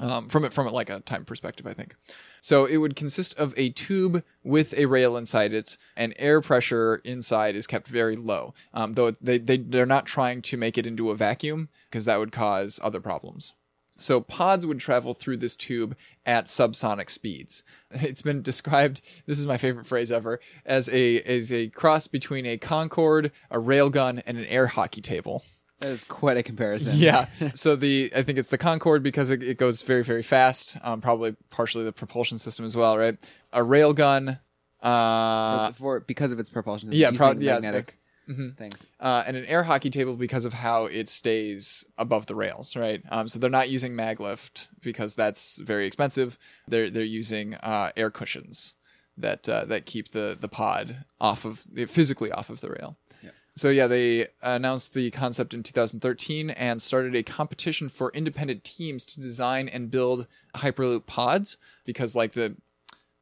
um, 0.00 0.28
from 0.28 0.44
it 0.44 0.52
from 0.52 0.66
it 0.66 0.72
like 0.72 0.90
a 0.90 1.00
time 1.00 1.24
perspective, 1.24 1.66
I 1.66 1.72
think. 1.72 1.94
So 2.40 2.66
it 2.66 2.78
would 2.78 2.96
consist 2.96 3.38
of 3.38 3.54
a 3.56 3.70
tube 3.70 4.24
with 4.42 4.74
a 4.76 4.86
rail 4.86 5.16
inside 5.16 5.52
it, 5.52 5.76
and 5.96 6.14
air 6.18 6.40
pressure 6.40 6.96
inside 7.04 7.54
is 7.56 7.66
kept 7.66 7.86
very 7.86 8.16
low. 8.16 8.54
Um, 8.72 8.94
though 8.94 9.12
they 9.12 9.38
they 9.38 9.58
they're 9.58 9.86
not 9.86 10.06
trying 10.06 10.42
to 10.42 10.56
make 10.56 10.76
it 10.76 10.86
into 10.86 11.10
a 11.10 11.14
vacuum 11.14 11.68
because 11.88 12.04
that 12.06 12.18
would 12.18 12.32
cause 12.32 12.80
other 12.82 13.00
problems. 13.00 13.54
So 13.96 14.20
pods 14.20 14.66
would 14.66 14.80
travel 14.80 15.14
through 15.14 15.36
this 15.36 15.54
tube 15.56 15.96
at 16.26 16.46
subsonic 16.46 17.10
speeds. 17.10 17.62
It's 17.92 18.22
been 18.22 18.42
described. 18.42 19.00
This 19.26 19.38
is 19.38 19.46
my 19.46 19.56
favorite 19.56 19.86
phrase 19.86 20.10
ever 20.10 20.40
as 20.66 20.88
a 20.88 21.20
as 21.22 21.52
a 21.52 21.68
cross 21.68 22.08
between 22.08 22.44
a 22.44 22.56
Concorde, 22.56 23.30
a 23.52 23.58
railgun, 23.58 24.20
and 24.26 24.36
an 24.36 24.44
air 24.46 24.66
hockey 24.66 25.00
table. 25.00 25.44
that 25.78 25.90
is 25.92 26.02
quite 26.02 26.36
a 26.36 26.42
comparison. 26.42 26.98
Yeah. 26.98 27.26
so 27.54 27.76
the 27.76 28.10
I 28.16 28.22
think 28.22 28.38
it's 28.38 28.48
the 28.48 28.58
Concorde 28.58 29.04
because 29.04 29.30
it, 29.30 29.42
it 29.44 29.58
goes 29.58 29.82
very 29.82 30.02
very 30.02 30.24
fast. 30.24 30.76
Um, 30.82 31.00
probably 31.00 31.36
partially 31.50 31.84
the 31.84 31.92
propulsion 31.92 32.38
system 32.40 32.66
as 32.66 32.76
well, 32.76 32.98
right? 32.98 33.16
A 33.52 33.60
railgun, 33.60 34.40
uh, 34.82 35.68
for, 35.68 35.74
for- 35.74 36.00
because 36.00 36.32
of 36.32 36.38
its 36.40 36.50
propulsion, 36.50 36.90
yeah, 36.92 37.10
using 37.10 37.40
yeah, 37.42 37.54
magnetic 37.54 37.96
mhm. 38.28 38.56
things. 38.56 38.86
uh, 39.00 39.24
and 39.26 39.36
an 39.36 39.44
air 39.46 39.62
hockey 39.62 39.90
table 39.90 40.16
because 40.16 40.44
of 40.44 40.52
how 40.52 40.86
it 40.86 41.08
stays 41.08 41.84
above 41.98 42.26
the 42.26 42.34
rails, 42.34 42.76
right? 42.76 43.02
Um, 43.10 43.28
so 43.28 43.38
they're 43.38 43.50
not 43.50 43.70
using 43.70 43.92
maglev 43.92 44.68
because 44.80 45.14
that's 45.14 45.58
very 45.58 45.86
expensive. 45.86 46.38
They're 46.68 46.90
they're 46.90 47.02
using 47.04 47.54
uh, 47.54 47.90
air 47.96 48.10
cushions 48.10 48.76
that 49.16 49.48
uh, 49.48 49.64
that 49.66 49.86
keep 49.86 50.08
the 50.08 50.36
the 50.38 50.48
pod 50.48 51.04
off 51.20 51.44
of 51.44 51.66
physically 51.88 52.32
off 52.32 52.50
of 52.50 52.60
the 52.60 52.70
rail. 52.70 52.96
Yeah. 53.22 53.30
So 53.56 53.70
yeah, 53.70 53.86
they 53.86 54.28
announced 54.42 54.94
the 54.94 55.10
concept 55.10 55.54
in 55.54 55.62
2013 55.62 56.50
and 56.50 56.82
started 56.82 57.14
a 57.14 57.22
competition 57.22 57.88
for 57.88 58.10
independent 58.12 58.64
teams 58.64 59.04
to 59.06 59.20
design 59.20 59.68
and 59.68 59.90
build 59.90 60.26
hyperloop 60.56 61.06
pods 61.06 61.56
because 61.84 62.16
like 62.16 62.32
the 62.32 62.56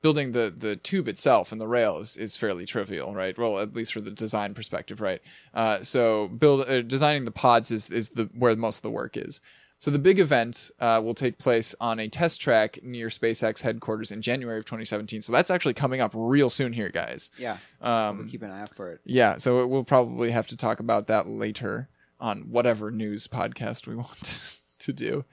building 0.02 0.32
the 0.32 0.52
the 0.56 0.76
tube 0.76 1.08
itself 1.08 1.52
and 1.52 1.60
the 1.60 1.68
rail 1.68 1.98
is, 1.98 2.16
is 2.16 2.36
fairly 2.36 2.66
trivial, 2.66 3.14
right? 3.14 3.36
Well, 3.38 3.58
at 3.60 3.74
least 3.74 3.92
for 3.92 4.00
the 4.00 4.10
design 4.10 4.52
perspective, 4.54 5.00
right? 5.00 5.22
Uh, 5.54 5.82
so 5.82 6.28
build 6.28 6.68
uh, 6.68 6.82
designing 6.82 7.24
the 7.24 7.30
pods 7.30 7.70
is 7.70 7.88
is 7.90 8.10
the 8.10 8.28
where 8.34 8.54
most 8.56 8.78
of 8.78 8.82
the 8.82 8.90
work 8.90 9.16
is. 9.16 9.40
So 9.78 9.90
the 9.90 9.98
big 9.98 10.20
event 10.20 10.70
uh, 10.78 11.00
will 11.02 11.14
take 11.14 11.38
place 11.38 11.74
on 11.80 11.98
a 11.98 12.06
test 12.08 12.40
track 12.40 12.78
near 12.84 13.08
SpaceX 13.08 13.62
headquarters 13.62 14.12
in 14.12 14.22
January 14.22 14.58
of 14.58 14.64
2017. 14.64 15.22
So 15.22 15.32
that's 15.32 15.50
actually 15.50 15.74
coming 15.74 16.00
up 16.00 16.12
real 16.14 16.50
soon 16.50 16.72
here, 16.72 16.88
guys. 16.90 17.30
Yeah, 17.36 17.56
Um, 17.80 18.18
we'll 18.18 18.28
keep 18.28 18.42
an 18.42 18.52
eye 18.52 18.60
out 18.60 18.72
for 18.76 18.92
it. 18.92 19.00
yeah, 19.04 19.38
so 19.38 19.66
we'll 19.66 19.82
probably 19.82 20.30
have 20.30 20.46
to 20.48 20.56
talk 20.56 20.78
about 20.78 21.08
that 21.08 21.26
later 21.26 21.88
on 22.20 22.42
whatever 22.42 22.92
news 22.92 23.26
podcast 23.26 23.88
we 23.88 23.96
want 24.06 24.60
to 24.78 24.92
do. 24.92 25.24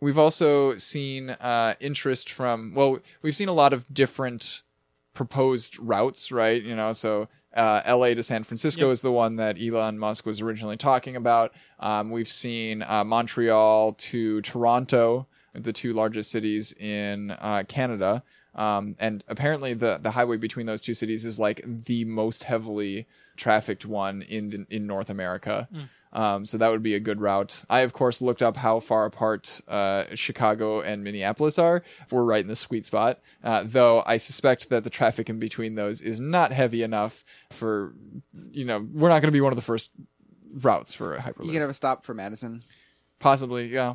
We've 0.00 0.18
also 0.18 0.76
seen 0.76 1.30
uh, 1.30 1.74
interest 1.80 2.30
from, 2.30 2.72
well, 2.74 2.98
we've 3.22 3.36
seen 3.36 3.48
a 3.48 3.52
lot 3.52 3.72
of 3.72 3.84
different 3.92 4.62
proposed 5.12 5.78
routes, 5.78 6.32
right? 6.32 6.62
You 6.62 6.74
know, 6.76 6.92
so 6.92 7.28
uh, 7.54 7.82
LA 7.86 8.14
to 8.14 8.22
San 8.22 8.44
Francisco 8.44 8.86
Yep. 8.86 8.92
is 8.92 9.02
the 9.02 9.12
one 9.12 9.36
that 9.36 9.60
Elon 9.60 9.98
Musk 9.98 10.24
was 10.24 10.40
originally 10.40 10.76
talking 10.76 11.16
about. 11.16 11.52
Um, 11.78 12.10
we've 12.10 12.28
seen 12.28 12.82
uh, 12.82 13.04
Montreal 13.04 13.92
to 13.94 14.40
Toronto, 14.40 15.26
the 15.52 15.72
two 15.72 15.92
largest 15.92 16.30
cities 16.30 16.72
in 16.72 17.32
uh, 17.32 17.64
Canada. 17.68 18.22
Um, 18.54 18.96
and 18.98 19.22
apparently, 19.28 19.74
the, 19.74 19.98
the 20.02 20.12
highway 20.12 20.36
between 20.36 20.66
those 20.66 20.82
two 20.82 20.94
cities 20.94 21.24
is 21.24 21.38
like 21.38 21.60
the 21.64 22.04
most 22.04 22.44
heavily 22.44 23.06
trafficked 23.36 23.86
one 23.86 24.22
in 24.22 24.66
in 24.70 24.86
North 24.86 25.08
America. 25.10 25.68
Um, 26.12 26.44
so 26.44 26.58
that 26.58 26.70
would 26.70 26.82
be 26.82 26.94
a 26.94 27.00
good 27.00 27.20
route. 27.20 27.64
I, 27.70 27.80
of 27.80 27.92
course, 27.92 28.20
looked 28.20 28.42
up 28.42 28.56
how 28.56 28.80
far 28.80 29.04
apart 29.04 29.60
uh, 29.68 30.04
Chicago 30.14 30.80
and 30.80 31.04
Minneapolis 31.04 31.58
are. 31.58 31.82
We're 32.10 32.24
right 32.24 32.42
in 32.42 32.48
the 32.48 32.56
sweet 32.56 32.84
spot, 32.84 33.20
uh, 33.44 33.62
though 33.64 34.02
I 34.04 34.16
suspect 34.16 34.70
that 34.70 34.82
the 34.82 34.90
traffic 34.90 35.30
in 35.30 35.38
between 35.38 35.76
those 35.76 36.00
is 36.00 36.18
not 36.18 36.52
heavy 36.52 36.82
enough 36.82 37.24
for, 37.50 37.94
you 38.50 38.64
know, 38.64 38.86
we're 38.92 39.08
not 39.08 39.20
going 39.20 39.28
to 39.28 39.32
be 39.32 39.40
one 39.40 39.52
of 39.52 39.56
the 39.56 39.62
first 39.62 39.90
routes 40.52 40.92
for 40.92 41.14
a 41.14 41.20
hyperloop. 41.20 41.46
You 41.46 41.52
can 41.52 41.60
have 41.60 41.70
a 41.70 41.74
stop 41.74 42.04
for 42.04 42.14
Madison. 42.14 42.62
Possibly, 43.20 43.66
yeah. 43.66 43.94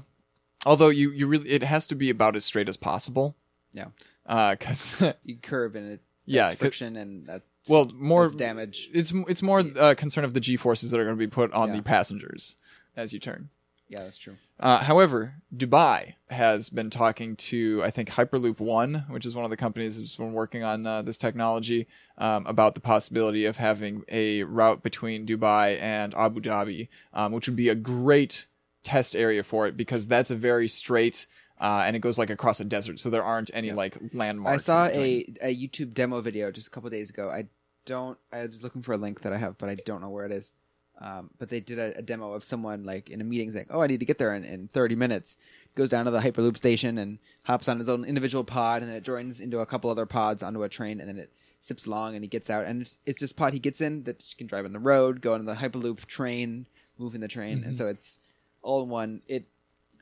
Although 0.65 0.89
you, 0.89 1.11
you 1.11 1.27
really, 1.27 1.49
it 1.49 1.63
has 1.63 1.85
to 1.87 1.95
be 1.95 2.09
about 2.09 2.35
as 2.35 2.45
straight 2.45 2.69
as 2.69 2.77
possible. 2.77 3.35
Yeah, 3.73 3.87
Because, 4.25 5.03
you 5.23 5.35
curve 5.35 5.75
and 5.75 5.91
it. 5.91 6.01
Yeah, 6.27 6.53
friction 6.55 6.95
and 6.95 7.27
that. 7.27 7.43
Well, 7.67 7.91
more 7.95 8.23
That's 8.23 8.35
damage. 8.35 8.89
It's 8.93 9.11
it's 9.27 9.41
more 9.41 9.63
uh, 9.79 9.95
concern 9.95 10.23
of 10.23 10.33
the 10.33 10.39
g 10.39 10.55
forces 10.57 10.91
that 10.91 10.99
are 10.99 11.03
going 11.05 11.17
to 11.17 11.19
be 11.19 11.29
put 11.29 11.51
on 11.53 11.69
Yeah. 11.69 11.77
the 11.77 11.83
passengers 11.83 12.55
as 12.95 13.13
you 13.13 13.19
turn. 13.19 13.49
Yeah, 13.87 13.99
that's 14.01 14.17
true. 14.17 14.37
Uh, 14.59 14.79
however, 14.79 15.35
Dubai 15.55 16.15
has 16.31 16.69
been 16.69 16.89
talking 16.89 17.35
to, 17.35 17.81
I 17.83 17.91
think, 17.91 18.09
Hyperloop 18.09 18.59
One, 18.59 19.05
which 19.09 19.27
is 19.27 19.35
one 19.35 19.45
of 19.45 19.51
the 19.51 19.57
companies 19.57 19.99
that's 19.99 20.15
been 20.15 20.33
working 20.33 20.63
on 20.63 20.87
uh, 20.87 21.01
this 21.03 21.19
technology, 21.19 21.87
um, 22.17 22.47
about 22.47 22.73
the 22.73 22.81
possibility 22.81 23.45
of 23.45 23.57
having 23.57 24.03
a 24.09 24.43
route 24.43 24.81
between 24.81 25.25
Dubai 25.27 25.79
and 25.79 26.15
Abu 26.15 26.41
Dhabi, 26.41 26.87
um, 27.13 27.31
which 27.31 27.47
would 27.47 27.55
be 27.55 27.69
a 27.69 27.75
great 27.75 28.47
test 28.81 29.15
area 29.15 29.43
for 29.43 29.67
it 29.67 29.77
because 29.77 30.07
that's 30.07 30.31
a 30.31 30.35
very 30.35 30.67
straight. 30.67 31.27
Uh, 31.61 31.83
and 31.85 31.95
it 31.95 31.99
goes 31.99 32.17
like 32.17 32.29
across 32.31 32.59
a 32.59 32.65
desert, 32.65 32.99
so 32.99 33.09
there 33.09 33.23
aren't 33.23 33.49
any 33.53 33.71
like 33.71 33.97
landmarks. 34.13 34.67
I 34.67 34.73
saw 34.73 34.85
in 34.87 34.91
between. 35.21 35.37
a, 35.41 35.49
a 35.49 35.55
YouTube 35.55 35.93
demo 35.93 36.21
video 36.21 36.51
just 36.51 36.67
a 36.67 36.69
couple 36.69 36.89
days 36.89 37.09
ago. 37.11 37.29
I 37.29 37.45
don't. 37.85 38.17
I 38.31 38.45
was 38.45 38.63
looking 38.63 38.81
for 38.81 38.93
a 38.93 38.97
link 38.97 39.21
that 39.21 39.33
I 39.33 39.37
have, 39.37 39.57
but 39.57 39.69
I 39.69 39.75
don't 39.75 40.01
know 40.01 40.09
where 40.09 40.25
it 40.25 40.31
is. 40.31 40.53
Um, 40.99 41.29
but 41.37 41.49
they 41.49 41.59
did 41.59 41.77
a, 41.77 41.97
a 41.97 42.01
demo 42.01 42.33
of 42.33 42.43
someone 42.43 42.85
like 42.85 43.09
in 43.09 43.21
a 43.21 43.23
meeting 43.23 43.51
saying, 43.51 43.67
"Oh, 43.69 43.81
I 43.81 43.87
need 43.87 43.99
to 43.99 44.05
get 44.05 44.17
there 44.17 44.33
in, 44.33 44.43
in 44.43 44.67
30 44.69 44.95
minutes." 44.95 45.37
Goes 45.75 45.89
down 45.89 46.05
to 46.05 46.11
the 46.11 46.21
Hyperloop 46.21 46.55
station 46.55 46.97
and 46.97 47.19
hops 47.43 47.67
on 47.67 47.79
his 47.79 47.89
own 47.89 48.05
individual 48.05 48.45
pod, 48.45 48.81
and 48.81 48.89
then 48.89 48.97
it 48.97 49.03
joins 49.03 49.41
into 49.41 49.59
a 49.59 49.65
couple 49.65 49.89
other 49.89 50.05
pods 50.05 50.41
onto 50.41 50.63
a 50.63 50.69
train, 50.69 51.01
and 51.01 51.09
then 51.09 51.17
it 51.17 51.33
zips 51.65 51.85
along, 51.85 52.15
and 52.15 52.23
he 52.23 52.29
gets 52.29 52.49
out, 52.49 52.65
and 52.65 52.81
it's, 52.81 52.97
it's 53.05 53.19
this 53.19 53.33
pod 53.33 53.51
he 53.51 53.59
gets 53.59 53.81
in 53.81 54.03
that 54.03 54.21
he 54.21 54.35
can 54.35 54.47
drive 54.47 54.63
on 54.65 54.71
the 54.71 54.79
road, 54.79 55.19
go 55.19 55.33
on 55.33 55.43
the 55.43 55.55
Hyperloop 55.55 56.05
train, 56.05 56.65
move 56.97 57.13
in 57.13 57.19
the 57.19 57.27
train, 57.27 57.63
and 57.65 57.75
so 57.75 57.87
it's 57.87 58.19
all 58.61 58.83
in 58.83 58.89
one. 58.89 59.21
It. 59.27 59.47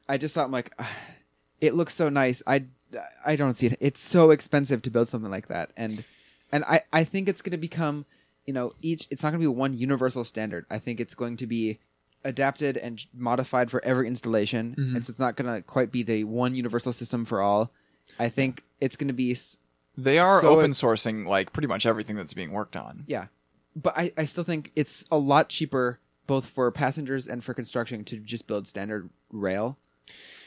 I 0.07 0.17
just 0.17 0.36
thought, 0.36 0.45
I'm 0.45 0.51
like, 0.51 0.71
ah, 0.77 0.91
it 1.59 1.73
looks 1.73 1.95
so 1.95 2.09
nice. 2.09 2.43
I 2.45 2.65
I 3.25 3.36
don't 3.36 3.53
see 3.53 3.67
it. 3.67 3.77
It's 3.79 4.03
so 4.03 4.29
expensive 4.29 4.84
to 4.84 4.91
build 4.91 5.07
something 5.07 5.31
like 5.31 5.47
that, 5.47 5.71
and 5.75 6.03
and 6.54 6.64
I 6.64 6.82
I 6.93 7.04
think 7.04 7.28
it's 7.28 7.41
going 7.41 7.51
to 7.51 7.58
become, 7.58 8.06
you 8.45 8.54
know, 8.54 8.74
each. 8.82 9.08
It's 9.12 9.24
not 9.24 9.32
going 9.32 9.41
to 9.41 9.49
be 9.49 9.54
one 9.54 9.74
universal 9.74 10.24
standard. 10.24 10.66
I 10.70 10.78
think 10.80 11.01
it's 11.01 11.16
going 11.16 11.36
to 11.38 11.47
be 11.47 11.80
adapted 12.24 12.78
and 12.78 13.06
modified 13.14 13.70
for 13.70 13.84
every 13.84 14.08
installation, 14.08 14.76
mm-hmm. 14.78 14.95
and 14.95 15.04
so 15.06 15.12
it's 15.12 15.20
not 15.20 15.36
going 15.36 15.54
to 15.54 15.62
quite 15.62 15.91
be 15.91 16.04
the 16.04 16.24
one 16.24 16.56
universal 16.56 16.93
system 16.93 17.26
for 17.26 17.41
all. 17.41 17.72
I 18.20 18.30
think 18.30 18.64
it's 18.80 18.95
going 18.95 19.10
to 19.10 19.14
be 19.14 19.32
s- 19.32 19.58
They 19.97 20.20
are 20.20 20.39
So 20.41 20.60
open 20.60 20.72
sourcing 20.72 21.26
like 21.26 21.51
pretty 21.51 21.68
much 21.68 21.86
everything 21.86 22.16
that's 22.16 22.34
being 22.34 22.51
worked 22.51 22.78
on. 22.78 23.04
yeah, 23.08 23.28
but 23.76 23.97
I 23.97 24.14
I 24.18 24.26
still 24.26 24.43
think 24.45 24.72
it's 24.76 25.04
a 25.12 25.18
lot 25.18 25.49
cheaper 25.49 25.99
both 26.28 26.45
for 26.45 26.72
passengers 26.72 27.28
and 27.28 27.43
for 27.43 27.54
construction 27.54 28.06
to 28.06 28.18
just 28.20 28.47
build 28.47 28.68
standard 28.68 29.10
rail, 29.32 29.78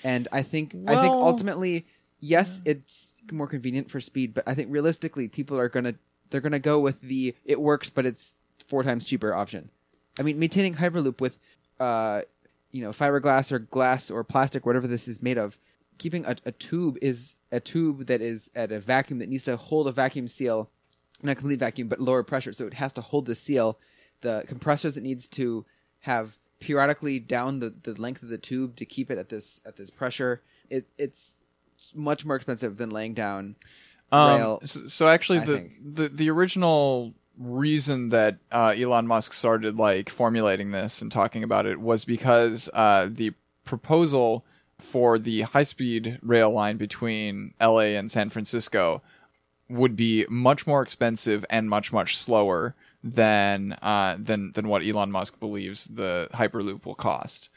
and 0.05 0.29
I 0.33 0.43
think 0.43 0.75
I 0.87 0.95
think 1.03 1.13
ultimately 1.15 1.87
yes, 2.27 2.63
it's 2.65 3.15
more 3.31 3.47
convenient 3.47 3.91
for 3.91 4.01
speed, 4.01 4.35
but 4.35 4.45
I 4.47 4.55
think 4.55 4.69
realistically 4.71 5.29
people 5.29 5.59
are 5.59 5.69
gonna 5.69 5.95
they're 6.31 6.41
gonna 6.41 6.59
go 6.59 6.79
with 6.79 7.01
the 7.01 7.35
it 7.45 7.61
works 7.61 7.91
but 7.91 8.07
it's 8.07 8.37
four 8.67 8.83
times 8.83 9.05
cheaper 9.05 9.35
option. 9.35 9.71
I 10.19 10.23
mean, 10.23 10.39
maintaining 10.39 10.75
Hyperloop 10.75 11.21
with 11.21 11.39
uh 11.79 12.23
you 12.71 12.83
know 12.83 12.91
fiberglass 12.91 13.53
or 13.53 13.59
glass 13.59 14.11
or 14.11 14.25
plastic 14.25 14.67
whatever 14.67 14.87
this 14.87 15.09
is 15.09 15.23
made 15.23 15.39
of. 15.39 15.59
Keeping 15.99 16.27
a, 16.27 16.37
a 16.45 16.53
tube 16.53 16.99
is 17.01 17.37
a 17.51 17.59
tube 17.59 18.07
that 18.07 18.21
is 18.21 18.51
at 18.55 18.71
a 18.71 18.79
vacuum 18.79 19.19
that 19.21 19.31
needs 19.31 19.45
to 19.45 19.57
hold 19.57 19.89
a 19.89 19.93
vacuum 19.93 20.29
seal 20.29 20.71
not 21.23 21.37
complete 21.37 21.59
vacuum, 21.59 21.89
but 21.89 22.01
lower 22.01 22.23
pressure. 22.23 22.53
So 22.53 22.67
it 22.67 22.75
has 22.75 22.93
to 22.95 23.01
hold 23.01 23.27
the 23.27 23.35
seal. 23.35 23.79
The 24.21 24.45
compressors 24.47 24.97
it 24.97 25.03
needs 25.03 25.29
to 25.31 25.65
have 26.01 26.39
periodically 26.61 27.19
down 27.19 27.61
the, 27.61 27.75
the 27.83 27.95
length 28.01 28.23
of 28.23 28.29
the 28.29 28.39
tube 28.39 28.77
to 28.77 28.85
keep 28.85 29.11
it 29.11 29.19
at 29.19 29.29
this 29.29 29.61
at 29.65 29.77
this 29.77 29.91
pressure. 29.91 30.43
It 30.69 30.89
it's 30.99 31.37
much 31.95 32.25
more 32.25 32.37
expensive 32.37 32.77
than 32.77 32.91
laying 32.91 33.15
down 33.15 33.57
Um, 34.13 34.37
rail. 34.37 34.61
So, 34.65 34.87
so 34.87 35.09
actually, 35.09 35.41
the, 35.41 35.69
the 35.85 36.09
the 36.09 36.31
original 36.31 37.15
reason 37.39 38.09
that 38.11 38.39
uh, 38.51 38.75
Elon 38.77 39.07
Musk 39.07 39.33
started 39.35 39.77
like 39.77 40.09
formulating 40.09 40.71
this 40.71 41.03
and 41.03 41.13
talking 41.13 41.43
about 41.43 41.67
it 41.67 41.81
was 41.81 42.05
because 42.05 42.69
uh, 42.73 43.09
the 43.11 43.33
proposal 43.65 44.45
for 44.79 45.19
the 45.19 45.43
high 45.43 45.63
speed 45.63 46.19
rail 46.23 46.51
line 46.51 46.77
between 46.77 47.55
L.A. 47.61 47.97
and 47.97 48.11
San 48.11 48.31
Francisco 48.31 49.03
would 49.69 49.97
be 49.97 50.25
much 50.29 50.67
more 50.67 50.81
expensive 50.83 51.45
and 51.51 51.69
much 51.69 51.93
much 51.93 52.17
slower 52.17 52.75
than 53.03 53.77
uh, 53.83 54.17
than 54.19 54.53
than 54.53 54.69
what 54.69 54.85
Elon 54.85 55.11
Musk 55.11 55.41
believes 55.41 55.87
the 55.87 56.29
Hyperloop 56.35 56.87
will 56.87 56.95
cost, 56.95 57.49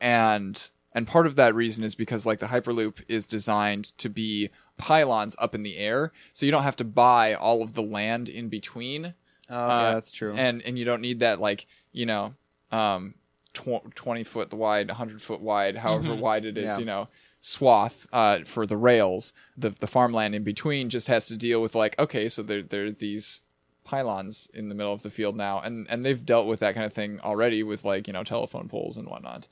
and 0.00 0.70
and 0.96 1.06
part 1.06 1.26
of 1.26 1.36
that 1.36 1.54
reason 1.54 1.84
is 1.84 1.94
because 1.94 2.26
like 2.26 2.40
the 2.40 2.46
Hyperloop 2.46 3.02
is 3.06 3.26
designed 3.26 3.96
to 3.98 4.08
be 4.08 4.50
pylons 4.78 5.36
up 5.38 5.54
in 5.54 5.62
the 5.62 5.76
air, 5.76 6.12
so 6.32 6.44
you 6.46 6.50
don't 6.52 6.64
have 6.64 6.76
to 6.76 6.84
buy 6.84 7.34
all 7.34 7.62
of 7.62 7.74
the 7.74 7.82
land 7.82 8.28
in 8.28 8.48
between. 8.48 9.14
Oh, 9.48 9.54
Uh, 9.56 9.68
yeah, 9.68 9.92
that's 9.94 10.10
true. 10.10 10.34
And 10.34 10.62
and 10.62 10.76
you 10.78 10.84
don't 10.84 11.00
need 11.02 11.20
that 11.20 11.40
like 11.40 11.66
you 11.92 12.06
know 12.06 12.34
um, 12.72 13.14
tw- 13.52 13.94
twenty 13.94 14.24
foot 14.24 14.52
wide, 14.52 14.90
hundred 14.90 15.22
foot 15.22 15.40
wide, 15.40 15.76
however 15.76 16.14
wide 16.14 16.44
it 16.44 16.58
is, 16.58 16.64
Yeah. 16.64 16.78
you 16.78 16.84
know, 16.84 17.08
swath 17.40 18.06
uh, 18.12 18.40
for 18.44 18.66
the 18.66 18.76
rails. 18.76 19.32
The 19.56 19.70
the 19.70 19.86
farmland 19.86 20.34
in 20.34 20.42
between 20.42 20.90
just 20.90 21.06
has 21.08 21.26
to 21.28 21.36
deal 21.36 21.62
with 21.62 21.74
like 21.76 21.96
okay, 21.98 22.28
so 22.28 22.42
there 22.42 22.62
there 22.62 22.86
are 22.86 22.90
these 22.90 23.42
pylons 23.84 24.50
in 24.52 24.68
the 24.68 24.74
middle 24.74 24.92
of 24.92 25.02
the 25.02 25.10
field 25.10 25.36
now, 25.36 25.60
and 25.60 25.86
and 25.88 26.02
they've 26.02 26.26
dealt 26.26 26.46
with 26.48 26.60
that 26.60 26.74
kind 26.74 26.84
of 26.86 26.92
thing 26.92 27.20
already 27.20 27.62
with 27.62 27.84
like 27.84 28.06
you 28.08 28.12
know 28.12 28.24
telephone 28.24 28.68
poles 28.68 28.96
and 28.96 29.08
whatnot. 29.08 29.46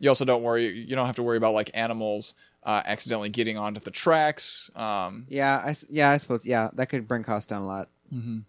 You 0.00 0.08
also 0.08 0.24
don't 0.24 0.42
worry. 0.42 0.66
You 0.68 0.96
don't 0.96 1.06
have 1.06 1.16
to 1.16 1.22
worry 1.22 1.36
about 1.36 1.54
like 1.54 1.70
animals 1.74 2.34
uh, 2.64 2.82
accidentally 2.84 3.28
getting 3.28 3.56
onto 3.58 3.80
the 3.80 3.90
tracks. 3.92 4.70
Um, 4.74 5.26
yeah, 5.28 5.62
I 5.64 5.70
s 5.70 5.84
yeah, 5.88 6.10
I 6.10 6.16
suppose 6.16 6.44
yeah, 6.44 6.70
that 6.74 6.86
could 6.88 7.06
bring 7.06 7.22
costs 7.22 7.46
down 7.46 7.62
a 7.62 7.66
lot. 7.66 7.88
here's 8.10 8.42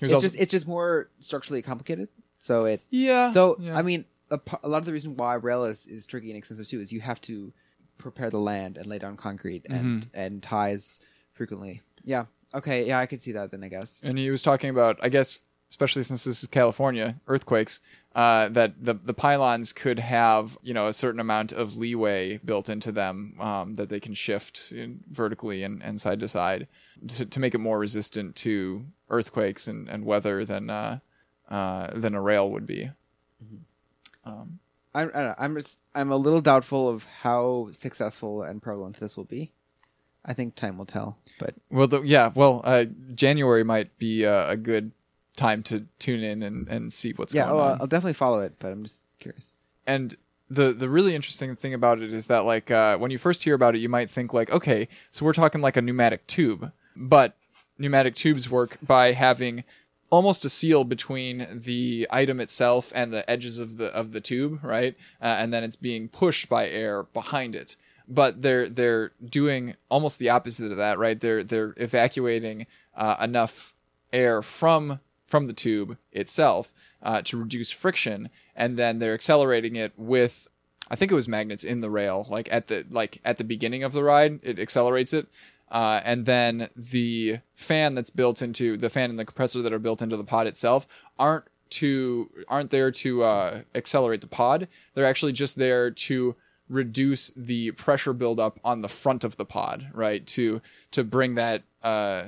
It's 0.00 0.12
also- 0.12 0.26
just 0.26 0.36
it's 0.38 0.50
just 0.50 0.66
more 0.68 1.08
structurally 1.20 1.62
complicated. 1.62 2.08
So 2.40 2.64
it 2.66 2.82
yeah. 2.90 3.30
Though 3.32 3.56
yeah. 3.58 3.76
I 3.78 3.82
mean, 3.82 4.04
a 4.30 4.38
lot 4.68 4.78
of 4.78 4.84
the 4.84 4.92
reason 4.92 5.16
why 5.16 5.34
rail 5.34 5.64
is, 5.64 5.86
is 5.86 6.04
tricky 6.06 6.30
and 6.30 6.36
expensive 6.38 6.68
too 6.68 6.80
is 6.80 6.92
you 6.92 7.00
have 7.00 7.20
to 7.22 7.52
prepare 7.98 8.28
the 8.30 8.38
land 8.40 8.76
and 8.76 8.86
lay 8.86 8.98
down 8.98 9.16
concrete 9.16 9.62
and 9.70 10.02
Mm-hmm. 10.02 10.10
and 10.14 10.42
ties 10.42 11.00
frequently. 11.32 11.82
Yeah. 12.04 12.26
Okay. 12.54 12.86
Yeah, 12.86 12.98
I 13.00 13.06
could 13.06 13.20
see 13.20 13.32
that 13.32 13.50
then. 13.50 13.64
I 13.64 13.68
guess. 13.68 14.00
and 14.04 14.18
he 14.18 14.30
was 14.30 14.42
talking 14.42 14.70
about, 14.70 14.98
I 15.02 15.08
guess, 15.08 15.40
especially 15.70 16.02
since 16.04 16.24
this 16.24 16.42
is 16.42 16.48
California, 16.48 17.16
earthquakes, 17.26 17.80
uh, 18.16 18.48
that 18.48 18.82
the 18.82 18.94
the 18.94 19.12
pylons 19.12 19.74
could 19.74 19.98
have 19.98 20.56
you 20.62 20.72
know 20.72 20.86
a 20.86 20.92
certain 20.92 21.20
amount 21.20 21.52
of 21.52 21.76
leeway 21.76 22.38
built 22.38 22.70
into 22.70 22.90
them 22.90 23.36
um, 23.38 23.76
that 23.76 23.90
they 23.90 24.00
can 24.00 24.14
shift 24.14 24.72
in, 24.72 25.00
vertically 25.10 25.62
and, 25.62 25.82
and 25.82 26.00
side 26.00 26.18
to 26.18 26.26
side 26.26 26.66
to, 27.06 27.26
to 27.26 27.38
make 27.38 27.54
it 27.54 27.58
more 27.58 27.78
resistant 27.78 28.34
to 28.34 28.86
earthquakes 29.10 29.68
and, 29.68 29.86
and 29.90 30.06
weather 30.06 30.46
than 30.46 30.70
uh, 30.70 30.98
uh, 31.50 31.90
than 31.94 32.14
a 32.14 32.20
rail 32.20 32.50
would 32.50 32.66
be. 32.66 32.90
I'm 34.24 34.58
I 34.94 35.02
don't 35.02 35.12
know, 35.12 35.34
I'm 35.38 35.54
just 35.54 35.78
I'm 35.94 36.10
a 36.10 36.16
little 36.16 36.40
doubtful 36.40 36.88
of 36.88 37.04
how 37.20 37.68
successful 37.72 38.42
and 38.42 38.62
prevalent 38.62 38.98
this 38.98 39.18
will 39.18 39.24
be. 39.24 39.52
I 40.24 40.32
think 40.32 40.54
time 40.54 40.78
will 40.78 40.86
tell. 40.86 41.18
But 41.38 41.54
Well, 41.70 41.86
the, 41.86 42.00
yeah, 42.00 42.32
well, 42.34 42.62
uh, 42.64 42.86
January 43.14 43.62
might 43.62 43.96
be 43.98 44.26
uh, 44.26 44.50
a 44.50 44.56
good 44.56 44.90
time 45.36 45.62
to 45.64 45.86
tune 45.98 46.22
in 46.22 46.42
and, 46.42 46.68
and 46.68 46.92
see 46.92 47.12
what's 47.12 47.34
yeah, 47.34 47.46
going 47.46 47.60
oh, 47.60 47.62
on. 47.62 47.80
I'll 47.80 47.86
definitely 47.86 48.14
follow 48.14 48.40
it. 48.40 48.54
But 48.58 48.72
I'm 48.72 48.84
just 48.84 49.04
curious. 49.20 49.52
and 49.86 50.16
the 50.48 50.72
the 50.72 50.88
really 50.88 51.14
interesting 51.14 51.56
thing 51.56 51.74
about 51.74 52.00
it 52.00 52.12
is 52.12 52.26
that 52.26 52.44
like 52.44 52.70
uh, 52.70 52.96
when 52.98 53.10
you 53.10 53.18
first 53.18 53.44
hear 53.44 53.54
about 53.54 53.74
it, 53.74 53.80
you 53.80 53.88
might 53.88 54.10
think 54.10 54.32
like, 54.32 54.50
okay, 54.50 54.88
so 55.10 55.24
we're 55.24 55.32
talking 55.32 55.60
like 55.60 55.76
a 55.76 55.82
pneumatic 55.82 56.26
tube, 56.26 56.72
but 56.94 57.36
pneumatic 57.78 58.14
tubes 58.14 58.48
work 58.48 58.78
by 58.82 59.12
having 59.12 59.64
almost 60.08 60.44
a 60.44 60.48
seal 60.48 60.84
between 60.84 61.46
the 61.52 62.06
item 62.10 62.40
itself 62.40 62.92
and 62.94 63.12
the 63.12 63.28
edges 63.28 63.58
of 63.58 63.76
the 63.76 63.86
of 63.86 64.12
the 64.12 64.20
tube, 64.20 64.60
right? 64.62 64.94
Uh, 65.20 65.36
and 65.38 65.52
then 65.52 65.64
it's 65.64 65.76
being 65.76 66.08
pushed 66.08 66.48
by 66.48 66.68
air 66.68 67.02
behind 67.02 67.54
it. 67.54 67.76
But 68.08 68.42
they're 68.42 68.68
they're 68.68 69.12
doing 69.24 69.74
almost 69.88 70.20
the 70.20 70.30
opposite 70.30 70.70
of 70.70 70.76
that, 70.76 70.98
right? 70.98 71.20
They're 71.20 71.42
they're 71.42 71.74
evacuating 71.76 72.66
uh, 72.96 73.16
enough 73.20 73.74
air 74.12 74.42
from 74.42 75.00
from 75.26 75.46
the 75.46 75.52
tube 75.52 75.96
itself 76.12 76.72
uh, 77.02 77.22
to 77.22 77.36
reduce 77.36 77.70
friction, 77.70 78.30
and 78.54 78.78
then 78.78 78.98
they're 78.98 79.14
accelerating 79.14 79.76
it 79.76 79.92
with, 79.96 80.48
I 80.90 80.96
think 80.96 81.10
it 81.10 81.16
was 81.16 81.28
magnets 81.28 81.64
in 81.64 81.80
the 81.80 81.90
rail, 81.90 82.26
like 82.30 82.48
at 82.52 82.68
the 82.68 82.86
like 82.90 83.20
at 83.24 83.38
the 83.38 83.44
beginning 83.44 83.82
of 83.82 83.92
the 83.92 84.04
ride, 84.04 84.40
it 84.42 84.58
accelerates 84.58 85.12
it, 85.12 85.26
uh, 85.70 86.00
and 86.04 86.26
then 86.26 86.68
the 86.76 87.38
fan 87.54 87.94
that's 87.94 88.10
built 88.10 88.40
into 88.40 88.76
the 88.76 88.90
fan 88.90 89.10
and 89.10 89.18
the 89.18 89.24
compressor 89.24 89.62
that 89.62 89.72
are 89.72 89.80
built 89.80 90.02
into 90.02 90.16
the 90.16 90.24
pod 90.24 90.46
itself 90.46 90.86
aren't 91.18 91.44
to 91.68 92.30
aren't 92.48 92.70
there 92.70 92.90
to 92.92 93.24
uh, 93.24 93.60
accelerate 93.74 94.20
the 94.20 94.26
pod. 94.28 94.68
They're 94.94 95.06
actually 95.06 95.32
just 95.32 95.56
there 95.56 95.90
to 95.90 96.36
reduce 96.68 97.30
the 97.36 97.72
pressure 97.72 98.12
buildup 98.12 98.58
on 98.64 98.82
the 98.82 98.88
front 98.88 99.24
of 99.24 99.36
the 99.36 99.44
pod, 99.44 99.88
right? 99.92 100.26
To 100.28 100.60
to 100.92 101.04
bring 101.04 101.34
that 101.36 101.64
uh, 101.82 102.26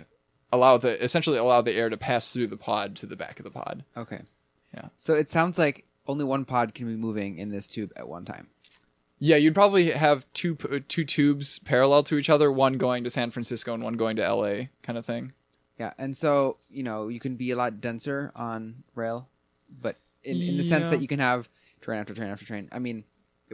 allow 0.52 0.76
the 0.76 1.02
essentially 1.02 1.38
allow 1.38 1.60
the 1.62 1.72
air 1.72 1.88
to 1.88 1.96
pass 1.96 2.32
through 2.32 2.46
the 2.46 2.56
pod 2.56 2.96
to 2.96 3.06
the 3.06 3.16
back 3.16 3.38
of 3.38 3.44
the 3.44 3.50
pod. 3.50 3.84
Okay. 3.96 4.22
Yeah. 4.74 4.88
So 4.96 5.14
it 5.14 5.30
sounds 5.30 5.58
like 5.58 5.84
only 6.06 6.24
one 6.24 6.44
pod 6.44 6.74
can 6.74 6.86
be 6.86 6.96
moving 6.96 7.38
in 7.38 7.50
this 7.50 7.66
tube 7.66 7.92
at 7.96 8.08
one 8.08 8.24
time. 8.24 8.48
Yeah, 9.20 9.36
you'd 9.36 9.54
probably 9.54 9.90
have 9.90 10.26
two 10.32 10.54
two 10.88 11.04
tubes 11.04 11.58
parallel 11.58 12.02
to 12.04 12.16
each 12.16 12.30
other, 12.30 12.52
one 12.52 12.78
going 12.78 13.04
to 13.04 13.10
San 13.10 13.30
Francisco 13.30 13.74
and 13.74 13.82
one 13.82 13.94
going 13.94 14.16
to 14.16 14.24
L.A. 14.24 14.70
kind 14.82 14.96
of 14.96 15.04
thing. 15.04 15.32
Yeah, 15.78 15.92
and 15.98 16.16
so 16.16 16.58
you 16.68 16.82
know 16.82 17.08
you 17.08 17.20
can 17.20 17.36
be 17.36 17.50
a 17.50 17.56
lot 17.56 17.80
denser 17.80 18.32
on 18.36 18.84
rail, 18.94 19.28
but 19.68 19.96
in, 20.22 20.40
in 20.40 20.56
the 20.56 20.64
sense 20.64 20.88
that 20.88 21.00
you 21.00 21.08
can 21.08 21.20
have 21.20 21.48
train 21.80 22.00
after 22.00 22.14
train 22.14 22.30
after 22.30 22.44
train. 22.44 22.68
I 22.70 22.78
mean, 22.78 23.04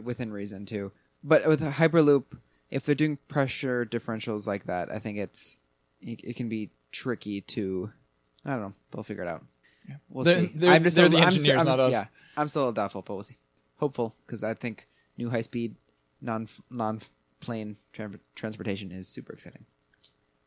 within 0.01 0.31
reason 0.31 0.65
too. 0.65 0.91
But 1.23 1.47
with 1.47 1.61
a 1.63 1.71
hyperloop, 1.71 2.25
if 2.69 2.85
they're 2.85 2.95
doing 2.95 3.17
pressure 3.27 3.85
differentials 3.85 4.45
like 4.45 4.65
that, 4.65 4.91
I 4.91 4.99
think 4.99 5.17
it's 5.17 5.57
it, 5.99 6.21
it 6.23 6.35
can 6.35 6.49
be 6.49 6.69
tricky 6.95 7.41
to. 7.41 7.89
I 8.45 8.51
don't 8.51 8.61
know. 8.61 8.73
They'll 8.91 9.03
figure 9.03 9.23
it 9.23 9.29
out. 9.29 9.43
Yeah. 9.89 9.95
We'll 10.09 10.23
They're- 10.23 10.39
see. 10.41 10.51
they're- 10.55 10.71
I'm 10.71 10.83
just 10.83 10.95
they're 10.95 11.05
a- 11.05 11.09
the 11.09 11.17
engineers, 11.19 11.59
I'm 11.59 11.65
not 11.65 11.79
us. 11.79 11.91
Yeah, 11.91 12.05
I'm 12.37 12.47
still 12.47 12.61
a 12.61 12.63
little 12.63 12.73
doubtful, 12.73 13.01
but 13.01 13.13
we'll 13.15 13.23
see. 13.23 13.37
Hopeful 13.77 14.15
because 14.25 14.43
I 14.43 14.53
think 14.53 14.87
new 15.17 15.29
high 15.29 15.41
speed 15.41 15.75
non 16.21 16.47
non 16.69 17.01
plane 17.41 17.77
tran- 17.93 18.19
transportation 18.35 18.91
is 18.91 19.07
super 19.07 19.33
exciting. 19.33 19.65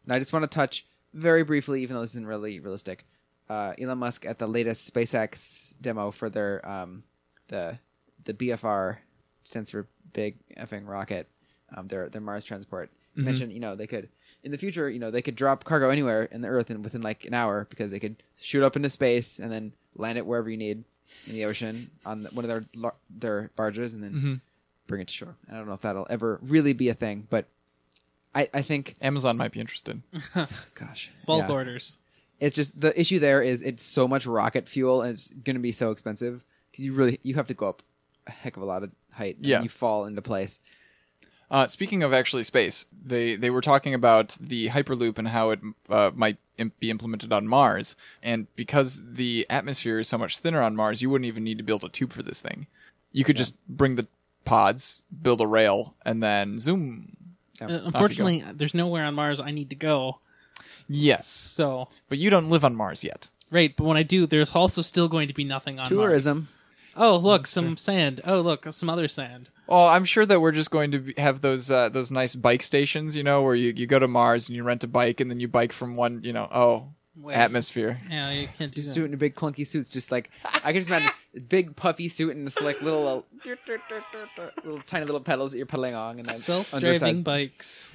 And 0.04 0.12
I 0.14 0.18
just 0.18 0.32
want 0.32 0.42
to 0.44 0.54
touch 0.54 0.86
very 1.12 1.44
briefly, 1.44 1.82
even 1.82 1.94
though 1.94 2.02
this 2.02 2.12
isn't 2.12 2.26
really 2.26 2.58
realistic. 2.60 3.06
Uh, 3.48 3.74
Elon 3.78 3.98
Musk 3.98 4.24
at 4.26 4.38
the 4.38 4.46
latest 4.46 4.92
SpaceX 4.92 5.74
demo 5.80 6.10
for 6.10 6.28
their 6.30 6.66
um, 6.68 7.02
the 7.48 7.78
the 8.24 8.34
BFR 8.34 8.98
stands 9.44 9.70
for 9.70 9.88
Big 10.12 10.36
Effing 10.56 10.86
Rocket, 10.88 11.28
um, 11.76 11.88
their 11.88 12.08
their 12.08 12.20
Mars 12.20 12.44
transport. 12.44 12.90
Mm-hmm. 13.12 13.24
Mentioned, 13.24 13.52
you 13.52 13.60
know, 13.60 13.74
they 13.76 13.86
could 13.86 14.08
in 14.44 14.52
the 14.52 14.58
future, 14.58 14.88
you 14.88 14.98
know, 14.98 15.10
they 15.10 15.22
could 15.22 15.36
drop 15.36 15.64
cargo 15.64 15.90
anywhere 15.90 16.24
in 16.24 16.40
the 16.42 16.48
Earth 16.48 16.70
and 16.70 16.82
within 16.84 17.02
like 17.02 17.24
an 17.24 17.34
hour 17.34 17.66
because 17.70 17.90
they 17.90 17.98
could 17.98 18.22
shoot 18.36 18.62
up 18.64 18.76
into 18.76 18.88
space 18.90 19.38
and 19.38 19.50
then 19.50 19.72
land 19.96 20.16
it 20.18 20.26
wherever 20.26 20.48
you 20.48 20.56
need 20.56 20.84
in 21.26 21.32
the 21.32 21.44
ocean 21.44 21.90
on 22.06 22.22
the, 22.22 22.28
one 22.30 22.44
of 22.44 22.48
their 22.48 22.64
lar- 22.76 22.94
their 23.10 23.50
barges 23.56 23.92
and 23.94 24.02
then 24.02 24.12
Mm-hmm. 24.12 24.34
bring 24.86 25.00
it 25.00 25.08
to 25.08 25.14
shore. 25.14 25.36
I 25.50 25.54
don't 25.56 25.66
know 25.66 25.72
if 25.74 25.80
that'll 25.80 26.06
ever 26.10 26.38
really 26.42 26.72
be 26.72 26.88
a 26.88 26.94
thing, 26.94 27.26
but 27.30 27.46
I 28.34 28.48
I 28.54 28.62
think 28.62 28.94
Amazon 29.00 29.36
might 29.36 29.52
be 29.52 29.60
interested. 29.60 30.02
gosh, 30.74 31.10
Bulk 31.26 31.46
yeah. 31.48 31.54
orders. 31.54 31.98
It's 32.40 32.54
just 32.54 32.80
the 32.80 32.98
issue 32.98 33.18
there 33.18 33.42
is 33.42 33.62
it's 33.62 33.82
so 33.82 34.06
much 34.06 34.24
rocket 34.26 34.68
fuel 34.68 35.02
and 35.02 35.10
it's 35.12 35.30
going 35.30 35.56
to 35.56 35.60
be 35.62 35.72
so 35.72 35.90
expensive 35.90 36.44
because 36.70 36.84
you 36.84 36.92
really 36.92 37.18
you 37.22 37.34
have 37.34 37.48
to 37.48 37.54
go 37.54 37.68
up 37.70 37.82
a 38.26 38.30
heck 38.30 38.56
of 38.56 38.62
a 38.62 38.66
lot 38.66 38.82
of 38.84 38.90
height. 39.10 39.36
and 39.38 39.46
Yeah. 39.46 39.62
you 39.62 39.68
fall 39.68 40.04
into 40.04 40.22
place. 40.22 40.60
Uh, 41.50 41.66
speaking 41.66 42.02
of 42.02 42.12
actually 42.12 42.44
space, 42.44 42.84
they 43.04 43.34
they 43.34 43.48
were 43.50 43.62
talking 43.62 43.94
about 43.94 44.36
the 44.40 44.68
hyperloop 44.68 45.16
and 45.18 45.28
how 45.28 45.48
it 45.50 45.60
uh, 45.88 46.10
might 46.14 46.36
im- 46.58 46.72
be 46.78 46.90
implemented 46.90 47.32
on 47.32 47.48
Mars, 47.48 47.96
and 48.22 48.46
because 48.54 49.00
the 49.14 49.46
atmosphere 49.48 49.98
is 49.98 50.08
so 50.08 50.18
much 50.18 50.38
thinner 50.38 50.60
on 50.60 50.76
Mars, 50.76 51.00
you 51.00 51.08
wouldn't 51.08 51.26
even 51.26 51.44
need 51.44 51.56
to 51.58 51.64
build 51.64 51.84
a 51.84 51.88
tube 51.88 52.12
for 52.12 52.22
this 52.22 52.40
thing. 52.42 52.66
You 53.12 53.24
could 53.24 53.36
just 53.36 53.54
bring 53.66 53.96
the 53.96 54.06
pods, 54.44 55.00
build 55.22 55.40
a 55.40 55.46
rail, 55.46 55.94
and 56.04 56.22
then 56.22 56.58
zoom. 56.58 57.16
Uh, 57.60 57.66
unfortunately, 57.84 58.44
there's 58.52 58.74
nowhere 58.74 59.04
on 59.04 59.14
Mars 59.14 59.40
I 59.40 59.50
need 59.50 59.70
to 59.70 59.76
go. 59.76 60.20
Yes, 60.88 61.26
So, 61.26 61.88
but 62.08 62.18
you 62.18 62.30
don't 62.30 62.50
live 62.50 62.64
on 62.64 62.74
Mars 62.74 63.02
yet. 63.04 63.30
right, 63.50 63.74
but 63.76 63.84
when 63.84 63.96
I 63.96 64.02
do, 64.02 64.26
there's 64.26 64.54
also 64.54 64.82
still 64.82 65.08
going 65.08 65.28
to 65.28 65.34
be 65.34 65.44
nothing 65.44 65.78
on 65.78 65.84
Mars. 65.84 65.88
Tourism. 65.88 66.48
Oh, 66.96 67.16
look, 67.16 67.46
some 67.46 67.76
sand. 67.76 68.20
Oh, 68.24 68.40
look, 68.40 68.66
some 68.72 68.90
other 68.90 69.08
sand. 69.08 69.50
Well, 69.68 69.86
I'm 69.86 70.04
sure 70.06 70.24
that 70.26 70.40
we're 70.40 70.52
just 70.52 70.70
going 70.70 70.90
to 70.92 70.98
be- 71.00 71.14
have 71.18 71.40
those 71.42 71.70
uh, 71.70 71.88
those 71.90 72.10
nice 72.10 72.34
bike 72.34 72.62
stations, 72.62 73.16
you 73.16 73.22
know, 73.22 73.42
where 73.42 73.54
you, 73.54 73.72
you 73.76 73.86
go 73.86 73.98
to 73.98 74.08
Mars 74.08 74.48
and 74.48 74.56
you 74.56 74.62
rent 74.64 74.82
a 74.82 74.88
bike 74.88 75.20
and 75.20 75.30
then 75.30 75.40
you 75.40 75.48
bike 75.48 75.72
from 75.72 75.94
one, 75.94 76.22
you 76.24 76.32
know, 76.32 76.48
oh, 76.50 76.88
Wait. 77.16 77.34
atmosphere. 77.34 78.00
Yeah, 78.10 78.30
you 78.30 78.48
can't 78.56 78.72
do 78.72 78.76
Just 78.76 78.88
that. 78.88 78.94
do 78.94 79.02
it 79.02 79.06
in 79.08 79.14
a 79.14 79.18
big 79.18 79.34
clunky 79.34 79.66
suits, 79.66 79.90
just 79.90 80.10
like 80.10 80.30
I 80.64 80.72
can 80.72 80.76
just 80.76 80.88
imagine 80.88 81.10
a 81.36 81.40
big 81.40 81.76
puffy 81.76 82.08
suit 82.08 82.34
and 82.34 82.46
this 82.46 82.60
like 82.62 82.80
little 82.80 83.06
uh, 83.44 83.50
little 84.64 84.80
tiny 84.86 85.04
little 85.04 85.20
pedals 85.20 85.52
that 85.52 85.58
you're 85.58 85.66
pedaling 85.66 85.94
on 85.94 86.18
and 86.18 86.26
then 86.26 86.34
Self-driving 86.34 86.86
undersized- 86.88 87.24
bikes. 87.24 87.90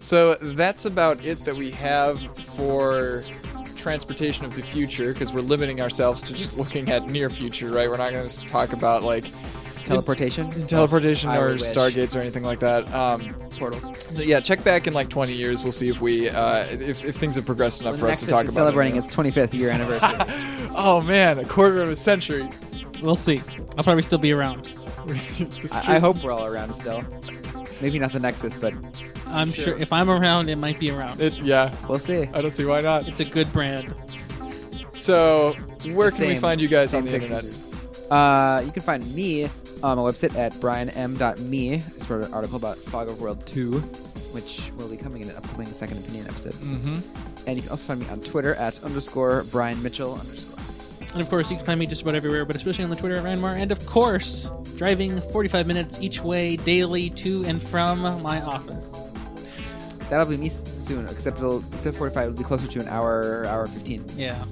So 0.00 0.34
that's 0.34 0.84
about 0.84 1.24
it 1.24 1.44
that 1.44 1.56
we 1.56 1.70
have 1.72 2.20
for 2.36 3.22
transportation 3.76 4.44
of 4.44 4.54
the 4.54 4.62
future 4.62 5.12
because 5.12 5.32
we're 5.32 5.40
limiting 5.40 5.80
ourselves 5.80 6.22
to 6.22 6.34
just 6.34 6.56
looking 6.62 6.88
at 6.90 7.06
near 7.08 7.30
future, 7.30 7.70
right? 7.70 7.88
We're 7.88 7.96
not 7.96 8.12
going 8.12 8.28
to 8.28 8.48
talk 8.48 8.72
about 8.72 9.02
like 9.02 9.24
teleportation, 9.88 10.66
teleportation 10.66 11.30
I 11.30 11.38
or 11.38 11.52
wish. 11.52 11.62
stargates 11.62 12.14
or 12.16 12.20
anything 12.20 12.42
like 12.44 12.60
that. 12.60 12.92
Um, 12.94 13.34
portals. 13.58 13.92
yeah, 14.12 14.38
check 14.40 14.62
back 14.62 14.86
in 14.86 14.92
like 14.94 15.08
20 15.08 15.32
years. 15.32 15.62
We'll 15.62 15.72
see 15.72 15.88
if 15.88 16.00
we 16.00 16.28
uh, 16.30 16.64
if, 16.66 17.04
if 17.04 17.16
things 17.16 17.34
have 17.36 17.46
progressed 17.46 17.80
enough 17.80 17.94
When 17.94 18.00
for 18.00 18.08
us 18.08 18.20
to 18.20 18.26
talk 18.26 18.44
is 18.44 18.52
about. 18.52 18.60
celebrating 18.62 18.96
it. 18.96 19.00
its 19.00 19.14
25th 19.14 19.54
year 19.54 19.70
anniversary. 19.70 20.18
Oh 20.80 21.00
man, 21.00 21.40
a 21.40 21.44
quarter 21.44 21.82
of 21.82 21.88
a 21.90 21.96
century. 21.96 22.48
We'll 23.02 23.16
see. 23.16 23.42
I'll 23.76 23.82
probably 23.82 24.02
still 24.02 24.18
be 24.18 24.30
around. 24.32 24.70
I. 25.72 25.96
I 25.96 25.98
hope 25.98 26.22
we're 26.22 26.30
all 26.30 26.44
around 26.46 26.72
still. 26.74 27.02
Maybe 27.80 27.98
not 27.98 28.12
the 28.12 28.20
Nexus, 28.20 28.54
but 28.54 28.74
I'm 29.26 29.50
sure. 29.52 29.76
if 29.76 29.92
I'm 29.92 30.08
around, 30.08 30.48
it 30.50 30.56
might 30.56 30.78
be 30.78 30.90
around. 30.92 31.20
It, 31.20 31.36
yeah, 31.42 31.74
we'll 31.88 31.98
see. 31.98 32.28
I 32.32 32.40
don't 32.40 32.50
see 32.50 32.64
why 32.64 32.80
not. 32.80 33.08
It's 33.08 33.18
a 33.20 33.24
good 33.24 33.52
brand. 33.52 33.92
So, 34.94 35.54
where 35.92 36.10
can 36.10 36.20
we 36.20 36.26
Same- 36.34 36.40
find 36.40 36.60
you 36.60 36.68
guys 36.68 36.94
on 36.94 37.04
the 37.04 37.08
six 37.10 37.24
internet? 37.24 37.44
users. 37.44 38.10
Uh, 38.10 38.62
you 38.64 38.72
can 38.72 38.82
find 38.82 39.14
me 39.14 39.48
on 39.82 39.96
my 39.96 40.02
website 40.02 40.36
at 40.36 40.52
brianm.me. 40.54 41.74
I 41.74 41.78
just 41.78 42.10
wrote 42.10 42.24
an 42.24 42.34
article 42.34 42.56
about 42.56 42.76
Fog 42.76 43.08
of 43.08 43.20
World 43.20 43.46
2, 43.46 43.78
which 44.32 44.70
will 44.76 44.88
be 44.88 44.96
coming 44.96 45.22
in 45.22 45.30
an 45.30 45.36
upcoming 45.36 45.68
Second 45.68 45.98
Opinion 45.98 46.26
episode. 46.26 46.54
Mm-hmm. 46.54 47.00
And 47.46 47.56
you 47.56 47.62
can 47.62 47.70
also 47.70 47.86
find 47.88 48.00
me 48.00 48.08
on 48.08 48.20
Twitter 48.20 48.54
at 48.54 48.82
underscore 48.82 49.44
Brian 49.50 49.82
Mitchell 49.82 50.14
underscore. 50.14 50.58
And 51.12 51.22
of 51.22 51.30
course, 51.30 51.50
you 51.50 51.56
can 51.56 51.64
find 51.64 51.80
me 51.80 51.86
just 51.86 52.02
about 52.02 52.14
everywhere, 52.14 52.44
but 52.44 52.56
especially 52.56 52.84
on 52.84 52.90
the 52.90 52.96
Twitter 52.96 53.16
at 53.16 53.24
Ryanmar. 53.24 53.58
And 53.58 53.72
of 53.72 53.84
course, 53.86 54.50
driving 54.76 55.20
45 55.20 55.66
minutes 55.66 55.98
each 56.00 56.22
way 56.22 56.56
daily 56.56 57.10
to 57.10 57.44
and 57.44 57.62
from 57.62 58.00
my 58.22 58.42
office. 58.42 59.02
That'll 60.10 60.26
be 60.26 60.36
me 60.36 60.48
soon, 60.48 61.06
except 61.08 61.38
it'll 61.38 61.58
of 61.58 61.96
45, 61.96 62.28
it'll 62.28 62.38
be 62.38 62.44
closer 62.44 62.66
to 62.66 62.80
an 62.80 62.88
hour, 62.88 63.46
hour 63.46 63.66
15. 63.66 64.04
Yeah. 64.16 64.44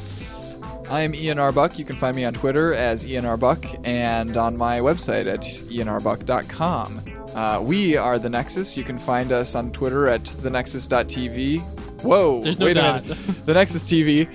I 0.89 1.01
am 1.03 1.15
Ian 1.15 1.39
Arbuck. 1.39 1.79
You 1.79 1.85
can 1.85 1.97
find 1.97 2.15
me 2.15 2.25
on 2.25 2.33
Twitter 2.33 2.73
as 2.75 3.05
Ian 3.07 3.25
Arbuck 3.25 3.65
and 3.85 4.37
on 4.37 4.57
my 4.57 4.79
website 4.79 5.27
at 5.27 5.41
ianarbuck.com. 5.41 7.03
Uh, 7.35 7.61
we 7.61 7.97
are 7.97 8.19
The 8.19 8.31
Nexus. 8.31 8.77
You 8.77 8.85
can 8.85 8.99
find 8.99 9.33
us 9.33 9.55
on 9.55 9.73
Twitter 9.73 10.07
at 10.07 10.23
thenexus.tv. 10.23 11.61
Whoa, 12.03 12.41
There's 12.43 12.59
no 12.59 12.67
wait 12.67 12.75
dot. 12.75 13.01
a 13.05 13.09
minute. 13.09 13.47
The 13.47 13.55
Nexus 13.55 13.85
TV. 13.85 14.29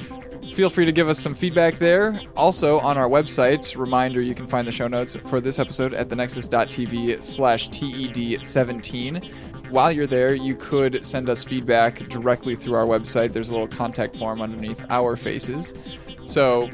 Feel 0.54 0.70
free 0.70 0.84
to 0.84 0.92
give 0.92 1.08
us 1.08 1.18
some 1.18 1.34
feedback 1.34 1.80
there. 1.80 2.20
Also, 2.36 2.80
on 2.82 2.98
our 2.98 3.08
website, 3.08 3.78
reminder 3.78 4.22
you 4.22 4.36
can 4.36 4.46
find 4.46 4.68
the 4.68 4.72
show 4.74 4.88
notes 4.90 5.16
for 5.16 5.40
this 5.40 5.58
episode 5.58 5.94
at 5.94 6.10
thenexus.tv 6.10 7.24
slash 7.24 7.70
TED17. 7.70 9.24
While 9.70 9.94
you're 9.94 10.08
there, 10.08 10.36
you 10.36 10.56
could 10.56 11.06
send 11.06 11.30
us 11.30 11.46
feedback 11.46 12.00
directly 12.10 12.58
through 12.58 12.74
our 12.76 12.86
website. 12.86 13.32
There's 13.32 13.50
a 13.52 13.54
little 13.54 13.70
contact 13.70 14.18
form 14.18 14.42
underneath 14.42 14.86
our 14.90 15.16
faces. 15.16 15.74
So, 16.26 16.70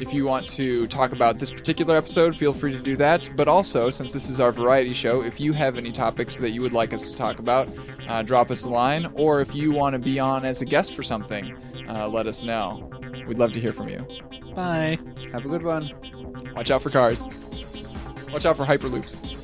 if 0.00 0.12
you 0.12 0.24
want 0.24 0.48
to 0.48 0.86
talk 0.88 1.12
about 1.12 1.38
this 1.38 1.50
particular 1.50 1.96
episode, 1.96 2.34
feel 2.34 2.52
free 2.52 2.72
to 2.72 2.78
do 2.78 2.96
that. 2.96 3.30
But 3.36 3.46
also, 3.46 3.88
since 3.90 4.12
this 4.12 4.28
is 4.28 4.40
our 4.40 4.50
variety 4.50 4.94
show, 4.94 5.22
if 5.22 5.38
you 5.38 5.52
have 5.52 5.78
any 5.78 5.92
topics 5.92 6.38
that 6.38 6.50
you 6.50 6.60
would 6.62 6.72
like 6.72 6.92
us 6.92 7.08
to 7.08 7.16
talk 7.16 7.38
about, 7.38 7.68
uh, 8.08 8.22
drop 8.22 8.50
us 8.50 8.64
a 8.64 8.68
line. 8.68 9.12
Or 9.14 9.40
if 9.40 9.54
you 9.54 9.70
want 9.70 9.92
to 9.92 9.98
be 9.98 10.18
on 10.18 10.44
as 10.44 10.60
a 10.60 10.64
guest 10.64 10.94
for 10.94 11.02
something, 11.02 11.54
uh, 11.88 12.08
let 12.08 12.26
us 12.26 12.42
know. 12.42 12.90
We'd 13.26 13.38
love 13.38 13.52
to 13.52 13.60
hear 13.60 13.72
from 13.72 13.88
you. 13.88 14.04
Bye. 14.54 14.98
Have 15.32 15.44
a 15.44 15.48
good 15.48 15.62
one. 15.62 15.90
Watch 16.56 16.70
out 16.70 16.82
for 16.82 16.90
cars. 16.90 17.26
Watch 18.32 18.44
out 18.44 18.56
for 18.56 18.64
hyperloops. 18.64 19.41